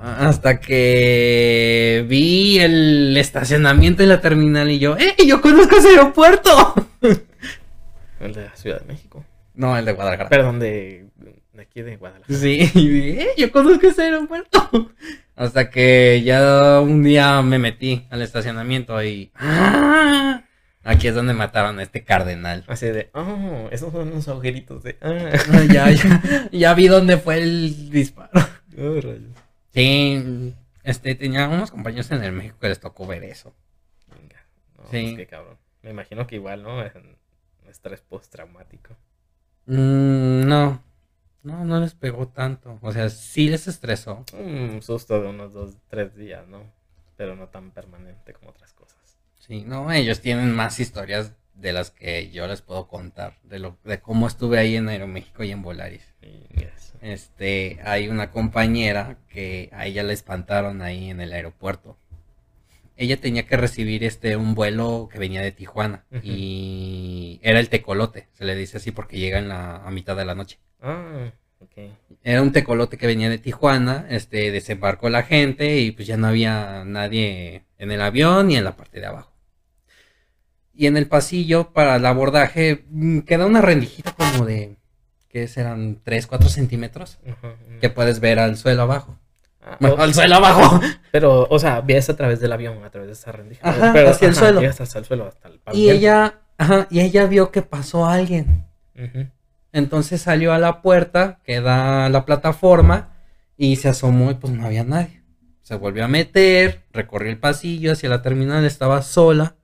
hasta 0.00 0.60
que 0.60 2.04
vi 2.08 2.58
el 2.58 3.16
estacionamiento 3.16 4.02
y 4.02 4.06
la 4.06 4.20
terminal 4.20 4.70
y 4.70 4.78
yo, 4.78 4.96
¡eh! 4.98 5.14
Yo 5.26 5.40
conozco 5.40 5.76
ese 5.76 5.88
aeropuerto. 5.90 6.74
El 8.20 8.32
de 8.34 8.44
la 8.44 8.56
Ciudad 8.56 8.80
de 8.80 8.86
México. 8.86 9.24
No, 9.54 9.76
el 9.76 9.84
de 9.84 9.92
Guadalajara. 9.92 10.28
Perdón, 10.30 10.58
de, 10.58 11.06
de 11.52 11.62
aquí 11.62 11.82
de 11.82 11.96
Guadalajara. 11.96 12.38
Sí, 12.38 12.70
y 12.74 12.88
dije, 12.88 13.22
"Eh, 13.22 13.28
yo 13.36 13.52
conozco 13.52 13.86
ese 13.86 14.02
aeropuerto. 14.02 14.90
Hasta 15.36 15.68
que 15.70 16.22
ya 16.24 16.80
un 16.80 17.02
día 17.02 17.42
me 17.42 17.58
metí 17.58 18.06
al 18.10 18.22
estacionamiento 18.22 19.02
y... 19.04 19.30
¡Ah! 19.34 20.43
Aquí 20.84 21.08
es 21.08 21.14
donde 21.14 21.32
mataron 21.32 21.78
a 21.78 21.82
este 21.82 22.04
cardenal. 22.04 22.64
Así 22.68 22.86
de, 22.86 23.10
oh, 23.14 23.68
esos 23.72 23.90
son 23.92 24.10
los 24.10 24.28
agujeritos 24.28 24.82
de. 24.82 24.98
Ah, 25.00 25.32
Ah, 25.52 25.64
ya, 25.72 25.90
ya, 25.90 26.48
ya 26.52 26.74
vi 26.74 26.88
dónde 26.88 27.16
fue 27.16 27.38
el 27.38 27.90
disparo. 27.90 28.30
oh, 28.78 29.00
rayos. 29.00 29.32
Sí, 29.72 30.54
este, 30.82 31.14
tenía 31.14 31.48
unos 31.48 31.70
compañeros 31.70 32.10
en 32.10 32.22
el 32.22 32.32
México 32.32 32.56
que 32.60 32.68
les 32.68 32.80
tocó 32.80 33.06
ver 33.06 33.24
eso. 33.24 33.54
Venga. 34.14 34.36
No, 34.76 34.84
Sí. 34.90 35.02
pues 35.04 35.16
qué 35.16 35.26
cabrón. 35.26 35.56
Me 35.82 35.90
imagino 35.90 36.26
que 36.26 36.36
igual, 36.36 36.62
¿no? 36.62 36.82
Es 36.82 36.92
estrés 37.68 38.00
postraumático. 38.02 38.94
Mm, 39.66 40.46
no, 40.46 40.82
no, 41.42 41.64
no 41.64 41.80
les 41.80 41.94
pegó 41.94 42.28
tanto. 42.28 42.78
O 42.82 42.92
sea, 42.92 43.08
sí 43.08 43.48
les 43.48 43.66
estresó. 43.66 44.24
Un 44.34 44.80
susto 44.82 45.20
de 45.20 45.28
unos 45.28 45.52
dos, 45.54 45.76
tres 45.88 46.14
días, 46.14 46.46
¿no? 46.46 46.62
Pero 47.16 47.34
no 47.36 47.48
tan 47.48 47.70
permanente 47.70 48.32
como 48.34 48.50
otras 48.50 48.72
cosas. 48.74 48.98
Sí, 49.46 49.62
no, 49.66 49.92
ellos 49.92 50.20
tienen 50.20 50.52
más 50.52 50.80
historias 50.80 51.32
de 51.54 51.72
las 51.74 51.90
que 51.90 52.30
yo 52.30 52.46
les 52.46 52.62
puedo 52.62 52.88
contar. 52.88 53.38
De, 53.42 53.58
lo, 53.58 53.76
de 53.84 54.00
cómo 54.00 54.26
estuve 54.26 54.58
ahí 54.58 54.76
en 54.76 54.88
Aeroméxico 54.88 55.44
y 55.44 55.50
en 55.50 55.62
Volaris. 55.62 56.14
Este, 57.02 57.78
hay 57.84 58.08
una 58.08 58.30
compañera 58.30 59.18
que 59.28 59.68
a 59.72 59.84
ella 59.84 60.02
la 60.02 60.14
espantaron 60.14 60.80
ahí 60.80 61.10
en 61.10 61.20
el 61.20 61.34
aeropuerto. 61.34 61.98
Ella 62.96 63.20
tenía 63.20 63.46
que 63.46 63.58
recibir 63.58 64.04
este 64.04 64.36
un 64.36 64.54
vuelo 64.54 65.10
que 65.12 65.18
venía 65.18 65.42
de 65.42 65.52
Tijuana 65.52 66.04
y 66.22 67.40
era 67.42 67.58
el 67.58 67.68
tecolote, 67.68 68.28
se 68.34 68.44
le 68.44 68.54
dice 68.54 68.76
así 68.76 68.92
porque 68.92 69.18
llega 69.18 69.38
en 69.38 69.48
la 69.48 69.78
a 69.78 69.90
mitad 69.90 70.16
de 70.16 70.24
la 70.24 70.36
noche. 70.36 70.58
Ah, 70.80 71.32
ok. 71.58 71.90
Era 72.22 72.40
un 72.40 72.52
tecolote 72.52 72.96
que 72.96 73.08
venía 73.08 73.28
de 73.28 73.38
Tijuana, 73.38 74.06
este 74.08 74.52
desembarcó 74.52 75.10
la 75.10 75.24
gente 75.24 75.80
y 75.80 75.90
pues 75.90 76.06
ya 76.06 76.16
no 76.16 76.28
había 76.28 76.84
nadie 76.86 77.64
en 77.78 77.90
el 77.90 78.00
avión 78.00 78.46
ni 78.46 78.56
en 78.56 78.64
la 78.64 78.76
parte 78.76 79.00
de 79.00 79.06
abajo. 79.06 79.33
Y 80.76 80.86
en 80.86 80.96
el 80.96 81.06
pasillo 81.06 81.72
para 81.72 81.96
el 81.96 82.06
abordaje 82.06 82.84
mm, 82.90 83.20
queda 83.20 83.46
una 83.46 83.60
rendijita 83.60 84.12
como 84.12 84.44
de, 84.44 84.76
¿qué 85.28 85.46
serán? 85.48 86.00
3, 86.02 86.26
4 86.26 86.48
centímetros 86.48 87.18
que 87.80 87.90
puedes 87.90 88.20
ver 88.20 88.38
al 88.40 88.56
suelo 88.56 88.82
abajo. 88.82 89.18
Ah, 89.62 89.76
Bueno, 89.80 89.96
o- 89.96 90.00
al 90.00 90.12
suelo 90.14 90.34
abajo. 90.36 90.80
Pero, 91.12 91.46
o 91.48 91.58
sea, 91.58 91.80
ves 91.80 92.10
a 92.10 92.16
través 92.16 92.40
del 92.40 92.52
avión, 92.52 92.82
a 92.84 92.90
través 92.90 93.06
de 93.08 93.12
esa 93.12 93.30
rendija. 93.32 93.68
Ajá, 93.68 93.92
pero, 93.92 94.10
hacia 94.10 94.28
el 94.28 94.34
suelo. 94.34 94.60
Hasta 94.68 94.98
el 94.98 95.04
suelo, 95.04 95.26
hasta 95.28 95.48
el 95.48 95.60
Y 95.72 95.90
ella, 95.90 96.40
ajá, 96.58 96.86
y 96.90 97.00
ella 97.00 97.26
vio 97.26 97.50
que 97.52 97.62
pasó 97.62 98.06
alguien. 98.06 98.64
Ujú. 98.96 99.28
Entonces 99.72 100.20
salió 100.22 100.52
a 100.52 100.58
la 100.58 100.82
puerta 100.82 101.38
que 101.44 101.60
da 101.60 102.08
la 102.08 102.24
plataforma 102.26 103.10
y 103.56 103.76
se 103.76 103.88
asomó 103.88 104.30
y 104.32 104.34
pues 104.34 104.52
no 104.52 104.66
había 104.66 104.84
nadie. 104.84 105.22
Se 105.62 105.76
volvió 105.76 106.04
a 106.04 106.08
meter, 106.08 106.82
recorrió 106.92 107.30
el 107.30 107.38
pasillo 107.38 107.92
hacia 107.92 108.08
la 108.08 108.22
terminal, 108.22 108.64
estaba 108.64 109.02
sola. 109.02 109.54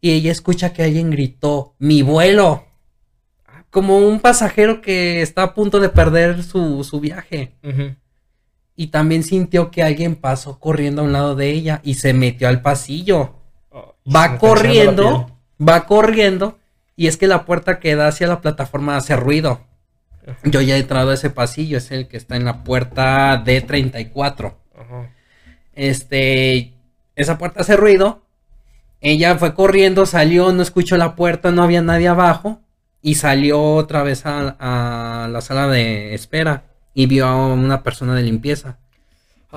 Y 0.00 0.12
ella 0.12 0.32
escucha 0.32 0.72
que 0.72 0.82
alguien 0.82 1.10
gritó, 1.10 1.74
mi 1.78 2.02
vuelo. 2.02 2.64
Como 3.70 3.98
un 3.98 4.20
pasajero 4.20 4.80
que 4.80 5.22
está 5.22 5.42
a 5.42 5.54
punto 5.54 5.78
de 5.78 5.88
perder 5.88 6.42
su, 6.42 6.82
su 6.84 7.00
viaje. 7.00 7.54
Y 8.74 8.88
también 8.88 9.22
sintió 9.22 9.70
que 9.70 9.82
alguien 9.82 10.16
pasó 10.16 10.58
corriendo 10.58 11.02
a 11.02 11.04
un 11.04 11.12
lado 11.12 11.36
de 11.36 11.50
ella 11.50 11.80
y 11.84 11.94
se 11.94 12.14
metió 12.14 12.48
al 12.48 12.62
pasillo. 12.62 13.34
Oh, 13.70 13.94
Va 14.14 14.38
corriendo, 14.38 15.30
va 15.60 15.86
corriendo. 15.86 16.58
Y 16.96 17.06
es 17.06 17.16
que 17.16 17.26
la 17.26 17.44
puerta 17.44 17.78
que 17.78 17.94
da 17.94 18.08
hacia 18.08 18.26
la 18.26 18.40
plataforma 18.40 18.96
hace 18.96 19.16
ruido. 19.16 19.60
Yo 20.44 20.60
ya 20.60 20.76
he 20.76 20.80
entrado 20.80 21.10
a 21.10 21.14
ese 21.14 21.30
pasillo, 21.30 21.78
es 21.78 21.90
el 21.90 22.08
que 22.08 22.16
está 22.16 22.36
en 22.36 22.44
la 22.44 22.64
puerta 22.64 23.44
D34. 23.44 24.54
ajá. 24.78 25.10
Este, 25.72 26.74
esa 27.16 27.38
puerta 27.38 27.60
hace 27.60 27.76
ruido. 27.76 28.22
Ella 29.00 29.36
fue 29.38 29.54
corriendo, 29.54 30.06
salió, 30.06 30.52
no 30.52 30.62
escuchó 30.62 30.96
la 30.96 31.14
puerta, 31.16 31.50
no 31.50 31.62
había 31.62 31.82
nadie 31.82 32.08
abajo. 32.08 32.60
Y 33.02 33.14
salió 33.14 33.62
otra 33.62 34.02
vez 34.02 34.26
a, 34.26 34.56
a 35.24 35.28
la 35.28 35.40
sala 35.40 35.68
de 35.68 36.14
espera 36.14 36.64
y 36.92 37.06
vio 37.06 37.26
a 37.26 37.46
una 37.54 37.82
persona 37.82 38.14
de 38.14 38.22
limpieza. 38.22 38.78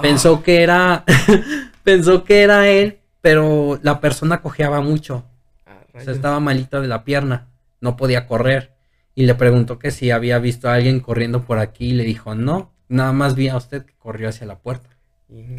Pensó 0.02 0.41
que 0.44 0.64
era, 0.64 1.04
pensó 1.84 2.24
que 2.24 2.41
era 2.41 2.70
él, 2.70 3.00
pero 3.22 3.80
la 3.84 4.00
persona 4.00 4.41
cojeaba 4.41 4.82
mucho. 4.82 5.26
Ah, 5.66 5.82
O 5.94 6.00
sea, 6.00 6.14
estaba 6.14 6.39
malita 6.39 6.80
de 6.82 6.88
la 6.88 7.04
pierna, 7.04 7.48
no 7.82 7.96
podía 7.98 8.28
correr. 8.28 8.72
Y 9.14 9.26
le 9.26 9.36
preguntó 9.36 9.78
que 9.78 9.91
si 9.91 10.10
había 10.10 10.39
visto 10.39 10.70
a 10.70 10.74
alguien 10.76 11.00
corriendo 11.00 11.44
por 11.44 11.60
aquí 11.60 11.89
y 11.89 11.94
le 11.94 12.04
dijo, 12.04 12.34
no, 12.34 12.72
nada 12.88 13.12
más 13.12 13.36
vi 13.36 13.50
a 13.50 13.58
usted 13.58 13.86
que 13.86 13.94
corrió 14.00 14.30
hacia 14.30 14.48
la 14.48 14.58
puerta. 14.58 14.89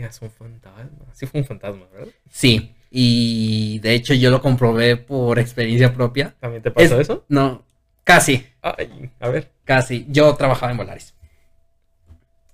Es 0.01 0.21
un 0.23 0.31
fantasma. 0.31 1.07
Sí 1.13 1.27
fue 1.27 1.41
un 1.41 1.47
fantasma, 1.47 1.85
¿verdad? 1.93 2.13
Sí, 2.31 2.74
y 2.97 3.81
de 3.81 3.93
hecho 3.95 4.15
yo 4.15 4.31
lo 4.31 4.41
comprobé 4.41 4.97
por 4.97 5.41
experiencia 5.41 5.93
propia. 5.93 6.37
¿También 6.39 6.63
te 6.63 6.71
pasó 6.71 6.95
Es- 6.95 7.01
eso? 7.09 7.25
No, 7.29 7.65
casi, 8.05 8.47
Ay, 8.63 9.11
a 9.19 9.29
ver. 9.31 9.51
casi. 9.65 10.07
Yo 10.09 10.33
trabajaba 10.37 10.71
en 10.71 10.79
Volaris. 10.79 11.13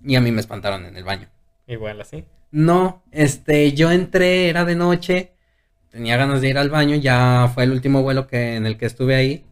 Y 0.03 0.17
a 0.17 0.21
mí 0.23 0.33
me 0.33 0.41
espantaron 0.41 0.87
en 0.87 0.97
el 0.97 1.05
baño. 1.05 1.29
Igual 1.67 2.01
así. 2.01 2.25
No, 2.51 3.03
este, 3.13 3.73
yo 3.75 3.93
entré, 3.93 4.49
era 4.49 4.65
de 4.65 4.75
noche, 4.77 5.33
tenía 5.91 6.17
ganas 6.17 6.41
de 6.41 6.49
ir 6.49 6.57
al 6.59 6.71
baño, 6.71 6.97
ya 6.97 7.51
fue 7.55 7.65
el 7.65 7.73
último 7.73 8.03
vuelo 8.03 8.27
que, 8.27 8.57
en 8.57 8.65
el 8.65 8.79
que 8.79 8.87
estuve 8.87 9.15
ahí, 9.15 9.45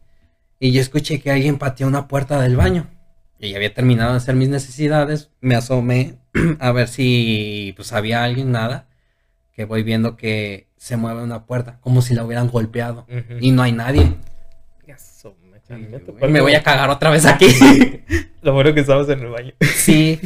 y 0.59 0.71
yo 0.71 0.81
escuché 0.81 1.21
que 1.21 1.31
alguien 1.31 1.59
pateó 1.59 1.87
una 1.87 2.07
puerta 2.07 2.41
del 2.41 2.57
baño. 2.57 2.87
Y 3.37 3.51
ya 3.51 3.57
había 3.57 3.73
terminado 3.73 4.11
de 4.11 4.17
hacer 4.17 4.35
mis 4.35 4.49
necesidades, 4.49 5.29
me 5.39 5.55
asomé 5.55 6.15
a 6.59 6.71
ver 6.73 6.87
si 6.89 7.73
pues 7.77 7.93
había 7.93 8.23
alguien, 8.23 8.51
nada, 8.51 8.88
que 9.59 9.65
voy 9.65 9.83
viendo 9.83 10.15
que 10.15 10.67
se 10.77 10.95
mueve 10.95 11.21
una 11.21 11.45
puerta, 11.45 11.79
como 11.81 12.01
si 12.01 12.13
la 12.13 12.23
hubieran 12.23 12.47
golpeado, 12.47 13.05
y 13.41 13.51
no 13.51 13.61
hay 13.61 13.73
nadie. 13.73 14.15
Ni 15.67 16.29
me 16.29 16.39
voy 16.39 16.55
a 16.55 16.63
cagar 16.63 16.89
otra 16.89 17.09
vez 17.09 17.25
aquí. 17.25 17.47
Lo 18.41 18.53
bueno 18.53 18.73
que 18.73 18.79
estabas 18.79 19.09
en 19.09 19.19
el 19.19 19.27
baño. 19.27 19.51
Sí. 19.59 20.17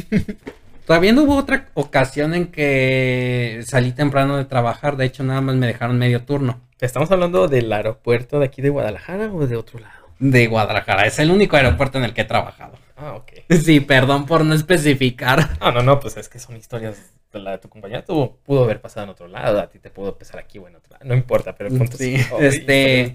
Todavía 0.86 1.12
no 1.12 1.24
hubo 1.24 1.36
otra 1.36 1.66
ocasión 1.74 2.32
en 2.32 2.46
que 2.46 3.64
salí 3.66 3.90
temprano 3.90 4.36
de 4.36 4.44
trabajar. 4.44 4.96
De 4.96 5.04
hecho, 5.04 5.24
nada 5.24 5.40
más 5.40 5.56
me 5.56 5.66
dejaron 5.66 5.98
medio 5.98 6.22
turno. 6.22 6.60
¿Estamos 6.80 7.10
hablando 7.10 7.48
del 7.48 7.72
aeropuerto 7.72 8.38
de 8.38 8.46
aquí 8.46 8.62
de 8.62 8.68
Guadalajara 8.68 9.32
o 9.32 9.48
de 9.48 9.56
otro 9.56 9.80
lado? 9.80 10.10
De 10.20 10.46
Guadalajara. 10.46 11.06
Es 11.06 11.18
el 11.18 11.32
único 11.32 11.56
aeropuerto 11.56 11.98
en 11.98 12.04
el 12.04 12.14
que 12.14 12.20
he 12.20 12.24
trabajado. 12.24 12.78
Ah, 12.96 13.14
ok. 13.14 13.32
Sí, 13.64 13.80
perdón 13.80 14.26
por 14.26 14.44
no 14.44 14.54
especificar. 14.54 15.56
Ah, 15.58 15.72
no, 15.72 15.82
no, 15.82 15.98
pues 15.98 16.16
es 16.18 16.28
que 16.28 16.38
son 16.38 16.56
historias 16.56 17.10
la 17.42 17.52
de 17.52 17.58
tu 17.58 17.68
compañera. 17.68 18.04
Tuvo, 18.04 18.36
pudo 18.38 18.64
haber 18.64 18.80
pasado 18.80 19.04
en 19.04 19.10
otro 19.10 19.28
lado, 19.28 19.60
a 19.60 19.68
ti 19.68 19.78
te 19.78 19.90
pudo 19.90 20.10
empezar 20.10 20.38
aquí 20.40 20.58
o 20.58 20.68
en 20.68 20.76
otro 20.76 20.92
lado. 20.92 21.04
No 21.04 21.14
importa, 21.14 21.54
pero 21.54 21.70
el 21.70 21.78
punto 21.78 21.96
Sí, 21.96 22.14
es 22.14 22.30
ay, 22.32 22.46
este- 22.46 23.14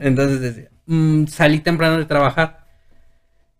Entonces 0.00 0.40
decía, 0.40 0.70
mm, 0.86 1.26
salí 1.26 1.60
temprano 1.60 1.98
de 1.98 2.04
trabajar. 2.06 2.66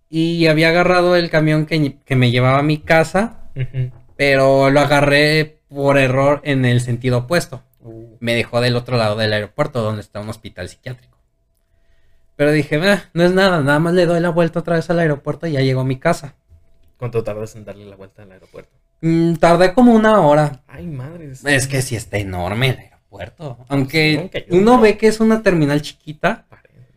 Y 0.08 0.46
había 0.46 0.70
agarrado 0.70 1.14
el 1.16 1.30
camión 1.30 1.66
que, 1.66 1.98
que 2.04 2.16
me 2.16 2.30
llevaba 2.30 2.58
a 2.58 2.62
mi 2.62 2.78
casa. 2.78 3.50
Pero 4.16 4.70
lo 4.70 4.80
agarré 4.80 5.60
por 5.68 5.98
error 5.98 6.40
en 6.44 6.64
el 6.64 6.80
sentido 6.80 7.18
opuesto. 7.18 7.62
Uh, 7.80 8.16
me 8.20 8.34
dejó 8.34 8.60
del 8.60 8.76
otro 8.76 8.96
lado 8.96 9.16
del 9.16 9.32
aeropuerto 9.32 9.80
donde 9.82 10.02
está 10.02 10.20
un 10.20 10.28
hospital 10.28 10.68
psiquiátrico. 10.68 11.16
Pero 12.36 12.52
dije, 12.52 12.76
"Ah, 12.88 13.04
no 13.14 13.22
es 13.22 13.32
nada, 13.32 13.60
nada 13.60 13.78
más 13.78 13.94
le 13.94 14.06
doy 14.06 14.20
la 14.20 14.30
vuelta 14.30 14.58
otra 14.60 14.76
vez 14.76 14.88
al 14.90 14.98
aeropuerto 14.98 15.46
y 15.46 15.52
ya 15.52 15.60
llego 15.60 15.80
a 15.80 15.84
mi 15.84 15.98
casa. 15.98 16.34
¿Cuánto 16.96 17.22
tardas 17.24 17.54
en 17.56 17.64
darle 17.64 17.86
la 17.86 17.96
vuelta 17.96 18.22
al 18.22 18.32
aeropuerto? 18.32 18.76
Mm, 19.00 19.34
tardé 19.36 19.72
como 19.72 19.92
una 19.94 20.20
hora. 20.20 20.62
Ay, 20.68 20.86
madre. 20.86 21.30
Es 21.44 21.66
que 21.66 21.82
sí 21.82 21.96
está 21.96 22.18
enorme 22.18 22.68
el 22.70 22.78
aeropuerto. 22.78 23.58
Aunque 23.68 24.30
uno 24.50 24.80
ve 24.80 24.96
que 24.98 25.06
es 25.08 25.20
una 25.20 25.42
terminal 25.42 25.80
chiquita. 25.82 26.46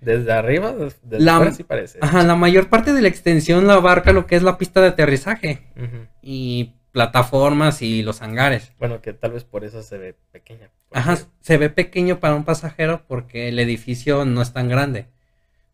Desde 0.01 0.33
arriba, 0.33 0.73
desde 0.73 1.19
La- 1.23 1.49
sí 1.53 1.63
parece. 1.63 1.97
Ajá, 2.01 2.23
la 2.23 2.35
mayor 2.35 2.67
parte 2.67 2.91
de 2.91 3.01
la 3.01 3.07
extensión 3.07 3.67
la 3.67 3.75
abarca 3.75 4.11
lo 4.11 4.25
que 4.27 4.35
es 4.35 4.43
la 4.43 4.57
pista 4.57 4.81
de 4.81 4.89
aterrizaje 4.89 5.61
Ujú. 5.77 6.07
y 6.21 6.73
plataformas 6.91 7.81
y 7.81 8.03
los 8.03 8.21
hangares. 8.21 8.73
Bueno, 8.79 9.01
que 9.01 9.13
tal 9.13 9.31
vez 9.31 9.45
por 9.45 9.63
eso 9.63 9.81
se 9.81 9.97
ve 9.97 10.15
pequeña. 10.33 10.69
porque- 10.89 10.99
Ajá, 10.99 11.17
se 11.39 11.57
ve 11.57 11.69
pequeño 11.69 12.19
para 12.19 12.35
un 12.35 12.43
pasajero 12.43 13.03
porque 13.07 13.47
el 13.47 13.57
edificio 13.59 14.25
no 14.25 14.41
es 14.41 14.51
tan 14.51 14.67
grande. 14.67 15.05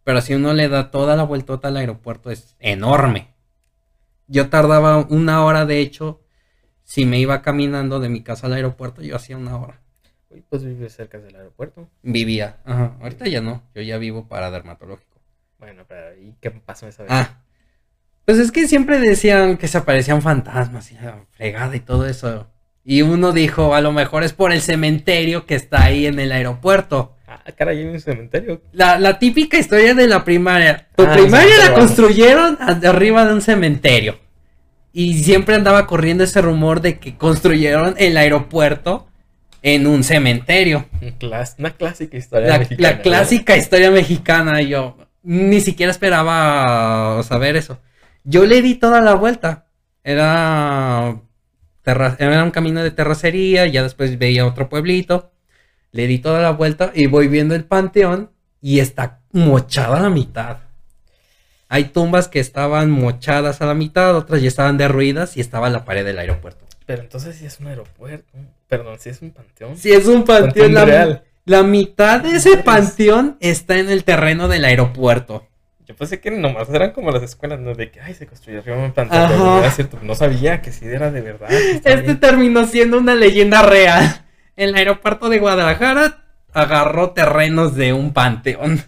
Pero 0.04 0.22
si 0.22 0.36
uno 0.36 0.54
le 0.54 0.70
da 0.70 0.92
toda 0.92 1.16
la 1.16 1.24
vueltota 1.24 1.70
al 1.70 1.78
aeropuerto 1.78 2.30
es 2.30 2.56
enorme. 2.60 3.34
Yo 4.30 4.50
tardaba 4.50 5.06
una 5.10 5.44
hora, 5.44 5.66
de 5.66 5.80
hecho, 5.80 6.22
si 6.84 7.06
me 7.06 7.20
iba 7.20 7.42
caminando 7.42 8.00
de 8.00 8.10
mi 8.10 8.22
casa 8.22 8.48
al 8.48 8.54
aeropuerto, 8.54 9.02
yo 9.02 9.16
hacía 9.16 9.38
una 9.38 9.58
hora. 9.58 9.82
Uy, 10.30 10.44
pues 10.48 10.64
vives 10.64 10.94
cerca 10.94 11.18
del 11.18 11.36
aeropuerto. 11.36 11.90
Vivía. 12.04 12.58
Ajá. 12.64 12.96
Ahorita 13.02 13.28
ya 13.28 13.42
no, 13.42 13.64
yo 13.74 13.82
ya 13.82 13.98
vivo 13.98 14.28
para 14.28 14.52
dermatológico. 14.52 15.20
Bueno, 15.58 15.84
pero 15.88 16.16
¿y 16.16 16.36
qué 16.40 16.52
pasó 16.52 16.88
esa 16.88 17.04
vez? 17.04 17.12
Ah. 17.12 17.42
Pues 18.26 18.38
es 18.38 18.52
que 18.52 18.68
siempre 18.68 19.00
decían 19.00 19.58
que 19.58 19.68
se 19.68 19.80
aparecían 19.80 20.22
fantasmas 20.22 20.92
y 20.92 20.96
la 20.96 21.26
fregada 21.32 21.76
y 21.76 21.80
todo 21.80 22.06
eso. 22.06 22.48
Y 22.84 23.02
uno 23.02 23.32
dijo, 23.32 23.74
a 23.74 23.82
lo 23.82 23.92
mejor 23.92 24.24
es 24.24 24.34
por 24.34 24.52
el 24.52 24.62
cementerio 24.62 25.48
que 25.48 25.56
está 25.56 25.84
ahí 25.84 26.06
en 26.06 26.20
el 26.20 26.32
aeropuerto. 26.32 27.16
Ah, 27.50 27.56
caray, 27.58 27.80
hay 27.80 27.86
un 27.86 28.00
cementerio. 28.00 28.62
La, 28.74 29.00
la 29.00 29.18
típica 29.20 29.58
historia 29.58 29.94
de 29.96 30.08
la 30.08 30.24
primaria. 30.24 30.88
Tu 30.96 31.04
Ah, 31.04 31.14
primaria 31.14 31.58
la 31.58 31.74
construyeron 31.74 32.58
arriba 32.62 33.26
de 33.26 33.34
un 33.34 33.42
cementerio. 33.42 34.20
Y 34.94 35.24
siempre 35.24 35.56
andaba 35.56 35.86
corriendo 35.88 36.24
ese 36.24 36.42
rumor 36.42 36.82
de 36.82 37.00
que 37.00 37.16
construyeron 37.18 37.96
el 37.98 38.18
aeropuerto 38.18 39.08
en 39.62 39.88
un 39.88 40.04
cementerio. 40.04 40.86
Una 41.58 41.72
clásica 41.72 42.18
historia 42.18 42.48
La, 42.48 42.60
mexicana, 42.60 42.90
la 42.90 43.02
clásica 43.02 43.58
historia 43.58 43.92
mexicana. 43.92 44.62
y 44.62 44.70
Yo 44.70 44.98
ni 45.24 45.60
siquiera 45.62 45.92
esperaba 45.92 47.22
saber 47.24 47.56
eso. 47.56 47.80
Yo 48.24 48.46
le 48.46 48.62
di 48.62 48.76
toda 48.76 49.02
la 49.02 49.14
vuelta. 49.16 49.66
Era, 50.04 51.16
terra- 51.84 52.16
era 52.20 52.44
un 52.44 52.52
camino 52.52 52.82
de 52.84 52.92
terracería. 52.92 53.68
Ya 53.68 53.84
después 53.84 54.18
veía 54.18 54.46
otro 54.46 54.70
pueblito. 54.70 55.32
Le 55.92 56.08
di 56.08 56.20
toda 56.20 56.42
la 56.42 56.52
vuelta 56.52 56.92
y 56.94 57.08
voy 57.08 57.28
viendo 57.28 57.56
el 57.56 57.66
panteón. 57.66 58.32
Y 58.62 58.80
está 58.80 59.20
mochada 59.32 59.98
a 59.98 60.02
la 60.02 60.10
mitad. 60.10 60.58
Hay 61.70 61.86
tumbas 61.86 62.28
que 62.28 62.40
estaban 62.40 62.90
mochadas 62.90 63.62
a 63.62 63.68
la 63.68 63.76
mitad, 63.76 64.16
otras 64.16 64.42
ya 64.42 64.48
estaban 64.48 64.78
derruidas 64.78 65.38
y 65.38 65.42
estaba 65.42 65.70
la 65.70 65.86
pared 65.86 66.04
del 66.04 66.18
aeropuerto. 66.18 66.66
Pero 66.88 67.04
entonces 67.04 67.36
sí 67.36 67.46
es 67.46 67.60
un 67.60 67.68
aeropuerto. 67.68 68.38
Perdón, 68.68 68.98
sí 69.00 69.10
es 69.10 69.22
un 69.22 69.30
panteón. 69.30 69.78
Si 69.78 69.92
es 69.92 70.08
un 70.08 70.24
panteón, 70.24 70.74
la, 70.74 70.86
real. 70.86 71.24
la 71.46 71.62
mitad 71.62 72.22
de 72.22 72.38
ese 72.38 72.58
panteón 72.58 73.38
está 73.40 73.78
en 73.78 73.90
el 73.90 74.04
terreno 74.04 74.48
del 74.48 74.66
aeropuerto. 74.66 75.46
Yo 75.88 75.96
pensé 75.96 76.20
que 76.20 76.32
nomás 76.32 76.70
eran 76.70 76.92
como 76.92 77.12
las 77.12 77.22
escuelas, 77.22 77.60
¿no? 77.60 77.76
De 77.76 77.92
que, 77.92 78.02
ay, 78.02 78.16
se 78.16 78.26
construyó 78.26 78.60
arriba 78.60 78.78
un 78.78 78.92
panteón. 78.92 79.60
Era 79.60 79.70
cierto, 79.70 80.00
no 80.02 80.16
sabía 80.16 80.64
que 80.64 80.72
sí 80.72 80.86
era 80.86 81.12
de 81.12 81.22
verdad. 81.22 81.52
Este 81.52 82.16
terminó 82.16 82.66
siendo 82.66 82.98
una 82.98 83.14
leyenda 83.14 83.62
real. 83.62 84.26
El 84.60 84.76
aeropuerto 84.76 85.30
de 85.30 85.40
Guadalajara 85.40 86.26
agarró 86.54 87.12
terrenos 87.12 87.76
de 87.76 87.94
un 87.94 88.14
panteón. 88.14 88.84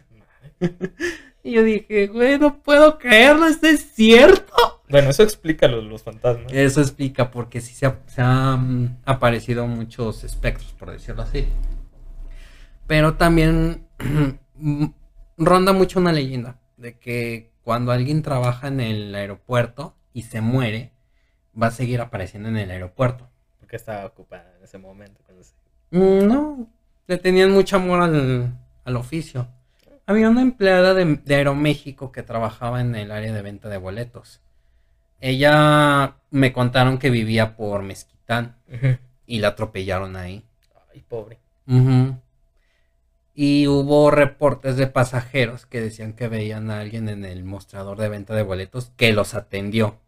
Y 1.43 1.53
yo 1.53 1.63
dije, 1.63 2.05
güey, 2.05 2.37
no 2.37 2.61
puedo 2.61 2.99
creerlo, 2.99 3.47
¿esto 3.47 3.65
es 3.65 3.93
cierto? 3.95 4.53
Bueno, 4.89 5.09
eso 5.09 5.23
explica 5.23 5.67
los, 5.67 5.83
los 5.83 6.03
fantasmas. 6.03 6.53
Eso 6.53 6.81
explica 6.81 7.31
porque 7.31 7.61
sí 7.61 7.73
se, 7.73 7.87
ha- 7.87 7.99
se 8.05 8.21
han 8.21 8.99
aparecido 9.05 9.65
muchos 9.65 10.23
espectros, 10.23 10.71
por 10.73 10.91
decirlo 10.91 11.23
así. 11.23 11.47
Pero 12.85 13.15
también 13.15 13.87
ronda 15.37 15.73
mucho 15.73 15.99
una 15.99 16.11
leyenda 16.11 16.59
de 16.77 16.99
que 16.99 17.49
cuando 17.63 17.91
alguien 17.91 18.21
trabaja 18.21 18.67
en 18.67 18.79
el 18.79 19.15
aeropuerto 19.15 19.95
y 20.13 20.21
se 20.21 20.41
muere, 20.41 20.91
va 21.59 21.67
a 21.67 21.71
seguir 21.71 22.01
apareciendo 22.01 22.49
en 22.49 22.57
el 22.57 22.69
aeropuerto. 22.69 23.27
Porque 23.59 23.77
estaba 23.77 24.05
ocupada 24.05 24.53
en 24.59 24.63
ese 24.63 24.77
momento. 24.77 25.19
Mm, 25.27 25.41
no, 25.91 26.67
le 27.07 27.17
tenían 27.17 27.51
mucho 27.51 27.75
amor 27.75 28.01
al, 28.01 28.57
al 28.83 28.95
oficio. 28.95 29.47
Había 30.05 30.29
una 30.29 30.41
empleada 30.41 30.93
de, 30.93 31.05
de, 31.23 31.35
Aeroméxico 31.35 32.11
que 32.11 32.23
trabajaba 32.23 32.81
en 32.81 32.95
el 32.95 33.11
área 33.11 33.33
de 33.33 33.41
venta 33.41 33.69
de 33.69 33.77
boletos. 33.77 34.41
Ella 35.19 36.15
me 36.31 36.51
contaron 36.51 36.97
que 36.97 37.11
vivía 37.11 37.55
por 37.55 37.83
Mezquitán 37.83 38.55
y 39.27 39.39
la 39.39 39.49
atropellaron 39.49 40.15
ahí. 40.15 40.43
Ay, 40.91 41.03
pobre. 41.07 41.39
Y 43.33 43.67
hubo 43.67 44.11
reportes 44.11 44.75
de 44.77 44.87
pasajeros 44.87 45.65
que 45.65 45.79
decían 45.79 46.13
que 46.13 46.27
veían 46.27 46.71
a 46.71 46.79
alguien 46.79 47.07
en 47.07 47.23
el 47.23 47.43
mostrador 47.43 47.97
de 47.97 48.09
venta 48.09 48.33
de 48.33 48.43
boletos 48.43 48.91
que 48.97 49.13
los 49.13 49.35
atendió 49.35 49.99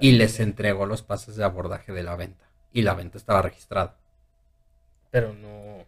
y 0.00 0.12
les 0.12 0.40
entregó 0.40 0.86
los 0.86 1.02
pases 1.02 1.36
de 1.36 1.44
abordaje 1.44 1.92
de 1.92 2.02
la 2.02 2.16
venta. 2.16 2.46
Y 2.72 2.82
la 2.82 2.94
venta 2.94 3.18
estaba 3.18 3.42
registrada. 3.42 3.96
Pero 5.12 5.34
no 5.34 5.84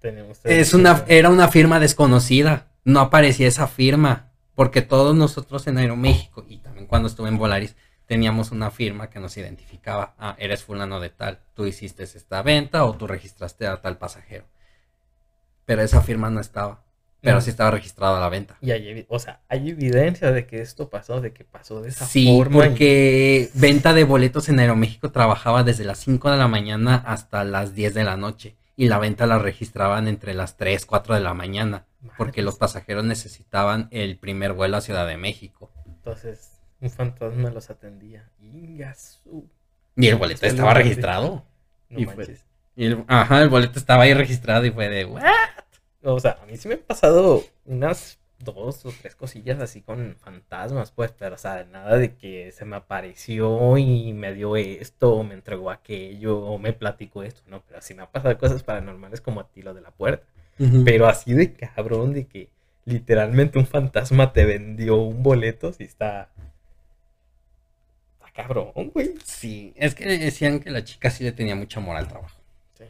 tenemos. 0.00 0.40
Es 0.44 0.74
una, 0.74 1.04
era 1.06 1.30
una 1.30 1.48
firma 1.48 1.80
desconocida. 1.80 2.66
No 2.84 3.00
aparecía 3.00 3.48
esa 3.48 3.68
firma. 3.68 4.32
Porque 4.56 4.82
todos 4.82 5.14
nosotros 5.14 5.66
en 5.66 5.78
Aeroméxico 5.78 6.44
y 6.48 6.58
también 6.58 6.86
cuando 6.86 7.08
estuve 7.08 7.28
en 7.28 7.36
Volaris 7.36 7.76
teníamos 8.06 8.52
una 8.52 8.70
firma 8.70 9.10
que 9.10 9.20
nos 9.20 9.36
identificaba. 9.36 10.14
Ah, 10.18 10.34
eres 10.38 10.64
fulano 10.64 10.98
de 10.98 11.10
tal. 11.10 11.40
Tú 11.54 11.66
hiciste 11.66 12.04
esta 12.04 12.42
venta 12.42 12.84
o 12.84 12.96
tú 12.96 13.06
registraste 13.06 13.66
a 13.66 13.80
tal 13.82 13.98
pasajero. 13.98 14.46
Pero 15.66 15.82
esa 15.82 16.00
firma 16.00 16.30
no 16.30 16.40
estaba. 16.40 16.85
Pero 17.30 17.40
sí 17.40 17.50
estaba 17.50 17.70
registrada 17.70 18.20
la 18.20 18.28
venta. 18.28 18.56
Y 18.60 18.70
hay, 18.70 19.06
o 19.08 19.18
sea, 19.18 19.40
hay 19.48 19.70
evidencia 19.70 20.30
de 20.32 20.46
que 20.46 20.60
esto 20.60 20.88
pasó, 20.88 21.20
de 21.20 21.32
que 21.32 21.44
pasó 21.44 21.82
de 21.82 21.88
esa 21.88 22.06
sí, 22.06 22.26
forma. 22.26 22.62
Sí, 22.62 22.68
porque 22.68 23.50
venta 23.54 23.92
de 23.92 24.04
boletos 24.04 24.48
en 24.48 24.60
Aeroméxico 24.60 25.10
trabajaba 25.10 25.64
desde 25.64 25.84
las 25.84 25.98
5 25.98 26.30
de 26.30 26.36
la 26.36 26.48
mañana 26.48 26.96
hasta 27.06 27.44
las 27.44 27.74
10 27.74 27.94
de 27.94 28.04
la 28.04 28.16
noche. 28.16 28.56
Y 28.76 28.88
la 28.88 28.98
venta 28.98 29.26
la 29.26 29.38
registraban 29.38 30.06
entre 30.06 30.34
las 30.34 30.56
3, 30.56 30.86
4 30.86 31.14
de 31.14 31.20
la 31.20 31.34
mañana. 31.34 31.86
Porque 32.16 32.42
los 32.42 32.56
pasajeros 32.56 33.04
necesitaban 33.04 33.88
el 33.90 34.18
primer 34.18 34.52
vuelo 34.52 34.76
a 34.76 34.80
Ciudad 34.80 35.06
de 35.06 35.16
México. 35.16 35.72
Entonces, 35.86 36.60
un 36.80 36.90
fantasma 36.90 37.50
los 37.50 37.70
atendía. 37.70 38.28
Y 38.40 40.06
el 40.06 40.16
boleto 40.16 40.46
estaba 40.46 40.74
registrado. 40.74 41.44
No 41.88 42.00
y 42.00 42.06
y 42.76 42.84
el, 42.84 43.04
ajá, 43.08 43.40
el 43.40 43.48
boleto 43.48 43.78
estaba 43.78 44.02
ahí 44.02 44.12
registrado 44.12 44.66
y 44.66 44.70
fue 44.70 44.90
de, 44.90 45.06
¿what? 45.06 45.22
O 46.14 46.20
sea, 46.20 46.38
a 46.42 46.46
mí 46.46 46.56
sí 46.56 46.68
me 46.68 46.74
han 46.74 46.80
pasado 46.80 47.42
unas 47.64 48.18
dos 48.38 48.84
o 48.84 48.92
tres 48.92 49.14
cosillas 49.14 49.60
así 49.60 49.80
con 49.82 50.16
fantasmas, 50.16 50.90
pues, 50.90 51.12
pero, 51.12 51.34
o 51.34 51.38
sea, 51.38 51.64
nada 51.64 51.96
de 51.96 52.14
que 52.16 52.52
se 52.52 52.64
me 52.64 52.76
apareció 52.76 53.76
y 53.78 54.12
me 54.12 54.34
dio 54.34 54.56
esto, 54.56 55.14
o 55.14 55.24
me 55.24 55.34
entregó 55.34 55.70
aquello, 55.70 56.38
o 56.38 56.58
me 56.58 56.72
platicó 56.72 57.22
esto, 57.22 57.42
no, 57.46 57.62
pero 57.66 57.80
sí 57.80 57.94
me 57.94 58.02
han 58.02 58.10
pasado 58.10 58.36
cosas 58.38 58.62
paranormales 58.62 59.20
como 59.20 59.40
a 59.40 59.48
ti 59.48 59.62
lo 59.62 59.74
de 59.74 59.80
la 59.80 59.90
puerta. 59.90 60.26
Pero 60.84 61.06
así 61.06 61.34
de 61.34 61.52
cabrón, 61.52 62.14
de 62.14 62.26
que 62.26 62.48
literalmente 62.86 63.58
un 63.58 63.66
fantasma 63.66 64.32
te 64.32 64.46
vendió 64.46 64.96
un 64.96 65.22
boleto, 65.22 65.72
sí 65.72 65.84
está. 65.84 66.30
Está 68.14 68.30
cabrón, 68.42 68.72
güey. 68.94 69.14
Sí, 69.22 69.74
es 69.76 69.94
que 69.94 70.06
decían 70.06 70.60
que 70.60 70.70
la 70.70 70.82
chica 70.82 71.10
sí 71.10 71.24
le 71.24 71.32
tenía 71.32 71.56
mucho 71.56 71.80
amor 71.80 71.96
al 71.96 72.08
trabajo. 72.08 72.40
Sí. 72.78 72.84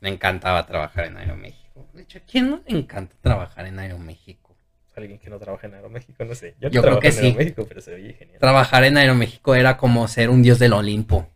Le 0.00 0.10
encantaba 0.10 0.64
trabajar 0.66 1.06
en 1.06 1.16
Aeroméxico. 1.16 1.67
De 1.92 2.02
hecho, 2.02 2.18
¿a 2.18 2.22
quién 2.22 2.50
no 2.50 2.62
le 2.66 2.78
encanta 2.78 3.16
trabajar 3.20 3.66
en 3.66 3.78
Aeroméxico? 3.78 4.56
Alguien 4.96 5.18
que 5.18 5.30
no 5.30 5.38
trabaja 5.38 5.68
en 5.68 5.74
Aeroméxico, 5.74 6.24
no 6.24 6.34
sé. 6.34 6.56
Yo, 6.60 6.82
creo 6.82 6.98
que 6.98 7.08
en 7.08 7.12
sí. 7.12 7.26
Aeroméxico, 7.26 7.66
pero 7.66 7.80
se 7.80 7.96
genial. 8.14 8.38
Trabajar 8.40 8.82
en 8.84 8.96
Aeroméxico 8.96 9.54
era 9.54 9.76
como 9.76 10.08
ser 10.08 10.28
un 10.28 10.42
dios 10.42 10.58
del 10.58 10.72
Olimpo. 10.72 11.28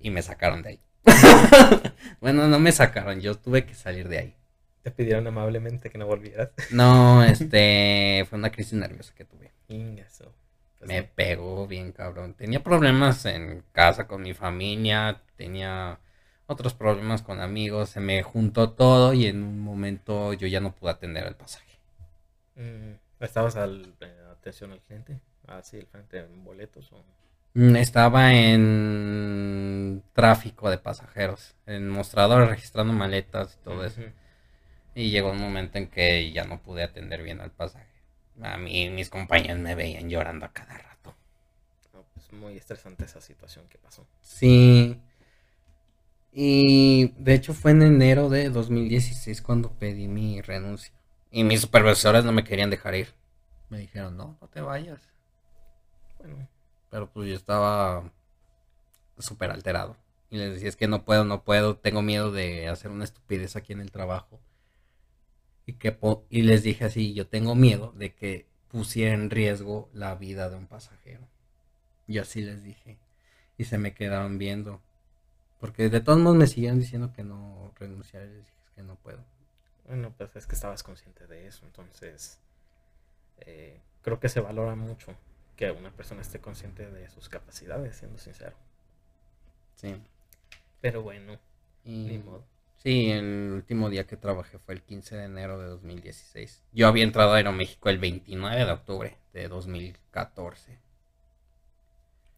Y 0.00 0.10
me 0.10 0.22
sacaron 0.22 0.62
de 0.62 0.70
ahí. 0.70 0.80
bueno, 2.20 2.48
no 2.48 2.58
me 2.58 2.72
sacaron, 2.72 3.20
yo 3.20 3.34
tuve 3.34 3.66
que 3.66 3.74
salir 3.74 4.08
de 4.08 4.18
ahí. 4.18 4.36
¿Te 4.82 4.90
pidieron 4.90 5.26
amablemente 5.26 5.90
que 5.90 5.96
no 5.96 6.06
volvieras? 6.06 6.50
no, 6.70 7.24
este, 7.24 8.26
fue 8.28 8.38
una 8.38 8.50
crisis 8.50 8.74
nerviosa 8.74 9.14
que 9.14 9.24
tuve. 9.24 9.50
Ingaso. 9.68 10.34
Pues 10.78 10.88
me 10.88 11.02
pegó 11.02 11.66
bien, 11.66 11.92
cabrón. 11.92 12.34
Tenía 12.34 12.62
problemas 12.62 13.24
en 13.24 13.64
casa 13.72 14.06
con 14.06 14.22
mi 14.22 14.34
familia, 14.34 15.22
tenía 15.36 15.98
otros 16.46 16.74
problemas 16.74 17.22
con 17.22 17.40
amigos, 17.40 17.90
se 17.90 18.00
me 18.00 18.22
juntó 18.22 18.70
todo 18.70 19.14
y 19.14 19.26
en 19.26 19.42
un 19.42 19.60
momento 19.60 20.32
yo 20.34 20.46
ya 20.46 20.60
no 20.60 20.74
pude 20.74 20.90
atender 20.90 21.26
el 21.26 21.34
pasaje. 21.34 21.78
Mm, 22.56 22.94
¿Estabas 23.20 23.56
al, 23.56 23.94
eh, 24.00 24.14
atención 24.30 24.72
al 24.72 24.80
cliente? 24.80 25.20
¿Así 25.46 25.78
el 25.78 25.86
frente 25.86 26.18
en 26.18 26.44
boletos? 26.44 26.92
O... 26.92 27.02
Mm, 27.54 27.76
estaba 27.76 28.34
en 28.34 30.02
tráfico 30.12 30.70
de 30.70 30.78
pasajeros, 30.78 31.54
en 31.66 31.88
mostradores 31.88 32.48
registrando 32.48 32.92
maletas 32.92 33.58
y 33.60 33.64
todo 33.64 33.84
eso. 33.84 34.02
Y 34.94 35.10
llegó 35.10 35.30
un 35.30 35.40
momento 35.40 35.78
en 35.78 35.88
que 35.88 36.30
ya 36.32 36.44
no 36.44 36.60
pude 36.60 36.82
atender 36.82 37.22
bien 37.22 37.40
al 37.40 37.50
pasaje. 37.50 37.86
A 38.42 38.56
mí 38.56 38.90
mis 38.90 39.10
compañeros 39.10 39.58
me 39.58 39.74
veían 39.74 40.08
llorando 40.08 40.46
a 40.46 40.52
cada 40.52 40.76
rato. 40.76 41.14
pues 42.12 42.32
muy 42.32 42.56
estresante 42.56 43.04
esa 43.04 43.20
situación 43.20 43.66
que 43.68 43.78
pasó. 43.78 44.06
Sí. 44.20 45.00
Y 46.36 47.12
de 47.16 47.34
hecho 47.34 47.54
fue 47.54 47.70
en 47.70 47.82
enero 47.82 48.28
de 48.28 48.50
2016 48.50 49.40
cuando 49.40 49.70
pedí 49.70 50.08
mi 50.08 50.40
renuncia. 50.40 50.92
Y 51.30 51.44
mis 51.44 51.60
supervisores 51.60 52.24
no 52.24 52.32
me 52.32 52.42
querían 52.42 52.70
dejar 52.70 52.96
ir. 52.96 53.08
Me 53.70 53.78
dijeron, 53.78 54.16
no, 54.16 54.36
no 54.40 54.48
te 54.48 54.60
vayas. 54.60 55.00
Bueno, 56.18 56.48
pero 56.90 57.08
pues 57.08 57.28
yo 57.28 57.36
estaba 57.36 58.10
súper 59.18 59.52
alterado. 59.52 59.96
Y 60.28 60.38
les 60.38 60.54
decía, 60.54 60.68
es 60.68 60.76
que 60.76 60.88
no 60.88 61.04
puedo, 61.04 61.24
no 61.24 61.44
puedo, 61.44 61.76
tengo 61.76 62.02
miedo 62.02 62.32
de 62.32 62.68
hacer 62.68 62.90
una 62.90 63.04
estupidez 63.04 63.54
aquí 63.54 63.72
en 63.72 63.80
el 63.80 63.92
trabajo. 63.92 64.40
Y, 65.66 65.74
que 65.74 65.96
y 66.30 66.42
les 66.42 66.64
dije 66.64 66.84
así, 66.84 67.14
yo 67.14 67.28
tengo 67.28 67.54
miedo 67.54 67.92
de 67.92 68.12
que 68.12 68.46
pusiera 68.68 69.14
en 69.14 69.30
riesgo 69.30 69.88
la 69.92 70.16
vida 70.16 70.50
de 70.50 70.56
un 70.56 70.66
pasajero. 70.66 71.28
Y 72.08 72.18
así 72.18 72.42
les 72.42 72.64
dije. 72.64 72.98
Y 73.56 73.64
se 73.64 73.78
me 73.78 73.94
quedaron 73.94 74.38
viendo. 74.38 74.82
Porque 75.64 75.88
de 75.88 76.02
todos 76.02 76.18
modos 76.18 76.36
me 76.36 76.46
siguen 76.46 76.78
diciendo 76.78 77.10
que 77.16 77.24
no 77.24 77.72
renunciar 77.76 78.24
y 78.24 78.26
les 78.26 78.36
dije 78.40 78.52
que 78.74 78.82
no 78.82 78.96
puedo. 78.96 79.24
Bueno, 79.86 80.12
pues 80.14 80.36
es 80.36 80.46
que 80.46 80.54
estabas 80.54 80.82
consciente 80.82 81.26
de 81.26 81.46
eso, 81.46 81.64
entonces 81.64 82.38
eh, 83.38 83.80
creo 84.02 84.20
que 84.20 84.28
se 84.28 84.40
valora 84.40 84.74
mucho 84.74 85.14
que 85.56 85.70
una 85.70 85.90
persona 85.90 86.20
esté 86.20 86.38
consciente 86.38 86.90
de 86.90 87.08
sus 87.08 87.30
capacidades, 87.30 87.96
siendo 87.96 88.18
sincero. 88.18 88.54
Sí. 89.76 89.96
Pero 90.82 91.00
bueno, 91.00 91.38
ni 91.82 92.18
modo. 92.18 92.44
Sí, 92.76 93.10
el 93.10 93.52
último 93.54 93.88
día 93.88 94.06
que 94.06 94.18
trabajé 94.18 94.58
fue 94.58 94.74
el 94.74 94.82
15 94.82 95.16
de 95.16 95.24
enero 95.24 95.58
de 95.58 95.68
2016. 95.68 96.62
Yo 96.74 96.88
había 96.88 97.04
entrado 97.04 97.32
a 97.32 97.36
Aeroméxico 97.36 97.88
el 97.88 97.96
29 97.96 98.66
de 98.66 98.70
octubre 98.70 99.16
de 99.32 99.48
2014. 99.48 100.78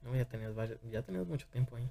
No, 0.03 0.15
ya 0.15 0.27
tenías, 0.27 0.53
ya 0.93 1.03
tenías 1.03 1.27
mucho 1.27 1.49
tiempo 1.49 1.75
ahí. 1.75 1.91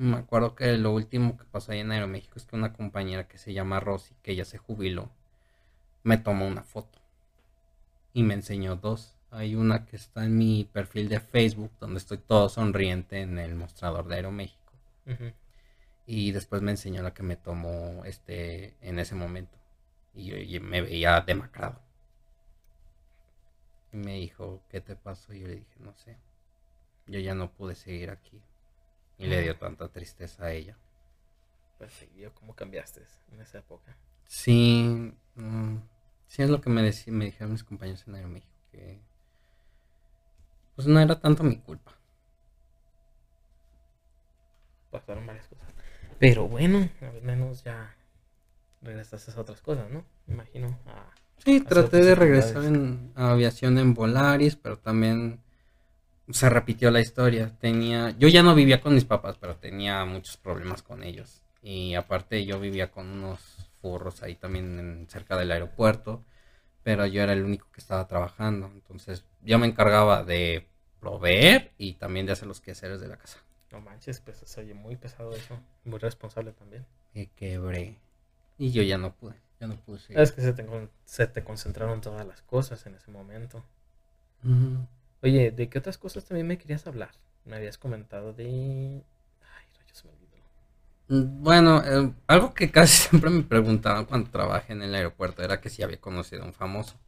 Me 0.00 0.16
acuerdo 0.16 0.54
que 0.54 0.78
lo 0.78 0.92
último 0.92 1.36
que 1.36 1.44
pasó 1.44 1.72
ahí 1.72 1.80
en 1.80 1.92
Aeroméxico 1.92 2.38
es 2.38 2.46
que 2.46 2.56
una 2.56 2.72
compañera 2.72 3.28
que 3.28 3.36
se 3.36 3.52
llama 3.52 3.80
Rosy, 3.80 4.14
que 4.22 4.34
ya 4.34 4.46
se 4.46 4.56
jubiló, 4.56 5.10
me 6.04 6.16
tomó 6.16 6.46
una 6.46 6.62
foto 6.62 6.98
y 8.14 8.22
me 8.22 8.32
enseñó 8.32 8.76
dos. 8.76 9.14
Hay 9.30 9.56
una 9.56 9.84
que 9.84 9.96
está 9.96 10.24
en 10.24 10.38
mi 10.38 10.64
perfil 10.64 11.10
de 11.10 11.20
Facebook, 11.20 11.70
donde 11.78 11.98
estoy 11.98 12.16
todo 12.16 12.48
sonriente 12.48 13.20
en 13.20 13.38
el 13.38 13.54
mostrador 13.54 14.08
de 14.08 14.14
Aeroméxico. 14.14 14.72
Y 16.06 16.32
después 16.32 16.62
me 16.62 16.70
enseñó 16.70 17.02
la 17.02 17.12
que 17.12 17.22
me 17.22 17.36
tomó 17.36 18.02
este 18.06 18.78
en 18.80 18.98
ese 19.00 19.14
momento. 19.14 19.58
Y 20.14 20.46
yo 20.48 20.62
me 20.62 20.80
veía 20.80 21.20
demacrado. 21.20 21.78
Y 23.92 23.98
me 23.98 24.14
dijo, 24.14 24.62
¿qué 24.70 24.80
te 24.80 24.96
pasó? 24.96 25.34
Y 25.34 25.40
yo 25.40 25.46
le 25.46 25.56
dije, 25.56 25.76
no 25.80 25.92
sé. 25.92 26.16
Yo 27.06 27.20
ya 27.20 27.34
no 27.34 27.50
pude 27.52 27.74
seguir 27.74 28.08
aquí. 28.08 28.40
Y 29.20 29.26
le 29.26 29.42
dio 29.42 29.56
tanta 29.56 29.88
tristeza 29.88 30.46
a 30.46 30.52
ella. 30.52 30.76
Pues 31.78 31.92
sí, 31.92 32.08
cómo 32.34 32.54
cambiaste 32.54 33.02
en 33.32 33.40
esa 33.40 33.58
época. 33.58 33.94
Sí, 34.26 35.12
mm, 35.34 35.76
sí 36.26 36.42
es 36.42 36.48
lo 36.50 36.60
que 36.60 36.70
me, 36.70 36.82
me 36.82 37.24
dijeron 37.26 37.52
mis 37.52 37.64
compañeros 37.64 38.04
en 38.06 38.14
Aeroméxico, 38.14 38.54
que 38.72 39.00
pues 40.74 40.88
no 40.88 40.98
era 41.00 41.20
tanto 41.20 41.42
mi 41.42 41.56
culpa. 41.58 41.92
Pasaron 44.90 45.26
varias 45.26 45.46
cosas. 45.48 45.68
Pero 46.18 46.48
bueno, 46.48 46.88
al 47.02 47.22
menos 47.22 47.62
ya 47.62 47.94
regresaste 48.82 49.32
a 49.32 49.40
otras 49.40 49.60
cosas, 49.60 49.90
¿no? 49.90 50.04
Me 50.26 50.34
imagino. 50.34 50.78
sí, 51.38 51.60
traté 51.60 51.98
de 51.98 52.14
regresar 52.14 52.64
en, 52.64 53.12
a 53.14 53.32
aviación 53.32 53.78
en 53.78 53.94
Volaris, 53.94 54.56
pero 54.56 54.78
también 54.78 55.40
se 56.32 56.48
repitió 56.50 56.90
la 56.90 57.00
historia. 57.00 57.56
Tenía, 57.60 58.10
yo 58.18 58.28
ya 58.28 58.42
no 58.42 58.54
vivía 58.54 58.80
con 58.80 58.94
mis 58.94 59.04
papás, 59.04 59.36
pero 59.40 59.56
tenía 59.56 60.04
muchos 60.04 60.36
problemas 60.36 60.82
con 60.82 61.02
ellos. 61.02 61.42
Y 61.62 61.94
aparte 61.94 62.44
yo 62.44 62.58
vivía 62.60 62.90
con 62.90 63.08
unos 63.08 63.40
furros 63.80 64.22
ahí 64.22 64.34
también 64.36 64.78
en- 64.78 65.08
cerca 65.08 65.36
del 65.36 65.50
aeropuerto, 65.52 66.24
pero 66.82 67.06
yo 67.06 67.22
era 67.22 67.32
el 67.34 67.44
único 67.44 67.66
que 67.72 67.80
estaba 67.80 68.06
trabajando. 68.08 68.70
Entonces 68.74 69.24
yo 69.42 69.58
me 69.58 69.66
encargaba 69.66 70.24
de 70.24 70.66
proveer 71.00 71.72
y 71.78 71.94
también 71.94 72.26
de 72.26 72.32
hacer 72.32 72.48
los 72.48 72.60
quehaceres 72.60 73.00
de 73.00 73.08
la 73.08 73.16
casa. 73.16 73.38
No 73.72 73.80
manches, 73.80 74.20
pues 74.20 74.38
se 74.44 74.60
oye 74.60 74.74
muy 74.74 74.96
pesado 74.96 75.32
eso. 75.34 75.58
Muy 75.84 75.98
responsable 75.98 76.52
también. 76.52 76.84
Me 77.14 77.26
quebré. 77.30 77.98
Y 78.58 78.72
yo 78.72 78.82
ya 78.82 78.98
no 78.98 79.14
pude, 79.14 79.36
ya 79.60 79.66
no 79.66 79.76
pude 79.76 79.98
seguir. 80.00 80.20
Es 80.20 80.32
que 80.32 80.42
se 80.42 80.52
te, 80.52 80.66
con- 80.66 80.90
se 81.04 81.26
te 81.26 81.42
concentraron 81.44 82.00
todas 82.00 82.26
las 82.26 82.42
cosas 82.42 82.84
en 82.86 82.94
ese 82.96 83.10
momento. 83.10 83.64
Ujú. 84.44 84.86
Oye, 85.22 85.50
¿de 85.50 85.68
qué 85.70 85.78
otras 85.78 85.96
cosas 85.98 86.24
también 86.26 86.46
me 86.46 86.58
querías 86.58 86.86
hablar? 86.86 87.12
Me 87.44 87.56
habías 87.56 87.78
comentado 87.78 88.32
de... 88.34 89.02
Ay, 89.40 89.66
rayos, 89.78 89.96
se 89.98 90.06
me 90.08 90.12
olvidó. 90.14 90.36
Mm, 91.08 91.42
Bueno, 91.42 91.82
eh, 91.84 92.12
algo 92.26 92.54
que 92.54 92.70
casi 92.70 92.96
siempre 93.08 93.30
me 93.30 93.42
preguntaban 93.42 94.04
cuando 94.06 94.30
trabajé 94.30 94.72
en 94.72 94.82
el 94.82 94.94
aeropuerto 94.94 95.42
era 95.42 95.60
que 95.60 95.68
si 95.70 95.82
había 95.82 96.00
conocido 96.00 96.42
a 96.42 96.46
un 96.46 96.54
famoso. 96.54 96.98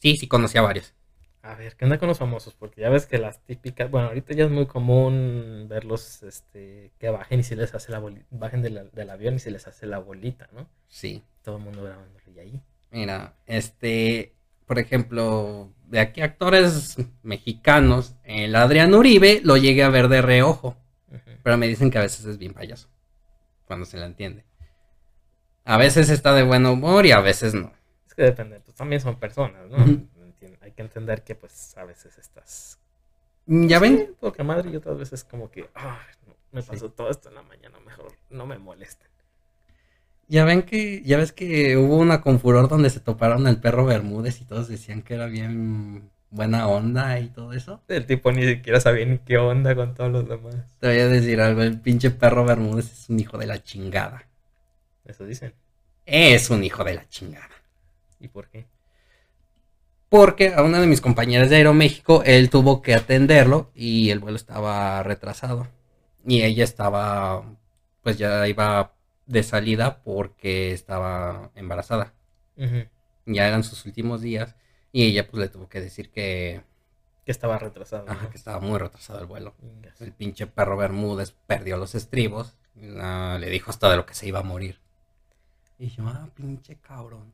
Sí, 0.00 0.16
sí 0.16 0.28
conocía 0.28 0.60
a 0.62 0.64
varios. 0.64 0.94
A 1.42 1.54
ver, 1.54 1.76
¿qué 1.76 1.84
onda 1.86 1.98
con 1.98 2.08
los 2.08 2.18
famosos? 2.18 2.54
Porque 2.54 2.82
ya 2.82 2.90
ves 2.90 3.06
que 3.06 3.18
las 3.18 3.40
típicas... 3.44 3.90
Bueno, 3.90 4.08
ahorita 4.08 4.34
ya 4.34 4.44
es 4.44 4.50
muy 4.50 4.66
común 4.66 5.66
verlos 5.68 6.22
este, 6.22 6.92
que 6.98 7.08
bajen 7.10 7.40
y 7.40 7.42
si 7.42 7.54
les 7.56 7.74
hace 7.74 7.92
la 7.92 7.98
bolita... 7.98 8.26
Bajen 8.30 8.62
de 8.62 8.70
la- 8.70 8.84
del 8.84 9.10
avión 9.10 9.34
y 9.36 9.38
se 9.38 9.50
les 9.50 9.66
hace 9.66 9.86
la 9.86 9.98
bolita, 9.98 10.48
¿no? 10.52 10.68
Sí. 10.88 11.22
Todo 11.42 11.58
el 11.58 11.64
mundo 11.64 11.82
grabándolo 11.84 12.24
y 12.32 12.38
ahí. 12.40 12.62
Mira, 12.90 13.36
este, 13.46 14.34
por 14.70 14.78
ejemplo, 14.78 15.68
de 15.88 15.98
aquí 15.98 16.20
actores 16.20 16.96
mexicanos, 17.24 18.14
el 18.22 18.54
Adrián 18.54 18.94
Uribe 18.94 19.40
lo 19.42 19.56
llegué 19.56 19.82
a 19.82 19.88
ver 19.88 20.06
de 20.06 20.22
reojo, 20.22 20.76
pero 21.42 21.56
me 21.56 21.66
dicen 21.66 21.90
que 21.90 21.98
a 21.98 22.02
veces 22.02 22.24
es 22.24 22.38
bien 22.38 22.54
payaso, 22.54 22.88
cuando 23.66 23.84
se 23.84 23.96
la 23.96 24.06
entiende. 24.06 24.44
A 25.64 25.76
veces 25.76 26.08
está 26.08 26.34
de 26.34 26.44
buen 26.44 26.64
humor 26.66 27.04
y 27.04 27.10
a 27.10 27.18
veces 27.18 27.52
no. 27.52 27.72
Es 28.06 28.14
que 28.14 28.22
depende, 28.22 28.60
pues 28.60 28.76
también 28.76 29.00
son 29.00 29.18
personas, 29.18 29.68
¿no? 29.70 29.78
Hay 30.60 30.70
que 30.70 30.82
entender 30.82 31.24
que 31.24 31.34
pues 31.34 31.76
a 31.76 31.82
veces 31.82 32.16
estás... 32.16 32.78
¿Ya 33.46 33.80
ven? 33.80 33.96
Sí, 33.98 34.14
Poca 34.20 34.44
madre 34.44 34.70
y 34.70 34.76
otras 34.76 34.96
veces 34.98 35.24
como 35.24 35.50
que... 35.50 35.68
"Ay, 35.74 35.96
no, 36.28 36.36
me 36.52 36.62
Sí. 36.62 36.68
pasó 36.70 36.92
todo 36.92 37.10
esto 37.10 37.28
en 37.28 37.34
la 37.34 37.42
mañana, 37.42 37.80
mejor 37.80 38.12
no 38.30 38.46
me 38.46 38.56
molesten. 38.56 39.08
Ya 40.30 40.44
ven 40.44 40.62
que, 40.62 41.02
ya 41.04 41.16
ves 41.16 41.32
que 41.32 41.76
hubo 41.76 41.96
una 41.96 42.20
con 42.20 42.38
furor 42.38 42.68
donde 42.68 42.88
se 42.88 43.00
toparon 43.00 43.48
al 43.48 43.60
perro 43.60 43.84
Bermúdez 43.84 44.40
y 44.40 44.44
todos 44.44 44.68
decían 44.68 45.02
que 45.02 45.14
era 45.14 45.26
bien 45.26 46.08
buena 46.30 46.68
onda 46.68 47.18
y 47.18 47.30
todo 47.30 47.52
eso. 47.52 47.82
El 47.88 48.06
tipo 48.06 48.30
ni 48.30 48.44
siquiera 48.46 48.78
sabía 48.78 49.06
ni 49.06 49.18
qué 49.18 49.38
onda 49.38 49.74
con 49.74 49.92
todos 49.92 50.12
los 50.12 50.28
demás. 50.28 50.54
Te 50.78 50.86
voy 50.86 51.00
a 51.00 51.08
decir 51.08 51.40
algo, 51.40 51.62
el 51.62 51.80
pinche 51.80 52.12
perro 52.12 52.44
Bermúdez 52.44 52.92
es 52.92 53.10
un 53.10 53.18
hijo 53.18 53.38
de 53.38 53.48
la 53.48 53.60
chingada. 53.60 54.28
Eso 55.04 55.26
dicen. 55.26 55.52
Es 56.06 56.48
un 56.48 56.62
hijo 56.62 56.84
de 56.84 56.94
la 56.94 57.08
chingada. 57.08 57.50
¿Y 58.20 58.28
por 58.28 58.48
qué? 58.50 58.66
Porque 60.08 60.54
a 60.54 60.62
una 60.62 60.80
de 60.80 60.86
mis 60.86 61.00
compañeras 61.00 61.50
de 61.50 61.56
Aeroméxico, 61.56 62.22
él 62.22 62.50
tuvo 62.50 62.82
que 62.82 62.94
atenderlo 62.94 63.72
y 63.74 64.10
el 64.10 64.20
vuelo 64.20 64.36
estaba 64.36 65.02
retrasado. 65.02 65.66
Y 66.24 66.42
ella 66.42 66.62
estaba, 66.62 67.42
pues 68.04 68.16
ya 68.16 68.46
iba 68.46 68.92
de 69.30 69.42
salida 69.44 70.02
porque 70.02 70.72
estaba 70.72 71.50
embarazada. 71.54 72.12
Ya 73.26 73.46
eran 73.46 73.62
sus 73.64 73.86
últimos 73.86 74.20
días 74.20 74.56
y 74.92 75.04
ella 75.04 75.28
pues 75.30 75.40
le 75.40 75.48
tuvo 75.48 75.68
que 75.68 75.80
decir 75.80 76.10
que, 76.10 76.62
Que 77.24 77.30
estaba 77.32 77.58
retrasado. 77.58 78.04
ajá, 78.08 78.24
¿no? 78.24 78.30
que 78.30 78.36
estaba 78.36 78.58
muy 78.60 78.78
retrasado 78.78 79.20
el 79.20 79.26
vuelo. 79.26 79.54
El 80.00 80.12
pinche 80.12 80.46
perro 80.46 80.76
Bermúdez 80.76 81.32
perdió 81.46 81.76
los 81.76 81.94
estribos. 81.94 82.56
le 82.74 83.50
dijo 83.50 83.70
hasta 83.70 83.88
de 83.90 83.96
lo 83.96 84.04
que 84.04 84.14
se 84.14 84.26
iba 84.26 84.40
a 84.40 84.42
morir. 84.42 84.80
Y 85.78 85.88
yo, 85.88 86.06
ah, 86.08 86.28
pinche 86.34 86.76
cabrón. 86.76 87.32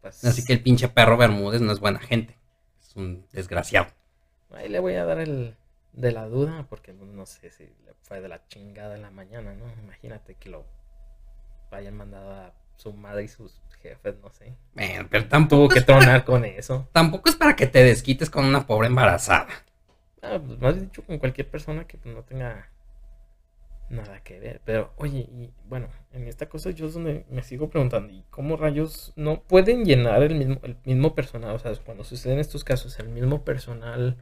Pues, 0.00 0.24
Así 0.24 0.44
que 0.44 0.52
el 0.54 0.62
pinche 0.62 0.88
perro 0.88 1.16
Bermúdez 1.16 1.60
no 1.60 1.72
es 1.72 1.80
buena 1.80 1.98
gente. 1.98 2.38
Es 2.80 2.94
un 2.94 3.26
desgraciado. 3.32 3.88
Ahí 4.54 4.68
le 4.68 4.78
voy 4.78 4.94
a 4.94 5.04
dar 5.04 5.18
el 5.18 5.56
de 5.96 6.12
la 6.12 6.28
duda 6.28 6.66
porque 6.68 6.92
no, 6.92 7.04
no 7.06 7.26
sé 7.26 7.50
si 7.50 7.64
le 7.64 7.94
fue 8.02 8.20
de 8.20 8.28
la 8.28 8.46
chingada 8.46 8.94
en 8.94 9.02
la 9.02 9.10
mañana, 9.10 9.54
¿no? 9.54 9.64
Imagínate 9.82 10.34
que 10.34 10.50
lo 10.50 10.64
hayan 11.70 11.96
mandado 11.96 12.32
a 12.32 12.52
su 12.76 12.92
madre 12.92 13.24
y 13.24 13.28
sus 13.28 13.60
jefes, 13.80 14.16
no 14.22 14.30
sé. 14.30 14.54
Pero 15.10 15.28
tampoco, 15.28 15.68
que 15.74 15.80
tronar 15.80 16.24
con 16.24 16.44
eso. 16.44 16.88
tampoco 16.92 17.30
es 17.30 17.36
para 17.36 17.56
que 17.56 17.66
te 17.66 17.82
desquites 17.82 18.30
con 18.30 18.44
una 18.44 18.66
pobre 18.66 18.88
embarazada. 18.88 19.48
Ah, 20.22 20.40
pues 20.44 20.58
más 20.60 20.80
dicho 20.80 21.04
con 21.04 21.18
cualquier 21.18 21.48
persona 21.48 21.86
que 21.86 21.98
pues, 21.98 22.14
no 22.14 22.22
tenga 22.22 22.68
nada 23.88 24.20
que 24.22 24.38
ver. 24.38 24.60
Pero, 24.64 24.92
oye, 24.96 25.20
y 25.20 25.52
bueno, 25.68 25.88
en 26.12 26.26
esta 26.28 26.48
cosa 26.48 26.70
yo 26.70 26.86
es 26.86 26.94
donde 26.94 27.24
me 27.30 27.42
sigo 27.42 27.70
preguntando, 27.70 28.12
¿y 28.12 28.24
cómo 28.30 28.56
rayos 28.56 29.12
no 29.16 29.42
pueden 29.42 29.84
llenar 29.84 30.22
el 30.22 30.34
mismo, 30.34 30.60
el 30.62 30.76
mismo 30.84 31.14
personal? 31.14 31.54
O 31.54 31.58
sea, 31.58 31.72
cuando 31.84 32.04
suceden 32.04 32.38
estos 32.38 32.64
casos, 32.64 32.98
el 32.98 33.08
mismo 33.08 33.44
personal 33.44 34.18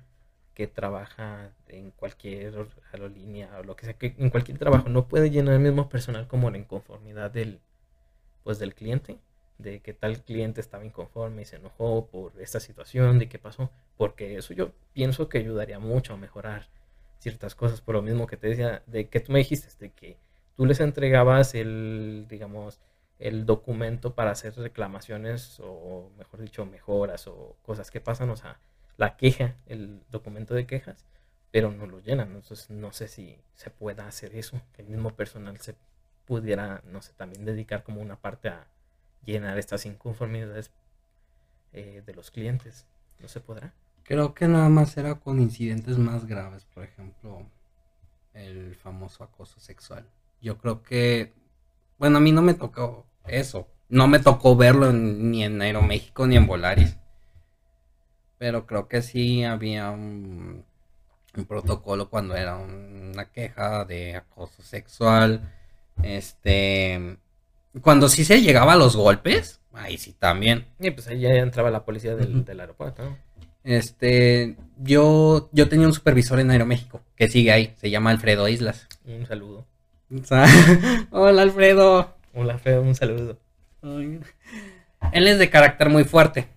que 0.54 0.66
trabaja 0.66 1.50
en 1.68 1.90
cualquier 1.90 2.54
aerolínea 2.92 3.58
o 3.58 3.64
lo 3.64 3.76
que 3.76 3.86
sea, 3.86 3.94
que 3.94 4.14
en 4.18 4.30
cualquier 4.30 4.58
trabajo, 4.58 4.88
no 4.88 5.08
puede 5.08 5.30
llenar 5.30 5.54
el 5.54 5.60
mismo 5.60 5.88
personal 5.88 6.28
como 6.28 6.50
la 6.50 6.58
inconformidad 6.58 7.30
del, 7.30 7.60
pues, 8.44 8.58
del 8.58 8.74
cliente, 8.74 9.18
de 9.58 9.80
que 9.80 9.92
tal 9.92 10.22
cliente 10.22 10.60
estaba 10.60 10.84
inconforme 10.84 11.42
y 11.42 11.44
se 11.44 11.56
enojó 11.56 12.06
por 12.06 12.32
esta 12.40 12.60
situación, 12.60 13.18
de 13.18 13.28
qué 13.28 13.38
pasó, 13.38 13.70
porque 13.96 14.36
eso 14.36 14.54
yo 14.54 14.72
pienso 14.92 15.28
que 15.28 15.38
ayudaría 15.38 15.78
mucho 15.78 16.14
a 16.14 16.16
mejorar 16.16 16.68
ciertas 17.18 17.54
cosas, 17.54 17.80
por 17.80 17.94
lo 17.94 18.02
mismo 18.02 18.26
que 18.26 18.36
te 18.36 18.48
decía, 18.48 18.82
de 18.86 19.08
que 19.08 19.20
tú 19.20 19.32
me 19.32 19.38
dijiste, 19.38 19.68
de 19.78 19.90
que 19.90 20.18
tú 20.56 20.66
les 20.66 20.80
entregabas 20.80 21.54
el, 21.54 22.26
digamos, 22.28 22.80
el 23.18 23.46
documento 23.46 24.14
para 24.14 24.32
hacer 24.32 24.54
reclamaciones 24.56 25.60
o, 25.60 26.10
mejor 26.18 26.40
dicho, 26.40 26.66
mejoras 26.66 27.26
o 27.26 27.56
cosas 27.62 27.90
que 27.90 28.00
pasan, 28.00 28.30
o 28.30 28.36
sea, 28.36 28.60
la 28.96 29.16
queja, 29.16 29.56
el 29.66 30.02
documento 30.10 30.54
de 30.54 30.66
quejas, 30.66 31.04
pero 31.50 31.70
no 31.70 31.86
lo 31.86 32.00
llenan, 32.00 32.28
entonces 32.32 32.70
no 32.70 32.92
sé 32.92 33.08
si 33.08 33.38
se 33.54 33.70
pueda 33.70 34.06
hacer 34.06 34.34
eso, 34.34 34.60
que 34.74 34.82
el 34.82 34.88
mismo 34.88 35.14
personal 35.14 35.58
se 35.60 35.74
pudiera, 36.26 36.82
no 36.86 37.02
sé, 37.02 37.12
también 37.14 37.44
dedicar 37.44 37.82
como 37.84 38.00
una 38.00 38.16
parte 38.16 38.48
a 38.48 38.66
llenar 39.24 39.58
estas 39.58 39.86
inconformidades 39.86 40.70
eh, 41.72 42.02
de 42.04 42.14
los 42.14 42.30
clientes, 42.30 42.86
¿no 43.20 43.28
se 43.28 43.40
podrá? 43.40 43.72
Creo 44.04 44.34
que 44.34 44.46
nada 44.48 44.68
más 44.68 44.96
era 44.96 45.14
con 45.16 45.40
incidentes 45.40 45.98
más 45.98 46.26
graves, 46.26 46.64
por 46.66 46.84
ejemplo, 46.84 47.46
el 48.34 48.74
famoso 48.74 49.24
acoso 49.24 49.60
sexual. 49.60 50.06
Yo 50.40 50.58
creo 50.58 50.82
que, 50.82 51.32
bueno, 51.98 52.18
a 52.18 52.20
mí 52.20 52.32
no 52.32 52.42
me 52.42 52.54
tocó 52.54 53.06
eso. 53.26 53.68
No 53.88 54.08
me 54.08 54.18
tocó 54.18 54.56
verlo 54.56 54.90
en- 54.90 55.30
ni 55.30 55.44
en 55.44 55.60
Aeroméxico 55.62 56.26
ni 56.26 56.36
en 56.36 56.46
Volaris. 56.46 56.96
Pero 58.38 58.66
creo 58.66 58.88
que 58.88 59.02
sí 59.02 59.44
había 59.44 59.90
un, 59.90 60.64
un 61.36 61.44
protocolo 61.44 62.08
cuando 62.08 62.36
era 62.36 62.56
una 62.56 63.26
queja 63.26 63.84
de 63.84 64.16
acoso 64.16 64.62
sexual. 64.62 65.40
Este, 66.02 67.16
cuando 67.80 68.08
sí 68.08 68.24
se 68.24 68.42
llegaba 68.42 68.74
a 68.74 68.76
los 68.76 68.96
golpes, 68.96 69.60
ahí 69.72 69.98
sí 69.98 70.14
también. 70.18 70.66
Y 70.78 70.90
pues 70.90 71.08
ahí 71.08 71.20
ya 71.20 71.30
entraba 71.30 71.70
la 71.70 71.84
policía 71.84 72.14
del, 72.14 72.60
aeropuerto, 72.60 73.02
¿no? 73.02 73.16
Este, 73.62 74.56
yo, 74.78 75.48
yo 75.52 75.68
tenía 75.68 75.86
un 75.86 75.94
supervisor 75.94 76.38
en 76.38 76.50
Aeroméxico 76.50 77.00
que 77.16 77.28
sigue 77.28 77.50
ahí, 77.50 77.74
se 77.80 77.88
llama 77.88 78.10
Alfredo 78.10 78.46
Islas. 78.48 78.86
Un 79.06 79.26
saludo. 79.26 79.66
Hola 81.10 81.42
Alfredo. 81.42 82.14
Hola, 82.34 82.58
Fred, 82.58 82.80
un 82.80 82.94
saludo. 82.94 83.38
Él 83.82 85.28
es 85.28 85.38
de 85.38 85.50
carácter 85.50 85.88
muy 85.88 86.04
fuerte. 86.04 86.48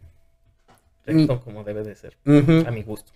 Recto 1.07 1.39
como 1.41 1.63
debe 1.63 1.83
de 1.83 1.95
ser, 1.95 2.15
a 2.25 2.71
mi 2.71 2.83
gusto. 2.83 3.11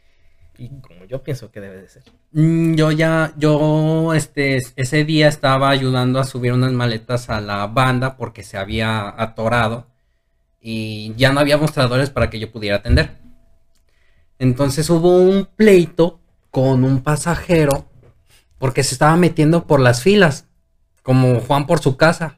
Y 0.57 0.69
como 0.81 1.05
yo 1.05 1.23
pienso 1.23 1.51
que 1.51 1.59
debe 1.59 1.81
de 1.81 1.89
ser. 1.89 2.03
Mm, 2.31 2.76
Yo 2.76 2.91
ya, 2.91 3.34
yo 3.38 4.13
este, 4.13 4.57
ese 4.76 5.03
día 5.05 5.27
estaba 5.27 5.69
ayudando 5.69 6.19
a 6.19 6.23
subir 6.23 6.53
unas 6.53 6.72
maletas 6.72 7.30
a 7.30 7.41
la 7.41 7.65
banda 7.68 8.15
porque 8.18 8.43
se 8.43 8.57
había 8.57 9.09
atorado 9.22 9.88
y 10.61 11.13
ya 11.18 11.31
no 11.31 11.39
había 11.39 11.57
mostradores 11.57 12.09
para 12.11 12.30
que 12.30 12.39
yo 12.39 12.51
pudiera 12.51 12.77
atender. 12.77 13.11
Entonces 14.39 14.89
hubo 14.89 15.18
un 15.18 15.45
pleito 15.55 16.19
con 16.49 16.84
un 16.84 17.01
pasajero 17.01 17.85
porque 18.57 18.84
se 18.84 18.95
estaba 18.95 19.15
metiendo 19.15 19.65
por 19.65 19.80
las 19.80 20.01
filas, 20.03 20.45
como 21.03 21.39
Juan 21.39 21.65
por 21.65 21.80
su 21.80 21.97
casa. 21.97 22.38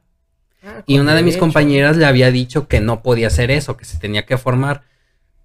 Ah, 0.64 0.84
Y 0.86 1.00
una 1.00 1.16
de 1.16 1.24
mis 1.24 1.36
compañeras 1.38 1.98
le 1.98 2.06
había 2.06 2.32
dicho 2.32 2.68
que 2.70 2.80
no 2.80 3.02
podía 3.04 3.28
hacer 3.28 3.52
eso, 3.52 3.76
que 3.76 3.86
se 3.86 4.00
tenía 4.00 4.26
que 4.26 4.38
formar. 4.38 4.84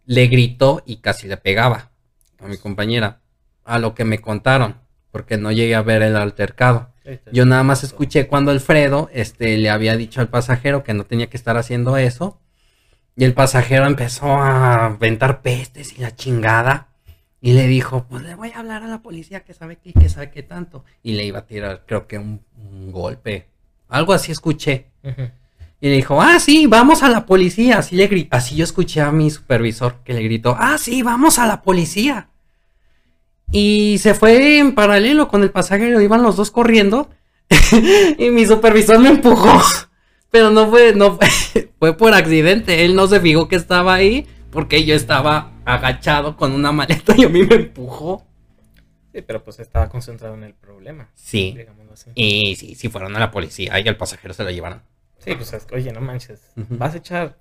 Le 0.09 0.27
gritó 0.27 0.83
y 0.87 0.97
casi 0.97 1.29
le 1.29 1.37
pegaba 1.37 1.91
a 2.41 2.47
mi 2.47 2.57
compañera, 2.57 3.21
a 3.65 3.79
lo 3.79 3.95
que 3.95 4.05
me 4.05 4.21
contaron, 4.21 4.77
porque 5.11 5.37
no 5.37 5.53
llegué 5.53 5.75
a 5.75 5.83
ver 5.83 6.03
el 6.03 6.17
altercado. 6.17 6.95
Yo 7.31 7.45
nada 7.45 7.63
más 7.63 7.85
escuché 7.85 8.27
cuando 8.27 8.51
Alfredo 8.51 9.11
este, 9.13 9.57
le 9.59 9.69
había 9.71 9.97
dicho 9.97 10.21
al 10.23 10.29
pasajero 10.29 10.83
que 10.83 10.95
no 10.95 11.05
tenía 11.05 11.29
que 11.29 11.37
estar 11.37 11.57
haciendo 11.59 11.99
eso. 11.99 12.41
Y 13.17 13.25
el 13.25 13.35
pasajero 13.35 13.87
empezó 13.87 14.27
a 14.27 14.87
aventar 14.87 15.43
pestes 15.43 15.99
y 15.99 16.01
la 16.01 16.15
chingada. 16.15 16.89
Y 17.41 17.53
le 17.53 17.67
dijo, 17.67 18.05
pues 18.09 18.23
le 18.23 18.35
voy 18.35 18.51
a 18.53 18.61
hablar 18.61 18.83
a 18.83 18.89
la 18.89 19.03
policía 19.03 19.41
que 19.45 19.53
sabe 19.53 19.77
qué, 19.77 19.93
que 19.93 20.09
sabe 20.09 20.31
qué 20.31 20.43
tanto. 20.43 20.85
Y 21.03 21.13
le 21.13 21.25
iba 21.25 21.41
a 21.41 21.47
tirar, 21.47 21.85
creo 21.87 22.07
que 22.07 22.19
un, 22.19 22.43
un 22.57 22.93
golpe. 22.93 23.49
Algo 23.89 24.13
así 24.13 24.33
escuché. 24.33 24.87
Ujú. 25.03 25.31
Y 25.81 25.89
le 25.89 25.95
dijo, 25.97 26.21
ah, 26.21 26.41
sí, 26.41 26.67
vamos 26.67 27.03
a 27.03 27.09
la 27.09 27.25
policía. 27.27 27.79
Así, 27.79 27.95
le 27.97 28.11
gri- 28.11 28.29
así 28.31 28.57
yo 28.57 28.65
escuché 28.65 29.01
a 29.01 29.13
mi 29.13 29.31
supervisor 29.31 29.97
que 30.05 30.13
le 30.15 30.23
gritó, 30.23 30.57
ah, 30.59 30.77
sí, 30.79 31.03
vamos 31.03 31.39
a 31.39 31.47
la 31.47 31.63
policía. 31.63 32.29
Y 33.51 33.99
se 33.99 34.15
fue 34.15 34.59
en 34.59 34.75
paralelo 34.75 35.29
con 35.29 35.43
el 35.43 35.51
pasajero, 35.51 36.01
iban 36.01 36.23
los 36.23 36.37
dos 36.37 36.51
corriendo. 36.51 37.09
y 38.19 38.31
mi 38.31 38.45
supervisor 38.47 38.99
me 38.99 39.09
empujó. 39.11 39.63
Pero 40.31 40.51
no 40.51 40.69
fue, 40.69 40.95
no 40.95 41.17
fue, 41.17 41.71
fue 41.79 41.97
por 41.97 42.13
accidente. 42.13 42.85
Él 42.85 42.95
no 42.95 43.07
se 43.07 43.21
fijó 43.21 43.49
que 43.49 43.57
estaba 43.57 43.95
ahí 43.95 44.27
porque 44.51 44.85
yo 44.85 44.95
estaba 44.95 45.53
agachado 45.65 46.37
con 46.37 46.53
una 46.53 46.73
maleta 46.73 47.15
y 47.17 47.25
a 47.25 47.29
mí 47.29 47.43
me 47.45 47.55
empujó. 47.55 48.25
Sí, 49.15 49.23
pero 49.23 49.43
pues 49.43 49.59
estaba 49.59 49.89
concentrado 49.89 50.35
en 50.35 50.45
el 50.45 50.55
problema, 50.55 51.09
Sí. 51.15 51.55
digámoslo 51.57 51.93
así. 51.95 52.11
Y 52.15 52.57
sí, 52.57 52.75
sí 52.75 52.89
fueron 52.91 53.17
a 53.17 53.19
la 53.19 53.31
policía 53.31 53.81
y 53.81 53.89
al 53.89 53.97
pasajero 53.97 54.35
se 54.35 54.45
lo 54.45 54.51
llevaron. 54.51 54.83
Sí, 55.19 55.35
pues 55.35 55.67
oye, 55.73 55.93
no 55.93 56.01
manches, 56.01 56.53
vas 56.57 56.95
a 56.95 56.99
echar 56.99 57.37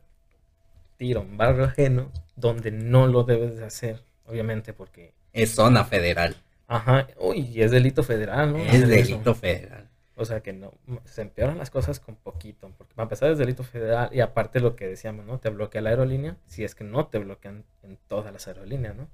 tiro 0.98 1.22
en 1.22 1.38
barrio 1.38 1.66
ajeno 1.66 2.12
donde 2.36 2.72
no 2.72 3.08
lo 3.08 3.24
debes 3.24 3.58
de 3.58 3.66
hacer, 3.66 4.04
obviamente, 4.26 4.74
porque, 4.74 5.14
Es 5.34 5.52
zona 5.56 5.86
federal. 5.86 6.36
ajá, 6.68 7.08
uy, 7.20 7.62
es 7.62 7.72
delito 7.72 8.04
federal, 8.04 8.54
¿no? 8.54 8.60
Es 8.60 8.88
delito 8.88 9.36
federal. 9.36 9.90
O 10.20 10.26
sea 10.26 10.42
que 10.42 10.52
no, 10.52 10.74
se 11.06 11.22
empeoran 11.22 11.60
las 11.60 11.70
cosas 11.70 12.00
con 12.00 12.16
poquito, 12.16 12.72
porque 12.76 12.96
para 12.96 13.04
empezar 13.04 13.30
es 13.32 13.38
delito 13.38 13.64
federal 13.64 14.10
y 14.12 14.20
aparte 14.22 14.60
lo 14.60 14.76
que 14.76 14.88
decíamos, 14.88 15.26
¿no? 15.28 15.40
Te 15.40 15.50
bloquea 15.50 15.82
la 15.82 15.92
aerolínea, 15.92 16.38
si 16.48 16.64
es 16.64 16.74
que 16.74 16.84
no 16.84 17.06
te 17.06 17.20
bloquean 17.20 17.64
en 17.84 18.00
todas 18.08 18.34
las 18.34 18.48
aerolíneas, 18.48 18.96
¿no? 18.96 19.08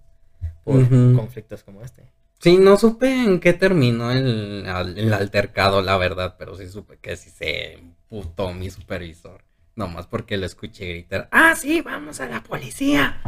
Por 0.63 0.87
conflictos 1.13 1.63
como 1.63 1.81
este. 1.81 2.03
Sí, 2.39 2.57
no 2.57 2.77
supe 2.77 3.07
en 3.09 3.39
qué 3.41 3.51
terminó 3.53 4.11
el, 4.11 4.65
el 4.97 5.13
altercado, 5.13 5.81
la 5.81 5.97
verdad, 5.97 6.35
pero 6.39 6.55
sí 6.55 6.67
supe 6.69 6.97
que 6.97 7.17
sí 7.17 7.29
se 7.29 7.79
emputó 8.13 8.53
mi 8.53 8.69
supervisor. 8.69 9.43
Nomás 9.75 10.05
porque 10.05 10.37
lo 10.37 10.45
escuché 10.45 10.87
gritar, 10.87 11.27
ah, 11.31 11.55
sí, 11.55 11.81
vamos 11.81 12.19
a 12.19 12.27
la 12.27 12.43
policía. 12.43 13.19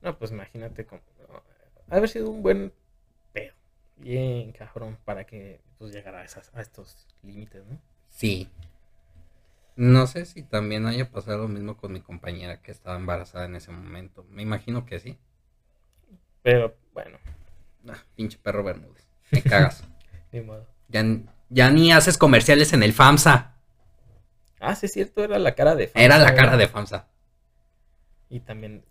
No, 0.00 0.16
pues 0.18 0.30
imagínate 0.30 0.86
cómo. 0.86 1.02
Haber 1.90 2.08
sido 2.08 2.30
un 2.30 2.42
buen 2.42 2.72
pedo. 3.32 3.52
Bien 3.96 4.52
cabrón 4.52 4.96
para 5.04 5.24
que 5.24 5.60
pues 5.78 5.92
llegara 5.92 6.20
a, 6.20 6.24
esas, 6.24 6.50
a 6.54 6.62
estos 6.62 7.06
límites, 7.22 7.64
¿no? 7.66 7.78
Sí. 8.08 8.48
No 9.76 10.06
sé 10.06 10.24
si 10.24 10.42
también 10.42 10.86
haya 10.86 11.10
pasado 11.10 11.42
lo 11.42 11.48
mismo 11.48 11.76
con 11.76 11.92
mi 11.92 12.00
compañera 12.00 12.62
que 12.62 12.70
estaba 12.70 12.96
embarazada 12.96 13.44
en 13.44 13.56
ese 13.56 13.70
momento. 13.70 14.24
Me 14.30 14.42
imagino 14.42 14.86
que 14.86 14.98
sí. 14.98 15.18
Pero 16.42 16.74
bueno, 16.94 17.18
Ah, 17.88 18.02
pinche 18.16 18.38
perro 18.38 18.64
Bermúdez. 18.64 19.06
Me 19.30 19.42
cagas. 19.42 19.84
ni 20.32 20.40
modo. 20.40 20.66
ya, 20.88 21.04
ya 21.50 21.70
ni 21.70 21.92
haces 21.92 22.16
comerciales 22.16 22.72
en 22.72 22.82
el 22.82 22.94
FAMSA. 22.94 23.55
Ah, 24.60 24.74
sí, 24.74 24.86
es 24.86 24.92
cierto, 24.92 25.22
era 25.24 25.38
la 25.38 25.54
cara 25.54 25.74
de 25.74 25.90
Era 25.94 26.18
la 26.18 26.34
cara 26.34 26.56
de 26.56 26.66
FAMSA. 26.68 27.06
Y 28.28 28.40
también, 28.40 28.84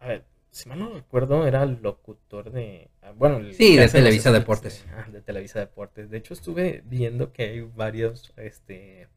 a 0.00 0.08
ver, 0.08 0.24
si 0.50 0.68
mal 0.68 0.78
no 0.80 0.90
recuerdo, 0.94 1.46
era 1.46 1.62
el 1.62 1.80
locutor 1.82 2.50
de. 2.52 2.90
ah, 3.02 3.12
Bueno, 3.16 3.38
el 3.38 3.54
Sí, 3.54 3.76
de 3.76 3.88
Televisa 3.88 4.32
Deportes. 4.32 4.84
De, 4.84 4.92
ah, 4.92 5.06
de 5.10 5.22
Televisa 5.22 5.60
Deportes. 5.60 6.10
De 6.10 6.18
hecho, 6.18 6.34
estuve 6.34 6.82
viendo 6.86 7.32
que 7.32 7.44
hay 7.44 7.60
varios 7.62 8.32
este, 8.36 9.08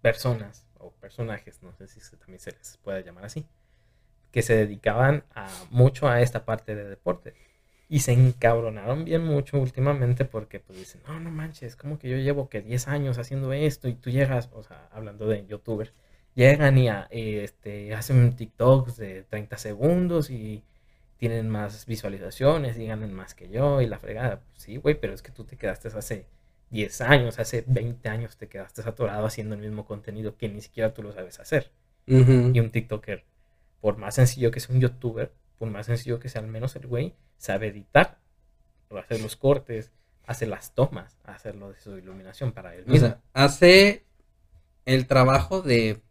personas 0.00 0.66
o 0.78 0.92
personajes, 0.92 1.62
no 1.62 1.72
sé 1.74 1.88
si 1.88 2.00
se- 2.00 2.16
también 2.16 2.40
se 2.40 2.52
les 2.52 2.76
puede 2.78 3.02
llamar 3.02 3.24
así, 3.24 3.46
que 4.32 4.42
se 4.42 4.56
dedicaban 4.56 5.24
a, 5.34 5.48
mucho 5.70 6.08
a 6.08 6.22
esta 6.22 6.44
parte 6.44 6.74
de 6.76 6.84
deporte. 6.84 7.34
Y 7.88 8.00
se 8.00 8.12
encabronaron 8.12 9.04
bien 9.04 9.24
mucho 9.24 9.58
últimamente 9.58 10.24
porque 10.26 10.60
pues 10.60 10.78
dicen, 10.78 11.00
no, 11.06 11.20
no 11.20 11.30
manches, 11.30 11.74
como 11.76 11.98
que 11.98 12.08
yo 12.10 12.18
llevo 12.18 12.48
que 12.50 12.60
10 12.60 12.86
años 12.88 13.18
haciendo 13.18 13.52
esto 13.52 13.88
y 13.88 13.94
tú 13.94 14.10
llegas, 14.10 14.50
o 14.52 14.62
sea, 14.62 14.88
hablando 14.92 15.26
de 15.26 15.46
youtubers, 15.46 15.92
llegan 16.34 16.76
y 16.78 16.88
a- 16.88 17.08
eh, 17.10 17.42
este, 17.44 17.94
hacen 17.94 18.36
TikToks 18.36 18.96
de 18.98 19.22
30 19.24 19.56
segundos 19.58 20.28
y 20.30 20.62
tienen 21.16 21.48
más 21.48 21.86
visualizaciones 21.86 22.78
y 22.78 22.86
ganan 22.86 23.12
más 23.14 23.34
que 23.34 23.48
yo 23.48 23.80
y 23.80 23.86
la 23.86 23.98
fregada. 23.98 24.40
Pues 24.40 24.62
sí, 24.62 24.76
güey, 24.76 24.94
pero 25.00 25.14
es 25.14 25.22
que 25.22 25.32
tú 25.32 25.44
te 25.44 25.56
quedaste 25.56 25.88
hace 25.88 26.26
10 26.70 27.00
años, 27.00 27.38
hace 27.38 27.64
20 27.66 28.08
años 28.10 28.36
te 28.36 28.48
quedaste 28.48 28.82
atorado 28.88 29.26
haciendo 29.26 29.54
el 29.54 29.62
mismo 29.62 29.84
contenido 29.86 30.36
que 30.36 30.48
ni 30.48 30.60
siquiera 30.60 30.92
tú 30.94 31.02
lo 31.02 31.12
sabes 31.12 31.40
hacer. 31.40 31.70
Y 32.54 32.60
un 32.60 32.70
TikToker, 32.70 33.24
por 33.80 33.96
más 33.98 34.14
sencillo 34.16 34.50
que 34.50 34.60
sea 34.60 34.74
un 34.74 34.80
youtuber, 34.80 35.32
por 35.58 35.68
más 35.70 35.86
sencillo 35.86 36.18
que 36.20 36.28
sea 36.28 36.40
al 36.40 36.48
menos 36.48 36.76
el 36.76 36.86
güey, 36.86 37.14
sabe 37.36 37.68
editar, 37.68 38.18
hacer 38.98 39.20
los 39.20 39.36
cortes, 39.36 39.90
hacer 40.26 40.48
las 40.48 40.72
tomas, 40.74 41.16
hacerlo 41.24 41.72
de 41.72 41.80
su 41.80 41.96
iluminación 41.98 42.52
para 42.52 42.74
él 42.74 42.84
O 42.86 42.90
mismo. 42.92 43.08
sea, 43.08 43.20
hace 43.32 44.04
el 44.86 45.06
trabajo 45.06 45.62
de 45.62 46.02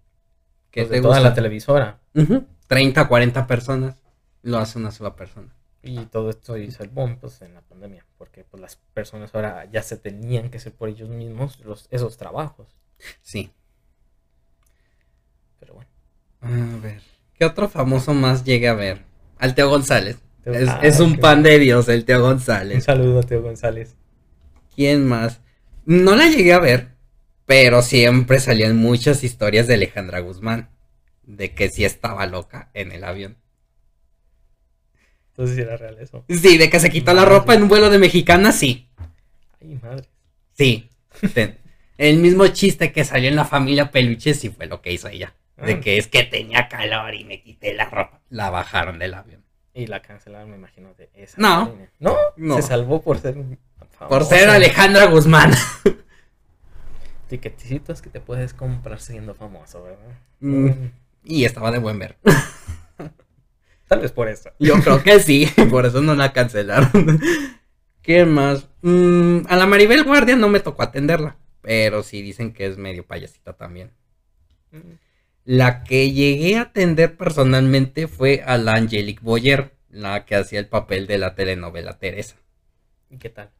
que 0.72 0.84
te 0.86 0.96
de 0.96 1.02
toda 1.02 1.16
gusta. 1.18 1.30
la 1.30 1.36
televisora. 1.36 2.00
Ujú. 2.14 2.46
30, 2.68 3.08
40 3.08 3.48
personas. 3.48 3.96
Lo 4.44 4.58
hace 4.60 4.78
una 4.78 4.92
sola 4.92 5.16
persona. 5.16 5.54
Y 5.84 6.06
todo 6.08 6.30
esto 6.30 6.58
hizo 6.58 6.84
el 6.84 6.90
boom 6.90 7.18
pues, 7.18 7.42
en 7.42 7.54
la 7.54 7.62
pandemia, 7.62 8.06
porque 8.18 8.44
pues, 8.44 8.60
las 8.62 8.76
personas 8.94 9.34
ahora 9.34 9.66
ya 9.72 9.82
se 9.84 9.98
tenían 9.98 10.50
que 10.50 10.58
hacer 10.58 10.74
por 10.74 10.90
ellos 10.90 11.10
mismos 11.10 11.60
los, 11.62 11.88
esos 11.92 12.18
trabajos. 12.18 12.76
Sí. 13.22 13.52
Pero 15.60 15.76
bueno. 15.76 15.90
A 16.42 16.78
ver. 16.82 17.02
¿Qué 17.36 17.46
otro 17.46 17.68
famoso 17.70 18.14
más 18.14 18.44
llegue 18.44 18.68
a 18.68 18.74
ver? 18.74 19.04
Al 19.40 19.56
Teo 19.56 19.70
González. 19.70 20.18
Teo- 20.44 20.54
Es, 20.54 20.70
Ah, 20.70 20.80
es 20.84 21.00
un 21.00 21.18
pan 21.18 21.44
de 21.44 21.60
Dios, 21.60 21.88
el 21.90 22.06
Teo 22.06 22.18
Un 22.20 22.24
González. 22.32 22.84
saludo 22.84 23.20
a 23.20 23.24
Teo 23.24 23.42
González. 23.42 23.96
¿Quién 24.76 25.06
más? 25.08 25.40
No 25.86 26.16
la 26.16 26.28
llegué 26.28 26.54
a 26.54 26.60
ver, 26.60 26.90
pero 27.46 27.82
siempre 27.82 28.40
salían 28.40 28.76
muchas 28.78 29.24
historias 29.24 29.68
de 29.68 29.76
Alejandra 29.76 30.20
Guzmán. 30.20 30.70
De 31.24 31.54
que 31.54 31.70
sí 31.70 31.84
estaba 31.84 32.26
loca 32.26 32.70
en 32.74 32.92
el 32.94 33.04
avión. 33.04 33.38
Entonces 35.32 35.56
sí 35.56 35.62
era 35.62 35.78
real 35.78 35.98
eso. 36.00 36.24
Sí, 36.30 36.58
de 36.58 36.70
que 36.70 36.80
se 36.80 36.90
quitó 36.90 37.14
la 37.14 37.26
ropa 37.26 37.54
en 37.54 37.64
un 37.64 37.70
vuelo 37.70 37.90
de 37.90 38.00
mexicana, 38.00 38.52
sí. 38.52 38.90
Ay, 39.62 39.80
madre. 39.82 40.08
Sí. 40.54 40.90
El 41.98 42.18
mismo 42.18 42.48
chiste 42.48 42.92
que 42.92 43.04
salió 43.04 43.30
en 43.30 43.36
la 43.36 43.46
familia 43.46 43.92
Peluche 43.92 44.34
sí 44.34 44.50
fue 44.50 44.68
lo 44.68 44.82
que 44.82 44.94
hizo 44.94 45.08
ella. 45.10 45.34
De 45.58 45.74
Ah. 45.74 45.80
que 45.82 45.98
es 45.98 46.08
que 46.08 46.24
tenía 46.24 46.68
calor 46.70 47.14
y 47.16 47.24
me 47.24 47.42
quité 47.42 47.74
la 47.74 47.86
ropa. 47.90 48.22
La 48.30 48.50
bajaron 48.50 49.00
del 49.00 49.14
avión. 49.16 49.44
Y 49.74 49.88
la 49.88 50.02
cancelaron, 50.02 50.50
me 50.50 50.56
imagino, 50.58 50.94
de 50.96 51.10
esa 51.16 51.40
No. 51.40 51.76
¿No? 52.00 52.16
No. 52.36 52.56
Se 52.56 52.62
salvó 52.64 53.02
por 53.02 53.20
ser 53.20 53.36
Por 54.10 54.24
ser 54.26 54.50
Alejandra 54.50 55.06
Guzmán. 55.06 55.52
Tiquetecitos 57.28 58.02
que 58.02 58.10
te 58.10 58.22
puedes 58.22 58.54
comprar 58.54 59.00
siendo 59.02 59.36
famoso, 59.36 59.84
¿verdad? 59.84 60.16
Mm. 60.40 60.66
Mm, 60.70 60.92
Y 61.26 61.46
estaba 61.46 61.72
de 61.72 61.80
buen 61.80 62.00
ver. 62.00 62.18
Tal 63.88 64.00
vez 64.00 64.12
por 64.12 64.28
eso. 64.30 64.50
Yo 64.60 64.76
creo 64.82 65.02
que 65.04 65.20
sí, 65.20 65.48
por 65.70 65.86
eso 65.86 66.02
no 66.02 66.16
la 66.16 66.32
cancelaron. 66.34 67.20
¿Qué 68.02 68.26
más? 68.26 68.68
Mm, 68.82 69.40
a 69.50 69.56
la 69.58 69.66
Maribel 69.66 70.04
Guardia 70.06 70.36
no 70.36 70.48
me 70.50 70.60
tocó 70.62 70.84
atenderla, 70.84 71.38
pero 71.62 72.04
sí 72.04 72.22
dicen 72.22 72.54
que 72.54 72.66
es 72.68 72.78
medio 72.78 73.06
payasita 73.06 73.54
también. 73.54 73.92
Mm, 74.72 74.94
La 75.48 75.86
que 75.86 76.12
llegué 76.12 76.58
a 76.58 76.64
atender 76.64 77.16
personalmente 77.16 78.10
fue 78.10 78.44
a 78.46 78.58
la 78.58 78.74
Angelique 78.74 79.24
Boyer, 79.24 79.72
la 79.90 80.26
que 80.26 80.36
hacía 80.36 80.60
el 80.60 80.68
papel 80.68 81.08
de 81.08 81.18
la 81.18 81.36
telenovela 81.36 81.98
Teresa. 82.00 82.36
¿Y 83.10 83.16
qué 83.16 83.30
tal? 83.30 83.52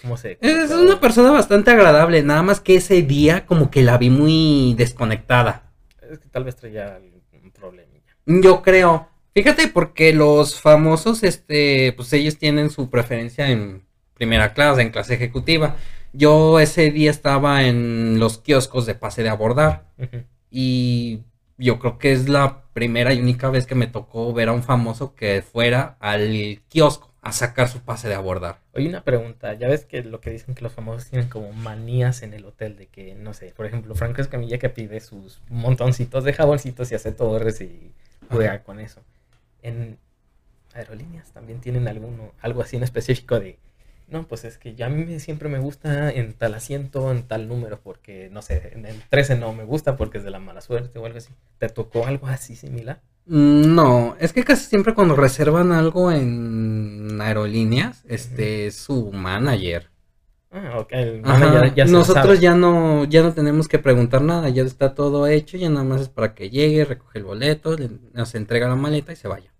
¿Cómo 0.00 0.16
se.? 0.16 0.38
Es 0.40 0.70
una 0.70 0.98
persona 1.02 1.32
bastante 1.32 1.70
agradable, 1.70 2.22
nada 2.22 2.42
más 2.42 2.60
que 2.60 2.76
ese 2.76 3.02
día 3.02 3.44
como 3.44 3.70
que 3.70 3.82
la 3.82 3.98
vi 3.98 4.08
muy 4.08 4.72
desconectada. 4.78 5.70
Es 6.10 6.18
que 6.18 6.30
tal 6.30 6.44
vez 6.44 6.56
traía 6.56 6.98
un 7.30 7.50
problemilla. 7.50 8.00
Yo 8.24 8.62
creo. 8.62 9.10
Fíjate, 9.34 9.68
porque 9.68 10.14
los 10.14 10.58
famosos, 10.58 11.22
este, 11.24 11.92
pues 11.92 12.10
ellos 12.14 12.38
tienen 12.38 12.70
su 12.70 12.88
preferencia 12.88 13.50
en 13.50 13.84
primera 14.14 14.54
clase, 14.54 14.80
en 14.80 14.88
clase 14.88 15.12
ejecutiva. 15.12 15.76
Yo 16.14 16.58
ese 16.58 16.90
día 16.90 17.10
estaba 17.10 17.64
en 17.64 18.18
los 18.18 18.38
kioscos 18.38 18.86
de 18.86 18.94
pase 18.94 19.22
de 19.22 19.28
abordar 19.28 19.90
y 20.50 21.20
yo 21.58 21.78
creo 21.78 21.98
que 21.98 22.12
es 22.12 22.28
la 22.28 22.62
primera 22.72 23.12
y 23.12 23.20
única 23.20 23.50
vez 23.50 23.66
que 23.66 23.74
me 23.74 23.86
tocó 23.86 24.32
ver 24.32 24.48
a 24.48 24.52
un 24.52 24.62
famoso 24.62 25.14
que 25.14 25.42
fuera 25.42 25.96
al 26.00 26.60
kiosco 26.68 27.14
a 27.24 27.32
sacar 27.32 27.68
su 27.68 27.80
pase 27.80 28.08
de 28.08 28.14
abordar. 28.14 28.58
Oye, 28.74 28.88
una 28.88 29.02
pregunta. 29.02 29.54
Ya 29.54 29.66
ves 29.66 29.86
que 29.86 30.02
lo 30.02 30.20
que 30.20 30.30
dicen 30.30 30.54
que 30.54 30.62
los 30.62 30.72
famosos 30.72 31.08
tienen 31.08 31.28
como 31.28 31.52
manías 31.52 32.22
en 32.22 32.34
el 32.34 32.44
hotel 32.44 32.76
de 32.76 32.86
que, 32.86 33.14
no 33.14 33.32
sé, 33.32 33.54
por 33.56 33.64
ejemplo, 33.64 33.94
Franco 33.94 34.20
Escamilla 34.20 34.58
que 34.58 34.68
pide 34.68 35.00
sus 35.00 35.40
montoncitos 35.48 36.24
de 36.24 36.34
jaboncitos 36.34 36.92
y 36.92 36.94
hace 36.94 37.12
torres 37.12 37.62
y 37.62 37.92
juega 38.28 38.62
con 38.62 38.78
eso. 38.78 39.00
En 39.62 39.96
aerolíneas 40.74 41.30
también 41.32 41.60
tienen 41.60 41.88
alguno, 41.88 42.32
algo 42.40 42.60
así 42.60 42.76
en 42.76 42.82
específico 42.82 43.40
de, 43.40 43.58
no, 44.08 44.26
pues 44.28 44.44
es 44.44 44.58
que 44.58 44.74
ya 44.74 44.86
a 44.86 44.88
mí 44.90 45.04
me- 45.04 45.20
siempre 45.20 45.48
me 45.48 45.58
gusta 45.58 46.10
en 46.12 46.32
tal 46.34 46.54
asiento, 46.54 47.10
en 47.12 47.26
tal 47.26 47.48
número, 47.48 47.80
porque, 47.80 48.28
no 48.30 48.42
sé, 48.42 48.72
en 48.74 48.86
el 48.86 49.02
13 49.08 49.36
no 49.36 49.52
me 49.52 49.64
gusta 49.64 49.96
porque 49.96 50.18
es 50.18 50.24
de 50.24 50.30
la 50.30 50.38
mala 50.40 50.60
suerte 50.60 50.98
o 50.98 51.06
algo 51.06 51.18
así. 51.18 51.32
¿Te 51.58 51.68
tocó 51.68 52.06
algo 52.06 52.26
así 52.28 52.56
similar? 52.56 53.00
Mm, 53.26 53.74
No, 53.74 54.16
es 54.20 54.32
que 54.32 54.44
casi 54.44 54.66
siempre 54.66 54.94
cuando 54.94 55.16
reservan 55.16 55.72
algo 55.72 56.10
en 56.12 57.18
aerolíneas, 57.20 58.04
este 58.08 58.66
es 58.66 58.76
su 58.76 59.12
manager. 59.12 59.90
Ah, 60.50 60.78
ok. 60.78 60.92
el 60.92 61.22
Ajá, 61.24 61.38
manager 61.38 61.74
ya 61.74 61.86
se 61.86 61.92
Nosotros 61.92 62.38
sabe. 62.38 62.40
ya 62.40 62.54
no, 62.54 63.04
ya 63.04 63.22
no 63.22 63.32
tenemos 63.34 63.68
que 63.68 63.78
preguntar 63.78 64.22
nada, 64.22 64.48
ya 64.50 64.62
está 64.62 64.94
todo 64.94 65.26
hecho, 65.26 65.56
ya 65.56 65.68
nada 65.70 65.84
más 65.84 66.00
es 66.02 66.08
para 66.08 66.34
que 66.34 66.50
llegue, 66.50 66.84
recoge 66.84 67.18
el 67.18 67.24
boleto, 67.24 67.76
le- 67.76 67.90
nos 68.12 68.34
entrega 68.34 68.68
la 68.68 68.76
maleta 68.76 69.12
y 69.12 69.16
se 69.16 69.28
vaya. 69.28 69.53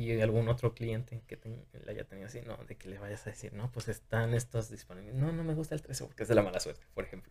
Y 0.00 0.18
algún 0.20 0.48
otro 0.48 0.72
cliente 0.72 1.22
que 1.26 1.36
ten- 1.36 1.62
le 1.84 1.92
haya 1.92 2.04
tenido 2.04 2.26
así, 2.28 2.40
no, 2.46 2.56
de 2.66 2.76
que 2.76 2.88
le 2.88 2.98
vayas 2.98 3.26
a 3.26 3.30
decir, 3.30 3.52
no, 3.52 3.70
pues 3.70 3.88
están 3.88 4.32
estos 4.32 4.70
disponibles. 4.70 5.14
No, 5.14 5.30
no 5.30 5.44
me 5.44 5.52
gusta 5.54 5.74
el 5.74 5.82
13 5.82 6.04
porque 6.06 6.22
es 6.22 6.28
de 6.30 6.34
la 6.34 6.42
mala 6.42 6.58
suerte, 6.58 6.86
por 6.94 7.04
ejemplo. 7.04 7.30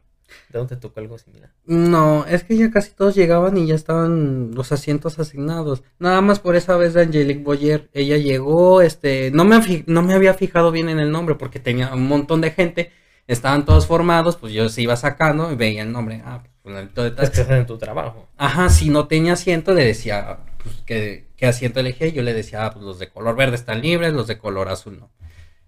¿De 0.49 0.59
dónde 0.59 0.75
te 0.75 0.81
tocó 0.81 0.99
algo 0.99 1.17
similar? 1.17 1.49
No, 1.65 2.25
es 2.27 2.43
que 2.43 2.55
ya 2.55 2.69
casi 2.69 2.91
todos 2.91 3.15
llegaban 3.15 3.57
y 3.57 3.65
ya 3.65 3.73
estaban 3.73 4.51
los 4.53 4.71
asientos 4.71 5.17
asignados. 5.17 5.81
Nada 5.97 6.21
más 6.21 6.39
por 6.39 6.55
esa 6.55 6.77
vez 6.77 6.93
de 6.93 7.01
Angelique 7.01 7.41
Boyer. 7.43 7.89
Ella 7.93 8.17
llegó, 8.17 8.81
este, 8.83 9.31
no 9.31 9.45
me, 9.45 9.59
no 9.87 10.03
me 10.03 10.13
había 10.13 10.35
fijado 10.35 10.71
bien 10.71 10.89
en 10.89 10.99
el 10.99 11.09
nombre 11.11 11.33
porque 11.35 11.59
tenía 11.59 11.91
un 11.93 12.07
montón 12.07 12.41
de 12.41 12.51
gente. 12.51 12.91
Estaban 13.25 13.65
todos 13.65 13.87
formados, 13.87 14.37
pues 14.37 14.53
yo 14.53 14.69
se 14.69 14.83
iba 14.83 14.95
sacando 14.95 15.51
y 15.51 15.55
veía 15.55 15.81
el 15.81 15.91
nombre. 15.91 16.21
Ah, 16.23 16.43
pues 16.61 16.75
de 16.75 16.87
tal. 17.11 17.23
Es 17.23 17.29
que 17.31 17.41
estás 17.41 17.57
en 17.59 17.65
tu 17.65 17.79
trabajo. 17.79 18.27
Ajá, 18.37 18.69
si 18.69 18.89
no 18.89 19.07
tenía 19.07 19.33
asiento, 19.33 19.73
le 19.73 19.85
decía 19.85 20.39
pues, 20.69 20.81
que, 20.85 21.27
qué 21.35 21.45
asiento 21.47 21.79
elegía. 21.79 22.07
y 22.07 22.11
Yo 22.13 22.21
le 22.23 22.33
decía, 22.33 22.65
ah, 22.65 22.71
pues 22.71 22.83
los 22.85 22.99
de 22.99 23.09
color 23.09 23.35
verde 23.35 23.55
están 23.55 23.81
libres, 23.81 24.13
los 24.13 24.27
de 24.27 24.37
color 24.37 24.69
azul 24.69 24.99
no. 24.99 25.09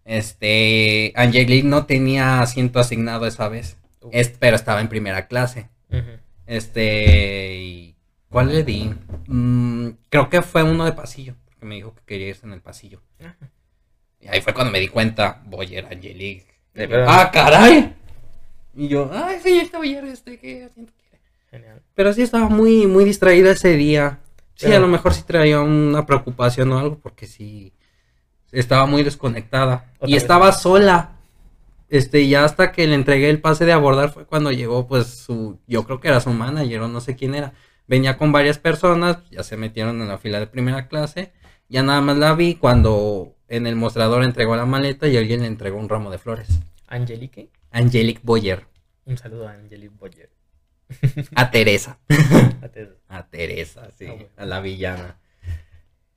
Este, 0.06 1.14
Angelique 1.15 1.68
no 1.68 1.86
tenía 1.86 2.41
asiento 2.41 2.80
asignado 2.80 3.26
esa 3.28 3.48
vez, 3.49 3.78
Uh, 4.02 4.10
es- 4.14 4.30
pero 4.40 4.56
estaba 4.56 4.82
en 4.82 4.90
primera 4.90 5.28
clase. 5.28 5.69
Este, 6.48 7.56
y 7.56 7.95
¿cuál 8.30 8.49
le 8.52 8.64
di? 8.64 8.91
Mm, 9.28 9.90
creo 10.10 10.30
que 10.30 10.41
fue 10.41 10.64
uno 10.64 10.86
de 10.86 10.91
pasillo, 10.94 11.36
porque 11.45 11.65
me 11.65 11.76
dijo 11.76 11.94
que 11.95 12.02
quería 12.06 12.30
irse 12.30 12.45
en 12.45 12.53
el 12.53 12.61
pasillo. 12.61 13.02
Y 14.19 14.28
ahí 14.28 14.41
fue 14.41 14.53
cuando 14.53 14.72
me 14.72 14.80
di 14.80 14.88
cuenta, 14.88 15.41
Boyer, 15.45 15.86
Angelique. 15.86 16.45
De 16.73 16.88
verdad. 16.88 17.07
¡Ah, 17.10 17.32
caray! 17.32 17.94
Y 18.76 18.88
yo, 18.88 19.10
ay, 19.14 19.40
señorita 19.40 19.78
Boyer, 19.78 20.06
este, 20.06 20.38
¿qué 20.40 20.64
asiento 20.65 20.94
quiere? 20.98 21.23
Genial. 21.49 21.82
Pero 21.94 22.14
sí 22.14 22.22
estaba 22.22 22.49
muy, 22.49 22.88
muy 22.88 23.03
distraída 23.06 23.52
ese 23.52 23.76
día. 23.78 24.19
Sí, 24.61 24.67
Pero- 24.67 24.77
a 24.77 24.81
lo 24.81 24.88
mejor 24.88 25.13
sí 25.15 25.23
traía 25.25 25.59
una 25.59 26.05
preocupación 26.05 26.71
o 26.71 26.77
algo, 26.77 26.99
porque 26.99 27.25
sí 27.25 27.73
estaba 28.51 28.85
muy 28.85 29.01
desconectada. 29.01 29.91
Otra 29.95 30.09
Y 30.09 30.13
vez. 30.13 30.21
estaba 30.21 30.51
sola. 30.51 31.13
Este, 31.89 32.27
ya 32.27 32.45
hasta 32.45 32.71
que 32.71 32.85
le 32.88 32.93
entregué 32.95 33.29
el 33.31 33.41
pase 33.41 33.65
de 33.65 33.73
abordar 33.73 34.11
fue 34.11 34.25
cuando 34.25 34.51
llegó, 34.51 34.88
pues, 34.88 35.07
su, 35.07 35.59
yo 35.67 35.83
creo 35.83 35.99
que 35.99 36.09
era 36.09 36.21
su 36.21 36.29
manager 36.31 36.81
o 36.81 36.88
no 36.88 37.01
sé 37.01 37.15
quién 37.15 37.33
era. 37.35 37.53
Venía 37.88 38.17
con 38.17 38.31
varias 38.31 38.59
personas, 38.59 39.17
ya 39.31 39.43
se 39.43 39.57
metieron 39.57 39.99
en 40.01 40.07
la 40.07 40.17
fila 40.19 40.39
de 40.39 40.45
primera 40.47 40.88
clase. 40.88 41.33
Ya 41.69 41.83
nada 41.83 41.99
más 42.01 42.17
la 42.17 42.33
vi 42.35 42.55
cuando 42.55 43.35
en 43.49 43.65
el 43.67 43.75
mostrador 43.75 44.23
entregó 44.23 44.55
la 44.55 44.65
maleta 44.65 45.07
y 45.07 45.17
alguien 45.17 45.41
le 45.41 45.47
entregó 45.47 45.79
un 45.79 45.89
ramo 45.89 46.11
de 46.11 46.17
flores. 46.19 46.59
Angelique, 46.88 47.49
Angelique 47.71 48.21
Boyer. 48.23 48.67
un 49.05 49.17
saludo 49.17 49.47
a 49.47 49.53
Angelique 49.53 49.95
Boyer. 49.97 50.29
A 51.35 51.51
Teresa. 51.51 51.97
A 52.61 52.68
Ted. 52.69 52.89
A 53.09 53.27
Teresa, 53.27 53.89
sí, 53.97 54.05
Ah, 54.07 54.11
bueno. 54.13 54.30
a 54.38 54.45
la 54.45 54.59
villana. 54.61 55.18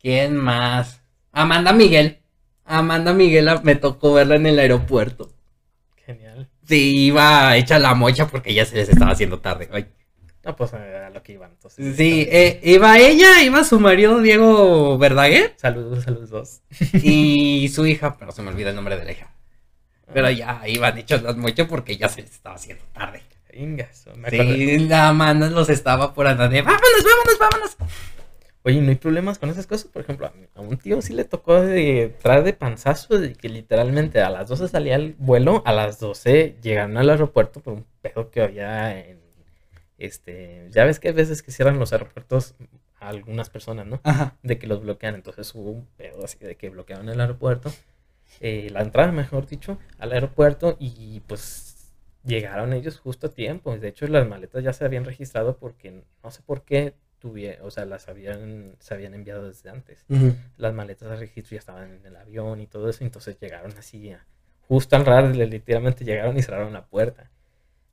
¿Quién 0.01 0.37
más? 0.37 1.01
Amanda 1.33 1.73
Miguel. 1.73 2.19
Amanda 2.65 3.13
Miguel 3.13 3.49
ah, 3.49 3.61
me 3.65 3.75
tocó 3.77 4.15
verla 4.15 4.37
en 4.37 4.47
el 4.47 4.59
aeropuerto. 4.59 5.33
Genial. 6.07 6.49
Sí, 6.67 7.07
iba 7.07 7.57
hecha 7.57 7.79
la 7.79 7.95
mocha 7.95 8.27
porque 8.29 8.55
ya 8.55 8.65
se 8.65 8.77
les 8.77 8.89
estaba 8.89 9.13
haciendo 9.13 9.41
tarde. 9.41 9.69
Ay. 9.73 9.87
No, 10.45 10.55
pues 10.57 10.75
a 10.75 11.09
lo 11.11 11.23
que 11.23 11.33
iban 11.33 11.53
entonces. 11.53 11.97
Sí, 11.97 12.27
eh, 12.31 12.61
iba 12.65 12.99
ella, 12.99 13.43
iba 13.43 13.65
su 13.65 13.81
marido 13.81 14.21
Diego 14.21 14.99
Verdaguer 14.99 15.55
Saludos 15.57 16.07
a 16.07 16.11
los 16.11 16.29
dos. 16.29 16.61
y 17.03 17.71
su 17.75 17.87
hija, 17.87 18.19
pero 18.19 18.31
se 18.31 18.43
me 18.43 18.51
olvida 18.51 18.69
el 18.71 18.77
nombre 18.77 18.99
de 18.99 19.05
la 19.07 19.13
hija. 19.13 19.35
Pero 20.13 20.31
ya 20.31 20.63
iban 20.67 20.99
hechos 20.99 21.23
las 21.23 21.37
mochas 21.37 21.67
porque 21.67 21.97
ya 21.97 22.11
se 22.11 22.21
les 22.23 22.31
estaba 22.31 22.57
haciendo 22.57 22.85
tarde. 22.93 23.23
Acuerdo. 24.27 24.53
Sí, 24.53 24.79
la 24.81 25.09
Amanda 25.09 25.49
los 25.51 25.69
estaba 25.71 26.15
por 26.15 26.27
andar 26.27 26.51
de 26.51 26.63
vámonos, 26.63 27.05
vámonos, 27.05 27.39
vámonos. 27.39 27.77
Oye, 28.67 28.81
¿no 28.81 28.89
hay 28.89 28.97
problemas 28.97 29.39
con 29.39 29.51
esas 29.51 29.67
cosas? 29.67 29.91
Por 29.91 30.01
ejemplo, 30.03 30.27
a, 30.27 30.33
a 30.59 30.63
un 30.63 30.79
tío 30.79 31.03
sí 31.03 31.13
le 31.13 31.25
tocó 31.25 31.61
de 31.61 32.17
traer 32.23 32.45
de 32.45 32.55
panzazo 32.55 33.19
de 33.19 33.35
que 33.35 33.51
literalmente 33.51 34.23
a 34.23 34.31
las 34.31 34.49
12 34.49 34.69
salía 34.69 34.97
el 34.97 35.15
vuelo, 35.19 35.63
a 35.67 35.73
las 35.73 36.01
12 36.01 36.57
llegaron 36.63 36.97
al 36.97 37.11
aeropuerto 37.11 37.61
por 37.61 37.75
un 37.75 37.87
pedo 38.01 38.31
que 38.31 38.41
había 38.43 38.99
en... 38.99 39.21
Este, 39.99 40.69
ya 40.71 40.85
ves 40.85 40.99
que 40.99 41.09
hay 41.09 41.15
veces 41.15 41.43
que 41.43 41.53
cierran 41.53 41.79
los 41.79 41.93
aeropuertos 41.93 42.55
a 42.99 43.09
algunas 43.09 43.51
personas, 43.51 43.87
¿no? 43.87 44.01
Ajá. 44.03 44.37
De 44.43 44.59
que 44.59 44.67
los 44.67 44.81
bloquean, 44.81 45.15
entonces 45.15 45.55
hubo 45.55 45.71
un 45.71 45.87
pedo 45.97 46.25
así 46.25 46.39
de 46.39 46.57
que 46.57 46.71
bloqueaban 46.71 47.09
el 47.11 47.21
aeropuerto, 47.21 47.71
eh, 48.41 48.69
la 48.71 48.81
entrada, 48.81 49.13
mejor 49.13 49.47
dicho, 49.47 49.79
al 49.99 50.13
aeropuerto 50.13 50.77
y 50.81 51.21
pues 51.21 51.64
llegaron 52.25 52.73
ellos 52.73 52.99
justo 52.99 53.29
a 53.29 53.31
tiempo. 53.31 53.77
De 53.77 53.89
hecho, 53.89 54.07
las 54.09 54.27
maletas 54.27 54.63
ya 54.65 54.73
se 54.73 54.85
habían 54.85 55.05
registrado 55.05 55.57
porque 55.59 56.03
no 56.23 56.31
sé 56.31 56.43
por 56.43 56.63
qué 56.65 56.95
tuvieron, 57.19 57.67
o 57.67 57.71
sea, 57.71 57.85
las 57.87 58.09
habían, 58.09 58.77
se 58.81 58.95
habían 58.95 59.15
enviado 59.15 59.47
desde 59.49 59.71
antes. 59.71 60.05
Las 60.57 60.75
maletas 60.75 61.11
de 61.11 61.17
registro 61.17 61.53
ya 61.55 61.59
estaban 61.61 61.93
en 61.95 62.07
el 62.07 62.17
avión 62.17 62.61
y 62.61 62.67
todo 62.67 62.89
eso, 62.89 63.05
entonces 63.05 63.39
llegaron 63.41 63.73
así, 63.79 64.11
a- 64.13 64.25
justo 64.69 64.97
al 64.97 65.07
radar, 65.07 65.35
literalmente 65.35 66.05
llegaron 66.05 66.37
y 66.37 66.43
cerraron 66.43 66.73
la 66.73 66.87
puerta. 66.87 67.31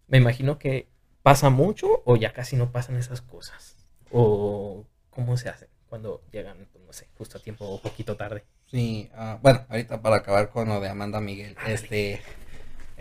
Me 0.07 0.17
imagino 0.17 0.57
que 0.59 0.87
pasa 1.23 1.49
mucho 1.49 2.01
o 2.05 2.15
ya 2.17 2.33
casi 2.33 2.55
no 2.55 2.71
pasan 2.71 2.95
esas 2.97 3.21
cosas. 3.21 3.77
O 4.11 4.85
cómo 5.09 5.37
se 5.37 5.49
hace 5.49 5.67
cuando 5.87 6.21
llegan, 6.31 6.67
pues, 6.71 6.83
no 6.85 6.93
sé, 6.93 7.07
justo 7.17 7.37
a 7.37 7.41
tiempo 7.41 7.65
o 7.65 7.81
poquito 7.81 8.15
tarde. 8.17 8.43
Sí, 8.67 9.09
ah, 9.13 9.37
bueno, 9.41 9.65
ahorita 9.69 10.01
para 10.01 10.17
acabar 10.17 10.49
con 10.49 10.67
lo 10.69 10.79
de 10.79 10.89
Amanda 10.89 11.19
Miguel, 11.21 11.55
este, 11.67 12.21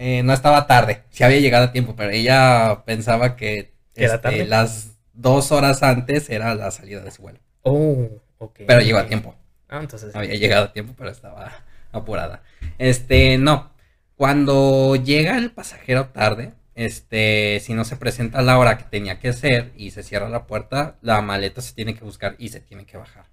eh, 0.00 0.22
no 0.24 0.32
estaba 0.32 0.66
tarde, 0.66 1.04
sí 1.10 1.24
había 1.24 1.40
llegado 1.40 1.66
a 1.66 1.72
tiempo, 1.72 1.94
pero 1.96 2.10
ella 2.12 2.84
pensaba 2.86 3.36
que 3.36 3.74
¿Que 3.94 4.04
era 4.04 4.14
este, 4.14 4.18
tarde? 4.18 4.46
las 4.46 4.98
dos 5.14 5.52
horas 5.52 5.82
antes 5.84 6.30
era 6.30 6.54
la 6.56 6.70
salida 6.72 7.02
de 7.02 7.10
su 7.12 7.22
vuelo, 7.22 7.40
Oh, 7.64 8.20
ok. 8.38 8.60
pero 8.66 8.80
llegó 8.80 8.98
a 8.98 9.06
tiempo, 9.06 9.34
Ah, 9.68 9.80
entonces. 9.80 10.14
había 10.14 10.34
llegado 10.34 10.66
a 10.66 10.72
tiempo, 10.72 10.94
pero 10.96 11.10
estaba 11.10 11.52
apurada. 11.92 12.42
Este, 12.78 13.38
no, 13.38 13.72
cuando 14.16 14.96
llega 14.96 15.38
el 15.38 15.52
pasajero 15.52 16.08
tarde, 16.08 16.54
este, 16.74 17.60
si 17.60 17.74
no 17.74 17.84
se 17.84 17.96
presenta 17.96 18.38
a 18.38 18.42
la 18.42 18.58
hora 18.58 18.78
que 18.78 18.84
tenía 18.84 19.18
que 19.20 19.32
ser 19.32 19.72
y 19.76 19.90
se 19.92 20.02
cierra 20.02 20.28
la 20.28 20.46
puerta, 20.46 20.96
la 21.02 21.20
maleta 21.22 21.60
se 21.62 21.74
tiene 21.74 21.94
que 21.94 22.04
buscar 22.04 22.36
y 22.38 22.50
se 22.50 22.60
tiene 22.60 22.86
que 22.86 22.96
bajar. 22.98 23.26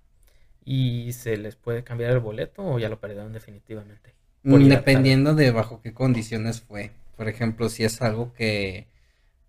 ¿Y 0.65 1.14
se 1.14 1.38
les 1.38 1.56
puede 1.56 1.84
cambiar 1.84 2.11
el 2.11 2.19
boleto 2.19 2.64
o 2.64 2.77
ya 2.80 2.89
lo 2.89 2.99
perdieron 2.99 3.34
definitivamente? 3.34 4.14
Mm, 4.44 4.68
Dependiendo 4.68 5.36
de 5.36 5.52
bajo 5.52 5.82
qué 5.82 5.94
condiciones 5.94 6.62
fue. 6.62 6.92
Por 7.16 7.28
ejemplo, 7.28 7.70
si 7.70 7.84
es 7.84 8.02
algo 8.02 8.34
que... 8.34 8.88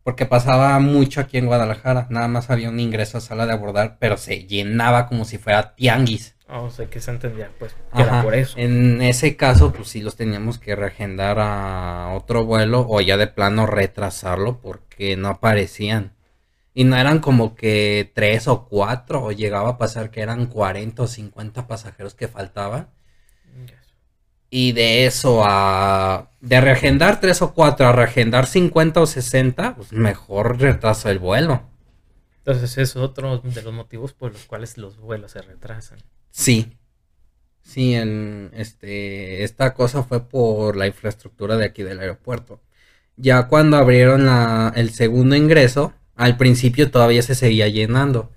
Porque 0.03 0.27
pasaba 0.27 0.79
mucho 0.81 1.21
aquí 1.21 1.37
en 1.39 1.47
Guadalajara. 1.47 2.07
Nada 2.11 2.29
más 2.29 2.51
había 2.51 2.71
un 2.71 2.81
ingreso 2.81 3.19
a 3.19 3.21
sala 3.21 3.47
de 3.47 3.53
abordar, 3.53 3.99
pero 4.01 4.17
se 4.17 4.45
llenaba 4.47 5.07
como 5.07 5.25
si 5.25 5.37
fuera 5.39 5.75
tianguis. 5.75 6.35
Ah, 6.49 6.63
o 6.63 6.71
sea, 6.71 6.89
que 6.89 6.99
se 6.99 7.11
entendía, 7.11 7.51
pues, 7.59 7.77
que 7.95 8.03
era 8.03 8.23
por 8.23 8.35
eso. 8.35 8.59
En 8.59 9.03
ese 9.03 9.37
caso, 9.37 9.71
pues 9.71 9.89
sí 9.89 10.01
los 10.01 10.17
teníamos 10.17 10.59
que 10.59 10.75
reagendar 10.75 11.37
a 11.39 12.15
otro 12.17 12.47
vuelo 12.47 12.87
o 12.89 13.03
ya 13.03 13.19
de 13.19 13.27
plano 13.27 13.67
retrasarlo 13.67 14.59
porque 14.61 15.17
no 15.19 15.29
aparecían. 15.29 16.15
Y 16.73 16.85
no 16.85 16.97
eran 16.97 17.19
como 17.19 17.55
que 17.55 18.11
tres 18.15 18.49
o 18.49 18.67
cuatro, 18.67 19.25
o 19.25 19.33
llegaba 19.33 19.71
a 19.71 19.79
pasar 19.79 20.11
que 20.11 20.23
eran 20.23 20.47
40 20.47 21.03
o 21.03 21.07
50 21.07 21.67
pasajeros 21.67 22.15
que 22.15 22.29
faltaban. 22.29 22.89
Y 24.51 24.73
de 24.73 25.07
eso 25.07 25.43
a... 25.45 26.31
De 26.41 26.61
reagendar 26.61 27.21
3 27.21 27.43
o 27.43 27.53
4 27.53 27.87
a 27.87 27.93
reagendar 27.93 28.47
50 28.47 29.01
o 29.01 29.07
60, 29.07 29.77
pues 29.77 29.93
mejor 29.93 30.61
retraso 30.61 31.11
el 31.11 31.19
vuelo. 31.19 31.63
Entonces 32.39 32.79
es 32.79 32.97
otro 32.97 33.39
de 33.39 33.63
los 33.63 33.75
motivos 33.75 34.15
por 34.15 34.33
los 34.33 34.45
cuales 34.47 34.79
los 34.79 34.99
vuelos 34.99 35.33
se 35.33 35.43
retrasan. 35.43 35.99
Sí. 36.31 36.73
Sí, 37.61 37.95
el, 37.95 38.51
este, 38.55 39.45
esta 39.45 39.75
cosa 39.75 40.03
fue 40.03 40.27
por 40.27 40.77
la 40.77 40.87
infraestructura 40.87 41.59
de 41.59 41.67
aquí 41.67 41.83
del 41.83 42.01
aeropuerto. 42.01 42.63
Ya 43.17 43.49
cuando 43.49 43.77
abrieron 43.77 44.25
la, 44.25 44.73
el 44.77 44.91
segundo 44.91 45.37
ingreso, 45.37 45.93
al 46.15 46.39
principio 46.39 46.91
todavía 46.91 47.21
se 47.23 47.35
seguía 47.35 47.69
llenando. 47.69 48.33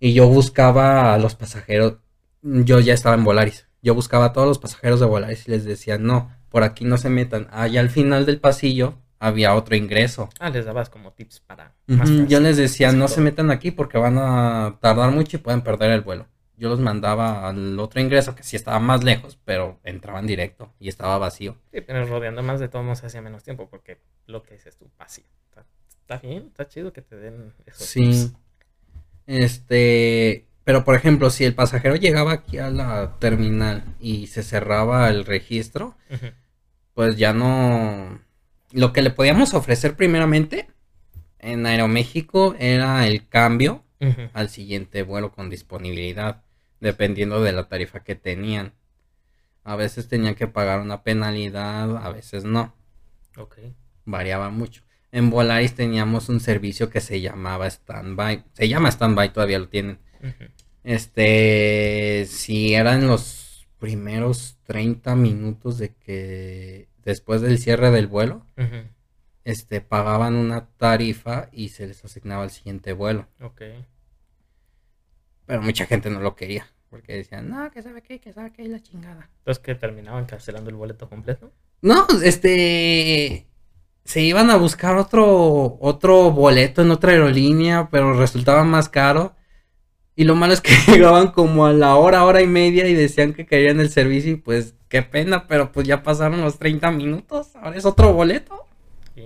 Y 0.00 0.14
yo 0.14 0.26
buscaba 0.28 1.14
a 1.14 1.18
los 1.18 1.36
pasajeros, 1.36 1.98
yo 2.42 2.80
ya 2.80 2.94
estaba 2.94 3.14
en 3.14 3.24
Volaris. 3.24 3.68
Yo 3.84 3.94
buscaba 3.94 4.24
a 4.26 4.32
todos 4.32 4.48
los 4.48 4.58
pasajeros 4.58 4.98
de 4.98 5.06
Volaris 5.06 5.46
y 5.46 5.50
les 5.52 5.64
decía, 5.64 5.98
no, 5.98 6.32
por 6.48 6.62
aquí 6.64 6.84
no 6.84 6.96
se 6.96 7.10
metan. 7.10 7.46
Allá 7.52 7.80
al 7.80 7.90
final 7.90 8.24
del 8.26 8.40
pasillo 8.40 8.94
había 9.20 9.54
otro 9.54 9.76
ingreso. 9.76 10.30
Ah, 10.40 10.48
les 10.50 10.64
dabas 10.64 10.88
como 10.88 11.12
tips 11.12 11.40
para 11.40 11.74
más 11.86 12.08
Yo 12.26 12.40
les 12.40 12.56
decía, 12.56 12.92
no 12.92 13.04
todo. 13.04 13.14
se 13.16 13.20
metan 13.20 13.50
aquí 13.50 13.70
porque 13.70 13.98
van 13.98 14.16
a 14.18 14.78
tardar 14.80 15.10
mucho 15.12 15.36
y 15.36 15.40
pueden 15.40 15.60
perder 15.62 15.90
el 15.92 16.00
vuelo. 16.00 16.26
Yo 16.56 16.68
los 16.70 16.80
mandaba 16.80 17.46
al 17.48 17.78
otro 17.78 18.00
ingreso 18.00 18.34
que 18.34 18.42
sí 18.42 18.56
estaba 18.56 18.78
más 18.78 19.04
lejos, 19.04 19.38
pero 19.44 19.78
entraban 19.84 20.26
directo 20.26 20.72
y 20.80 20.88
estaba 20.88 21.18
vacío. 21.18 21.56
Sí, 21.72 21.80
pero 21.82 22.06
rodeando 22.06 22.42
más 22.42 22.60
de 22.60 22.68
todos 22.68 22.84
modos 22.84 23.04
hacía 23.04 23.20
menos 23.20 23.42
tiempo 23.42 23.68
porque 23.68 23.98
lo 24.26 24.42
que 24.42 24.54
dices 24.54 24.76
tú, 24.78 24.88
vacío. 24.98 25.24
Está, 25.50 25.66
está 26.00 26.18
bien, 26.26 26.44
está 26.46 26.68
chido 26.68 26.92
que 26.92 27.02
te 27.02 27.16
den 27.16 27.52
esos 27.66 27.86
Sí. 27.86 28.00
tips. 28.02 28.32
Este, 29.26 30.46
Pero 30.64 30.84
por 30.84 30.94
ejemplo, 30.94 31.28
si 31.30 31.44
el 31.44 31.54
pasajero 31.54 31.94
llegaba 31.96 32.32
aquí 32.32 32.58
a 32.58 32.70
la 32.70 33.18
terminal 33.18 33.84
y 34.00 34.26
se 34.28 34.42
cerraba 34.42 35.08
el 35.10 35.24
registro, 35.26 35.96
pues 36.94 37.16
ya 37.16 37.32
no... 37.32 38.18
Lo 38.72 38.92
que 38.92 39.02
le 39.02 39.10
podíamos 39.10 39.54
ofrecer 39.54 39.94
primeramente 39.94 40.68
en 41.38 41.66
Aeroméxico 41.66 42.56
era 42.58 43.06
el 43.06 43.28
cambio 43.28 43.84
al 44.32 44.48
siguiente 44.50 45.02
vuelo 45.02 45.32
con 45.32 45.48
disponibilidad, 45.48 46.42
dependiendo 46.80 47.42
de 47.42 47.52
la 47.52 47.68
tarifa 47.68 48.00
que 48.00 48.14
tenían. 48.14 48.72
A 49.64 49.76
veces 49.76 50.08
tenían 50.08 50.34
que 50.34 50.46
pagar 50.46 50.80
una 50.80 51.02
penalidad, 51.02 51.96
a 52.04 52.10
veces 52.10 52.44
no, 52.44 52.74
Ok. 53.36 53.58
variaba 54.04 54.50
mucho. 54.50 54.82
En 55.10 55.30
Volaris 55.30 55.74
teníamos 55.74 56.28
un 56.28 56.40
servicio 56.40 56.90
que 56.90 57.00
se 57.00 57.20
llamaba 57.20 57.70
Standby, 57.70 58.44
se 58.52 58.68
llama 58.68 58.90
Standby, 58.90 59.28
todavía 59.30 59.58
lo 59.58 59.68
tienen. 59.68 59.98
Este, 60.82 62.26
si 62.26 62.74
eran 62.74 63.06
los 63.06 63.66
primeros 63.78 64.58
30 64.64 65.14
minutos 65.16 65.78
de 65.78 65.94
que 65.94 66.88
después 67.02 67.40
del 67.40 67.58
cierre 67.58 67.90
del 67.90 68.06
vuelo, 68.06 68.46
este, 69.44 69.80
pagaban 69.80 70.34
una 70.34 70.66
tarifa 70.76 71.48
y 71.52 71.70
se 71.70 71.86
les 71.86 72.04
asignaba 72.04 72.44
el 72.44 72.50
siguiente 72.50 72.92
vuelo. 72.92 73.28
Ok. 73.40 73.62
Pero 75.46 75.62
mucha 75.62 75.86
gente 75.86 76.08
no 76.08 76.20
lo 76.20 76.34
quería, 76.34 76.66
porque 76.88 77.14
decían, 77.14 77.50
no, 77.50 77.70
que 77.70 77.82
sabe 77.82 78.02
qué, 78.02 78.20
que 78.20 78.32
sabe 78.32 78.52
qué, 78.52 78.66
la 78.66 78.80
chingada. 78.80 79.28
Entonces 79.38 79.62
que 79.62 79.74
terminaban 79.74 80.24
cancelando 80.24 80.70
el 80.70 80.76
boleto 80.76 81.08
completo. 81.08 81.52
No, 81.82 82.06
este, 82.22 83.46
se 84.04 84.22
iban 84.22 84.50
a 84.50 84.56
buscar 84.56 84.96
otro, 84.96 85.76
otro 85.80 86.30
boleto 86.30 86.80
en 86.82 86.90
otra 86.90 87.12
aerolínea, 87.12 87.88
pero 87.90 88.14
resultaba 88.14 88.64
más 88.64 88.88
caro. 88.88 89.36
Y 90.16 90.24
lo 90.24 90.36
malo 90.36 90.52
es 90.54 90.60
que 90.60 90.70
llegaban 90.92 91.28
como 91.32 91.66
a 91.66 91.72
la 91.72 91.96
hora, 91.96 92.24
hora 92.24 92.40
y 92.42 92.46
media 92.46 92.86
y 92.86 92.94
decían 92.94 93.32
que 93.32 93.46
querían 93.46 93.80
el 93.80 93.90
servicio 93.90 94.32
y 94.32 94.36
pues 94.36 94.74
qué 94.88 95.02
pena, 95.02 95.46
pero 95.48 95.72
pues 95.72 95.86
ya 95.86 96.02
pasaron 96.02 96.40
los 96.40 96.58
30 96.58 96.90
minutos, 96.92 97.54
ahora 97.56 97.76
es 97.76 97.84
otro 97.84 98.12
boleto. 98.12 98.66
Y 99.16 99.22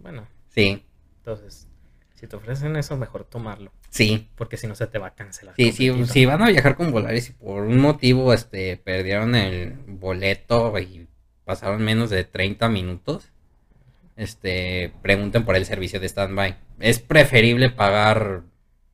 bueno, 0.00 0.26
Sí, 0.54 0.84
entonces, 1.18 1.66
si 2.14 2.26
te 2.26 2.36
ofrecen 2.36 2.76
eso, 2.76 2.96
mejor 2.96 3.24
tomarlo. 3.24 3.70
sí. 3.90 4.28
Porque 4.36 4.56
si 4.56 4.66
no 4.66 4.74
se 4.74 4.86
te 4.86 4.98
va 4.98 5.08
a 5.08 5.14
cancelar. 5.14 5.54
Sí, 5.56 5.72
sí, 5.72 5.90
si 6.06 6.26
van 6.26 6.42
a 6.42 6.48
viajar 6.48 6.76
con 6.76 6.92
Volaris 6.92 7.30
y 7.30 7.32
por 7.32 7.62
un 7.62 7.78
motivo 7.78 8.32
este 8.32 8.76
perdieron 8.76 9.34
el 9.34 9.72
boleto 9.86 10.78
y 10.78 11.06
pasaron 11.44 11.82
menos 11.82 12.10
de 12.10 12.24
30 12.24 12.68
minutos, 12.68 13.30
este 14.16 14.92
pregunten 15.02 15.44
por 15.44 15.56
el 15.56 15.64
servicio 15.66 16.00
de 16.00 16.08
standby. 16.08 16.56
Es 16.80 16.98
preferible 17.00 17.70
pagar 17.70 18.42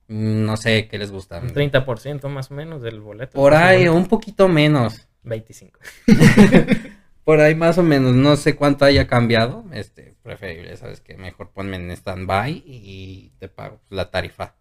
no 0.08 0.56
sé 0.56 0.88
qué 0.88 0.98
les 0.98 1.10
gusta. 1.10 1.38
Un 1.40 1.54
30% 1.54 2.28
más 2.28 2.50
o 2.50 2.54
menos 2.54 2.82
del 2.82 3.00
boleto. 3.00 3.32
Por 3.32 3.54
ahí 3.54 3.88
un 3.88 4.06
poquito 4.06 4.48
menos. 4.48 5.08
25. 5.22 5.78
Por 7.24 7.40
ahí 7.40 7.54
más 7.54 7.78
o 7.78 7.84
menos, 7.84 8.14
no 8.16 8.34
sé 8.34 8.56
cuánto 8.56 8.84
haya 8.84 9.06
cambiado. 9.06 9.64
Este, 9.72 10.16
preferible, 10.22 10.76
sabes 10.76 11.00
que 11.00 11.16
mejor 11.16 11.50
ponme 11.50 11.76
en 11.76 11.96
standby 11.96 12.64
y 12.66 13.32
te 13.38 13.48
pago 13.48 13.80
la 13.90 14.10
tarifa 14.10 14.56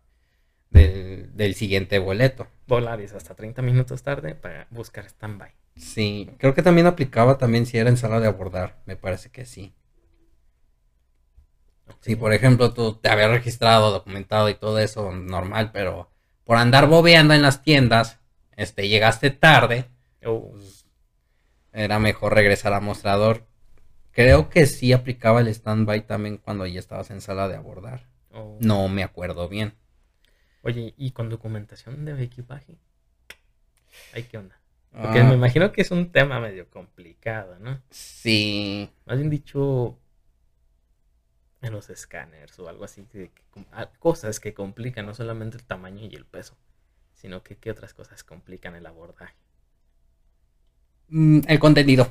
del, 0.70 1.36
del 1.36 1.56
siguiente 1.56 1.98
boleto. 1.98 2.48
Volaris 2.68 3.14
hasta 3.14 3.34
30 3.34 3.64
minutos 3.64 4.04
tarde 4.04 4.36
para 4.36 4.68
buscar 4.70 5.10
standby. 5.10 5.50
Sí, 5.76 6.30
creo 6.38 6.54
que 6.54 6.62
también 6.62 6.86
aplicaba 6.86 7.38
también 7.38 7.66
si 7.66 7.78
era 7.78 7.90
en 7.90 7.98
sala 7.98 8.20
de 8.20 8.28
abordar, 8.28 8.78
me 8.86 8.96
parece 8.96 9.30
que 9.32 9.46
sí. 9.46 9.74
Si 12.00 12.16
por 12.16 12.34
ejemplo 12.34 12.74
tú 12.74 12.96
te 12.96 13.10
habías 13.10 13.30
registrado, 13.32 13.92
documentado 13.92 14.50
y 14.50 14.56
todo 14.56 14.80
eso 14.80 15.12
normal, 15.12 15.72
pero 15.72 16.10
por 16.44 16.58
andar 16.58 16.88
bobeando 16.88 17.34
en 17.34 17.42
las 17.42 17.62
tiendas, 17.64 18.20
este 18.56 18.88
llegaste 18.90 19.30
tarde, 19.32 19.86
Oh, 20.26 20.52
pues, 20.52 20.86
era 21.74 22.00
mejor 22.00 22.34
regresar 22.36 22.74
a 22.74 22.80
mostrador. 22.80 23.46
Creo 24.12 24.50
que 24.50 24.66
sí 24.68 24.94
aplicaba 24.94 25.42
el 25.42 25.54
standby 25.54 26.02
también 26.02 26.38
cuando 26.38 26.66
ya 26.68 26.80
estabas 26.80 27.12
en 27.12 27.22
sala 27.22 27.48
de 27.50 27.56
abordar. 27.58 28.08
oh. 28.34 28.58
No 28.60 28.88
me 28.90 29.04
acuerdo 29.04 29.50
bien. 29.50 29.74
Oye, 30.64 30.96
¿y 30.98 31.12
con 31.12 31.30
documentación 31.30 32.04
de 32.04 32.24
equipaje? 32.24 32.80
Ay, 34.12 34.24
¿qué 34.24 34.38
onda? 34.38 34.56
Porque 35.00 35.24
Ah, 35.24 35.24
me 35.24 35.36
imagino 35.36 35.72
que 35.72 35.82
es 35.82 35.92
un 35.92 36.12
tema 36.12 36.40
medio 36.40 36.70
complicado, 36.70 37.58
¿no? 37.60 37.82
sí, 37.90 38.90
Más 39.06 39.18
bien 39.18 39.30
dicho, 39.30 40.00
en 41.62 41.74
los 41.74 41.90
escáneres 41.90 42.58
o 42.60 42.68
algo 42.70 42.86
así, 42.86 43.04
que, 43.06 43.30
que 43.30 43.66
ah, 43.72 43.90
cosas 44.00 44.40
que 44.40 44.54
complican 44.54 45.06
no 45.06 45.14
solamente 45.14 45.58
el 45.58 45.64
tamaño 45.64 46.08
y 46.10 46.16
el 46.16 46.26
peso, 46.26 46.56
sino 47.14 47.44
que 47.44 47.58
qué 47.58 47.72
otras 47.72 47.94
cosas 47.94 48.24
complican 48.24 48.76
el 48.76 48.86
abordaje. 48.86 49.36
Mm, 51.10 51.42
el 51.48 51.60
contenido. 51.60 52.08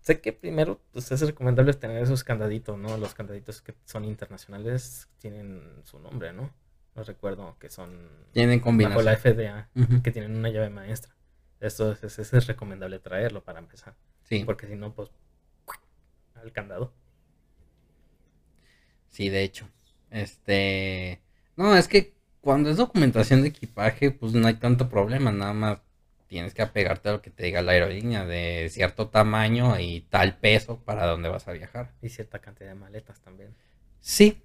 Sé 0.00 0.20
que 0.22 0.32
primero 0.32 0.80
pues, 0.92 1.12
es 1.12 1.20
recomendable 1.20 1.74
tener 1.74 2.02
esos 2.02 2.24
candaditos, 2.24 2.78
¿no? 2.78 2.96
Los 2.96 3.14
candaditos 3.14 3.60
que 3.60 3.74
son 3.84 4.06
internacionales 4.06 5.06
tienen 5.18 5.82
su 5.84 5.98
nombre, 5.98 6.32
¿no? 6.32 6.50
No 6.94 7.02
recuerdo 7.04 7.56
que 7.58 7.68
son 7.68 8.08
Tienen 8.32 8.60
bajo 8.60 9.02
la 9.02 9.16
combinación. 9.16 9.16
FDA, 9.16 9.68
que 10.02 10.10
tienen 10.10 10.34
una 10.34 10.48
llave 10.48 10.70
maestra. 10.70 11.14
Esto 11.60 11.92
es, 11.92 12.18
es, 12.18 12.32
es 12.32 12.46
recomendable 12.46 12.98
traerlo 13.00 13.44
para 13.44 13.58
empezar, 13.58 13.94
Sí. 14.24 14.44
porque 14.44 14.66
si 14.66 14.76
no, 14.76 14.94
pues 14.94 15.10
al 16.36 16.52
candado. 16.52 16.92
Sí, 19.10 19.28
de 19.28 19.42
hecho. 19.42 19.68
Este. 20.10 21.20
No, 21.56 21.76
es 21.76 21.88
que 21.88 22.14
cuando 22.40 22.70
es 22.70 22.76
documentación 22.76 23.42
de 23.42 23.48
equipaje, 23.48 24.10
pues 24.10 24.32
no 24.32 24.46
hay 24.46 24.54
tanto 24.54 24.88
problema. 24.88 25.32
Nada 25.32 25.52
más 25.52 25.78
tienes 26.28 26.54
que 26.54 26.62
apegarte 26.62 27.08
a 27.08 27.12
lo 27.12 27.22
que 27.22 27.30
te 27.30 27.44
diga 27.44 27.62
la 27.62 27.72
aerolínea 27.72 28.24
de 28.24 28.68
cierto 28.70 29.08
tamaño 29.08 29.78
y 29.80 30.02
tal 30.08 30.36
peso 30.36 30.78
para 30.84 31.06
dónde 31.06 31.28
vas 31.28 31.48
a 31.48 31.52
viajar. 31.52 31.92
Y 32.02 32.10
cierta 32.10 32.38
cantidad 32.38 32.68
de 32.68 32.74
maletas 32.74 33.20
también. 33.20 33.54
Sí. 34.00 34.40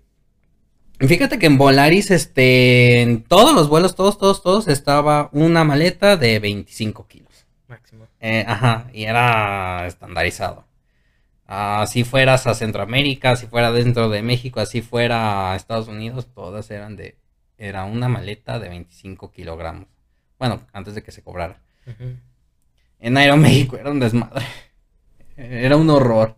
Fíjate 1.00 1.40
que 1.40 1.48
en 1.48 1.58
Volaris, 1.58 2.12
este, 2.12 3.02
en 3.02 3.24
todos 3.24 3.54
los 3.54 3.68
vuelos, 3.68 3.96
todos, 3.96 4.18
todos, 4.18 4.42
todos, 4.42 4.68
estaba 4.68 5.30
una 5.34 5.64
maleta 5.64 6.18
de 6.18 6.40
25 6.40 7.08
kilos. 7.08 7.46
Máximo. 7.68 8.08
Eh, 8.20 8.46
ajá, 8.48 8.90
y 8.94 9.04
era 9.04 9.86
estandarizado. 9.88 10.66
Ah, 11.56 11.86
si 11.86 12.04
fueras 12.04 12.48
a 12.48 12.56
Centroamérica, 12.56 13.36
si 13.36 13.46
fuera 13.46 13.72
dentro 13.72 14.10
de 14.10 14.24
México, 14.24 14.60
así 14.60 14.82
fuera 14.82 15.52
a 15.52 15.56
Estados 15.56 15.88
Unidos, 15.88 16.28
todas 16.34 16.72
eran 16.72 16.96
de... 16.96 17.20
Era 17.60 17.86
una 17.86 18.10
maleta 18.10 18.58
de 18.58 18.70
25 18.70 19.30
kilogramos. 19.30 19.86
Bueno, 20.40 20.62
antes 20.74 20.96
de 20.96 21.04
que 21.04 21.12
se 21.12 21.22
cobrara. 21.22 21.62
En 23.00 23.18
Aeroméxico 23.18 23.78
era 23.78 23.92
un 23.92 24.00
desmadre. 24.00 24.44
Era 25.38 25.78
un 25.78 25.92
horror. 25.92 26.38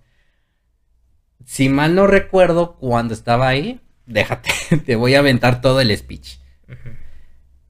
Si 1.45 1.69
mal 1.69 1.95
no 1.95 2.07
recuerdo, 2.07 2.75
cuando 2.75 3.13
estaba 3.13 3.47
ahí, 3.47 3.79
déjate, 4.05 4.49
te 4.85 4.97
voy 4.97 5.15
a 5.15 5.19
aventar 5.19 5.61
todo 5.61 5.79
el 5.79 5.95
speech. 5.97 6.39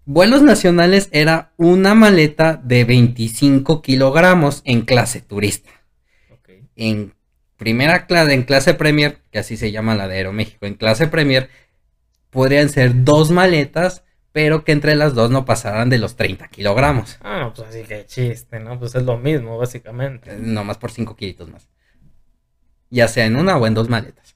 Vuelos 0.05 0.41
nacionales 0.41 1.09
era 1.11 1.53
una 1.57 1.93
maleta 1.93 2.57
de 2.57 2.85
25 2.85 3.83
kilogramos 3.83 4.63
en 4.65 4.81
clase 4.81 5.21
turista. 5.21 5.69
Ok. 6.31 6.49
En 6.75 7.14
primera 7.57 8.05
clase, 8.05 8.33
en 8.33 8.43
clase 8.43 8.73
Premier, 8.73 9.19
que 9.31 9.39
así 9.39 9.57
se 9.57 9.71
llama 9.71 9.95
la 9.95 10.07
de 10.07 10.17
Aeroméxico, 10.17 10.65
en 10.65 10.75
clase 10.75 11.07
Premier 11.07 11.49
podrían 12.29 12.69
ser 12.69 13.03
dos 13.05 13.31
maletas, 13.31 14.03
pero 14.33 14.65
que 14.65 14.73
entre 14.73 14.95
las 14.95 15.15
dos 15.15 15.31
no 15.31 15.45
pasaran 15.45 15.89
de 15.89 15.97
los 15.97 16.17
30 16.17 16.49
kilogramos. 16.49 17.17
Ah, 17.21 17.53
pues 17.55 17.69
así 17.69 17.83
que 17.83 18.05
chiste, 18.05 18.59
¿no? 18.59 18.77
Pues 18.77 18.93
es 18.95 19.03
lo 19.03 19.17
mismo, 19.17 19.57
básicamente. 19.57 20.31
Eh, 20.31 20.37
No 20.39 20.65
más 20.65 20.77
por 20.77 20.91
5 20.91 21.15
kilitos 21.15 21.49
más. 21.49 21.69
Ya 22.89 23.07
sea 23.07 23.25
en 23.25 23.37
una 23.37 23.55
o 23.57 23.65
en 23.65 23.73
dos 23.73 23.87
maletas. 23.87 24.35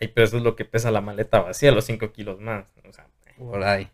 Ay, 0.00 0.08
pero 0.08 0.26
eso 0.26 0.36
es 0.36 0.42
lo 0.42 0.54
que 0.54 0.66
pesa 0.66 0.90
la 0.90 1.00
maleta 1.00 1.40
vacía, 1.40 1.72
los 1.72 1.86
5 1.86 2.12
kilos 2.12 2.38
más. 2.40 2.66
O 2.86 2.92
sea, 2.92 3.06
Por 3.38 3.64
ahí. 3.64 3.88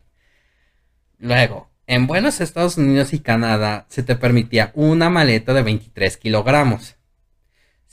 Luego, 1.19 1.71
en 1.87 2.07
vuelos 2.09 2.41
a 2.41 2.45
Estados 2.45 2.77
Unidos 2.77 3.13
y 3.13 3.21
Canadá 3.21 3.87
se 3.89 4.03
te 4.03 4.17
permitía 4.17 4.73
una 4.75 5.11
maleta 5.11 5.55
de 5.55 5.63
23 5.63 6.17
kilogramos. 6.17 6.97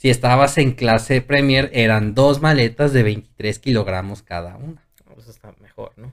Si 0.02 0.10
estabas 0.10 0.58
en 0.58 0.72
clase 0.72 1.20
Premier 1.20 1.70
eran 1.72 2.12
dos 2.12 2.42
maletas 2.42 2.92
de 2.92 3.04
23 3.04 3.56
kilogramos 3.60 4.20
cada 4.20 4.56
una. 4.56 4.82
pues 5.14 5.28
está 5.28 5.54
mejor, 5.60 5.92
¿no? 5.96 6.12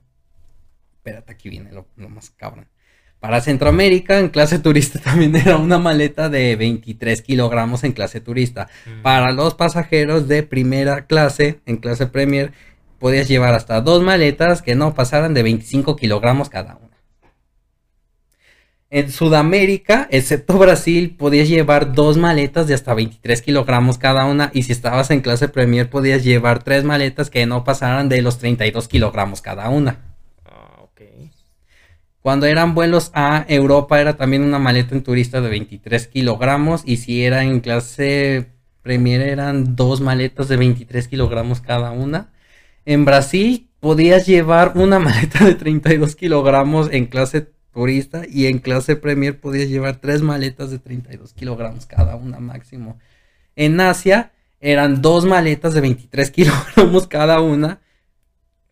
Espérate, 0.97 1.31
aquí 1.31 1.49
viene 1.49 1.71
lo, 1.71 1.87
lo 1.95 2.07
más 2.07 2.29
cabrón. 2.29 2.67
Para 3.19 3.41
Centroamérica, 3.41 4.19
en 4.19 4.29
clase 4.29 4.59
turista 4.59 4.99
también 5.03 5.35
era 5.35 5.57
una 5.57 5.79
maleta 5.79 6.29
de 6.29 6.55
23 6.55 7.19
kilogramos 7.23 7.83
en 7.83 7.93
clase 7.93 8.21
turista. 8.21 8.69
Mm. 8.85 9.01
Para 9.01 9.31
los 9.31 9.55
pasajeros 9.55 10.27
de 10.27 10.43
primera 10.43 11.07
clase, 11.07 11.59
en 11.65 11.77
clase 11.77 12.05
Premier, 12.05 12.51
podías 12.99 13.27
llevar 13.27 13.55
hasta 13.55 13.81
dos 13.81 14.03
maletas 14.03 14.61
que 14.61 14.75
no 14.75 14.93
pasaran 14.93 15.33
de 15.33 15.41
25 15.41 15.95
kilogramos 15.95 16.49
cada 16.49 16.75
una. 16.75 16.88
En 18.91 19.11
Sudamérica, 19.11 20.07
excepto 20.09 20.57
Brasil, 20.57 21.15
podías 21.15 21.47
llevar 21.47 21.93
dos 21.93 22.17
maletas 22.17 22.65
de 22.65 22.73
hasta 22.73 22.95
23 22.95 23.39
kilogramos 23.43 23.99
cada 23.99 24.25
una. 24.25 24.49
Y 24.51 24.63
si 24.63 24.71
estabas 24.71 25.11
en 25.11 25.21
clase 25.21 25.47
Premier, 25.47 25.91
podías 25.91 26.23
llevar 26.23 26.63
tres 26.63 26.83
maletas 26.83 27.29
que 27.29 27.45
no 27.45 27.63
pasaran 27.63 28.09
de 28.09 28.23
los 28.23 28.39
32 28.39 28.87
kilogramos 28.87 29.41
cada 29.43 29.69
una. 29.69 29.99
Ah, 30.43 30.79
ok. 30.81 31.01
Cuando 32.21 32.47
eran 32.47 32.73
vuelos 32.73 33.11
a 33.13 33.45
Europa 33.47 34.01
era 34.01 34.17
también 34.17 34.41
una 34.41 34.57
maleta 34.57 34.95
en 34.95 35.03
turista 35.03 35.39
de 35.39 35.49
23 35.49 36.07
kilogramos 36.07 36.81
y 36.83 36.97
si 36.97 37.23
era 37.23 37.43
en 37.43 37.59
clase 37.59 38.47
Premier 38.81 39.21
eran 39.21 39.75
dos 39.75 40.01
maletas 40.01 40.47
de 40.47 40.57
23 40.57 41.07
kilogramos 41.07 41.61
cada 41.61 41.91
una. 41.91 42.31
En 42.85 43.05
Brasil 43.05 43.69
podías 43.79 44.25
llevar 44.25 44.71
una 44.73 44.97
maleta 44.99 45.45
de 45.45 45.53
32 45.53 46.15
kilogramos 46.15 46.89
en 46.91 47.05
clase 47.05 47.49
turista 47.71 48.23
y 48.29 48.47
en 48.47 48.59
clase 48.59 48.95
Premier 48.95 49.39
podías 49.39 49.69
llevar 49.69 49.97
tres 49.97 50.21
maletas 50.21 50.71
de 50.71 50.79
32 50.79 51.33
kilogramos 51.33 51.85
cada 51.85 52.15
una 52.15 52.39
máximo. 52.39 52.97
En 53.55 53.79
Asia 53.79 54.31
eran 54.59 55.01
dos 55.01 55.25
maletas 55.25 55.73
de 55.73 55.81
23 55.81 56.31
kilogramos 56.31 57.07
cada 57.07 57.41
una 57.41 57.79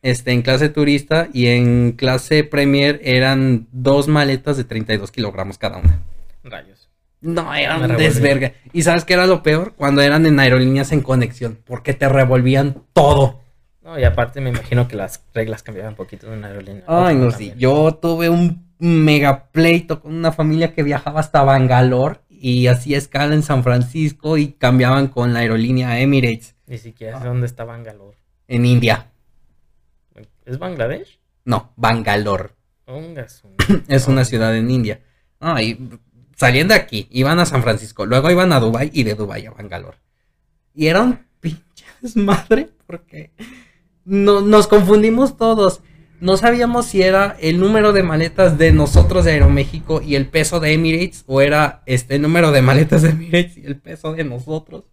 este, 0.02 0.32
en 0.32 0.42
clase 0.42 0.70
turista 0.70 1.28
y 1.34 1.48
en 1.48 1.94
clase 1.94 2.44
Premier 2.44 3.00
eran 3.04 3.68
dos 3.72 4.08
maletas 4.08 4.58
de 4.58 4.64
32 4.64 5.12
kilogramos 5.12 5.58
cada 5.58 5.78
una. 5.78 6.02
Rayos. 6.44 6.90
No, 7.20 7.54
era 7.54 7.78
Me 7.78 7.84
un 7.84 7.90
revolví. 7.90 8.08
desverga. 8.08 8.54
¿Y 8.74 8.84
sabes 8.84 9.04
qué 9.04 9.14
era 9.14 9.26
lo 9.26 9.42
peor? 9.42 9.74
Cuando 9.76 10.02
eran 10.02 10.26
en 10.26 10.40
aerolíneas 10.40 10.92
en 10.92 11.02
conexión, 11.02 11.58
porque 11.66 11.94
te 11.94 12.08
revolvían 12.08 12.84
todo. 12.94 13.42
No, 13.88 13.98
y 13.98 14.04
aparte 14.04 14.42
me 14.42 14.50
imagino 14.50 14.86
que 14.90 14.98
las 14.98 15.24
reglas 15.34 15.64
cambiaban 15.64 15.94
un 15.94 15.96
poquito 15.96 16.30
de 16.30 16.36
una 16.38 16.48
aerolínea. 16.48 16.84
Ay, 16.88 17.16
no, 17.16 17.32
sí. 17.32 17.54
Yo 17.58 17.96
tuve 17.96 18.28
un 18.30 18.68
mega 18.80 19.46
pleito 19.46 20.02
con 20.02 20.14
una 20.14 20.34
familia 20.34 20.74
que 20.74 20.84
viajaba 20.84 21.22
hasta 21.22 21.42
Bangalore 21.44 22.20
y 22.30 22.68
hacía 22.68 22.98
escala 22.98 23.34
en 23.34 23.44
San 23.44 23.64
Francisco 23.64 24.38
y 24.38 24.52
cambiaban 24.52 25.08
con 25.08 25.34
la 25.34 25.40
aerolínea 25.40 26.02
Emirates 26.02 26.54
Ni 26.66 26.78
siquiera 26.78 27.16
Ah. 27.18 27.22
sé 27.22 27.28
dónde 27.30 27.46
está 27.48 27.64
Bangalore. 27.64 28.18
en 28.50 28.66
India. 28.66 29.08
¿Es 30.46 30.60
Bangladesh? 30.60 31.18
No, 31.46 31.72
Bangalore. 31.78 32.50
Es 33.88 34.08
una 34.10 34.26
ciudad 34.26 34.54
en 34.58 34.70
India. 34.70 35.00
Ah, 35.40 35.62
y 35.62 35.90
salían 36.36 36.68
de 36.68 36.74
aquí, 36.74 37.08
iban 37.10 37.40
a 37.40 37.46
San 37.46 37.64
Francisco, 37.64 38.06
luego 38.06 38.30
iban 38.32 38.52
a 38.52 38.60
Dubai 38.60 38.90
y 38.94 39.04
de 39.04 39.16
Dubai 39.16 39.46
a 39.46 39.52
Bangalore. 39.52 39.98
Y 40.76 40.88
era 40.88 41.04
un 41.04 41.20
pinche 41.40 41.86
desmadre 42.02 42.70
porque 42.86 43.32
no, 44.08 44.42
nos 44.42 44.66
confundimos 44.68 45.38
todos. 45.38 45.82
No 46.20 46.36
sabíamos 46.36 46.88
si 46.88 47.04
era 47.04 47.38
el 47.40 47.60
número 47.60 47.94
de 47.94 48.02
maletas 48.02 48.58
de 48.58 48.72
nosotros 48.72 49.24
de 49.26 49.34
Aeroméxico 49.34 50.02
y 50.02 50.16
el 50.16 50.28
peso 50.28 50.60
de 50.60 50.74
Emirates 50.74 51.24
o 51.28 51.42
era 51.42 51.84
este 51.86 52.16
el 52.16 52.24
número 52.24 52.52
de 52.52 52.64
maletas 52.64 53.04
de 53.04 53.10
Emirates 53.10 53.56
y 53.58 53.66
el 53.68 53.76
peso 53.80 54.14
de 54.14 54.24
nosotros. 54.24 54.86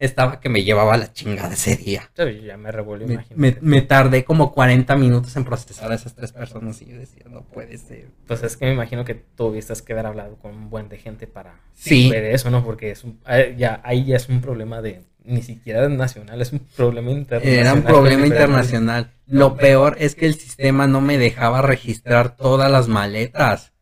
Estaba 0.00 0.40
que 0.40 0.48
me 0.48 0.64
llevaba 0.64 0.96
la 0.96 1.12
chingada 1.12 1.54
ese 1.54 1.76
día. 1.76 2.10
Sí, 2.16 2.42
ya 2.44 2.56
me 2.56 2.72
revolvió, 2.72 3.06
Me, 3.06 3.24
me- 3.36 3.56
me 3.60 3.80
tardé 3.80 4.24
como 4.24 4.52
40 4.52 4.96
minutos 4.96 5.36
en 5.36 5.44
procesar 5.44 5.92
a 5.92 5.94
esas 5.94 6.14
tres 6.14 6.32
personas 6.32 6.82
y 6.82 6.86
yo 6.86 6.98
decía, 6.98 7.24
no 7.30 7.42
puede 7.42 7.78
ser. 7.78 8.08
Pues 8.26 8.42
es 8.42 8.56
que 8.56 8.66
me 8.66 8.72
imagino 8.72 9.04
que 9.04 9.14
tuviste 9.14 9.72
que 9.86 9.92
haber 9.92 10.06
hablado 10.06 10.36
con 10.36 10.52
un 10.52 10.68
buen 10.68 10.88
de 10.88 10.98
gente 10.98 11.26
para 11.26 11.60
Sí. 11.74 12.10
ver 12.10 12.24
eso, 12.24 12.50
¿no? 12.50 12.64
Porque 12.64 12.90
es 12.90 13.04
un, 13.04 13.20
eh, 13.28 13.54
ya, 13.56 13.80
ahí 13.84 14.04
ya 14.04 14.16
es 14.16 14.28
un 14.28 14.40
problema 14.40 14.82
de, 14.82 15.02
ni 15.24 15.42
siquiera 15.42 15.88
nacional, 15.88 16.40
es 16.42 16.52
un 16.52 16.60
problema 16.76 17.10
internacional. 17.10 17.58
Era 17.58 17.72
un 17.72 17.82
problema 17.82 18.26
internacional. 18.26 19.10
Lo 19.26 19.56
peor 19.56 19.96
es 19.98 20.14
que 20.14 20.26
el 20.26 20.34
sistema 20.34 20.86
no 20.86 21.00
me 21.00 21.18
dejaba 21.18 21.62
registrar 21.62 22.36
todas 22.36 22.70
las 22.70 22.88
maletas. 22.88 23.72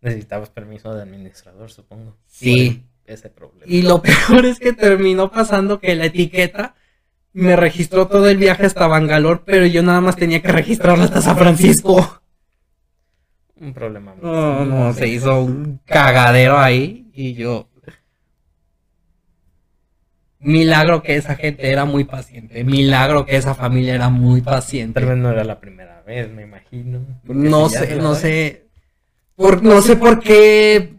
Necesitabas 0.00 0.50
permiso 0.50 0.92
de 0.94 1.02
administrador, 1.02 1.70
supongo. 1.70 2.16
Sí. 2.26 2.84
Ese 3.06 3.30
problema. 3.30 3.64
Y 3.64 3.82
lo 3.82 4.02
peor 4.02 4.44
es 4.44 4.58
que 4.58 4.72
terminó 4.72 5.30
pasando 5.30 5.80
que 5.80 5.94
la 5.94 6.06
etiqueta 6.06 6.74
me 7.32 7.56
registró 7.56 8.08
todo 8.08 8.28
el 8.28 8.36
viaje 8.36 8.66
hasta 8.66 8.86
Bangalore, 8.86 9.40
pero 9.46 9.64
yo 9.66 9.82
nada 9.82 10.00
más 10.00 10.16
tenía 10.16 10.42
que 10.42 10.52
registrarla 10.52 11.04
hasta 11.04 11.22
San 11.22 11.38
Francisco. 11.38 12.20
Un 13.56 13.72
problema. 13.72 14.14
No, 14.20 14.64
no, 14.64 14.92
se 14.92 15.08
hizo 15.08 15.42
un 15.42 15.80
cagadero 15.84 16.58
ahí 16.58 17.10
y 17.14 17.34
yo... 17.34 17.68
Milagro 20.40 21.02
que 21.02 21.16
esa 21.16 21.34
gente 21.34 21.70
era 21.70 21.84
muy 21.84 22.04
paciente. 22.04 22.62
Milagro 22.62 23.26
que 23.26 23.36
esa 23.36 23.54
familia 23.54 23.94
era 23.94 24.08
muy 24.08 24.40
paciente. 24.40 25.00
Tal 25.00 25.08
vez 25.08 25.18
no 25.18 25.30
era 25.30 25.44
la 25.44 25.58
primera 25.58 26.02
vez, 26.06 26.30
me 26.30 26.42
imagino. 26.42 27.00
No 27.24 27.68
si 27.68 27.78
sé, 27.78 27.96
no 27.96 28.14
sé. 28.14 28.66
Por, 29.34 29.62
no 29.62 29.82
sé 29.82 29.96
por 29.96 30.20
qué. 30.20 30.94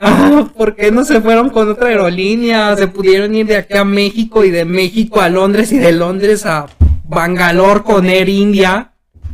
Ah, 0.00 0.48
¿Por 0.56 0.76
qué 0.76 0.92
no 0.92 1.04
se 1.04 1.20
fueron 1.20 1.50
con 1.50 1.68
otra 1.68 1.88
aerolínea? 1.88 2.76
Se 2.76 2.86
pudieron 2.86 3.34
ir 3.34 3.46
de 3.46 3.56
aquí 3.56 3.76
a 3.76 3.82
México 3.82 4.44
y 4.44 4.50
de 4.52 4.64
México 4.64 5.20
a 5.20 5.28
Londres 5.28 5.72
y 5.72 5.78
de 5.78 5.90
Londres 5.90 6.46
a 6.46 6.66
Bangalore 7.02 7.82
con 7.82 8.06
Air 8.06 8.28
India. 8.28 8.92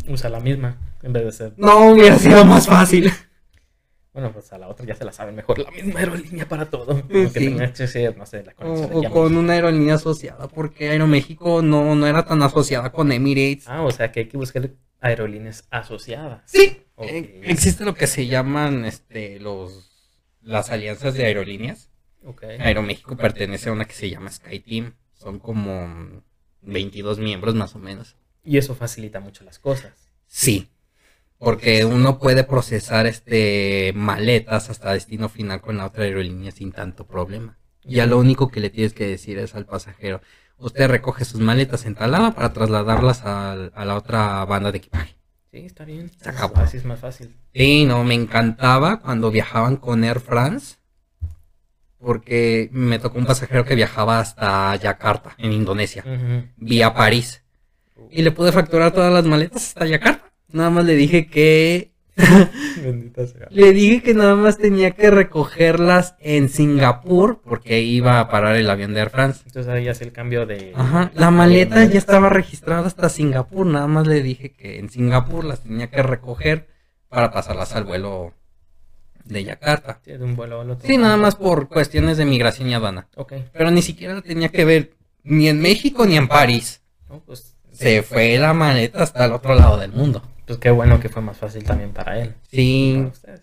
Usa 0.09 0.31
la 0.31 0.41
misma, 0.41 0.79
en 1.03 1.13
vez 1.13 1.25
de 1.25 1.33
ser. 1.33 1.53
No 1.59 1.91
hubiera 1.91 2.19
sido 2.19 2.47
más 2.47 2.67
fácil. 2.67 3.13
Bueno, 4.15 4.33
pues 4.33 4.53
a 4.53 4.59
la 4.59 4.69
otra 4.69 4.87
ya 4.87 4.95
se 4.95 5.05
la 5.05 5.13
saben 5.13 5.35
mejor. 5.35 5.59
La 5.59 5.71
misma 5.73 5.99
aerolínea 5.99 6.49
para 6.49 6.71
todo. 6.71 6.95
Sí. 7.09 7.17
Aunque 7.17 7.41
tenga 7.41 7.73
que 7.73 7.87
ser, 7.89 8.17
no 8.17 8.25
sé, 8.25 8.45
la 8.45 8.53
O, 8.53 8.75
conexión 8.75 9.13
con 9.13 9.37
una 9.37 9.55
aerolínea 9.55 9.97
asociada, 9.97 10.47
porque 10.49 10.91
Aeroméxico 10.91 11.63
no, 11.63 11.95
no 11.97 12.07
era 12.07 12.25
tan 12.25 12.41
asociada 12.43 12.93
con 12.93 13.11
Emirates. 13.11 13.69
Ah, 13.69 13.83
o 13.83 13.91
sea 13.91 14.13
que 14.13 14.21
hay 14.21 14.27
que 14.29 14.37
buscar 14.37 14.71
aerolíneas 15.01 15.67
asociadas. 15.71 16.43
Sí, 16.47 16.81
eh, 16.99 17.41
existe 17.45 17.85
lo 17.85 17.95
que 17.95 18.07
se 18.07 18.27
llaman 18.27 18.85
este, 18.85 19.41
los, 19.41 19.91
las 20.41 20.71
alianzas 20.71 21.15
de 21.15 21.27
aerolíneas. 21.27 21.91
Aeroméxico 22.61 23.17
pertenece 23.17 23.69
a 23.69 23.73
una 23.73 23.85
que 23.85 23.95
se 23.95 24.09
llama 24.09 24.31
SkyTeam. 24.31 24.95
Son 25.13 25.41
como 25.41 26.23
22 26.63 27.19
miembros 27.19 27.55
más 27.55 27.75
o 27.75 27.79
menos. 27.79 28.17
Y 28.45 28.59
eso 28.59 28.75
facilita 28.75 29.19
mucho 29.21 29.45
las 29.45 29.59
cosas. 29.59 29.93
Sí. 30.27 30.69
Porque 31.45 31.85
uno 31.85 32.19
puede 32.19 32.45
procesar 32.45 33.07
este 33.07 33.93
maletas 33.95 34.71
hasta 34.71 34.93
destino 34.93 35.29
final 35.29 35.61
con 35.61 35.77
la 35.77 35.87
otra 35.87 36.05
aerolínea 36.05 36.51
sin 36.51 36.73
tanto 36.73 37.07
problema. 37.07 37.59
Ya 37.85 38.07
lo 38.07 38.19
único 38.19 38.49
que 38.49 38.61
le 38.61 38.71
tienes 38.71 38.95
que 38.95 39.07
decir 39.07 39.39
es 39.39 39.55
al 39.55 39.67
pasajero, 39.67 40.23
usted 40.59 40.89
recoge 40.89 41.25
sus 41.25 41.41
maletas 41.41 41.85
en 41.85 41.95
tal 41.95 42.13
lado 42.13 42.33
para 42.35 42.53
trasladarlas 42.53 43.23
a, 43.25 43.55
la 43.57 43.95
otra 43.95 44.45
banda 44.47 44.73
de 44.73 44.79
equipaje. 44.79 45.17
Sí, 45.53 45.59
está 45.59 45.85
bien. 45.85 46.11
Se 46.21 46.31
acabó. 46.31 46.57
Así 46.57 46.79
es 46.79 46.85
más 46.85 46.99
fácil. 46.99 47.35
Sí, 47.53 47.85
no, 47.85 48.03
me 48.05 48.15
encantaba 48.15 49.01
cuando 49.01 49.31
viajaban 49.31 49.77
con 49.77 50.03
Air 50.03 50.21
France. 50.21 50.77
Porque 51.99 52.69
me 52.73 52.99
tocó 52.99 53.19
un 53.19 53.25
pasajero 53.25 53.65
que 53.65 53.75
viajaba 53.75 54.21
hasta 54.21 54.77
Yakarta, 54.77 55.35
en 55.39 55.53
Indonesia, 55.53 56.05
vía 56.57 56.93
París. 56.93 57.43
Y 58.11 58.21
le 58.21 58.31
pude 58.31 58.53
facturar 58.53 58.93
todas 58.93 59.11
las 59.11 59.25
maletas 59.25 59.69
hasta 59.69 59.87
Yakarta. 59.87 60.24
Nada 60.55 60.71
más 60.71 60.85
le 60.85 60.95
dije 60.95 61.27
que. 61.27 61.91
Bendita 62.83 63.27
sea. 63.27 63.49
Le 63.51 63.73
dije 63.73 64.03
que 64.03 64.15
nada 64.15 64.37
más 64.37 64.57
tenía 64.57 64.93
que 64.93 65.11
recogerlas 65.11 66.15
en 66.21 66.49
Singapur, 66.49 67.41
porque 67.43 67.81
iba 67.81 68.21
a 68.21 68.29
parar 68.29 68.55
el 68.55 68.71
avión 68.71 68.95
de 68.95 69.01
Air 69.01 69.11
France. 69.11 69.43
Entonces 69.47 69.73
ahí 69.73 69.89
hace 69.89 70.05
el 70.05 70.13
cambio 70.13 70.47
de. 70.47 70.73
Ajá, 70.77 71.11
la 71.15 71.33
maleta 71.33 71.85
ya 71.87 71.99
estaba 71.99 72.29
registrada 72.29 72.87
hasta 72.87 73.09
Singapur. 73.09 73.67
Nada 73.67 73.89
más 73.89 74.07
le 74.07 74.23
dije 74.23 74.53
que 74.53 74.79
en 74.79 74.91
Singapur 74.91 75.45
las 75.45 75.65
tenía 75.65 75.91
que 75.91 76.05
recoger 76.05 76.69
para 77.09 77.33
pasarlas 77.33 77.75
al 77.75 77.83
vuelo 77.83 78.33
de 79.25 79.43
Yakarta. 79.43 79.99
Sí, 80.05 80.13
de 80.13 80.23
un 80.23 80.37
vuelo 80.37 80.61
al 80.61 80.71
otro. 80.71 80.87
Sí, 80.87 80.97
nada 80.97 81.17
más 81.17 81.35
por 81.35 81.69
cuestiones 81.69 82.17
de 82.17 82.27
migración 82.27 82.69
y 82.69 82.75
aduana. 82.75 83.09
Ok. 83.17 83.33
Pero 83.53 83.73
ni 83.73 83.83
siquiera 83.83 84.15
la 84.15 84.23
tenía 84.23 84.51
que 84.51 84.65
ver 84.65 84.93
ni 85.25 85.49
en 85.49 85.61
México 85.61 86.07
ni 86.07 86.17
en 86.17 86.29
París. 86.29 86.81
No, 87.11 87.21
pues, 87.27 87.57
Se 87.73 88.03
fue 88.03 88.39
la 88.39 88.55
maleta 88.55 89.03
hasta 89.03 89.25
el 89.25 89.33
otro 89.33 89.57
lado 89.57 89.79
del 89.79 89.91
mundo. 89.91 90.23
Pues 90.47 90.59
qué 90.59 90.71
bueno 90.71 91.01
que 91.01 91.09
fue 91.09 91.23
más 91.23 91.37
fácil 91.37 91.65
también 91.65 91.93
para 91.93 92.21
él. 92.21 92.35
Sí, 92.51 93.09
Para 93.23 93.41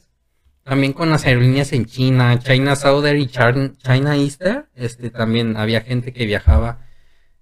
también 0.64 0.94
con 0.94 1.10
las 1.10 1.26
aerolíneas 1.26 1.74
en 1.74 1.86
China, 1.86 2.38
China 2.40 2.76
Southern 2.76 3.20
y 3.20 3.28
China 3.28 4.16
Eastern, 4.16 4.68
este 4.76 5.10
también 5.10 5.58
había 5.58 5.82
gente 5.82 6.14
que 6.14 6.26
viajaba 6.26 6.86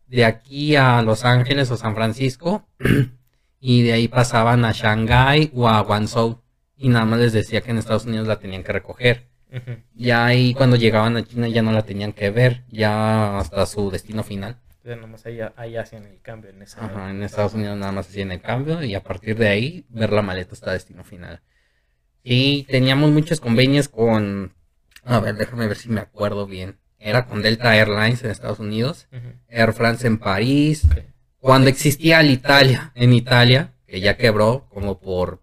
de 0.08 0.26
aquí 0.26 0.76
a 0.76 1.02
Los 1.02 1.26
Ángeles 1.26 1.70
o 1.70 1.78
San 1.78 1.96
Francisco 1.96 2.68
y 3.60 3.84
de 3.84 3.94
ahí 3.94 4.08
pasaban 4.08 4.64
a 4.64 4.72
Shanghai 4.72 5.52
o 5.54 5.68
a 5.68 5.82
Guangzhou 5.82 6.42
y 6.78 6.88
nada 6.88 7.06
más 7.06 7.20
les 7.20 7.34
decía 7.34 7.62
que 7.62 7.72
en 7.72 7.78
Estados 7.78 8.06
Unidos 8.06 8.28
la 8.28 8.40
tenían 8.40 8.64
que 8.64 8.72
recoger. 8.72 9.28
Ujú. 9.52 9.78
Ya 9.96 10.26
ahí 10.26 10.54
cuando 10.54 10.78
llegaban 10.78 11.18
a 11.18 11.24
China 11.26 11.48
ya 11.50 11.62
no 11.62 11.74
la 11.74 11.82
tenían 11.82 12.14
que 12.14 12.30
ver, 12.30 12.64
ya 12.70 13.38
hasta 13.38 13.66
su 13.66 13.92
destino 13.92 14.24
final. 14.24 14.58
Entonces 14.82 15.02
nomás 15.02 15.26
ahí, 15.26 15.40
ahí 15.58 15.76
hacían 15.78 16.06
el 16.06 16.22
cambio 16.22 16.50
en 16.52 16.62
esa. 16.62 16.86
Ajá, 16.86 17.12
en 17.12 17.22
Estados 17.24 17.54
Unidos 17.54 17.78
nada 17.78 17.92
más 17.92 18.08
hacían 18.08 18.32
el 18.32 18.42
cambio 18.42 18.82
y 18.84 18.96
a 18.96 19.04
partir 19.04 19.38
de 19.38 19.48
ahí 19.50 19.86
ver 19.90 20.12
la 20.14 20.22
maleta 20.22 20.54
hasta 20.54 20.72
destino 20.74 21.04
final. 21.04 21.42
Y 22.24 22.64
teníamos 22.64 23.12
muchos 23.12 23.40
convenios 23.42 23.90
con, 23.90 24.54
a 25.04 25.20
ver, 25.20 25.36
déjame 25.36 25.68
ver 25.68 25.78
si 25.78 25.90
me 25.90 26.02
acuerdo 26.02 26.46
bien. 26.48 26.78
Era 26.98 27.26
con 27.28 27.42
Delta 27.42 27.76
Airlines 27.76 28.24
en 28.24 28.32
Estados 28.32 28.60
Unidos. 28.60 29.08
Air 29.48 29.74
France 29.74 30.06
en 30.08 30.18
París, 30.18 30.84
cuando 31.40 31.70
existía 31.70 32.20
Alitalia 32.20 32.92
en 32.96 33.14
Italia, 33.14 33.74
que 33.88 34.00
ya 34.02 34.18
quebró 34.18 34.68
como 34.70 35.00
por 35.00 35.42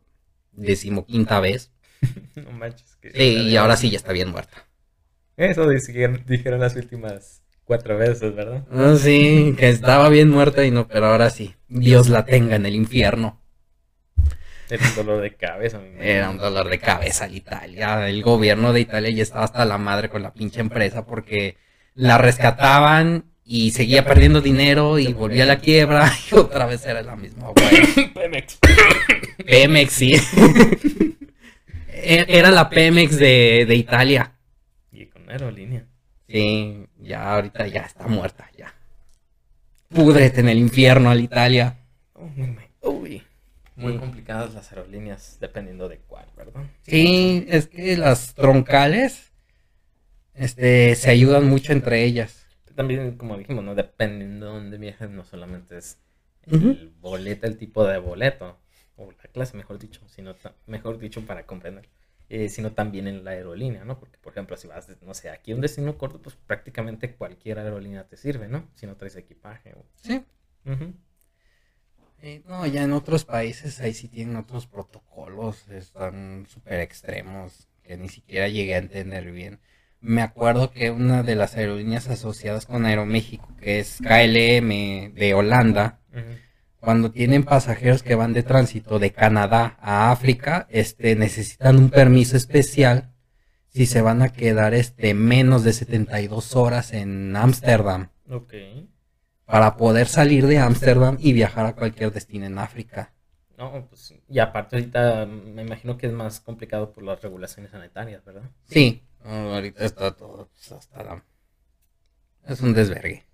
decimoquinta 0.53 1.41
vez. 1.41 1.73
No 2.37 2.53
manches. 2.53 2.97
que- 2.97 3.11
Sí, 3.13 3.49
y 3.49 3.57
ahora 3.57 3.77
sí 3.77 3.91
ya 3.91 3.97
está 3.97 4.13
bien 4.13 4.31
muerta. 4.31 4.67
Eso 5.39 5.69
dijeron, 5.69 6.23
dijeron 6.27 6.61
las 6.61 6.77
últimas 6.77 7.43
cuatro 7.67 7.99
veces, 7.99 8.35
¿verdad? 8.35 8.65
Ah, 8.73 8.95
sí, 8.99 9.55
que 9.59 9.69
estaba 9.69 10.09
bien 10.09 10.31
muerta 10.31 10.65
y 10.65 10.71
no, 10.71 10.89
pero 10.89 11.07
ahora 11.07 11.29
sí. 11.29 11.55
Dios 11.69 12.09
la 12.09 12.25
tenga 12.25 12.57
en 12.57 12.65
el 12.65 12.75
infierno. 12.75 13.43
Era 14.71 14.85
un 14.89 14.97
dolor 14.97 15.21
de 15.23 15.35
cabeza. 15.35 15.81
Era 16.01 16.31
un 16.31 16.39
dolor 16.39 16.69
de 16.69 16.79
cabeza 16.79 17.29
Italia. 17.29 18.09
El 18.09 18.23
gobierno 18.23 18.73
de 18.73 18.81
Italia 18.81 19.11
ya 19.11 19.23
estaba 19.23 19.45
hasta 19.45 19.65
la 19.65 19.79
madre 19.79 20.09
con 20.09 20.23
la 20.23 20.33
pinche 20.33 20.61
empresa 20.61 21.05
porque 21.07 21.57
la 21.95 22.19
rescataban 22.19 23.27
y 23.45 23.71
seguía 23.71 24.05
perdiendo 24.05 24.41
dinero 24.41 24.99
y 24.99 25.13
volvía 25.13 25.45
a 25.45 25.47
la 25.47 25.59
quiebra 25.61 26.13
y 26.33 26.35
otra 26.35 26.67
vez 26.67 26.85
era 26.87 27.03
la 27.03 27.15
misma, 27.15 27.49
güey. 27.51 28.09
Pemex. 28.15 28.59
Pemex, 29.45 29.93
sí. 29.93 30.15
E- 31.89 32.27
Era 32.29 32.51
la 32.51 32.69
Pemex 32.69 33.17
de, 33.19 33.65
de 33.67 33.75
Italia. 33.75 34.33
Y 34.93 35.07
con 35.07 35.29
aerolínea. 35.31 35.87
Sí, 36.29 36.87
ya 36.99 37.35
ahorita 37.35 37.67
ya 37.69 37.83
está 37.83 38.07
muerta, 38.09 38.51
ya. 38.57 38.75
Púdrete 39.89 40.41
en 40.41 40.49
el 40.49 40.59
infierno 40.59 41.11
al 41.11 41.21
Italia. 41.21 41.77
Oh, 42.15 42.29
Uy. 42.83 43.23
Muy 43.77 43.93
Sí. 43.93 43.99
complicadas 43.99 44.55
las 44.55 44.73
aerolíneas 44.73 45.37
dependiendo 45.39 45.89
de 45.89 45.99
cuál, 45.99 46.27
¿verdad? 46.37 46.63
Sí, 46.83 47.45
es 47.49 47.69
que 47.69 47.97
las 47.97 48.35
troncales 48.35 49.33
este, 50.35 50.95
se 50.95 51.11
ayudan 51.11 51.49
mucho 51.49 51.73
entre 51.73 52.05
ellas. 52.05 52.47
También, 52.75 53.17
como 53.17 53.37
dijimos, 53.39 53.65
¿no? 53.65 53.75
Dependiendo 53.75 54.47
de 54.47 54.53
dónde 54.53 54.79
viajes, 54.79 55.11
no 55.11 55.25
solamente 55.25 55.79
es 55.79 55.99
el 56.47 56.93
boleto, 57.01 57.47
el 57.47 57.57
tipo 57.59 57.85
de 57.85 57.99
boleto, 57.99 58.59
o 58.97 59.11
la 59.11 59.31
clase, 59.33 59.57
mejor 59.57 59.79
dicho, 59.79 60.01
sino 60.09 60.35
mejor 60.67 60.99
dicho 60.99 61.25
para 61.27 61.45
comprender, 61.45 61.89
eh, 62.29 62.49
sino 62.49 62.73
también 62.73 63.07
en 63.09 63.25
la 63.25 63.33
aerolínea, 63.33 63.85
¿no? 63.85 63.99
Porque, 64.01 64.19
por 64.19 64.33
ejemplo, 64.33 64.57
si 64.57 64.67
vas, 64.69 64.87
de- 64.87 64.97
no 65.03 65.15
sé, 65.15 65.31
aquí 65.31 65.53
a 65.53 65.55
un 65.55 65.61
destino 65.61 65.97
corto, 65.99 66.21
pues 66.21 66.37
prácticamente 66.37 67.15
cualquier 67.15 67.59
aerolínea 67.59 68.05
te 68.09 68.17
sirve, 68.17 68.49
¿no? 68.49 68.69
Si 68.75 68.87
no 68.87 68.97
traes 68.97 69.17
equipaje. 69.17 69.75
o- 69.75 69.85
Sí. 70.03 70.25
Ujú. 70.65 70.95
Eh, 72.23 72.43
no, 72.49 72.67
ya 72.67 72.83
en 72.83 72.93
otros 72.93 73.25
países 73.25 73.81
ahí 73.81 73.93
sí 73.95 74.09
tienen 74.09 74.37
otros 74.37 74.67
protocolos, 74.67 75.69
están 75.69 76.47
súper 76.49 76.81
extremos, 76.81 77.69
que 77.83 77.97
ni 77.97 78.09
siquiera 78.09 78.49
llegué 78.49 78.75
a 78.75 78.79
entender 78.79 79.31
bien. 79.31 79.61
Me 80.01 80.23
acuerdo 80.23 80.71
que 80.71 80.91
una 80.91 81.23
de 81.23 81.37
las 81.37 81.57
aerolíneas 81.57 82.09
asociadas 82.09 82.67
con 82.67 82.85
Aeroméxico, 82.87 83.55
que 83.59 83.81
es 83.81 83.99
KLM 84.03 85.13
de 85.15 85.35
Holanda, 85.35 86.01
Ujú. 86.13 86.23
Cuando 86.87 87.11
tienen 87.11 87.43
pasajeros 87.43 88.05
que 88.05 88.15
van 88.15 88.33
de 88.33 88.45
tránsito 88.45 89.01
de 89.01 89.11
Canadá 89.11 89.77
a 89.81 90.13
África, 90.13 90.69
este, 90.71 91.17
necesitan 91.17 91.79
un 91.79 91.91
permiso 91.91 92.37
especial 92.37 93.13
si 93.67 93.87
se 93.87 94.03
van 94.03 94.23
a 94.23 94.29
quedar 94.29 94.73
este, 94.73 95.13
menos 95.13 95.65
de 95.65 95.73
72 95.73 96.55
horas 96.55 96.93
en 96.93 97.35
Ámsterdam 97.35 98.11
Ok. 98.31 98.55
para 99.47 99.77
poder 99.77 100.07
salir 100.07 100.47
de 100.47 100.59
Ámsterdam 100.61 101.17
y 101.19 101.33
viajar 101.33 101.67
a 101.67 101.75
cualquier 101.75 102.13
destino 102.13 102.47
en 102.47 102.57
África. 102.57 103.13
No, 103.59 103.89
pues, 103.89 104.15
y 104.29 104.39
aparte 104.39 104.77
ahorita 104.77 105.27
me 105.27 105.63
imagino 105.63 105.99
que 105.99 106.07
es 106.07 106.13
más 106.13 106.39
complicado 106.39 106.93
por 106.93 107.03
las 107.03 107.21
regulaciones 107.21 107.73
sanitarias, 107.73 108.25
¿verdad? 108.25 108.49
Sí, 108.71 109.03
ahorita 109.25 109.85
está 109.85 110.13
todo 110.15 110.51
pues, 110.53 110.71
hasta 110.71 111.03
la... 111.03 111.25
Es 112.47 112.61
un 112.61 112.73
desvergue. 112.75 113.25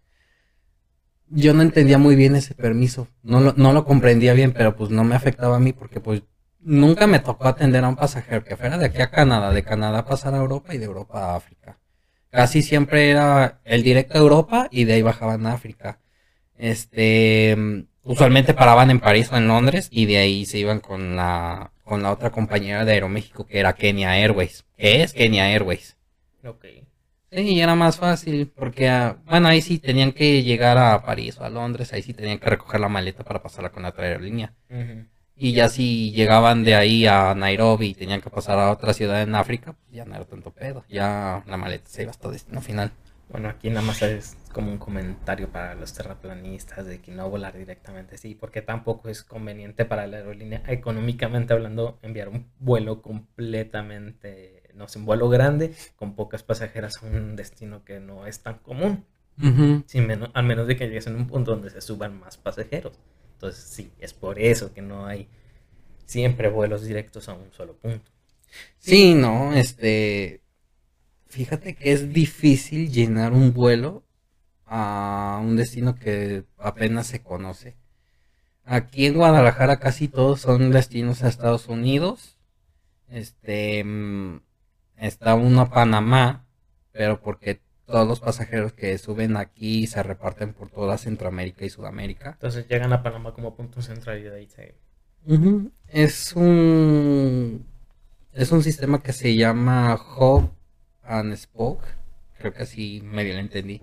Yo 1.35 1.55
no 1.55 1.63
entendía 1.63 1.97
muy 1.97 2.15
bien 2.15 2.37
ese 2.37 2.55
permiso, 2.55 3.09
no 3.23 3.41
lo, 3.41 3.55
no 3.57 3.73
lo 3.73 3.85
comprendía 3.87 4.35
bien, 4.35 4.53
pero 4.53 4.77
pues 4.77 4.91
no 4.91 5.03
me 5.03 5.15
afectaba 5.15 5.57
a 5.57 5.61
mí 5.61 5.73
porque 5.73 5.99
pues 5.99 6.23
nunca 6.61 7.07
me 7.07 7.21
tocó 7.21 7.49
atender 7.49 7.85
a 7.85 7.89
un 7.89 7.97
pasajero 7.97 8.45
que 8.45 8.57
fuera 8.57 8.77
de 8.77 8.87
aquí 8.87 9.01
a 9.01 9.11
Canadá, 9.11 9.51
de 9.51 9.63
Canadá 9.63 10.05
pasar 10.05 10.35
a 10.35 10.39
Europa 10.39 10.75
y 10.75 10.79
de 10.79 10.85
Europa 10.85 11.33
a 11.33 11.37
África. 11.37 11.79
Casi 12.31 12.63
siempre 12.63 13.11
era 13.11 13.61
el 13.65 13.83
directo 13.83 14.19
a 14.19 14.21
Europa 14.21 14.69
y 14.71 14.85
de 14.85 14.95
ahí 14.95 15.03
bajaban 15.03 15.47
a 15.47 15.53
África. 15.53 16.01
Este, 16.57 17.57
usualmente 18.05 18.55
paraban 18.55 18.91
en 18.91 19.01
París 19.01 19.31
o 19.33 19.37
en 19.37 19.49
Londres 19.49 19.89
y 19.91 20.07
de 20.07 20.19
ahí 20.19 20.45
se 20.47 20.59
iban 20.59 20.81
con 20.81 21.17
la, 21.17 21.73
con 21.85 22.03
la 22.03 22.13
otra 22.13 22.31
compañera 22.31 22.85
de 22.85 22.93
Aeroméxico 22.93 23.47
que 23.47 23.59
era 23.59 23.75
Kenya 23.75 24.13
Airways, 24.17 24.65
que 24.77 25.03
es 25.03 25.13
Kenya 25.13 25.47
Airways. 25.49 25.97
Ok. 26.45 26.65
Sí, 27.33 27.55
y 27.55 27.61
era 27.63 27.75
más 27.75 27.97
fácil 27.97 28.53
porque, 28.55 28.91
ah, 28.91 29.17
bueno, 29.25 29.49
ahí 29.49 29.63
sí 29.63 29.79
tenían 29.79 30.13
que 30.13 30.43
llegar 30.43 30.77
a 30.77 31.03
París 31.03 31.39
o 31.39 31.45
a 31.45 31.49
Londres, 31.49 31.91
ahí 31.95 32.03
sí 32.03 32.13
tenían 32.13 32.39
que 32.39 32.51
recoger 32.51 32.79
la 32.79 32.91
maleta 32.91 33.25
para 33.25 33.43
pasarla 33.43 33.71
con 33.71 33.85
la 33.85 33.89
otra 33.89 34.05
aerolínea. 34.05 34.53
Y 35.35 35.55
ya 35.55 35.71
si 35.71 36.13
llegaban 36.13 36.63
de 36.63 36.75
ahí 36.75 37.07
a 37.07 37.35
Nairobi 37.35 37.89
y 37.89 37.95
tenían 37.95 38.21
que 38.21 38.29
pasar 38.29 38.59
a 38.59 38.71
otra 38.71 38.93
ciudad 38.93 39.23
en 39.23 39.35
África, 39.35 39.73
pues 39.73 39.97
ya 39.97 40.05
no 40.05 40.15
era 40.15 40.27
tanto 40.27 40.51
pedo, 40.51 40.85
ya 40.91 41.43
la 41.47 41.57
maleta 41.57 41.89
se 41.89 42.03
iba 42.03 42.11
hasta 42.11 42.29
destino 42.29 42.61
final. 42.61 42.93
Bueno, 43.31 43.49
aquí 43.49 43.71
nada 43.71 43.81
más 43.81 44.03
es 44.03 44.37
como 44.53 44.71
un 44.71 44.77
comentario 44.77 45.49
para 45.49 45.75
los 45.75 45.95
terraplanistas 45.95 46.85
de 46.85 47.01
que 47.01 47.13
no 47.13 47.31
volar 47.31 47.57
directamente, 47.57 48.19
sí, 48.19 48.35
porque 48.35 48.61
tampoco 48.61 49.09
es 49.09 49.23
conveniente 49.23 49.87
para 49.87 50.07
la 50.07 50.19
aerolínea, 50.19 50.63
económicamente 50.67 51.55
hablando, 51.55 51.99
enviar 52.03 52.29
un 52.29 52.51
vuelo 52.59 53.01
completamente, 53.01 54.52
no 54.75 54.89
sé, 54.89 54.99
un 54.99 55.07
vuelo 55.07 55.29
grande 55.29 55.75
con 55.97 56.15
pocas 56.15 56.43
pasajeras 56.43 57.03
a 57.03 57.07
un 57.07 57.37
destino 57.37 57.85
que 57.85 58.01
no 58.01 58.27
es 58.27 58.41
tan 58.41 58.59
común, 58.59 59.05
sin 59.87 60.07
menos, 60.07 60.31
al 60.35 60.45
menos 60.45 60.67
de 60.67 60.77
que 60.77 60.87
llegues 60.87 61.07
en 61.07 61.17
un 61.17 61.27
punto 61.27 61.53
donde 61.53 61.71
se 61.71 61.81
suban 61.81 62.19
más 62.19 62.37
pasajeros. 62.37 62.99
Entonces, 63.35 63.65
sí, 63.65 63.91
es 63.99 64.15
por 64.15 64.39
eso 64.39 64.73
que 64.73 64.83
no 64.83 65.07
hay 65.07 65.29
siempre 66.07 66.49
vuelos 66.49 66.85
directos 66.85 67.29
a 67.29 67.35
un 67.35 67.53
solo 67.53 67.75
punto. 67.75 68.11
Sí, 68.79 69.15
no, 69.15 69.53
este, 69.55 70.43
fíjate 71.29 71.75
que 71.75 71.93
es 71.93 72.13
difícil 72.13 72.91
llenar 72.93 73.33
un 73.33 73.53
vuelo 73.53 74.05
a 74.67 75.41
un 75.43 75.57
destino 75.57 75.95
que 75.95 76.45
apenas 76.59 77.07
se 77.07 77.23
conoce. 77.23 77.77
Aquí 78.65 79.07
en 79.07 79.15
Guadalajara 79.15 79.79
casi 79.79 80.09
todos 80.09 80.41
son 80.41 80.71
destinos 80.71 81.23
a 81.23 81.29
Estados 81.29 81.69
Unidos. 81.69 82.39
Este, 83.09 83.83
mm, 83.85 84.41
está 85.03 85.35
uno 85.35 85.61
a 85.63 85.71
Panamá, 85.71 86.47
pero 86.93 87.21
porque 87.21 87.61
todos 87.87 88.07
los 88.09 88.21
pasajeros 88.21 88.73
que 88.73 88.97
suben 88.99 89.37
aquí 89.37 89.87
se 89.87 90.03
reparten 90.03 90.55
por 90.55 90.71
toda 90.71 90.97
Centroamérica 90.99 91.65
y 91.65 91.71
Sudamérica. 91.71 92.31
Entonces 92.33 92.67
llegan 92.69 92.93
a 92.93 93.03
Panamá 93.03 93.33
como 93.35 93.55
punto 93.55 93.83
central 93.83 94.19
y 94.21 94.23
de 94.23 94.35
ahí 94.37 94.47
se... 94.49 94.75
Es 95.89 96.33
un 96.35 97.67
es 98.33 98.51
un 98.51 98.63
sistema 98.63 99.03
que 99.03 99.13
se 99.13 99.37
llama 99.37 99.95
Hub 100.19 100.51
and 101.05 101.37
Spoke. 101.37 101.85
Creo 102.39 102.53
que 102.53 102.63
así 102.63 103.03
medio 103.05 103.35
lo 103.35 103.41
entendí. 103.41 103.81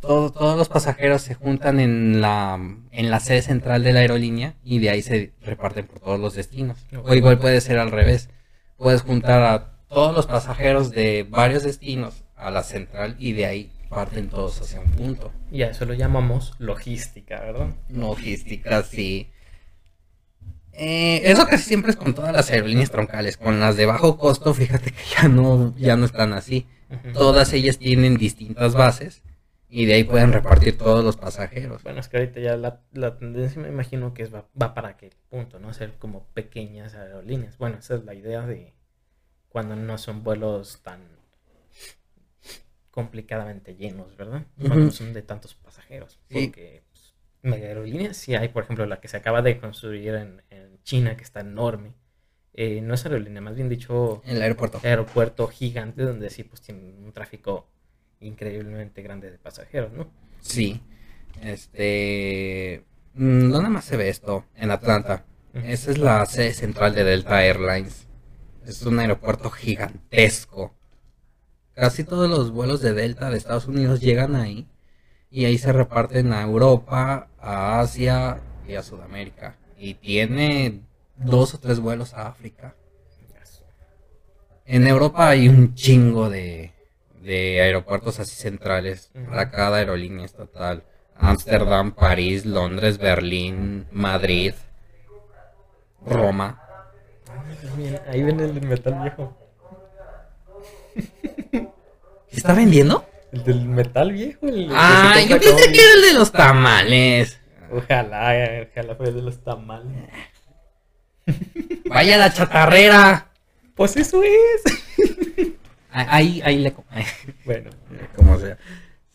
Todo- 0.00 0.30
todos 0.32 0.56
los 0.56 0.68
pasajeros 0.68 1.22
se 1.22 1.34
juntan 1.34 1.80
en 1.80 2.20
la 2.20 2.58
en 2.92 3.10
la 3.10 3.20
sede 3.20 3.42
central 3.42 3.82
de 3.82 3.92
la 3.92 4.00
aerolínea 4.00 4.54
y 4.64 4.78
de 4.78 4.90
ahí 4.90 5.02
se 5.02 5.32
reparten 5.42 5.86
por 5.86 6.00
todos 6.00 6.18
los 6.18 6.34
destinos. 6.34 6.86
O 7.04 7.14
igual 7.14 7.38
puede 7.38 7.60
ser 7.60 7.78
al 7.78 7.90
revés. 7.90 8.28
Puedes 8.78 9.02
juntar 9.02 9.42
a 9.42 9.75
todos 9.88 10.14
los 10.14 10.26
pasajeros 10.26 10.90
de 10.90 11.26
varios 11.28 11.62
destinos 11.62 12.24
a 12.36 12.50
la 12.50 12.62
central 12.62 13.16
y 13.18 13.32
de 13.32 13.46
ahí 13.46 13.72
parten 13.88 14.28
todos 14.28 14.60
hacia 14.60 14.80
un 14.80 14.90
punto. 14.90 15.32
Y 15.50 15.62
a 15.62 15.70
eso 15.70 15.84
lo 15.84 15.94
llamamos 15.94 16.54
logística, 16.58 17.40
¿verdad? 17.40 17.74
Logística, 17.88 18.82
sí. 18.82 19.30
Eh, 20.72 21.22
eso 21.24 21.46
casi 21.46 21.64
siempre 21.64 21.90
es 21.90 21.96
con 21.96 22.14
todas 22.14 22.32
las 22.32 22.50
aerolíneas 22.50 22.90
troncales. 22.90 23.36
Con 23.36 23.60
las 23.60 23.76
de 23.76 23.86
bajo 23.86 24.18
costo, 24.18 24.52
fíjate 24.52 24.90
que 24.90 25.02
ya 25.16 25.28
no, 25.28 25.74
ya 25.76 25.96
no 25.96 26.04
están 26.04 26.32
así. 26.32 26.66
Todas 27.14 27.52
ellas 27.52 27.78
tienen 27.78 28.16
distintas 28.16 28.74
bases 28.74 29.22
y 29.68 29.86
de 29.86 29.94
ahí 29.94 30.04
pueden 30.04 30.32
repartir 30.32 30.78
todos 30.78 31.04
los 31.04 31.16
pasajeros. 31.16 31.82
Bueno, 31.82 32.00
es 32.00 32.08
que 32.08 32.18
ahorita 32.18 32.40
ya 32.40 32.56
la, 32.56 32.82
la 32.92 33.18
tendencia 33.18 33.60
me 33.60 33.68
imagino 33.68 34.14
que 34.14 34.22
es 34.22 34.32
va, 34.32 34.46
va 34.60 34.74
para 34.74 34.90
aquel 34.90 35.12
punto, 35.28 35.58
¿no? 35.58 35.70
Hacer 35.70 35.94
como 35.98 36.26
pequeñas 36.34 36.94
aerolíneas. 36.94 37.58
Bueno, 37.58 37.78
esa 37.78 37.96
es 37.96 38.04
la 38.04 38.14
idea 38.14 38.46
de 38.46 38.75
cuando 39.56 39.74
no 39.74 39.96
son 39.96 40.22
vuelos 40.22 40.82
tan 40.82 41.00
complicadamente 42.90 43.74
llenos, 43.74 44.14
¿verdad? 44.18 44.42
Cuando 44.58 44.74
Ujú. 44.74 44.84
no 44.84 44.90
son 44.90 45.14
de 45.14 45.22
tantos 45.22 45.54
pasajeros. 45.54 46.18
Sí. 46.28 46.34
Porque 46.48 46.82
pues, 46.92 47.14
mega 47.40 47.68
aerolíneas 47.68 48.18
sí 48.18 48.34
hay, 48.34 48.48
por 48.50 48.64
ejemplo, 48.64 48.84
la 48.84 49.00
que 49.00 49.08
se 49.08 49.16
acaba 49.16 49.40
de 49.40 49.58
construir 49.58 50.14
en, 50.14 50.42
en 50.50 50.78
China, 50.82 51.16
que 51.16 51.24
está 51.24 51.40
enorme. 51.40 51.94
Eh, 52.52 52.82
no 52.82 52.92
es 52.92 53.06
aerolínea, 53.06 53.40
más 53.40 53.54
bien 53.54 53.70
dicho, 53.70 54.20
En 54.26 54.36
el 54.36 54.42
aeropuerto. 54.42 54.78
aeropuerto 54.82 55.48
gigante 55.48 56.02
donde 56.02 56.28
sí 56.28 56.44
pues 56.44 56.60
tiene 56.60 56.82
un 56.98 57.12
tráfico 57.14 57.66
increíblemente 58.20 59.00
grande 59.00 59.30
de 59.30 59.38
pasajeros, 59.38 59.90
¿no? 59.94 60.10
Sí. 60.42 60.82
Este. 61.42 62.84
mm, 63.14 63.50
¿Dónde 63.52 63.70
más 63.70 63.86
se 63.86 63.96
ve 63.96 64.10
esto? 64.10 64.44
En 64.54 64.70
Atlanta. 64.70 65.24
Esa 65.54 65.92
es 65.92 65.96
la 65.96 66.26
sede 66.26 66.52
central 66.52 66.94
de 66.94 67.04
Delta 67.04 67.42
Airlines. 67.42 68.05
Es 68.66 68.82
un 68.82 68.98
aeropuerto 68.98 69.48
gigantesco. 69.50 70.74
Casi 71.74 72.02
todos 72.02 72.28
los 72.28 72.50
vuelos 72.50 72.80
de 72.80 72.94
Delta 72.94 73.30
de 73.30 73.36
Estados 73.36 73.66
Unidos 73.66 74.00
llegan 74.00 74.34
ahí. 74.34 74.66
Y 75.30 75.44
ahí 75.44 75.56
se 75.56 75.72
reparten 75.72 76.32
a 76.32 76.42
Europa, 76.42 77.28
a 77.38 77.78
Asia 77.80 78.40
y 78.66 78.74
a 78.74 78.82
Sudamérica. 78.82 79.56
Y 79.78 79.94
tiene 79.94 80.80
dos 81.16 81.54
o 81.54 81.58
tres 81.58 81.78
vuelos 81.78 82.12
a 82.14 82.26
África. 82.26 82.74
En 84.64 84.88
Europa 84.88 85.28
hay 85.28 85.48
un 85.48 85.76
chingo 85.76 86.28
de, 86.28 86.72
de 87.22 87.60
aeropuertos 87.60 88.18
así 88.18 88.34
centrales 88.34 89.12
para 89.28 89.52
cada 89.52 89.76
aerolínea 89.76 90.24
estatal. 90.24 90.82
Ámsterdam, 91.14 91.92
París, 91.92 92.44
Londres, 92.44 92.98
Berlín, 92.98 93.86
Madrid. 93.92 94.54
Roma. 96.04 96.65
Ahí 98.08 98.22
ven 98.22 98.40
el 98.40 98.60
metal 98.62 99.00
viejo. 99.02 99.36
¿Qué 101.50 101.66
está 102.36 102.54
vendiendo? 102.54 103.04
El 103.32 103.44
del 103.44 103.64
metal 103.68 104.12
viejo. 104.12 104.46
El 104.46 104.70
Ah, 104.72 105.16
yo 105.28 105.38
pensé 105.40 105.72
que 105.72 105.80
era 105.80 105.94
el 105.94 106.02
de 106.02 106.14
los 106.14 106.32
tamales. 106.32 107.40
Ojalá, 107.70 108.66
ojalá 108.70 108.94
fuera 108.94 109.12
de 109.12 109.22
los 109.22 109.42
tamales. 109.42 110.10
Vaya 111.88 112.16
la 112.16 112.32
chatarrera. 112.32 113.28
Pues 113.74 113.96
eso 113.96 114.22
es. 114.22 114.62
Ahí, 115.90 116.40
ahí 116.44 116.58
le... 116.58 116.74
Bueno, 117.44 117.70
como 118.16 118.38
sea. 118.38 118.58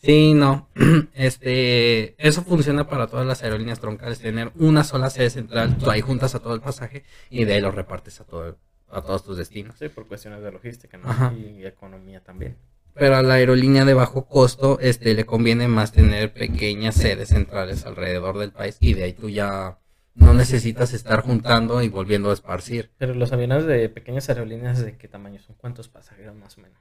Sí, 0.02 0.34
no. 0.34 0.68
Este, 1.14 2.14
eso 2.18 2.42
funciona 2.42 2.88
para 2.88 3.06
todas 3.06 3.26
las 3.26 3.42
aerolíneas 3.42 3.78
troncales, 3.78 4.18
tener 4.18 4.50
una 4.56 4.82
sola 4.82 5.10
sede 5.10 5.30
central, 5.30 5.78
tú 5.78 5.90
ahí 5.90 6.00
juntas 6.00 6.34
a 6.34 6.40
todo 6.40 6.54
el 6.54 6.60
pasaje 6.60 7.04
y 7.30 7.44
de 7.44 7.54
ahí 7.54 7.60
lo 7.60 7.70
repartes 7.70 8.20
a 8.20 8.24
todo, 8.24 8.58
a 8.90 9.02
todos 9.02 9.22
tus 9.24 9.36
destinos. 9.36 9.76
sí, 9.78 9.88
por 9.88 10.08
cuestiones 10.08 10.42
de 10.42 10.50
logística 10.50 10.98
¿no? 10.98 11.08
Ajá. 11.08 11.32
y 11.32 11.64
economía 11.64 12.20
también. 12.20 12.56
Pero 12.94 13.16
a 13.16 13.22
la 13.22 13.34
aerolínea 13.34 13.84
de 13.84 13.94
bajo 13.94 14.26
costo, 14.26 14.78
este, 14.80 15.14
le 15.14 15.24
conviene 15.24 15.68
más 15.68 15.92
tener 15.92 16.32
pequeñas 16.32 16.96
sedes 16.96 17.28
centrales 17.28 17.86
alrededor 17.86 18.38
del 18.38 18.52
país 18.52 18.76
y 18.80 18.94
de 18.94 19.04
ahí 19.04 19.12
tú 19.12 19.30
ya 19.30 19.78
no 20.14 20.34
necesitas 20.34 20.92
estar 20.92 21.22
juntando 21.22 21.82
y 21.82 21.88
volviendo 21.88 22.30
a 22.30 22.34
esparcir. 22.34 22.90
Pero 22.98 23.14
los 23.14 23.32
aviones 23.32 23.64
de 23.64 23.88
pequeñas 23.88 24.28
aerolíneas, 24.28 24.84
¿de 24.84 24.96
qué 24.96 25.08
tamaño 25.08 25.40
son? 25.40 25.56
¿Cuántos 25.56 25.88
pasajeros 25.88 26.36
más 26.36 26.58
o 26.58 26.60
menos? 26.60 26.78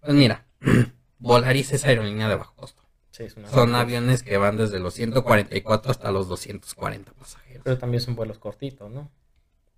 Pues 0.00 0.14
mira, 0.14 0.46
Volaris 1.22 1.72
es 1.72 1.84
aerolínea 1.84 2.28
de 2.28 2.34
bajo 2.36 2.54
costo. 2.54 2.82
Sí, 3.10 3.24
es 3.24 3.36
una 3.36 3.48
Son 3.48 3.74
aviones 3.74 4.22
que 4.22 4.36
van 4.38 4.56
desde 4.56 4.78
los 4.80 4.94
144 4.94 5.90
hasta 5.90 6.10
los 6.10 6.28
240 6.28 7.12
pasajeros. 7.12 7.62
Pero 7.64 7.78
también 7.78 8.00
son 8.00 8.14
vuelos 8.16 8.38
cortitos, 8.38 8.90
¿no? 8.90 9.10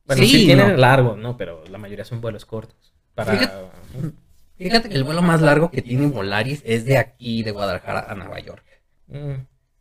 Bueno, 0.07 0.23
Sí, 0.23 0.29
sí, 0.29 0.45
tienen 0.47 0.69
no. 0.73 0.77
largos, 0.77 1.16
¿no? 1.19 1.37
Pero 1.37 1.65
la 1.69 1.79
mayoría 1.79 2.05
son 2.05 2.21
vuelos 2.21 2.45
cortos. 2.47 2.95
Para... 3.15 3.33
Fíjate- 3.33 4.12
Fíjate 4.57 4.89
que 4.89 4.95
el 4.95 5.03
vuelo 5.05 5.21
más 5.23 5.41
largo 5.43 5.71
que 5.71 5.83
tiene 5.83 6.07
Volaris 6.07 6.62
es 6.65 6.85
de 6.85 6.97
aquí, 6.99 7.43
de 7.43 7.51
Guadalajara 7.51 8.07
a 8.09 8.15
Nueva 8.15 8.39
York. 8.39 8.62
Mm. 9.09 9.33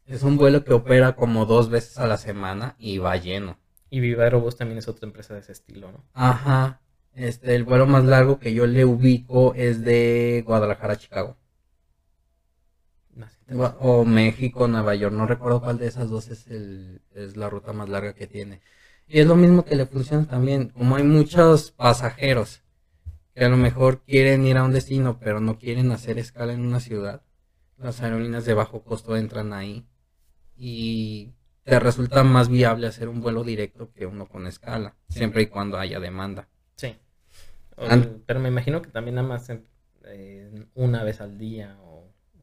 Es 0.07 0.23
un 0.23 0.35
vuelo 0.37 0.63
que 0.63 0.73
opera 0.73 1.15
como 1.15 1.45
dos 1.45 1.69
veces 1.69 1.97
a 1.99 2.07
la 2.07 2.17
semana 2.17 2.75
y 2.79 2.97
va 2.97 3.15
lleno. 3.17 3.59
Y 3.91 3.99
Viva 3.99 4.23
Aerobús 4.23 4.57
también 4.57 4.79
es 4.79 4.87
otra 4.87 5.05
empresa 5.05 5.35
de 5.35 5.41
ese 5.41 5.51
estilo, 5.51 5.91
¿no? 5.91 6.03
Ajá. 6.13 6.81
Este, 7.13 7.53
el 7.53 7.63
vuelo 7.63 7.85
más 7.85 8.03
largo 8.05 8.39
que 8.39 8.53
yo 8.55 8.65
le 8.65 8.83
ubico 8.85 9.53
es 9.53 9.83
de 9.83 10.41
Guadalajara 10.47 10.93
a 10.93 10.97
Chicago. 10.97 11.37
O 13.79 14.05
México, 14.05 14.67
Nueva 14.67 14.95
York. 14.95 15.13
No 15.13 15.25
recuerdo 15.25 15.61
cuál 15.61 15.77
de 15.77 15.87
esas 15.87 16.09
dos 16.09 16.29
es, 16.29 16.47
el, 16.47 17.01
es 17.13 17.35
la 17.37 17.49
ruta 17.49 17.73
más 17.73 17.89
larga 17.89 18.13
que 18.13 18.27
tiene. 18.27 18.61
Y 19.07 19.19
es 19.19 19.27
lo 19.27 19.35
mismo 19.35 19.65
que 19.65 19.75
le 19.75 19.85
funciona 19.85 20.25
también. 20.27 20.69
Como 20.69 20.95
hay 20.95 21.03
muchos 21.03 21.71
pasajeros 21.71 22.61
que 23.35 23.45
a 23.45 23.49
lo 23.49 23.57
mejor 23.57 24.01
quieren 24.03 24.45
ir 24.45 24.57
a 24.57 24.63
un 24.63 24.73
destino, 24.73 25.19
pero 25.19 25.39
no 25.39 25.57
quieren 25.57 25.91
hacer 25.91 26.19
escala 26.19 26.53
en 26.53 26.61
una 26.61 26.79
ciudad, 26.79 27.23
las 27.77 28.01
aerolíneas 28.01 28.45
de 28.45 28.53
bajo 28.53 28.83
costo 28.83 29.17
entran 29.17 29.53
ahí 29.53 29.85
y 30.55 31.33
te 31.63 31.79
resulta 31.79 32.23
más 32.23 32.49
viable 32.49 32.87
hacer 32.87 33.09
un 33.09 33.21
vuelo 33.21 33.43
directo 33.43 33.91
que 33.93 34.05
uno 34.05 34.27
con 34.27 34.47
escala, 34.47 34.95
siempre 35.09 35.43
y 35.43 35.47
cuando 35.47 35.77
haya 35.79 35.99
demanda. 35.99 36.47
Sí. 36.75 36.95
O- 37.75 37.87
pero 38.25 38.39
me 38.39 38.49
imagino 38.49 38.81
que 38.81 38.91
también 38.91 39.15
nada 39.15 39.27
más 39.27 39.49
eh, 40.05 40.65
una 40.75 41.03
vez 41.03 41.21
al 41.21 41.37
día 41.37 41.77
o 41.81 41.92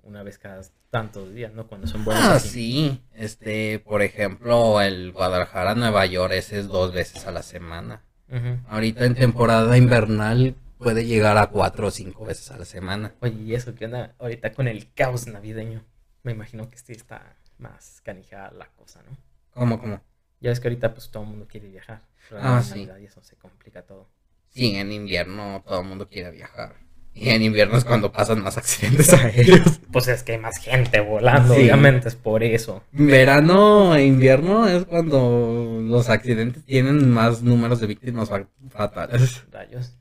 una 0.02 0.22
vez 0.22 0.38
cada 0.38 0.62
tantos 0.90 1.32
días, 1.34 1.52
¿no? 1.52 1.66
Cuando 1.66 1.86
son 1.86 2.04
vuelos 2.04 2.22
Ah, 2.24 2.34
así. 2.34 2.48
sí. 2.48 3.02
Este, 3.14 3.78
por 3.78 4.02
ejemplo, 4.02 4.80
el 4.80 5.12
Guadalajara 5.12 5.74
Nueva 5.74 6.06
York, 6.06 6.32
ese 6.34 6.58
es 6.58 6.68
dos 6.68 6.92
veces 6.92 7.26
a 7.26 7.32
la 7.32 7.42
semana. 7.42 8.02
Ujú. 8.28 8.58
Ahorita 8.68 9.04
en 9.04 9.14
temporada 9.14 9.76
invernal 9.76 10.54
puede 10.78 11.04
llegar 11.04 11.36
a 11.36 11.48
cuatro 11.48 11.88
o 11.88 11.90
cinco 11.90 12.24
veces 12.24 12.50
a 12.50 12.56
la 12.56 12.64
semana. 12.64 13.12
Oye, 13.20 13.34
y 13.42 13.54
eso 13.54 13.74
que 13.74 13.84
onda 13.86 14.14
ahorita 14.18 14.52
con 14.52 14.68
el 14.68 14.92
caos 14.94 15.26
navideño. 15.26 15.84
Me 16.22 16.32
imagino 16.32 16.68
que 16.70 16.78
sí 16.78 16.92
está 16.92 17.36
más 17.58 18.00
canijada 18.04 18.50
la 18.52 18.66
cosa, 18.68 19.02
¿no? 19.02 19.16
¿Cómo, 19.52 19.80
cómo? 19.80 20.00
Ya 20.40 20.50
ves 20.50 20.60
que 20.60 20.68
ahorita 20.68 20.94
pues 20.94 21.10
todo 21.10 21.22
el 21.24 21.28
mundo 21.30 21.46
quiere 21.48 21.68
viajar. 21.68 22.02
Pero 22.28 22.40
Ah, 22.42 22.62
sí. 22.62 22.88
Y 23.00 23.04
eso 23.04 23.22
se 23.22 23.36
complica 23.36 23.82
todo. 23.82 24.08
Sí, 24.48 24.74
en 24.76 24.90
invierno 24.92 25.62
todo 25.66 25.80
el 25.80 25.86
mundo 25.86 26.08
quiere 26.08 26.30
viajar. 26.30 26.76
Y 27.12 27.28
en 27.30 27.42
invierno 27.42 27.76
es 27.76 27.84
cuando 27.84 28.12
pasan 28.12 28.42
más 28.42 28.56
accidentes 28.56 29.12
aéreos. 29.12 29.80
Pues 29.92 30.08
es 30.08 30.22
que 30.22 30.32
hay 30.32 30.38
más 30.38 30.56
gente 30.58 31.00
volando, 31.00 31.54
Sí. 31.54 31.62
obviamente 31.62 32.08
es 32.08 32.14
por 32.16 32.42
eso. 32.42 32.82
Verano 32.92 33.94
e 33.94 34.06
invierno 34.06 34.66
es 34.68 34.84
cuando 34.86 35.80
los 35.82 36.08
accidentes 36.08 36.64
tienen 36.64 37.10
más 37.10 37.42
números 37.42 37.80
de 37.80 37.88
víctimas 37.88 38.28
fa- 38.30 38.46
fatales. 38.70 39.44
Rayos. 39.50 39.96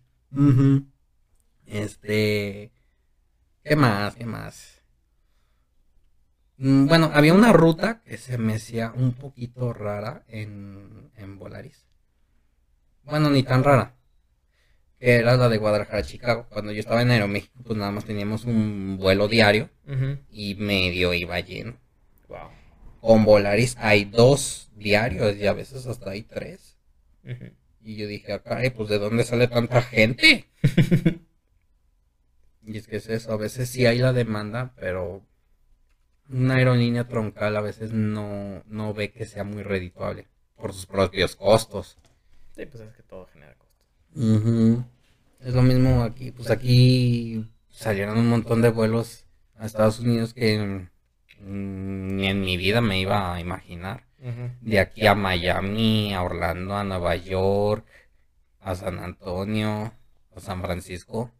Este. 1.65 2.71
¿Qué 3.63 3.75
más? 3.75 4.15
¿Qué 4.15 4.25
más? 4.25 4.81
Mm, 6.57 6.87
Bueno, 6.87 7.11
había 7.13 7.33
una 7.33 7.51
ruta 7.53 8.01
que 8.05 8.17
se 8.17 8.37
me 8.37 8.55
hacía 8.55 8.91
un 8.95 9.13
poquito 9.13 9.73
rara 9.73 10.23
en, 10.27 11.11
en 11.17 11.37
Volaris. 11.37 11.85
Bueno, 13.03 13.29
ni 13.29 13.43
tan 13.43 13.63
rara. 13.63 13.95
Que 14.99 15.15
era 15.15 15.37
la 15.37 15.49
de 15.49 15.57
Guadalajara 15.57 15.99
a 15.99 16.03
Chicago. 16.03 16.47
Cuando 16.49 16.71
yo 16.71 16.79
estaba 16.79 17.01
en 17.01 17.11
Aeroméxico, 17.11 17.63
pues 17.63 17.77
nada 17.77 17.91
más 17.91 18.05
teníamos 18.05 18.45
un 18.45 18.97
vuelo 18.97 19.27
diario 19.27 19.69
y 20.31 20.55
medio 20.55 21.13
iba 21.13 21.39
lleno. 21.39 21.77
Wow. 22.27 22.49
Con 22.99 23.23
Volaris 23.23 23.75
hay 23.79 24.05
dos 24.05 24.69
diarios 24.75 25.35
y 25.37 25.47
a 25.47 25.53
veces 25.53 25.87
hasta 25.87 26.11
hay 26.11 26.23
tres. 26.23 26.77
Y 27.81 27.95
yo 27.95 28.07
dije, 28.07 28.33
ah, 28.33 28.43
caray, 28.43 28.71
pues 28.71 28.89
¿de 28.89 28.99
dónde 28.99 29.23
sale 29.23 29.47
tanta 29.47 29.81
gente? 29.81 30.47
Y 32.69 32.77
es 32.77 32.87
que 32.87 32.97
es 32.97 33.09
eso, 33.09 33.33
a 33.33 33.37
veces 33.37 33.67
sí 33.67 33.87
hay 33.87 33.97
la 33.97 34.13
demanda, 34.13 34.73
pero 34.75 35.25
una 36.29 36.53
aerolínea 36.55 37.07
troncal 37.07 37.57
a 37.57 37.61
veces 37.61 37.93
no, 37.93 38.63
no 38.67 38.93
ve 38.93 39.11
que 39.11 39.25
sea 39.25 39.43
muy 39.43 39.63
redituable 39.63 40.27
por 40.55 40.73
sus 40.73 40.85
propios 40.85 41.35
costos. 41.35 41.97
Sí, 42.55 42.67
pues 42.67 42.83
es 42.83 42.93
que 42.93 43.01
todo 43.01 43.25
genera 43.33 43.55
Es 44.15 45.53
lo 45.53 45.61
mismo 45.61 46.03
aquí, 46.03 46.31
pues 46.31 46.49
aquí 46.49 47.45
salieron 47.69 48.17
un 48.17 48.29
montón 48.29 48.61
de 48.61 48.69
vuelos 48.69 49.25
a 49.57 49.65
Estados 49.65 49.99
Unidos 49.99 50.33
que 50.33 50.87
ni 51.41 52.27
en 52.27 52.41
mi 52.41 52.57
vida 52.57 52.81
me 52.81 52.99
iba 52.99 53.33
a 53.33 53.39
imaginar. 53.39 54.05
De 54.61 54.79
aquí 54.79 55.07
a 55.07 55.15
Miami, 55.15 56.13
a 56.13 56.23
Orlando, 56.23 56.75
a 56.75 56.83
Nueva 56.83 57.15
York, 57.15 57.85
a 58.59 58.75
San 58.75 58.99
Antonio, 58.99 59.93
a 60.35 60.39
San 60.39 60.61
Francisco. 60.61 61.31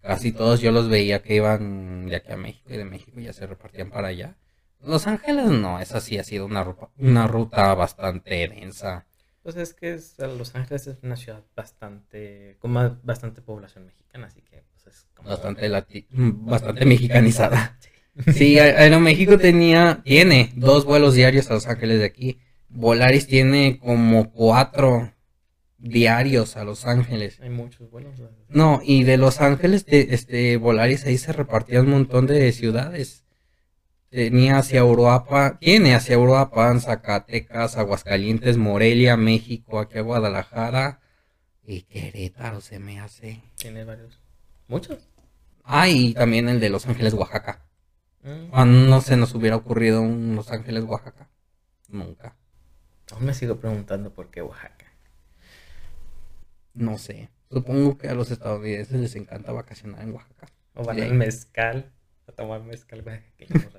Casi 0.00 0.32
todos 0.32 0.60
yo 0.60 0.72
los 0.72 0.88
veía 0.88 1.22
que 1.22 1.34
iban 1.34 2.06
de 2.06 2.16
aquí 2.16 2.32
a 2.32 2.36
México 2.36 2.72
y 2.72 2.78
de 2.78 2.84
México 2.84 3.20
ya 3.20 3.32
se 3.32 3.46
repartían 3.46 3.90
para 3.90 4.08
allá. 4.08 4.36
Los 4.80 5.06
Ángeles 5.06 5.50
no, 5.50 5.80
esa 5.80 6.00
sí 6.00 6.18
ha 6.18 6.24
sido 6.24 6.46
una 6.46 6.64
ruta, 6.64 6.88
una 6.96 7.26
ruta 7.26 7.74
bastante 7.74 8.48
densa. 8.48 9.07
Pues 9.48 9.56
es 9.56 9.72
que 9.72 9.94
es- 9.94 10.16
Los 10.18 10.54
Ángeles 10.54 10.86
es 10.88 10.98
una 11.02 11.16
ciudad 11.16 11.42
bastante, 11.56 12.56
con 12.58 12.70
más- 12.70 13.02
bastante 13.02 13.40
población 13.40 13.86
mexicana, 13.86 14.26
así 14.26 14.42
que 14.42 14.62
pues 14.74 14.94
es 14.94 15.06
como... 15.14 15.30
Bastante, 15.30 15.70
lati- 15.70 16.04
bastante 16.10 16.84
mexicanizada. 16.84 17.78
Sí, 18.34 18.58
A- 18.58 18.64
Aeroméxico 18.64 19.38
tenía, 19.38 20.02
tiene 20.04 20.52
dos 20.54 20.84
vuelos 20.84 21.14
diarios 21.14 21.50
a 21.50 21.54
Los 21.54 21.66
Ángeles 21.66 21.98
de 21.98 22.04
aquí. 22.04 22.38
Volaris 22.68 23.26
tiene 23.26 23.78
como 23.78 24.32
cuatro 24.32 25.14
diarios 25.78 26.58
a 26.58 26.64
Los 26.64 26.84
Ángeles. 26.84 27.40
Hay 27.40 27.48
muchos 27.48 27.90
vuelos. 27.90 28.20
No, 28.50 28.82
y 28.84 29.04
de 29.04 29.16
Los 29.16 29.40
Ángeles, 29.40 29.86
de, 29.86 30.08
este, 30.10 30.58
Volaris 30.58 31.06
ahí 31.06 31.16
se 31.16 31.32
repartía 31.32 31.80
un 31.80 31.88
montón 31.88 32.26
de 32.26 32.52
ciudades. 32.52 33.24
Tenía 34.10 34.58
hacia 34.58 34.80
Europa, 34.80 35.58
tiene 35.60 35.94
hacia 35.94 36.14
Europa, 36.14 36.78
Zacatecas, 36.80 37.76
Aguascalientes, 37.76 38.56
Morelia, 38.56 39.16
México, 39.18 39.78
aquí 39.80 39.98
a 39.98 40.02
Guadalajara 40.02 41.00
y 41.66 41.82
Querétaro 41.82 42.62
se 42.62 42.78
me 42.78 42.98
hace. 43.00 43.42
Tiene 43.56 43.84
varios. 43.84 44.18
Muchos. 44.66 45.06
Ah, 45.62 45.88
y 45.90 46.14
también 46.14 46.48
el 46.48 46.60
de 46.60 46.70
Los 46.70 46.86
Ángeles, 46.86 47.12
Oaxaca. 47.12 47.66
Mm. 48.22 48.48
Ah, 48.52 48.64
no 48.64 49.02
se 49.02 49.18
nos 49.18 49.34
hubiera 49.34 49.56
ocurrido 49.56 50.00
un 50.00 50.34
Los 50.34 50.50
Ángeles, 50.50 50.84
Oaxaca. 50.84 51.28
Nunca. 51.88 52.34
Aún 53.12 53.26
me 53.26 53.34
sigo 53.34 53.56
preguntando 53.56 54.12
por 54.14 54.30
qué 54.30 54.40
Oaxaca. 54.40 54.86
No 56.72 56.96
sé. 56.96 57.28
Supongo 57.50 57.98
que 57.98 58.08
a 58.08 58.14
los 58.14 58.30
estadounidenses 58.30 58.98
les 58.98 59.16
encanta 59.16 59.52
vacacionar 59.52 60.02
en 60.02 60.12
Oaxaca. 60.14 60.48
O 60.74 60.84
van 60.84 60.96
Sí. 60.96 61.02
al 61.02 61.14
mezcal. 61.14 61.92
A 62.26 62.32
tomar 62.32 62.62
mezcal 62.62 63.02
oaxaqueño, 63.06 63.70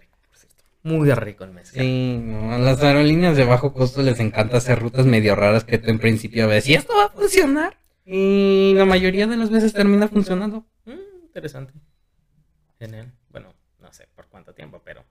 muy 0.83 1.11
rico, 1.11 1.43
el 1.43 1.51
mezcal. 1.51 1.81
Sí, 1.81 2.17
no, 2.23 2.53
a 2.53 2.57
las 2.57 2.81
aerolíneas 2.81 3.35
de 3.37 3.43
bajo 3.43 3.73
costo 3.73 4.01
les 4.01 4.19
encanta 4.19 4.57
hacer 4.57 4.79
rutas 4.79 5.05
medio 5.05 5.35
raras 5.35 5.63
que 5.65 5.77
tú 5.77 5.89
en 5.89 5.99
principio 5.99 6.47
ves 6.47 6.67
y 6.67 6.73
esto 6.75 6.93
va 6.95 7.05
a 7.05 7.09
funcionar. 7.09 7.77
Y 8.05 8.73
la 8.75 8.85
mayoría 8.85 9.27
de 9.27 9.37
las 9.37 9.49
veces 9.51 9.73
termina 9.73 10.07
funcionando. 10.07 10.65
Mm, 10.85 11.25
interesante. 11.25 11.73
Genial. 12.79 13.11
Bueno, 13.29 13.53
no 13.79 13.91
sé 13.93 14.07
por 14.15 14.27
cuánto 14.27 14.53
tiempo, 14.53 14.81
pero 14.83 15.03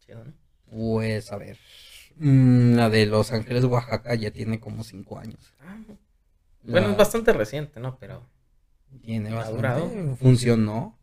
chido, 0.00 0.24
¿no? 0.24 0.32
Pues 0.70 1.30
a 1.32 1.36
ver. 1.38 1.56
Mm, 2.16 2.74
la 2.74 2.90
de 2.90 3.06
Los 3.06 3.32
Ángeles, 3.32 3.64
Oaxaca, 3.64 4.14
ya 4.16 4.30
tiene 4.32 4.58
como 4.60 4.82
cinco 4.84 5.18
años. 5.18 5.54
Ah, 5.60 5.76
bueno, 6.64 6.86
La- 6.88 6.92
es 6.92 6.98
bastante 6.98 7.32
reciente, 7.32 7.78
¿no? 7.80 7.96
Pero 7.98 8.26
Tiene 9.02 9.30
¿Ha 9.30 9.34
bastante. 9.36 9.56
durado? 9.56 10.16
Funcionó. 10.16 10.97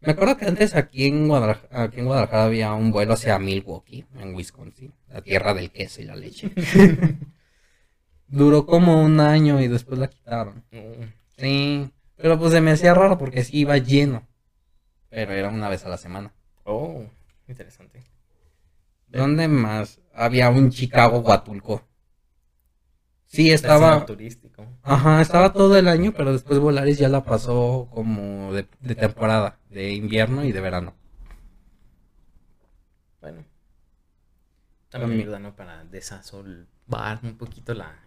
Me 0.00 0.12
acuerdo 0.12 0.36
que 0.36 0.46
antes 0.46 0.74
aquí 0.76 1.06
en, 1.06 1.26
Guadalajara, 1.28 1.82
aquí 1.82 1.98
en 2.00 2.06
Guadalajara 2.06 2.44
había 2.44 2.72
un 2.72 2.92
vuelo 2.92 3.14
hacia 3.14 3.38
Milwaukee, 3.38 4.04
en 4.18 4.34
Wisconsin, 4.34 4.92
la 5.08 5.22
tierra 5.22 5.54
del 5.54 5.70
queso 5.70 6.00
y 6.00 6.04
la 6.04 6.14
leche. 6.14 6.52
Duró 8.28 8.66
como 8.66 9.02
un 9.02 9.18
año 9.20 9.60
y 9.60 9.68
después 9.68 9.98
la 9.98 10.08
quitaron. 10.08 10.64
mm, 10.70 11.04
Sí, 11.38 11.90
pero 12.16 12.38
pues 12.38 12.52
se 12.52 12.60
me 12.60 12.72
hacía 12.72 12.94
raro 12.94 13.16
porque 13.18 13.42
sí 13.44 13.58
iba 13.58 13.76
lleno. 13.78 14.26
Pero 15.08 15.32
era 15.32 15.48
una 15.48 15.68
vez 15.68 15.84
a 15.84 15.88
la 15.88 15.96
semana. 15.96 16.32
Oh, 16.64 17.04
interesante. 17.46 18.02
¿Dónde 19.08 19.48
más? 19.48 20.00
Había 20.12 20.50
un 20.50 20.70
Chicago 20.70 21.20
Huatulco. 21.20 21.82
Sí, 23.24 23.50
estaba. 23.50 24.04
turístico. 24.06 24.66
Ajá, 24.82 25.20
estaba 25.20 25.52
todo 25.52 25.76
el 25.76 25.88
año, 25.88 26.12
pero 26.16 26.32
después 26.32 26.58
Volaris 26.58 26.98
ya 26.98 27.08
la 27.08 27.24
pasó 27.24 27.88
como 27.90 28.52
de, 28.52 28.66
de 28.80 28.94
temporada, 28.94 29.57
de 29.70 29.92
invierno 29.92 30.44
y 30.44 30.52
de 30.52 30.60
verano. 30.60 30.94
Bueno. 33.20 33.44
También 34.90 35.20
ayuda, 35.20 35.38
¿no? 35.38 35.54
Para 35.54 35.84
desasolvar 35.84 37.20
un 37.22 37.36
poquito 37.36 37.74
la... 37.74 37.98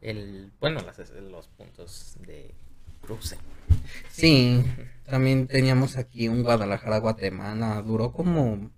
El, 0.00 0.52
bueno, 0.60 0.80
las, 0.82 1.10
los 1.10 1.48
puntos 1.48 2.16
de 2.26 2.54
cruce. 3.00 3.38
Sí, 4.10 4.64
también 5.04 5.48
teníamos 5.48 5.96
aquí 5.96 6.28
un 6.28 6.42
Guadalajara, 6.42 6.98
Guatemala. 6.98 7.82
Duró 7.82 8.12
como, 8.12 8.70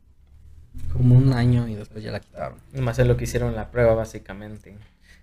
como 0.93 1.17
un 1.17 1.33
año 1.33 1.69
y 1.69 1.75
después 1.75 2.03
ya 2.03 2.13
la 2.13 2.21
quitaron. 2.21 2.59
Más 2.73 2.99
es 2.99 3.07
lo 3.07 3.17
que 3.17 3.25
hicieron 3.25 3.55
la 3.55 3.71
prueba, 3.71 3.95
básicamente. 3.95 4.79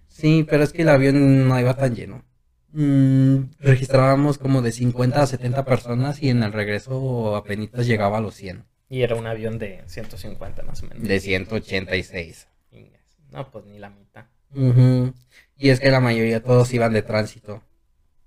Sí, 0.08 0.46
pero 0.48 0.64
es 0.64 0.72
que 0.72 0.84
el 0.84 0.90
avión 0.90 1.48
no 1.48 1.60
iba 1.60 1.76
tan 1.76 1.96
lleno. 1.96 2.24
Mm, 2.78 3.52
registrábamos 3.60 4.38
como 4.38 4.62
de 4.62 4.74
50 4.74 5.22
a 5.22 5.28
70 5.28 5.64
personas 5.64 6.22
y 6.22 6.30
en 6.30 6.44
el 6.44 6.52
regreso 6.52 7.36
apenas 7.36 7.88
llegaba 7.88 8.18
a 8.18 8.22
los 8.22 8.36
100. 8.36 8.66
Y 8.90 9.02
era 9.02 9.16
un 9.16 9.26
avión 9.28 9.58
de 9.58 9.84
150 9.88 10.62
más 10.64 10.84
o 10.84 10.88
menos. 10.88 11.08
De 11.08 11.20
186. 11.20 12.48
Ingas. 12.72 13.02
No, 13.32 13.50
pues 13.50 13.66
ni 13.66 13.80
la 13.80 13.90
mitad. 13.90 14.26
Y 15.58 15.70
es 15.70 15.80
que 15.80 15.90
la 15.90 16.02
mayoría 16.02 16.44
todos 16.44 16.74
iban 16.74 16.92
de 16.94 17.02
tránsito. 17.02 17.62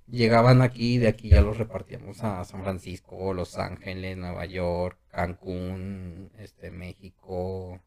Llegaban 0.06 0.62
aquí 0.62 0.94
y 0.94 0.98
de 0.98 1.08
aquí 1.08 1.28
ya 1.28 1.42
los 1.42 1.58
repartíamos 1.58 2.24
a 2.24 2.42
San 2.44 2.62
Francisco, 2.62 3.34
Los 3.34 3.58
Ángeles, 3.58 4.16
Nueva 4.16 4.46
York, 4.46 4.96
Cancún, 5.10 6.30
este, 6.38 6.70
México, 6.70 7.80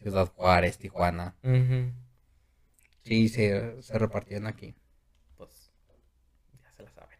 Ciudad 0.00 0.26
Juárez, 0.34 0.78
Tijuana. 0.78 1.36
Sí, 3.04 3.28
se, 3.28 3.80
se 3.80 3.98
repartían 3.98 4.48
aquí. 4.48 4.74
Pues 5.36 5.70
ya 6.62 6.72
se 6.72 6.82
la 6.82 6.90
saben. 6.90 7.18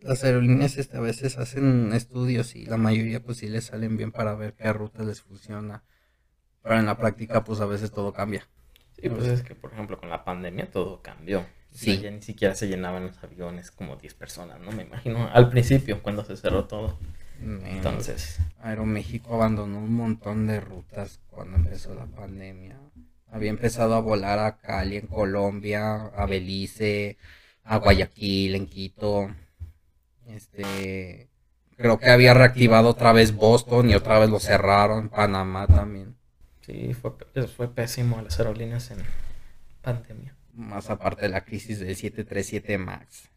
Las 0.00 0.24
aerolíneas 0.24 0.76
este, 0.78 0.96
a 0.96 1.00
veces 1.00 1.38
hacen 1.38 1.92
estudios 1.92 2.56
y 2.56 2.66
la 2.66 2.76
mayoría 2.76 3.22
pues 3.22 3.38
sí 3.38 3.48
les 3.48 3.64
salen 3.64 3.96
bien 3.96 4.12
para 4.12 4.34
ver 4.34 4.54
qué 4.54 4.72
ruta 4.72 5.04
les 5.04 5.22
funciona. 5.22 5.84
Pero 6.62 6.78
en 6.78 6.86
la 6.86 6.96
práctica 6.96 7.44
pues 7.44 7.60
a 7.60 7.66
veces 7.66 7.92
todo 7.92 8.12
cambia. 8.12 8.48
Sí, 9.00 9.08
pues 9.08 9.26
es 9.26 9.42
que, 9.42 9.54
por 9.54 9.72
ejemplo, 9.72 9.98
con 9.98 10.10
la 10.10 10.24
pandemia 10.24 10.70
todo 10.70 11.02
cambió. 11.02 11.44
Sí. 11.70 11.96
Sí. 11.96 12.00
Ya 12.00 12.10
ni 12.10 12.22
siquiera 12.22 12.54
se 12.54 12.68
llenaban 12.68 13.06
los 13.06 13.22
aviones 13.24 13.70
como 13.70 13.96
10 13.96 14.14
personas, 14.14 14.60
¿no? 14.60 14.70
Me 14.72 14.82
imagino 14.82 15.28
al 15.32 15.48
principio, 15.48 16.02
cuando 16.02 16.24
se 16.24 16.36
cerró 16.36 16.66
todo. 16.66 16.98
Entonces, 17.40 18.38
Aeroméxico 18.60 19.34
abandonó 19.34 19.78
un 19.78 19.94
montón 19.94 20.46
de 20.46 20.60
rutas 20.60 21.18
cuando 21.28 21.56
empezó 21.56 21.92
la 21.94 22.06
pandemia. 22.06 22.78
Había 23.28 23.50
empezado 23.50 23.94
a 23.94 24.00
volar 24.00 24.38
a 24.38 24.58
Cali 24.58 24.98
en 24.98 25.08
Colombia, 25.08 26.06
a 26.06 26.26
Belice, 26.26 27.16
a 27.64 27.76
Guayaquil 27.78 28.54
en 28.54 28.66
Quito. 28.66 29.34
Este, 30.26 31.28
creo 31.76 31.98
que 31.98 32.10
había 32.10 32.34
reactivado 32.34 32.90
otra 32.90 33.12
vez 33.12 33.34
Boston 33.34 33.90
y 33.90 33.94
otra 33.94 34.18
vez 34.18 34.30
lo 34.30 34.40
cerraron, 34.40 35.08
Panamá 35.08 35.66
también. 35.66 36.16
sí, 36.60 36.94
fue, 36.94 37.12
eso 37.34 37.48
fue 37.48 37.68
pésimo 37.68 38.18
a 38.18 38.22
las 38.22 38.38
aerolíneas 38.38 38.90
en 38.90 38.98
pandemia. 39.82 40.36
Más 40.54 40.90
aparte 40.90 41.22
de 41.22 41.28
la 41.28 41.44
crisis 41.44 41.80
del 41.80 41.96
737 41.96 42.78
Max. 42.78 43.28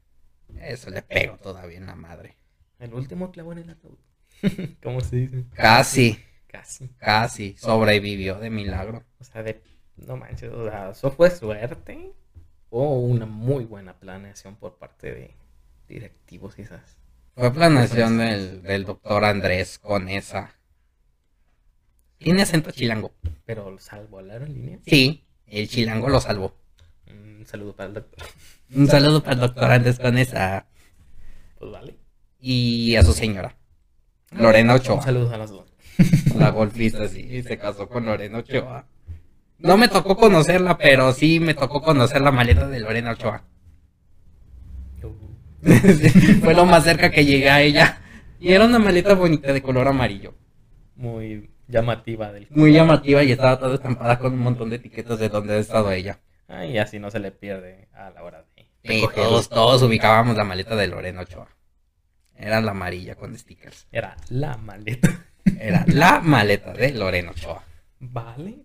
Eso 0.59 0.89
le 0.89 1.01
pegó 1.01 1.37
todavía 1.37 1.77
en 1.77 1.87
la 1.87 1.95
madre. 1.95 2.37
El 2.79 2.93
último 2.93 3.31
clavo 3.31 3.53
en 3.53 3.59
el 3.59 3.69
ataúd. 3.69 3.97
¿Cómo 4.83 5.01
se 5.01 5.15
dice? 5.15 5.45
Casi, 5.53 6.19
Casi. 6.47 6.89
casi 6.97 7.55
sobrevivió 7.57 8.37
de 8.39 8.49
milagro. 8.49 9.03
O 9.19 9.23
sea, 9.23 9.43
de, 9.43 9.61
no 9.95 10.17
manches, 10.17 10.51
o 10.51 10.65
sea, 10.65 10.89
eso 10.91 11.09
fue 11.11 11.31
suerte 11.31 12.11
o 12.69 12.99
una 12.99 13.25
muy 13.25 13.65
buena 13.65 13.93
planeación 13.99 14.55
por 14.55 14.77
parte 14.77 15.13
de 15.13 15.35
directivos 15.87 16.55
quizás. 16.55 16.97
Fue 17.35 17.53
planeación 17.53 18.17
del, 18.17 18.61
del 18.63 18.85
doctor 18.85 19.25
Andrés 19.25 19.79
con 19.79 20.07
esa. 20.09 20.55
Tiene 22.17 22.41
acento 22.43 22.71
chilango. 22.71 23.13
Pero 23.45 23.77
salvó 23.79 24.19
a 24.19 24.21
la 24.21 24.33
aerolínea. 24.33 24.79
Sí, 24.85 25.25
el 25.47 25.67
chilango 25.69 26.09
lo 26.09 26.21
salvó. 26.21 26.55
Un 27.09 27.45
saludo 27.45 27.75
para 27.75 27.87
el 27.89 27.93
doctor. 27.95 28.25
Un 28.73 28.87
saludo 28.87 29.21
para 29.21 29.33
el 29.33 29.39
doctor 29.41 29.71
Andrés 29.71 29.99
con 29.99 30.17
esa. 30.17 30.65
Pues 31.59 31.71
vale. 31.71 31.97
Y 32.39 32.95
a 32.95 33.03
su 33.03 33.13
señora. 33.13 33.55
Lorena 34.31 34.73
Un 34.73 34.79
Ochoa. 34.79 35.01
saludo 35.01 35.33
a 35.33 35.37
las 35.37 35.49
dos. 35.51 35.65
La 36.37 36.49
golfista, 36.49 37.07
sí, 37.07 37.43
se 37.43 37.57
casó 37.57 37.87
con 37.87 38.05
Lorena 38.05 38.39
Ochoa. 38.39 38.87
No 39.59 39.77
me 39.77 39.87
tocó 39.87 40.17
conocerla, 40.17 40.77
pero 40.77 41.11
sí 41.13 41.39
me 41.39 41.53
tocó 41.53 41.81
conocer 41.81 42.21
la 42.21 42.31
maleta 42.31 42.67
de 42.67 42.79
Lorena 42.79 43.11
Ochoa. 43.11 43.43
Fue 46.41 46.53
lo 46.53 46.65
más 46.65 46.83
cerca 46.83 47.09
que 47.09 47.25
llegué 47.25 47.49
a 47.49 47.61
ella. 47.61 48.01
Y 48.39 48.53
era 48.53 48.65
una 48.65 48.79
maleta 48.79 49.15
bonita 49.15 49.51
de 49.51 49.61
color 49.61 49.87
amarillo. 49.87 50.35
Muy 50.95 51.49
llamativa 51.67 52.31
del 52.31 52.47
Muy 52.51 52.71
llamativa 52.71 53.23
y 53.23 53.31
estaba 53.31 53.57
toda 53.57 53.75
estampada 53.75 54.19
con 54.19 54.33
un 54.33 54.39
montón 54.39 54.69
de 54.69 54.75
etiquetas 54.75 55.17
de 55.19 55.29
donde 55.29 55.55
ha 55.55 55.57
estado 55.57 55.91
ella. 55.91 56.19
Ah, 56.47 56.65
y 56.65 56.77
así 56.77 56.99
no 56.99 57.09
se 57.09 57.19
le 57.19 57.31
pierde 57.31 57.87
a 57.93 58.11
la 58.11 58.23
hora 58.23 58.43
de, 58.55 58.65
Sí, 58.83 59.03
todos, 59.15 59.49
todos 59.49 59.81
ubicábamos 59.81 60.37
la 60.37 60.43
maleta 60.43 60.75
de 60.75 60.87
Lorena 60.87 61.21
Ochoa. 61.21 61.47
Era 62.35 62.61
la 62.61 62.71
amarilla 62.71 63.15
con 63.15 63.35
stickers. 63.35 63.87
Era 63.91 64.15
la 64.29 64.57
maleta. 64.57 65.25
Era 65.59 65.85
la 65.87 66.19
maleta 66.19 66.73
de 66.73 66.91
Lorena 66.91 67.31
Ochoa. 67.31 67.63
Vale, 67.99 68.64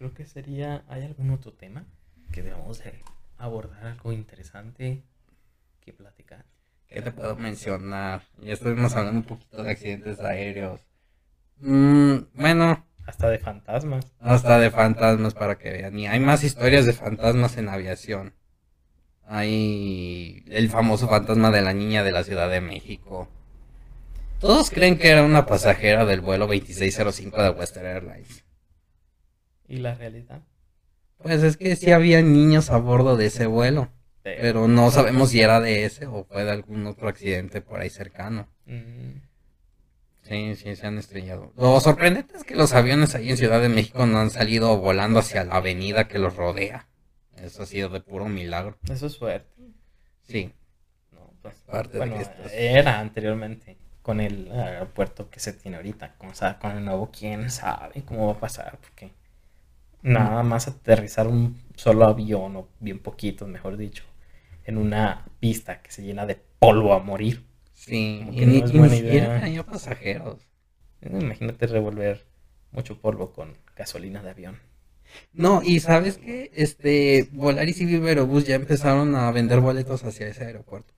creo 0.00 0.14
que 0.14 0.24
sería. 0.24 0.82
¿Hay 0.88 1.02
algún 1.02 1.30
otro 1.30 1.52
tema 1.52 1.84
que 2.32 2.42
debamos 2.42 2.82
de 2.82 2.94
abordar? 3.36 3.86
Algo 3.86 4.12
interesante 4.12 5.02
que 5.82 5.92
platicar. 5.92 6.46
¿Qué 6.88 7.02
te 7.02 7.12
puedo 7.12 7.36
mencionar? 7.36 8.22
Ya 8.38 8.54
estuvimos 8.54 8.96
hablando 8.96 9.20
un 9.20 9.26
poquito 9.26 9.62
de 9.62 9.70
accidentes 9.70 10.18
aéreos. 10.20 10.80
Mm, 11.58 12.16
bueno, 12.32 12.86
Hasta 13.04 13.28
de 13.28 13.38
fantasmas. 13.38 14.06
hasta 14.20 14.58
de 14.58 14.70
fantasmas 14.70 15.34
para 15.34 15.58
que 15.58 15.70
vean. 15.70 15.98
Y 15.98 16.06
hay 16.06 16.18
más 16.18 16.44
historias 16.44 16.86
de 16.86 16.94
fantasmas 16.94 17.58
en 17.58 17.68
aviación. 17.68 18.32
Hay 19.26 20.42
el 20.48 20.70
famoso 20.70 21.08
fantasma 21.08 21.50
de 21.50 21.60
la 21.60 21.74
niña 21.74 22.02
de 22.02 22.12
la 22.12 22.24
Ciudad 22.24 22.48
de 22.48 22.62
México. 22.62 23.28
Todos 24.40 24.70
creen 24.70 24.96
que 24.98 25.10
era 25.10 25.22
una 25.22 25.44
pasajera 25.44 26.06
del 26.06 26.22
vuelo 26.22 26.46
2605 26.46 27.42
de 27.42 27.50
Western 27.50 27.86
Airlines. 27.86 28.44
Y 29.70 29.78
la 29.78 29.94
realidad. 29.94 30.42
Pues 31.18 31.42
es 31.42 31.56
que 31.56 31.76
sí 31.76 31.92
había 31.92 32.20
niños 32.22 32.70
a 32.70 32.78
bordo 32.78 33.16
de 33.16 33.26
ese 33.26 33.46
vuelo, 33.46 33.88
pero 34.22 34.68
no 34.68 34.90
sabemos 34.90 35.30
si 35.30 35.40
era 35.40 35.60
de 35.60 35.84
ese 35.84 36.06
o 36.06 36.24
fue 36.24 36.44
de 36.44 36.50
algún 36.50 36.86
otro 36.86 37.08
accidente 37.08 37.60
por 37.62 37.80
ahí 37.80 37.88
cercano. 37.90 38.48
Mm, 38.66 39.20
Sí, 40.22 40.54
sí, 40.54 40.76
se 40.76 40.86
han 40.86 40.98
estrellado. 40.98 41.52
Lo 41.56 41.80
sorprendente 41.80 42.36
es 42.36 42.44
que 42.44 42.54
los 42.54 42.72
aviones 42.74 43.14
ahí 43.14 43.30
en 43.30 43.36
Ciudad 43.36 43.60
de 43.60 43.68
México 43.68 44.06
no 44.06 44.18
han 44.20 44.30
salido 44.30 44.76
volando 44.78 45.18
hacia 45.18 45.44
la 45.44 45.56
avenida 45.56 46.06
que 46.08 46.18
los 46.20 46.36
rodea. 46.36 46.86
Eso 47.36 47.62
ha 47.62 47.66
sido 47.66 47.88
de 47.88 48.00
puro 48.00 48.26
milagro. 48.28 48.76
eso 48.88 49.06
es 49.06 49.12
suerte. 49.14 49.50
Sí, 50.22 50.52
No, 51.12 51.32
pues, 51.42 51.54
Parte 51.66 51.98
bueno, 51.98 52.16
estos- 52.16 52.52
era 52.52 53.00
anteriormente 53.00 53.76
con 54.02 54.20
el 54.20 54.52
aeropuerto 54.52 55.30
que 55.30 55.40
se 55.40 55.52
tiene 55.52 55.78
ahorita. 55.78 56.14
Con, 56.16 56.30
con 56.60 56.70
el 56.76 56.84
nuevo, 56.84 57.10
quién 57.10 57.50
sabe 57.50 58.02
cómo 58.04 58.26
va 58.26 58.32
a 58.34 58.40
pasar. 58.40 58.78
Porque 58.80 59.10
nada 60.02 60.42
más 60.42 60.68
aterrizar 60.68 61.26
un 61.28 61.60
solo 61.76 62.04
avión, 62.06 62.56
o 62.56 62.68
bien 62.80 62.98
poquitos, 63.00 63.48
mejor 63.48 63.76
dicho, 63.76 64.04
en 64.64 64.78
una 64.78 65.26
pista 65.40 65.82
que 65.82 65.90
se 65.92 66.02
llena 66.02 66.26
de 66.26 66.36
polvo 66.58 66.94
a 66.94 67.00
morir. 67.00 67.46
sí. 67.74 68.26
Y 68.32 68.46
no 68.46 68.64
es 68.64 68.72
y 68.72 68.78
buena 68.78 68.96
idea. 68.96 69.40
pasajeros. 69.64 70.48
Eh, 71.02 71.10
Imagínate 71.20 71.66
revolver 71.66 72.26
mucho 72.72 73.00
polvo 73.00 73.32
con 73.32 73.56
gasolina 73.76 74.22
de 74.22 74.30
avión. 74.30 74.60
No, 75.32 75.60
y 75.62 75.80
sabes 75.80 76.18
que 76.18 76.50
este 76.54 77.28
Volaris 77.32 77.80
y 77.80 77.84
Viva 77.86 78.08
Aerobús 78.08 78.46
ya 78.46 78.54
empezaron 78.54 79.14
a 79.16 79.30
vender 79.32 79.60
boletos 79.60 80.04
hacia 80.04 80.28
ese 80.28 80.44
aeropuerto 80.44 80.94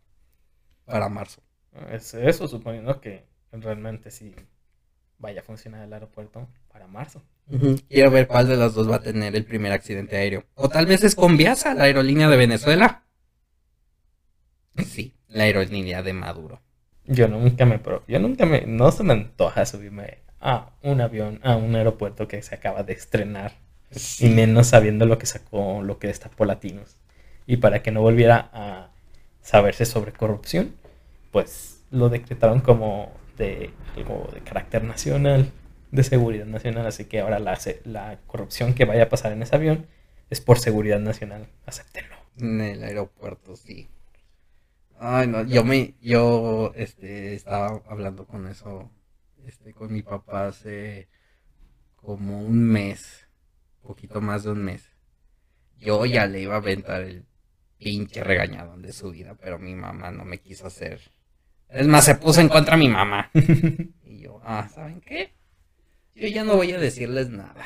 para 0.87 1.09
marzo. 1.09 1.43
Es 1.91 2.15
eso, 2.15 2.49
suponiendo 2.49 3.01
que 3.01 3.27
realmente 3.53 4.11
sí 4.11 4.35
vaya 5.19 5.41
a 5.41 5.45
funcionar 5.45 5.85
el 5.85 5.93
aeropuerto 5.93 6.49
para 6.69 6.87
marzo. 6.87 7.23
Quiero 7.89 8.11
ver 8.11 8.27
cuál 8.29 8.49
de 8.49 8.57
los 8.57 8.75
dos 8.75 8.91
va 8.91 8.97
a 8.97 9.03
tener 9.03 9.37
el 9.37 9.45
primer 9.45 9.73
accidente 9.73 10.17
aéreo. 10.17 10.45
O 10.55 10.69
tal 10.69 10.87
vez 10.87 11.05
es 11.05 11.15
con 11.15 11.37
Viasa, 11.37 11.75
la 11.75 11.85
aerolínea 11.85 12.29
de 12.29 12.37
Venezuela. 12.37 13.05
Sí, 14.87 15.15
la 15.29 15.45
aerolínea 15.45 16.03
de 16.03 16.13
Maduro. 16.13 16.61
Yo 17.05 17.29
nunca 17.29 17.67
me, 17.67 17.79
pro- 17.79 18.05
yo 18.07 18.19
nunca 18.21 18.47
me, 18.47 18.63
no 18.67 18.91
se 18.93 19.03
me 19.03 19.13
antoja 19.13 19.67
subirme 19.67 20.19
a 20.41 20.71
un 20.83 21.01
avión, 21.01 21.41
a 21.43 21.57
un 21.57 21.75
aeropuerto 21.75 22.27
que 22.29 22.43
se 22.43 22.55
acaba 22.55 22.83
de 22.83 22.93
estrenar. 22.95 23.53
Y 24.21 24.29
menos 24.31 24.69
sabiendo 24.69 25.05
lo 25.05 25.19
que 25.19 25.27
sacó, 25.27 25.83
lo 25.83 25.99
que 25.99 26.07
destapó 26.07 26.47
Latinos. 26.47 26.97
Y 27.47 27.59
para 27.59 27.83
que 27.83 27.91
no 27.91 28.01
volviera 28.01 28.49
a 28.55 28.91
saberse 29.43 29.85
sobre 29.85 30.13
corrupción, 30.13 30.75
pues 31.31 31.83
lo 31.91 32.09
decretaron 32.09 32.61
como 32.61 33.13
de 33.37 33.71
algo 33.97 34.31
de 34.33 34.41
carácter 34.41 34.85
nacional, 34.85 35.51
de 35.93 36.03
seguridad 36.03 36.47
nacional. 36.47 36.87
Así 36.87 37.05
que 37.05 37.21
ahora 37.21 37.39
la, 37.39 37.57
la 37.85 38.19
corrupción 38.27 38.75
que 38.75 38.85
vaya 38.85 39.05
a 39.05 39.09
pasar 39.09 39.33
en 39.33 39.43
ese 39.43 39.55
avión 39.55 39.87
es 40.31 40.41
por 40.41 40.59
seguridad 40.59 40.99
nacional. 40.99 41.47
Acéptenlo. 41.67 42.17
En 42.39 42.61
el 42.61 42.83
aeropuerto, 42.83 43.55
sí. 43.55 43.89
Ay, 44.99 45.29
no, 45.29 45.45
yo 45.45 45.65
me, 45.65 45.95
yo, 46.01 46.73
este, 46.75 47.35
estaba 47.35 47.83
hablando 47.89 48.27
con 48.27 48.47
eso, 48.47 48.91
este, 49.47 49.75
con 49.75 49.93
mi 49.93 50.03
papá 50.03 50.47
hace 50.47 51.09
como 51.97 52.41
un 52.41 52.65
mes, 52.65 53.27
poquito 53.83 54.21
más 54.21 54.45
de 54.45 54.53
un 54.53 54.65
mes. 54.65 54.89
Yo 55.77 56.07
ya 56.07 56.27
le 56.27 56.41
iba 56.41 56.55
a 56.55 56.59
aventar 56.59 57.03
el 57.03 57.27
pinche 57.79 58.23
regañadón 58.23 58.81
de 58.81 58.93
su 58.93 59.11
vida, 59.11 59.35
pero 59.35 59.59
mi 59.59 59.75
mamá 59.75 60.13
no 60.13 60.25
me 60.25 60.39
quiso 60.39 60.69
hacer. 60.69 61.01
Es 61.69 61.87
más, 61.89 62.05
se 62.05 62.15
puso 62.15 62.41
en 62.41 62.49
contra 62.49 62.77
de 62.77 62.83
mi 62.83 62.89
mamá. 62.89 63.31
Y 64.05 64.21
yo, 64.21 64.41
ah, 64.45 64.69
¿saben 64.69 65.01
qué? 65.01 65.33
Yo 66.15 66.29
ya 66.29 66.45
no 66.45 66.57
voy 66.57 66.73
a 66.73 66.79
decirles 66.79 67.31
nada. 67.31 67.65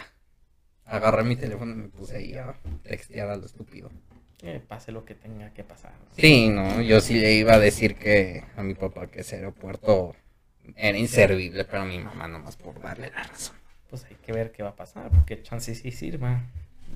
Agarré 0.84 1.24
mi 1.24 1.36
teléfono 1.36 1.72
y 1.72 1.76
me 1.76 1.88
puse 1.88 2.16
ahí 2.16 2.34
a 2.34 2.54
textear 2.82 3.28
a 3.30 3.36
lo 3.36 3.46
estúpido. 3.46 3.90
Que 4.38 4.60
pase 4.60 4.92
lo 4.92 5.04
que 5.04 5.14
tenga 5.14 5.52
que 5.52 5.64
pasar. 5.64 5.92
Sí, 6.16 6.48
no, 6.48 6.80
yo 6.82 7.00
sí 7.00 7.14
le 7.18 7.32
iba 7.34 7.54
a 7.54 7.58
decir 7.58 7.96
que 7.96 8.44
a 8.56 8.62
mi 8.62 8.74
papá 8.74 9.08
que 9.08 9.20
ese 9.20 9.36
aeropuerto 9.36 10.14
era 10.76 10.96
inservible, 10.96 11.64
pero 11.64 11.84
mi 11.86 11.98
mamá 11.98 12.28
nomás 12.28 12.56
por 12.56 12.80
darle 12.80 13.10
la 13.10 13.22
razón. 13.24 13.56
pues 13.90 14.04
hay 14.04 14.16
que 14.16 14.32
ver 14.32 14.52
qué 14.52 14.62
va 14.62 14.70
a 14.70 14.76
pasar, 14.76 15.10
porque 15.10 15.42
chance 15.42 15.74
sí 15.74 15.90
sirva. 15.90 16.44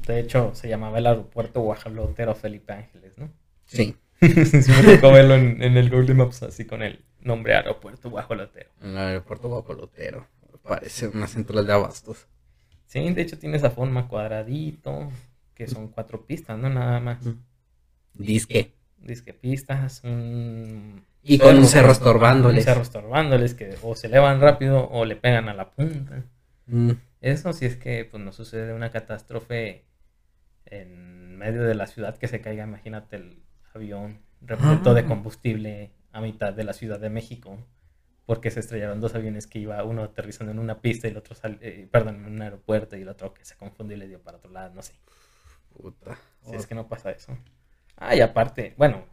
De 0.06 0.20
hecho, 0.20 0.54
se 0.54 0.68
llamaba 0.68 0.98
el 0.98 1.06
aeropuerto 1.06 1.60
Guajalotero 1.60 2.34
Felipe 2.34 2.72
Ángeles, 2.72 3.12
¿no? 3.16 3.30
Sí, 3.64 3.96
sí 4.20 4.70
me 4.82 4.94
tocó 4.96 5.12
verlo 5.12 5.34
en, 5.34 5.62
en 5.62 5.76
el 5.76 5.90
Google 5.90 6.14
Maps 6.14 6.42
así 6.42 6.64
con 6.64 6.82
el 6.82 7.04
nombre 7.20 7.54
aeropuerto 7.54 8.10
Guajalotero. 8.10 8.70
en 8.82 8.90
el 8.90 8.98
aeropuerto 8.98 9.48
guapolotero. 9.48 10.26
Parece 10.62 11.08
una 11.08 11.26
central 11.26 11.66
de 11.66 11.72
abastos. 11.72 12.26
Sí, 12.86 13.08
de 13.12 13.22
hecho 13.22 13.38
tiene 13.38 13.56
esa 13.56 13.70
forma 13.70 14.08
cuadradito, 14.08 15.10
que 15.54 15.66
son 15.66 15.88
cuatro 15.88 16.26
pistas, 16.26 16.58
¿no? 16.58 16.68
Nada 16.68 17.00
más. 17.00 17.18
Disque. 18.14 18.72
Disque 18.98 19.32
pistas, 19.32 20.02
un... 20.04 21.02
Y 21.22 21.38
con 21.38 21.56
un 21.58 21.66
cerro 21.66 21.86
Un 21.88 21.92
estorbándoles. 21.92 22.64
cerro 22.64 22.82
estorbándoles 22.82 23.54
que 23.54 23.76
o 23.82 23.94
se 23.94 24.06
elevan 24.06 24.40
rápido 24.40 24.88
o 24.90 25.04
le 25.04 25.16
pegan 25.16 25.48
a 25.48 25.54
la 25.54 25.70
punta. 25.70 26.24
Mm, 26.66 26.92
Eso 27.20 27.52
si 27.52 27.66
es 27.66 27.76
que 27.76 28.04
pues 28.06 28.22
no 28.22 28.32
sucede 28.32 28.72
una 28.74 28.90
catástrofe 28.90 29.84
en 30.66 31.36
medio 31.36 31.62
de 31.62 31.74
la 31.74 31.86
ciudad 31.86 32.16
que 32.16 32.28
se 32.28 32.40
caiga, 32.40 32.64
imagínate 32.64 33.16
el 33.16 33.42
avión 33.74 34.18
repleto 34.40 34.94
de 34.94 35.02
Ah. 35.02 35.06
combustible 35.06 35.90
a 36.12 36.20
mitad 36.20 36.52
de 36.54 36.64
la 36.64 36.72
Ciudad 36.72 36.98
de 36.98 37.10
México, 37.10 37.58
porque 38.30 38.52
se 38.52 38.60
estrellaron 38.60 39.00
dos 39.00 39.16
aviones 39.16 39.48
que 39.48 39.58
iba 39.58 39.82
uno 39.82 40.04
aterrizando 40.04 40.52
en 40.52 40.60
una 40.60 40.80
pista 40.80 41.08
y 41.08 41.10
el 41.10 41.16
otro, 41.16 41.34
sal- 41.34 41.58
eh, 41.62 41.88
perdón, 41.90 42.24
en 42.24 42.26
un 42.34 42.42
aeropuerto 42.42 42.96
y 42.96 43.02
el 43.02 43.08
otro 43.08 43.34
que 43.34 43.44
se 43.44 43.56
confundió 43.56 43.96
y 43.96 44.00
le 44.00 44.06
dio 44.06 44.20
para 44.22 44.36
otro 44.38 44.52
lado, 44.52 44.72
no 44.72 44.82
sé, 44.82 44.92
puta. 45.76 46.16
si 46.42 46.56
es 46.56 46.66
que 46.66 46.76
no 46.76 46.88
pasa 46.88 47.10
eso. 47.10 47.36
Ah, 47.96 48.16
y 48.16 48.20
aparte, 48.20 48.74
bueno, 48.78 49.04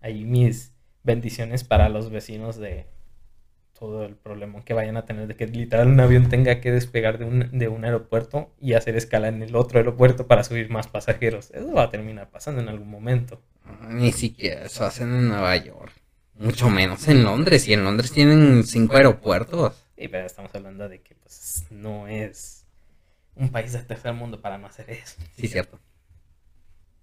ahí 0.00 0.24
mis 0.24 0.72
bendiciones 1.04 1.64
para 1.64 1.88
los 1.88 2.10
vecinos 2.10 2.56
de 2.56 2.86
todo 3.78 4.04
el 4.06 4.16
problema 4.16 4.64
que 4.64 4.74
vayan 4.74 4.96
a 4.96 5.06
tener 5.06 5.26
de 5.28 5.36
que 5.36 5.46
literal 5.46 5.88
un 5.88 6.00
avión 6.00 6.28
tenga 6.28 6.60
que 6.60 6.72
despegar 6.72 7.18
de 7.18 7.26
un, 7.26 7.50
de 7.58 7.68
un 7.68 7.84
aeropuerto 7.84 8.52
y 8.60 8.74
hacer 8.74 8.96
escala 8.96 9.28
en 9.28 9.42
el 9.42 9.56
otro 9.56 9.78
aeropuerto 9.78 10.26
para 10.28 10.44
subir 10.44 10.70
más 10.70 10.88
pasajeros. 10.88 11.50
Eso 11.52 11.72
va 11.72 11.84
a 11.84 11.90
terminar 11.90 12.30
pasando 12.30 12.60
en 12.62 12.68
algún 12.68 12.90
momento. 12.90 13.40
Ah, 13.64 13.88
Ni 13.90 14.12
siquiera 14.12 14.66
eso 14.66 14.84
hacen 14.84 15.12
en 15.14 15.28
Nueva 15.28 15.56
York. 15.56 15.92
Mucho 16.34 16.70
menos 16.70 17.06
en 17.08 17.24
Londres. 17.24 17.68
Y 17.68 17.74
en 17.74 17.84
Londres 17.84 18.12
tienen 18.12 18.64
cinco 18.64 18.96
aeropuertos. 18.96 19.74
Y 19.96 20.08
pero 20.08 20.26
estamos 20.26 20.54
hablando 20.54 20.88
de 20.88 21.00
que 21.00 21.14
pues 21.14 21.64
no 21.70 22.08
es 22.08 22.64
un 23.36 23.50
país 23.50 23.72
del 23.72 23.86
tercer 23.86 24.12
mundo 24.14 24.40
para 24.40 24.58
no 24.58 24.66
hacer 24.66 24.90
eso. 24.90 25.16
Sí, 25.36 25.48
cierto. 25.48 25.78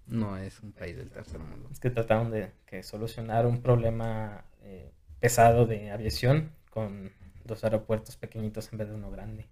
No 0.06 0.36
es 0.36 0.60
un 0.60 0.72
país 0.72 0.96
del 0.96 1.10
tercer 1.10 1.38
mundo. 1.38 1.68
Es 1.72 1.78
que 1.78 1.90
trataron 1.90 2.30
de 2.30 2.52
que 2.66 2.82
solucionar 2.82 3.46
un 3.46 3.62
problema 3.62 4.44
eh, 4.62 4.90
pesado 5.20 5.66
de 5.66 5.90
aviación 5.90 6.52
con 6.70 7.12
dos 7.44 7.64
aeropuertos 7.64 8.16
pequeñitos 8.16 8.72
en 8.72 8.78
vez 8.78 8.88
de 8.88 8.94
uno 8.94 9.10
grande. 9.10 9.46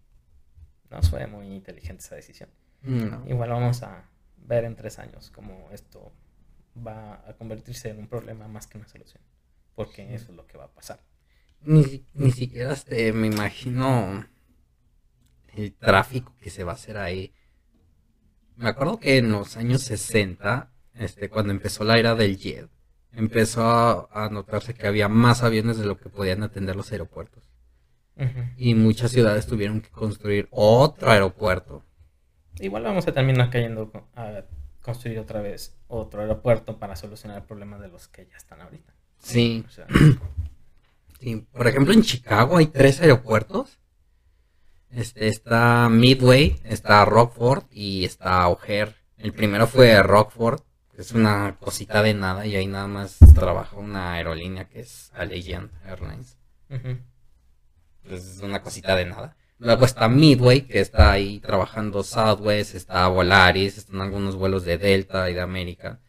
No 0.90 1.02
fue 1.02 1.26
muy 1.26 1.46
inteligente 1.46 2.02
esa 2.02 2.16
decisión. 2.16 2.48
No. 2.82 3.24
Igual 3.26 3.50
vamos 3.50 3.82
a 3.82 4.04
ver 4.36 4.64
en 4.64 4.76
tres 4.76 4.98
años 4.98 5.30
cómo 5.30 5.68
esto 5.72 6.12
va 6.86 7.22
a 7.28 7.34
convertirse 7.34 7.90
en 7.90 7.98
un 7.98 8.08
problema 8.08 8.48
más 8.48 8.66
que 8.66 8.78
una 8.78 8.88
solución. 8.88 9.22
Porque 9.78 10.02
Sí. 10.08 10.14
eso 10.14 10.32
es 10.32 10.36
lo 10.36 10.46
que 10.46 10.58
va 10.58 10.64
a 10.64 10.72
pasar. 10.72 11.00
Ni, 11.62 12.04
ni 12.14 12.30
siquiera 12.32 12.72
este, 12.72 13.12
me 13.12 13.28
imagino 13.28 14.26
el 15.54 15.74
tráfico 15.74 16.34
que 16.40 16.50
se 16.50 16.64
va 16.64 16.72
a 16.72 16.74
hacer 16.74 16.98
ahí. 16.98 17.32
Me 18.56 18.68
acuerdo 18.68 18.98
que 18.98 19.18
en 19.18 19.30
los 19.30 19.56
años 19.56 19.82
60, 19.82 20.72
este, 20.94 21.28
cuando 21.28 21.52
empezó 21.52 21.84
la 21.84 21.98
era 21.98 22.14
del 22.14 22.36
jet, 22.38 22.68
empezó 23.12 23.62
a, 23.62 24.08
a 24.12 24.28
notarse 24.30 24.74
que 24.74 24.86
había 24.86 25.08
más 25.08 25.42
aviones 25.42 25.78
de 25.78 25.86
lo 25.86 25.96
que 25.96 26.08
podían 26.08 26.42
atender 26.42 26.76
los 26.76 26.92
aeropuertos. 26.92 27.44
Y 28.56 28.74
muchas 28.74 29.12
ciudades 29.12 29.46
tuvieron 29.46 29.80
que 29.80 29.90
construir 29.90 30.48
otro 30.50 31.08
aeropuerto. 31.10 31.84
Igual 32.58 32.82
vamos 32.82 33.06
a 33.06 33.12
terminar 33.12 33.48
cayendo 33.50 33.92
a 34.16 34.44
construir 34.82 35.20
otra 35.20 35.40
vez 35.40 35.78
otro 35.86 36.22
aeropuerto 36.22 36.80
para 36.80 36.96
solucionar 36.96 37.38
el 37.38 37.44
problema 37.44 37.78
de 37.78 37.86
los 37.88 38.08
que 38.08 38.26
ya 38.26 38.36
están 38.36 38.60
ahorita. 38.60 38.92
Sí, 39.20 39.64
O 39.66 39.70
sea, 39.70 39.86
sí. 41.20 41.46
Por 41.52 41.66
ejemplo, 41.66 41.92
en 41.92 42.02
Chicago 42.02 42.56
hay 42.56 42.66
tres 42.66 43.00
aeropuertos. 43.00 43.78
Este, 44.90 45.28
está 45.28 45.88
Midway, 45.90 46.60
está 46.64 47.04
Rockford 47.04 47.64
y 47.70 48.04
está 48.04 48.48
O'Hare. 48.48 48.94
El 49.18 49.32
primero 49.32 49.66
fue 49.66 50.02
Rockford, 50.02 50.60
que 50.94 51.02
es 51.02 51.12
una 51.12 51.56
cosita 51.60 52.02
de 52.02 52.14
nada 52.14 52.46
y 52.46 52.56
ahí 52.56 52.66
nada 52.66 52.86
más 52.86 53.18
trabaja 53.34 53.76
una 53.76 54.14
aerolínea 54.14 54.68
que 54.68 54.80
es 54.80 55.10
Allegiant 55.14 55.72
Airlines. 55.84 56.38
Pues 58.02 58.24
es 58.24 58.40
una 58.40 58.62
cosita 58.62 58.96
de 58.96 59.06
nada. 59.06 59.36
Luego 59.58 59.84
está 59.84 60.08
Midway, 60.08 60.62
que 60.62 60.80
está 60.80 61.10
ahí 61.10 61.40
trabajando 61.40 62.04
Southwest, 62.04 62.76
está 62.76 63.08
Volaris, 63.08 63.76
están 63.76 64.00
algunos 64.00 64.36
vuelos 64.36 64.64
de 64.64 64.78
Delta 64.78 65.28
y 65.28 65.34
de 65.34 65.40
América, 65.40 66.00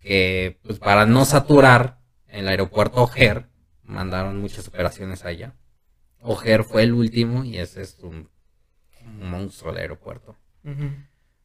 que 0.00 0.58
pues 0.62 0.78
para 0.78 1.04
no 1.04 1.26
saturar 1.26 1.98
el 2.34 2.48
aeropuerto 2.48 3.02
O'Hare, 3.04 3.46
mandaron 3.84 4.40
muchas 4.40 4.68
operaciones 4.68 5.24
allá. 5.24 5.54
O'Hare 6.20 6.64
fue 6.64 6.82
el 6.84 6.94
último 6.94 7.44
y 7.44 7.58
ese 7.58 7.82
es 7.82 7.98
un, 8.00 8.28
un 9.04 9.30
monstruo 9.30 9.72
el 9.72 9.78
aeropuerto. 9.78 10.36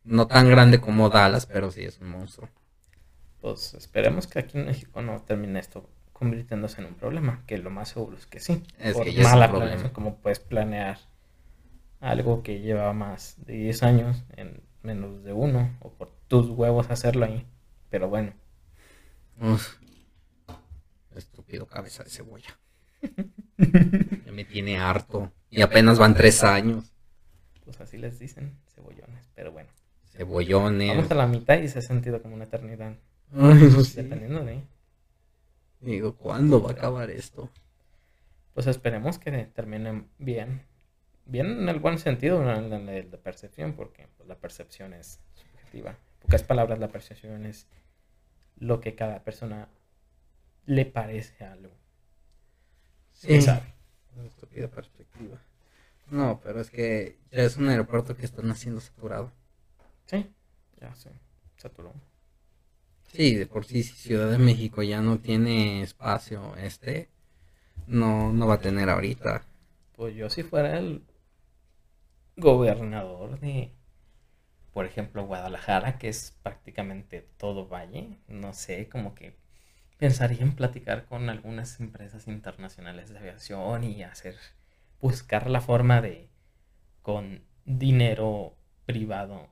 No 0.04 0.28
tan 0.28 0.50
grande 0.50 0.82
como 0.82 1.10
Dallas, 1.10 1.46
pero 1.46 1.72
sí 1.72 1.84
es 1.86 2.00
un 2.00 2.10
monstruo. 2.10 2.50
Pues 3.42 3.74
esperemos 3.74 4.28
que 4.28 4.40
aquí 4.40 4.58
en 4.58 4.66
México 4.68 5.02
no 5.02 5.22
termine 5.24 5.60
esto 5.60 5.90
convirtiéndose 6.14 6.82
en 6.82 6.88
un 6.88 6.96
problema, 6.96 7.44
que 7.48 7.58
lo 7.58 7.70
más 7.70 7.90
seguro 7.90 8.18
es 8.18 8.28
que 8.28 8.40
sí. 8.40 8.64
Es 8.78 8.94
Por 8.94 9.06
que 9.06 9.14
ya 9.14 9.22
es 9.22 9.34
un 9.34 9.40
mala 9.40 9.50
problema. 9.50 9.94
como 9.94 10.18
puedes 10.18 10.40
planear 10.40 11.00
algo 12.02 12.44
que 12.44 12.60
lleva 12.62 12.92
más 12.94 13.36
de 13.46 13.54
10 13.54 13.84
años 13.84 14.26
en 14.36 14.62
menos 14.84 15.24
de 15.24 15.34
uno, 15.34 15.78
o 15.82 15.92
por 15.94 16.12
tus 16.28 16.50
huevos 16.50 16.90
hacerlo 16.90 17.26
ahí. 17.26 17.46
Pero 17.90 18.10
bueno, 18.10 18.34
Uf. 19.42 19.80
Estúpido 21.50 21.66
cabeza 21.66 22.04
de 22.04 22.10
cebolla. 22.12 22.60
Ya 24.26 24.32
me 24.32 24.46
tiene 24.46 24.78
harto. 24.78 25.34
Y 25.50 25.62
apenas 25.62 25.98
van 25.98 26.14
tres 26.14 26.44
años. 26.44 26.94
pues 27.66 27.82
así 27.82 27.98
les 27.98 28.20
dicen, 28.20 28.56
cebollones. 28.68 29.32
Pero 29.36 29.52
bueno, 29.52 29.70
Cebollones. 30.12 30.90
vamos 30.96 31.12
a 31.12 31.16
la 31.16 31.26
mitad 31.26 31.58
y 31.58 31.68
se 31.68 31.80
ha 31.80 31.82
sentido 31.82 32.22
como 32.22 32.36
una 32.36 32.44
eternidad, 32.46 32.96
Ay, 33.34 33.68
dependiendo 33.96 34.46
de... 34.46 34.62
Digo, 35.82 36.16
¿cuándo 36.16 36.62
va 36.62 36.70
a 36.70 36.74
acabar 36.74 37.10
esto? 37.10 37.50
Pues 38.54 38.68
esperemos 38.68 39.18
que 39.18 39.32
termine 39.32 40.06
bien. 40.20 40.62
Bien 41.26 41.48
en 41.48 41.68
el 41.68 41.80
buen 41.80 41.98
sentido, 41.98 42.44
no 42.44 42.56
en 42.56 42.88
el 42.90 43.10
de 43.10 43.18
percepción, 43.18 43.74
porque 43.74 44.08
pues, 44.18 44.30
la 44.30 44.36
percepción 44.36 44.94
es 44.94 45.20
subjetiva. 45.34 45.92
En 45.92 46.20
pocas 46.22 46.44
palabras, 46.44 46.80
la 46.80 46.90
percepción 46.90 47.46
es 47.46 47.68
lo 48.58 48.80
que 48.80 48.94
cada 48.96 49.24
persona 49.24 49.68
le 50.70 50.86
parece 50.86 51.44
algo. 51.44 51.72
¿Quién 53.22 53.42
sabe? 53.42 53.74
Estúpida 54.24 54.68
perspectiva. 54.68 55.42
No, 56.12 56.40
pero 56.44 56.62
es 56.62 56.70
que 56.70 57.18
ya 57.32 57.42
es 57.42 57.58
un 57.58 57.70
aeropuerto 57.70 58.16
que 58.16 58.26
están 58.26 58.50
haciendo 58.52 58.80
saturado. 58.80 59.32
Sí, 60.06 60.32
ya 60.80 60.94
se 60.94 61.10
saturó. 61.58 61.92
Sí, 63.12 63.36
de 63.36 63.48
por 63.48 63.66
sí, 63.66 63.82
si 63.82 63.96
Ciudad 63.96 64.30
de 64.30 64.38
México 64.38 64.84
ya 64.84 65.02
no 65.02 65.18
tiene 65.18 65.82
espacio, 65.82 66.56
este, 66.58 67.10
no, 67.88 68.32
no 68.32 68.46
va 68.46 68.56
a 68.56 68.62
tener 68.62 68.90
ahorita. 68.90 69.42
Pues 69.96 70.16
yo 70.16 70.30
si 70.30 70.44
fuera 70.44 70.78
el 70.78 71.04
gobernador 72.38 73.40
de, 73.40 73.72
por 74.72 74.86
ejemplo, 74.86 75.26
Guadalajara, 75.26 75.98
que 75.98 76.10
es 76.10 76.38
prácticamente 76.44 77.28
todo 77.38 77.68
valle, 77.68 78.20
no 78.28 78.54
sé, 78.54 78.88
como 78.88 79.16
que 79.16 79.36
pensaría 80.00 80.42
en 80.42 80.56
platicar 80.56 81.06
con 81.06 81.30
algunas 81.30 81.80
empresas 81.80 82.28
internacionales 82.28 83.10
de 83.10 83.20
aviación 83.20 83.84
y 83.84 84.02
hacer, 84.02 84.36
buscar 85.02 85.50
la 85.50 85.62
forma 85.62 86.02
de, 86.02 86.30
con 87.02 87.44
dinero 87.66 88.56
privado, 88.86 89.50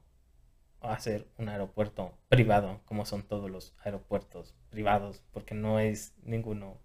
hacer 0.81 1.27
un 1.37 1.49
aeropuerto 1.49 2.17
privado, 2.29 2.81
como 2.85 3.05
son 3.05 3.23
todos 3.23 3.51
los 3.51 3.75
aeropuertos 3.83 4.55
privados, 4.69 5.21
porque 5.33 5.53
no 5.53 5.79
es 5.79 6.13
ninguno 6.23 6.79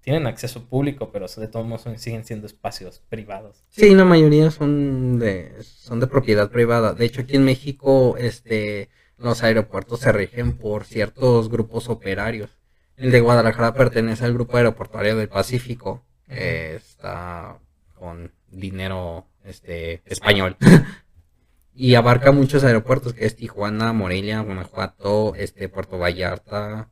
tienen 0.00 0.28
acceso 0.28 0.68
público, 0.68 1.10
pero 1.10 1.26
de 1.26 1.48
todos 1.48 1.66
modos 1.66 1.84
siguen 2.00 2.24
siendo 2.24 2.46
espacios 2.46 3.02
privados. 3.08 3.64
Sí, 3.70 3.92
la 3.92 4.04
mayoría 4.04 4.52
son 4.52 5.18
de, 5.18 5.52
son 5.64 5.98
de 5.98 6.06
propiedad 6.06 6.48
privada. 6.48 6.94
De 6.94 7.04
hecho, 7.04 7.22
aquí 7.22 7.34
en 7.34 7.44
México, 7.44 8.16
este, 8.16 8.88
los 9.18 9.42
aeropuertos 9.42 10.00
se 10.00 10.12
rigen 10.12 10.56
por 10.56 10.84
ciertos 10.84 11.48
grupos 11.48 11.88
operarios. 11.88 12.50
El 12.96 13.10
de 13.10 13.20
Guadalajara 13.20 13.74
pertenece 13.74 14.24
al 14.24 14.34
grupo 14.34 14.56
aeroportuario 14.56 15.16
del 15.16 15.28
Pacífico. 15.28 16.04
está 16.28 17.58
con 17.94 18.32
dinero 18.50 19.26
este, 19.44 20.02
español. 20.06 20.56
y 21.74 21.94
abarca 21.94 22.32
muchos 22.32 22.64
aeropuertos, 22.64 23.12
que 23.14 23.26
es 23.26 23.36
Tijuana, 23.36 23.92
Morelia, 23.92 24.40
Guanajuato, 24.40 25.34
este, 25.34 25.68
Puerto 25.68 25.98
Vallarta, 25.98 26.88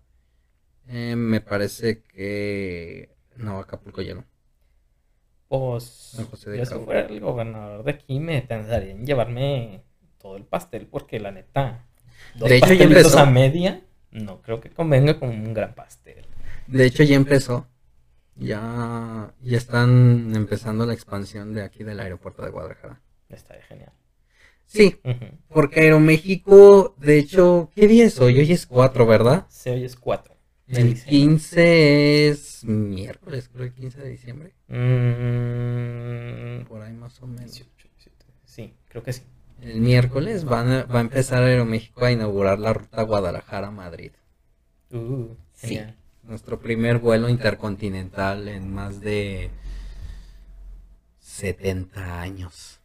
eh, 0.89 1.17
me 1.17 1.41
parece 1.41 2.03
que. 2.03 3.11
No, 3.37 3.59
Acapulco 3.59 4.03
ya 4.03 4.15
no. 4.15 4.25
Pues. 5.49 6.17
yo 6.45 6.65
si 6.67 6.75
fuera 6.81 7.07
el 7.07 7.21
gobernador 7.21 7.85
de 7.85 7.93
aquí, 7.93 8.19
me 8.19 8.43
pensaría 8.43 8.93
en 8.93 9.07
llevarme 9.07 9.83
todo 10.21 10.37
el 10.37 10.45
pastel, 10.45 10.87
porque 10.87 11.21
la 11.21 11.31
neta. 11.31 11.87
Dos 12.35 12.49
de 12.49 12.57
hecho, 12.57 12.73
ya 12.73 12.85
empezó. 12.85 13.19
a 13.19 13.27
media, 13.27 13.83
no 14.11 14.43
creo 14.43 14.61
que 14.61 14.71
convenga 14.71 15.19
con 15.19 15.29
un 15.29 15.55
gran 15.55 15.75
pastel. 15.75 16.25
De 16.67 16.87
hecho, 16.87 17.03
ya 17.03 17.17
empezó. 17.17 17.67
Ya, 18.37 19.33
ya 19.43 19.57
están 19.57 20.33
empezando 20.35 20.87
la 20.87 20.95
expansión 20.95 21.55
de 21.55 21.63
aquí 21.63 21.85
del 21.85 22.01
aeropuerto 22.01 22.43
de 22.43 22.51
Guadalajara. 22.51 23.01
Está 23.29 23.55
genial. 23.69 23.93
Sí, 24.67 24.99
porque 25.49 25.81
Aeroméxico, 25.81 26.97
de 26.99 27.19
hecho, 27.19 27.71
¿qué 27.75 27.87
día 27.87 28.07
es 28.07 28.19
hoy? 28.19 28.39
Hoy 28.41 28.51
es 28.51 28.67
4, 28.67 29.07
¿verdad? 29.07 29.47
Sí, 29.49 29.71
hoy 29.71 29.85
es 29.85 29.95
4. 29.95 30.35
El 30.67 31.01
15 31.01 32.29
es 32.29 32.65
miércoles, 32.65 33.49
creo, 33.53 33.67
el 33.67 33.75
15 33.75 34.01
de 34.01 34.09
diciembre. 34.09 34.55
Mm. 34.69 36.65
Por 36.67 36.83
ahí 36.83 36.95
más 36.95 37.21
o 37.23 37.27
menos. 37.27 37.63
Sí, 38.45 38.75
creo 38.89 39.03
que 39.03 39.13
sí. 39.13 39.23
El 39.65 39.81
miércoles 39.81 40.47
va 40.47 40.61
a 40.61 41.01
empezar 41.01 41.43
Aeroméxico 41.43 42.05
a 42.05 42.13
inaugurar 42.13 42.59
la 42.59 42.75
ruta 42.75 43.03
Guadalajara-Madrid. 43.03 44.13
Uh, 44.91 45.29
sí, 45.55 45.81
nuestro 46.23 46.61
primer 46.61 46.99
vuelo 46.99 47.31
intercontinental 47.31 48.47
en 48.49 48.75
más 48.75 49.01
de 49.01 49.51
70 51.21 52.21
años. 52.21 52.79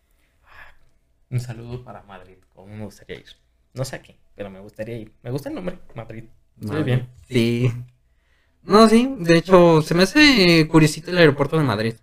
Un 1.30 1.42
saludo 1.42 1.84
para 1.84 2.02
Madrid, 2.04 2.38
como 2.56 2.68
me 2.68 2.86
gustaría 2.86 3.18
ir. 3.18 3.28
No 3.74 3.84
sé 3.84 3.98
a 3.98 4.02
qué, 4.02 4.18
pero 4.36 4.50
me 4.50 4.62
gustaría 4.62 4.98
ir. 4.98 5.12
Me 5.22 5.32
gusta 5.32 5.50
el 5.50 5.56
nombre, 5.56 5.80
Madrid. 5.96 6.24
Muy 6.62 6.84
bien. 6.84 7.10
Sí. 7.28 7.74
No, 8.64 8.88
sí, 8.88 9.16
de 9.20 9.38
hecho, 9.38 9.82
se 9.82 9.96
me 9.96 10.04
hace 10.04 10.66
curiosito 10.70 11.12
el 11.12 11.18
aeropuerto 11.18 11.58
de 11.58 11.64
Madrid, 11.64 11.96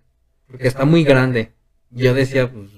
porque 0.45 0.67
está 0.67 0.85
muy 0.85 1.03
grande. 1.03 1.51
Yo 1.89 2.13
decía, 2.13 2.51
pues, 2.51 2.69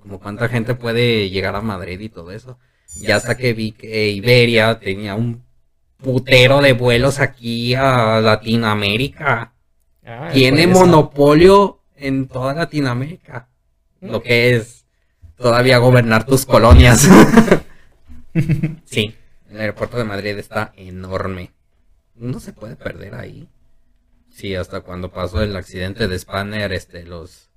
como 0.00 0.18
cuánta 0.18 0.48
gente 0.48 0.74
puede 0.74 1.30
llegar 1.30 1.54
a 1.54 1.60
Madrid 1.60 2.00
y 2.00 2.08
todo 2.08 2.32
eso. 2.32 2.58
Y 2.96 3.10
hasta 3.10 3.36
que 3.36 3.52
vi 3.52 3.72
que 3.72 4.08
Iberia 4.08 4.78
tenía 4.78 5.14
un 5.14 5.44
putero 5.98 6.60
de 6.60 6.72
vuelos 6.72 7.20
aquí 7.20 7.74
a 7.74 8.20
Latinoamérica. 8.20 9.52
Ah, 10.04 10.30
Tiene 10.32 10.66
monopolio 10.66 11.80
en 11.96 12.26
toda 12.26 12.54
Latinoamérica. 12.54 13.48
Lo 14.00 14.22
que 14.22 14.56
es 14.56 14.86
todavía 15.36 15.78
gobernar 15.78 16.24
tus 16.24 16.46
colonias. 16.46 17.08
sí. 18.84 19.14
El 19.50 19.60
aeropuerto 19.60 19.98
de 19.98 20.04
Madrid 20.04 20.38
está 20.38 20.72
enorme. 20.76 21.52
No 22.14 22.40
se 22.40 22.52
puede 22.52 22.76
perder 22.76 23.14
ahí. 23.14 23.48
Sí, 24.30 24.54
hasta 24.54 24.80
cuando 24.80 25.10
pasó 25.10 25.42
el 25.42 25.56
accidente 25.56 26.06
de 26.06 26.18
Spanner, 26.18 26.72
este, 26.72 27.04
los, 27.04 27.49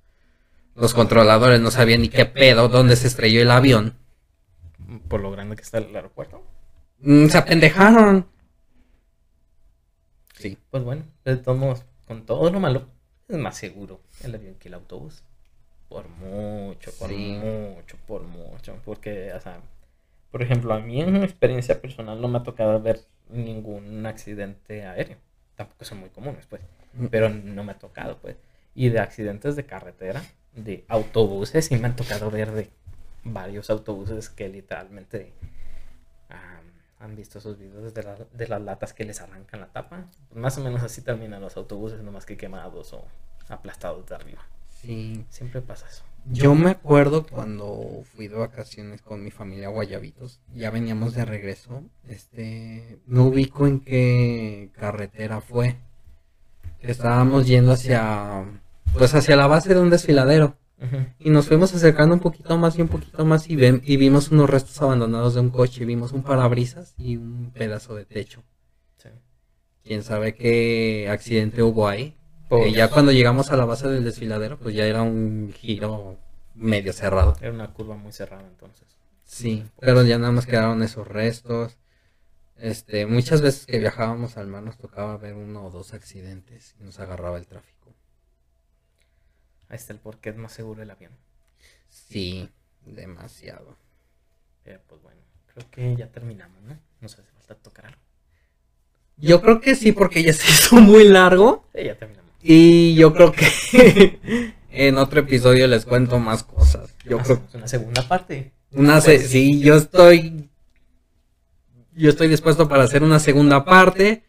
los 0.74 0.94
controladores 0.94 1.60
no 1.60 1.70
sabían 1.70 2.02
ni 2.02 2.08
qué 2.08 2.26
pedo, 2.26 2.68
dónde 2.68 2.96
se 2.96 3.06
estrelló 3.06 3.40
el 3.42 3.50
avión. 3.50 3.94
Por 5.08 5.20
lo 5.20 5.30
grande 5.30 5.56
que 5.56 5.62
está 5.62 5.78
el 5.78 5.94
aeropuerto. 5.94 6.42
Mm, 7.00 7.26
se 7.26 7.38
apendejaron. 7.38 8.26
Sí. 10.38 10.58
Pues 10.70 10.82
bueno, 10.82 11.04
de 11.24 11.36
todos 11.36 11.58
modos, 11.58 11.84
con 12.06 12.26
todo 12.26 12.50
lo 12.50 12.60
malo, 12.60 12.86
es 13.28 13.36
más 13.36 13.56
seguro 13.56 14.00
el 14.22 14.34
avión 14.34 14.56
que 14.56 14.68
el 14.68 14.74
autobús. 14.74 15.22
Por 15.88 16.08
mucho, 16.08 16.90
por 16.98 17.10
mucho, 17.12 17.96
por 18.06 18.22
mucho. 18.22 18.76
Porque, 18.84 19.32
o 19.32 19.40
sea, 19.40 19.60
por 20.30 20.42
ejemplo, 20.42 20.74
a 20.74 20.80
mí 20.80 21.00
en 21.00 21.12
mi 21.12 21.24
experiencia 21.24 21.80
personal 21.80 22.20
no 22.20 22.28
me 22.28 22.38
ha 22.38 22.42
tocado 22.42 22.80
ver 22.80 23.00
ningún 23.28 24.04
accidente 24.06 24.84
aéreo. 24.84 25.18
Tampoco 25.54 25.84
son 25.84 25.98
muy 26.00 26.08
comunes, 26.10 26.46
pues. 26.46 26.62
Mm. 26.94 27.06
Pero 27.06 27.28
no 27.28 27.62
me 27.64 27.72
ha 27.72 27.78
tocado, 27.78 28.18
pues. 28.18 28.36
Y 28.74 28.88
de 28.88 28.98
accidentes 28.98 29.54
de 29.56 29.66
carretera, 29.66 30.22
de 30.54 30.84
autobuses, 30.88 31.66
sí 31.66 31.76
me 31.76 31.86
han 31.86 31.96
tocado 31.96 32.30
ver 32.30 32.52
de 32.52 32.70
varios 33.24 33.70
autobuses 33.70 34.28
que 34.28 34.48
literalmente 34.48 35.32
han 37.00 37.16
visto 37.16 37.38
esos 37.38 37.58
videos 37.58 37.92
de, 37.92 38.26
de, 38.32 38.48
las 38.48 38.62
latas 38.62 38.94
que 38.94 39.04
les 39.04 39.20
arrancan 39.20 39.60
la 39.60 39.66
tapa. 39.66 40.06
Más 40.34 40.56
o 40.56 40.62
menos 40.62 40.82
así 40.82 41.02
terminan 41.02 41.42
los 41.42 41.56
autobuses, 41.56 42.02
nomás 42.02 42.24
que 42.24 42.38
quemados 42.38 42.94
o 42.94 43.04
aplastados 43.48 44.06
de 44.06 44.14
arriba. 44.14 44.42
Sí. 44.80 45.24
Siempre 45.28 45.60
pasa 45.60 45.86
eso. 45.86 46.02
Yo 46.26 46.54
me 46.54 46.70
acuerdo 46.70 47.26
cuando 47.26 48.02
fui 48.14 48.28
de 48.28 48.36
vacaciones 48.36 49.02
con 49.02 49.22
mi 49.22 49.30
familia 49.30 49.66
a 49.66 49.70
Guayabitos, 49.70 50.40
ya 50.54 50.70
veníamos 50.70 51.14
de 51.14 51.26
regreso, 51.26 51.82
este, 52.08 52.98
no 53.06 53.26
ubico 53.26 53.66
en 53.66 53.80
qué 53.80 54.70
carretera 54.72 55.42
fue. 55.42 55.76
Estábamos 56.80 57.46
yendo 57.46 57.72
hacia, 57.72 58.46
pues 58.96 59.14
hacia 59.14 59.36
la 59.36 59.46
base 59.46 59.74
de 59.74 59.80
un 59.80 59.90
desfiladero. 59.90 60.56
Y 61.18 61.30
nos 61.30 61.46
fuimos 61.46 61.74
acercando 61.74 62.14
un 62.14 62.20
poquito 62.20 62.58
más 62.58 62.76
y 62.76 62.82
un 62.82 62.88
poquito 62.88 63.24
más 63.24 63.48
y, 63.48 63.54
y 63.54 63.96
vimos 63.96 64.30
unos 64.30 64.50
restos 64.50 64.82
abandonados 64.82 65.34
de 65.34 65.40
un 65.40 65.50
coche, 65.50 65.84
vimos 65.86 66.12
un 66.12 66.22
parabrisas 66.22 66.94
y 66.98 67.16
un 67.16 67.52
pedazo 67.52 67.94
de 67.94 68.04
techo. 68.04 68.42
Quién 69.82 70.02
sabe 70.02 70.34
qué 70.34 71.08
accidente 71.10 71.62
hubo 71.62 71.88
ahí, 71.88 72.16
y 72.66 72.72
ya 72.72 72.88
cuando 72.88 73.12
llegamos 73.12 73.50
a 73.50 73.56
la 73.56 73.64
base 73.64 73.88
del 73.88 74.04
desfiladero, 74.04 74.58
pues 74.58 74.74
ya 74.74 74.86
era 74.86 75.02
un 75.02 75.52
giro 75.52 76.18
medio 76.54 76.92
cerrado. 76.92 77.36
Era 77.40 77.52
una 77.52 77.72
curva 77.72 77.96
muy 77.96 78.12
cerrada 78.12 78.46
entonces. 78.46 78.86
Sí, 79.24 79.64
pero 79.80 80.02
ya 80.04 80.18
nada 80.18 80.32
más 80.32 80.46
quedaron 80.46 80.82
esos 80.82 81.08
restos. 81.08 81.78
Este, 82.56 83.06
muchas 83.06 83.40
veces 83.40 83.66
que 83.66 83.78
viajábamos 83.78 84.36
al 84.36 84.46
mar 84.46 84.62
nos 84.62 84.78
tocaba 84.78 85.16
ver 85.16 85.34
uno 85.34 85.66
o 85.66 85.70
dos 85.70 85.92
accidentes 85.92 86.76
y 86.80 86.84
nos 86.84 87.00
agarraba 87.00 87.38
el 87.38 87.46
tráfico. 87.46 87.73
Ahí 89.68 89.76
está 89.76 89.92
el 89.92 89.98
porqué 89.98 90.30
es 90.30 90.36
más 90.36 90.52
seguro 90.52 90.82
el 90.82 90.90
avión. 90.90 91.12
Sí, 91.88 92.48
demasiado. 92.84 93.76
Pero 94.62 94.80
pues 94.86 95.02
bueno, 95.02 95.20
creo 95.52 95.70
que 95.70 95.96
ya 95.96 96.08
terminamos, 96.08 96.62
¿no? 96.62 96.78
Nos 97.00 97.14
hace 97.14 97.30
falta 97.32 97.54
tocar 97.54 97.86
algo. 97.86 98.00
Yo 99.16 99.40
creo 99.40 99.60
que 99.60 99.74
sí, 99.74 99.92
porque 99.92 100.22
ya 100.22 100.32
se 100.32 100.50
hizo 100.50 100.76
muy 100.76 101.04
largo. 101.04 101.66
Sí, 101.74 101.84
ya 101.84 101.96
terminamos. 101.96 102.30
Y 102.42 102.94
yo 102.94 103.14
creo 103.14 103.32
que 103.32 104.54
en 104.70 104.98
otro 104.98 105.20
episodio 105.20 105.66
les 105.66 105.84
cuento 105.84 106.18
más 106.18 106.42
cosas. 106.42 106.94
Yo 107.04 107.18
creo 107.18 107.42
una 107.54 107.68
segunda 107.68 108.06
parte. 108.06 108.52
Una 108.72 109.00
sí, 109.00 109.60
yo 109.60 109.76
estoy 109.76 110.50
yo 111.96 112.10
estoy 112.10 112.28
dispuesto 112.28 112.68
para 112.68 112.82
hacer 112.82 113.02
una 113.02 113.20
segunda 113.20 113.64
parte. 113.64 114.24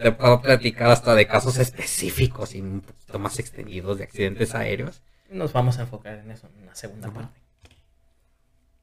Te 0.00 0.12
puedo 0.12 0.40
platicar 0.40 0.90
hasta 0.90 1.14
de 1.14 1.26
casos 1.26 1.58
específicos 1.58 2.54
y 2.54 2.60
un 2.62 2.80
poquito 2.80 3.18
más 3.18 3.38
extendidos 3.38 3.98
de 3.98 4.04
accidentes 4.04 4.54
aéreos. 4.54 5.02
Nos 5.28 5.52
vamos 5.52 5.78
a 5.78 5.82
enfocar 5.82 6.18
en 6.18 6.30
eso, 6.30 6.48
en 6.56 6.62
una 6.62 6.74
segunda 6.74 7.10
parte. 7.12 7.38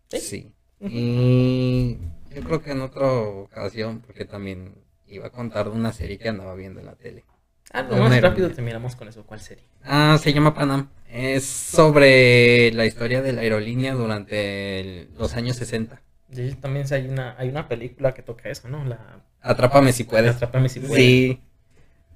Sí. 0.10 0.54
Y 0.80 1.98
yo 2.34 2.44
creo 2.44 2.62
que 2.62 2.72
en 2.72 2.82
otra 2.82 3.12
ocasión, 3.12 4.02
porque 4.02 4.26
también 4.26 4.76
iba 5.08 5.28
a 5.28 5.32
contar 5.32 5.66
de 5.66 5.72
una 5.72 5.92
serie 5.92 6.20
que 6.20 6.30
andaba 6.30 6.54
viendo 6.56 6.80
en 6.80 6.86
la 6.86 6.96
tele. 6.96 7.26
Ah, 7.74 7.82
no, 7.84 7.98
más 7.98 8.22
rápido 8.22 8.50
terminamos 8.52 8.96
con 8.96 9.08
eso. 9.08 9.26
¿Cuál 9.26 9.42
serie? 9.42 9.66
Ah, 9.84 10.18
se 10.22 10.32
llama 10.34 10.54
Panam. 10.54 10.90
Es 11.10 11.46
sobre 11.46 12.72
la 12.74 12.86
historia 12.86 13.22
de 13.22 13.34
la 13.34 13.42
aerolínea 13.42 13.94
durante 13.94 14.80
el- 14.80 15.10
los 15.18 15.36
años 15.36 15.56
60. 15.58 16.02
De 16.28 16.48
hecho, 16.48 16.58
también 16.58 16.86
hay 16.94 17.08
una, 17.08 17.36
hay 17.38 17.50
una 17.50 17.68
película 17.68 18.14
que 18.14 18.22
toca 18.22 18.50
eso, 18.50 18.68
¿no? 18.70 18.84
La 18.86 19.22
Atrápame 19.48 19.94
si 19.94 20.04
puedes. 20.04 20.36
Atrápame 20.36 20.70
si 20.70 20.80
puedes. 20.80 20.96
Sí. 20.98 21.40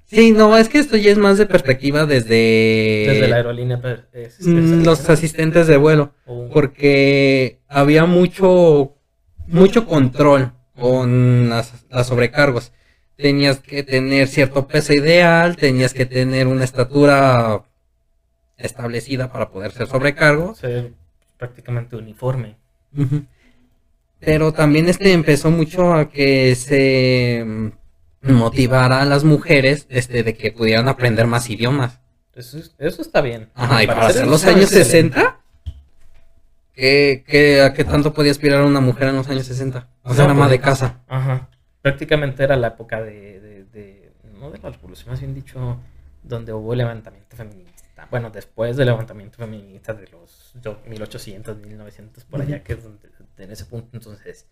Sí, 0.06 0.32
no, 0.34 0.58
es 0.58 0.68
que 0.68 0.80
esto 0.80 0.98
ya 0.98 1.10
es 1.12 1.18
más 1.18 1.38
de 1.38 1.46
perspectiva 1.46 2.06
desde, 2.06 3.06
Desde 3.08 3.28
la 3.30 3.38
aerolínea. 3.38 3.78
mm, 3.78 4.84
los 4.84 5.10
asistentes 5.10 5.68
de 5.68 5.78
vuelo. 5.78 6.14
o- 6.26 6.50
Porque 6.50 7.60
había 7.70 8.06
mucho, 8.06 8.94
mucho 9.48 9.86
control 9.88 10.52
con 10.78 11.48
las, 11.50 11.86
las 11.90 12.08
sobrecargos. 12.08 12.74
Tenías 13.16 13.60
que 13.62 13.84
tener 13.84 14.28
cierto 14.28 14.68
peso 14.68 14.92
ideal, 14.94 15.56
tenías 15.56 15.94
que 15.94 16.06
tener 16.06 16.48
una 16.48 16.66
estatura 16.66 17.64
establecida 18.58 19.32
para 19.32 19.50
poder 19.50 19.72
ser 19.72 19.88
sobrecargo. 19.88 20.56
ser 20.56 20.92
prácticamente 21.38 21.96
uniforme. 21.96 22.58
Ujú. 22.98 23.24
Pero 24.22 24.54
también 24.54 24.88
este 24.88 25.12
empezó 25.14 25.52
mucho 25.52 25.94
a 25.94 26.10
que 26.10 26.56
se 26.56 27.44
mm, 27.46 28.32
motivara 28.34 29.02
a 29.02 29.06
las 29.06 29.24
mujeres 29.24 29.88
este, 29.90 30.24
de 30.24 30.36
que 30.38 30.52
pudieran 30.52 30.88
aprender 30.88 31.28
más 31.28 31.50
idiomas. 31.50 32.00
Eso, 32.36 32.58
es- 32.60 32.76
eso 32.78 33.02
está 33.02 33.20
bien. 33.22 33.50
Ajá, 33.56 33.84
y 33.84 33.88
para 33.88 34.08
hacer 34.08 34.28
los 34.28 34.46
años 34.46 34.72
excelente. 34.72 35.16
60, 35.20 35.40
¿qué, 36.74 37.24
qué, 37.28 37.62
a 37.62 37.74
qué 37.74 37.84
tanto 37.84 38.14
podía 38.14 38.32
aspirar 38.32 38.64
una 38.64 38.80
mujer 38.80 39.10
en 39.10 39.16
los 39.18 39.28
años 39.28 39.46
60? 39.46 39.90
O 40.04 40.14
sea, 40.14 40.26
No, 40.26 40.32
ama 40.32 40.42
pues, 40.46 40.52
de 40.52 40.60
casa. 40.60 41.02
Ajá. 41.08 41.50
Prácticamente 41.82 42.44
era 42.44 42.56
la 42.56 42.68
época 42.68 43.02
de, 43.02 43.40
de, 43.40 43.64
de- 43.66 44.12
no 44.40 44.52
de 44.52 44.60
la 44.60 44.70
revolución, 44.70 45.10
más 45.10 45.20
bien 45.20 45.34
dicho, 45.34 45.80
donde 46.24 46.54
hubo 46.54 46.76
levantamiento 46.76 47.36
feminista. 47.36 48.08
Bueno, 48.10 48.30
después 48.32 48.78
del 48.78 48.88
levantamiento 48.88 49.38
feminista 49.38 49.94
de 49.94 50.08
los 50.08 50.54
yo- 50.64 50.80
1800, 50.88 51.58
1900, 51.58 52.24
por 52.26 52.42
allá, 52.42 52.64
que 52.64 52.74
es 52.74 52.84
donde, 52.84 53.10
en 53.44 53.52
ese 53.52 53.66
punto, 53.66 53.90
entonces, 53.94 54.48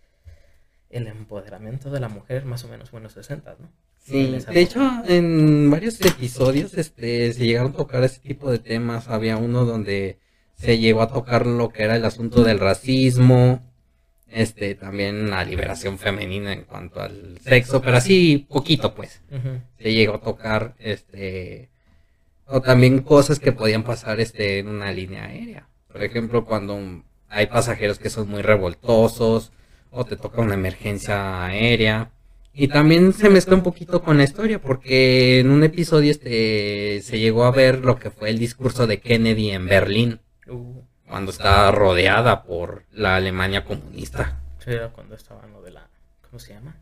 el 0.90 1.08
empoderamiento 1.08 1.92
de 1.92 2.00
la 2.00 2.10
mujer 2.10 2.46
más 2.46 2.64
o 2.64 2.68
menos 2.68 2.90
fue 2.90 2.98
en 2.98 3.04
los 3.04 3.14
60, 3.14 3.56
¿no? 3.60 3.70
Sí, 4.02 4.38
de 4.52 4.62
hecho, 4.62 4.82
en 5.08 5.70
varios 5.70 6.02
episodios 6.02 6.74
este, 6.74 7.32
se 7.34 7.46
llegaron 7.46 7.74
a 7.74 7.76
tocar 7.76 8.04
ese 8.04 8.20
tipo 8.20 8.50
de 8.50 8.58
temas. 8.58 9.08
Había 9.08 9.38
uno 9.38 9.66
donde 9.66 10.18
se 10.56 10.80
llegó 10.80 11.02
a 11.02 11.10
tocar 11.10 11.46
lo 11.46 11.70
que 11.70 11.84
era 11.84 11.96
el 11.96 12.06
asunto 12.06 12.44
del 12.44 12.60
racismo, 12.60 13.62
este, 14.28 14.76
también 14.76 15.30
la 15.30 15.44
liberación 15.44 15.98
femenina 15.98 16.54
en 16.54 16.64
cuanto 16.64 17.02
al 17.02 17.40
sexo, 17.44 17.82
pero 17.82 17.98
así 17.98 18.48
poquito, 18.50 18.96
pues. 18.96 19.22
Se 19.78 19.94
llegó 19.94 20.16
a 20.16 20.22
tocar, 20.22 20.76
este, 20.80 21.70
o 22.46 22.62
también 22.62 23.02
cosas 23.02 23.40
que 23.40 23.52
podían 23.52 23.84
pasar, 23.84 24.20
este, 24.20 24.60
en 24.60 24.70
una 24.70 24.92
línea 24.92 25.26
aérea. 25.26 25.68
Por 25.88 26.04
ejemplo, 26.04 26.46
cuando 26.46 27.04
hay 27.30 27.48
pasajeros 27.48 28.00
que 28.00 28.10
son 28.10 28.30
muy 28.30 28.42
revoltosos, 28.42 29.52
o 29.92 30.06
te 30.06 30.18
toca 30.18 30.42
una 30.42 30.54
emergencia 30.54 31.46
aérea. 31.46 32.12
Y 32.54 32.68
también 32.68 33.14
se 33.14 33.30
mezcla 33.30 33.56
un 33.56 33.64
poquito 33.64 34.02
con 34.02 34.18
la 34.18 34.24
historia, 34.24 34.60
porque 34.60 35.40
en 35.40 35.50
un 35.50 35.64
episodio 35.64 36.12
este 36.12 37.02
se 37.04 37.20
llegó 37.20 37.46
a 37.46 37.52
ver 37.52 37.86
lo 37.86 37.98
que 37.98 38.10
fue 38.10 38.30
el 38.30 38.40
discurso 38.40 38.88
de 38.88 39.00
Kennedy 39.00 39.52
en 39.52 39.68
Berlín, 39.68 40.20
Uh, 40.48 40.82
cuando 41.08 41.30
estaba 41.30 41.72
rodeada 41.72 42.44
por 42.44 42.84
la 42.92 43.16
Alemania 43.16 43.66
comunista, 43.66 44.40
sí, 44.64 44.72
cuando 44.94 45.14
estaba 45.14 45.46
lo 45.46 45.62
de 45.62 45.70
la, 45.72 45.88
¿cómo 46.28 46.40
se 46.40 46.54
llama? 46.54 46.76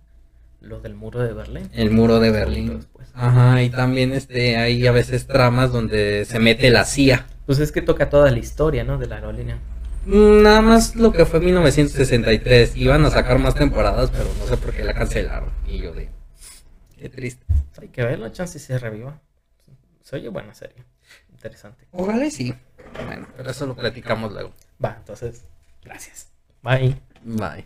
Lo 0.61 0.80
del 0.80 0.95
muro 0.95 1.19
de 1.19 1.34
Berlín. 1.34 1.69
el 1.74 1.91
muro 1.91 2.19
de 2.22 2.32
Berlín. 2.32 2.86
Ajá, 3.14 3.61
y 3.61 3.69
también 3.69 4.14
este 4.14 4.56
hay 4.57 4.88
a 4.88 4.91
veces 4.91 5.28
tramas 5.28 5.72
donde 5.74 6.24
se 6.26 6.40
mete 6.40 6.69
la 6.69 6.86
CIA. 6.86 7.26
Pues 7.45 7.60
es 7.60 7.72
que 7.72 7.82
toca 7.82 8.10
toda 8.10 8.32
la 8.32 8.40
historia, 8.40 8.84
¿no? 8.86 8.98
De 8.98 9.07
la 9.07 9.15
aerolínea. 9.15 9.60
Nada 10.08 10.62
más 10.62 10.96
lo 10.96 11.12
que 11.12 11.26
fue 11.26 11.42
1963. 11.42 12.78
Iban 12.78 13.04
a 13.04 13.10
sacar 13.10 13.40
más 13.40 13.56
temporadas, 13.56 14.10
pero 14.10 14.30
no 14.40 14.48
sé 14.48 14.56
por 14.56 14.74
qué 14.74 14.86
la 14.86 14.94
cancelaron. 14.94 15.52
Y 15.68 15.80
yo 15.80 15.92
de... 15.94 16.10
Qué 16.98 17.10
triste. 17.10 17.46
Hay 17.82 17.90
que 17.90 18.04
verlo, 18.04 18.30
chance 18.30 18.58
si 18.58 18.66
se 18.66 18.80
reviva. 18.80 19.20
Se 20.02 20.16
oye 20.16 20.30
buena 20.30 20.54
serie. 20.54 20.84
Interesante. 21.30 21.86
Ojalá 21.92 22.26
y 22.26 22.32
sí. 22.32 22.56
Bueno, 23.06 23.28
pero 23.36 23.52
eso 23.52 23.66
lo 23.66 23.76
platicamos 23.76 24.32
luego. 24.32 24.54
Va, 24.84 24.96
entonces, 24.98 25.44
gracias. 25.84 26.30
Bye. 26.64 27.02
Bye. 27.24 27.66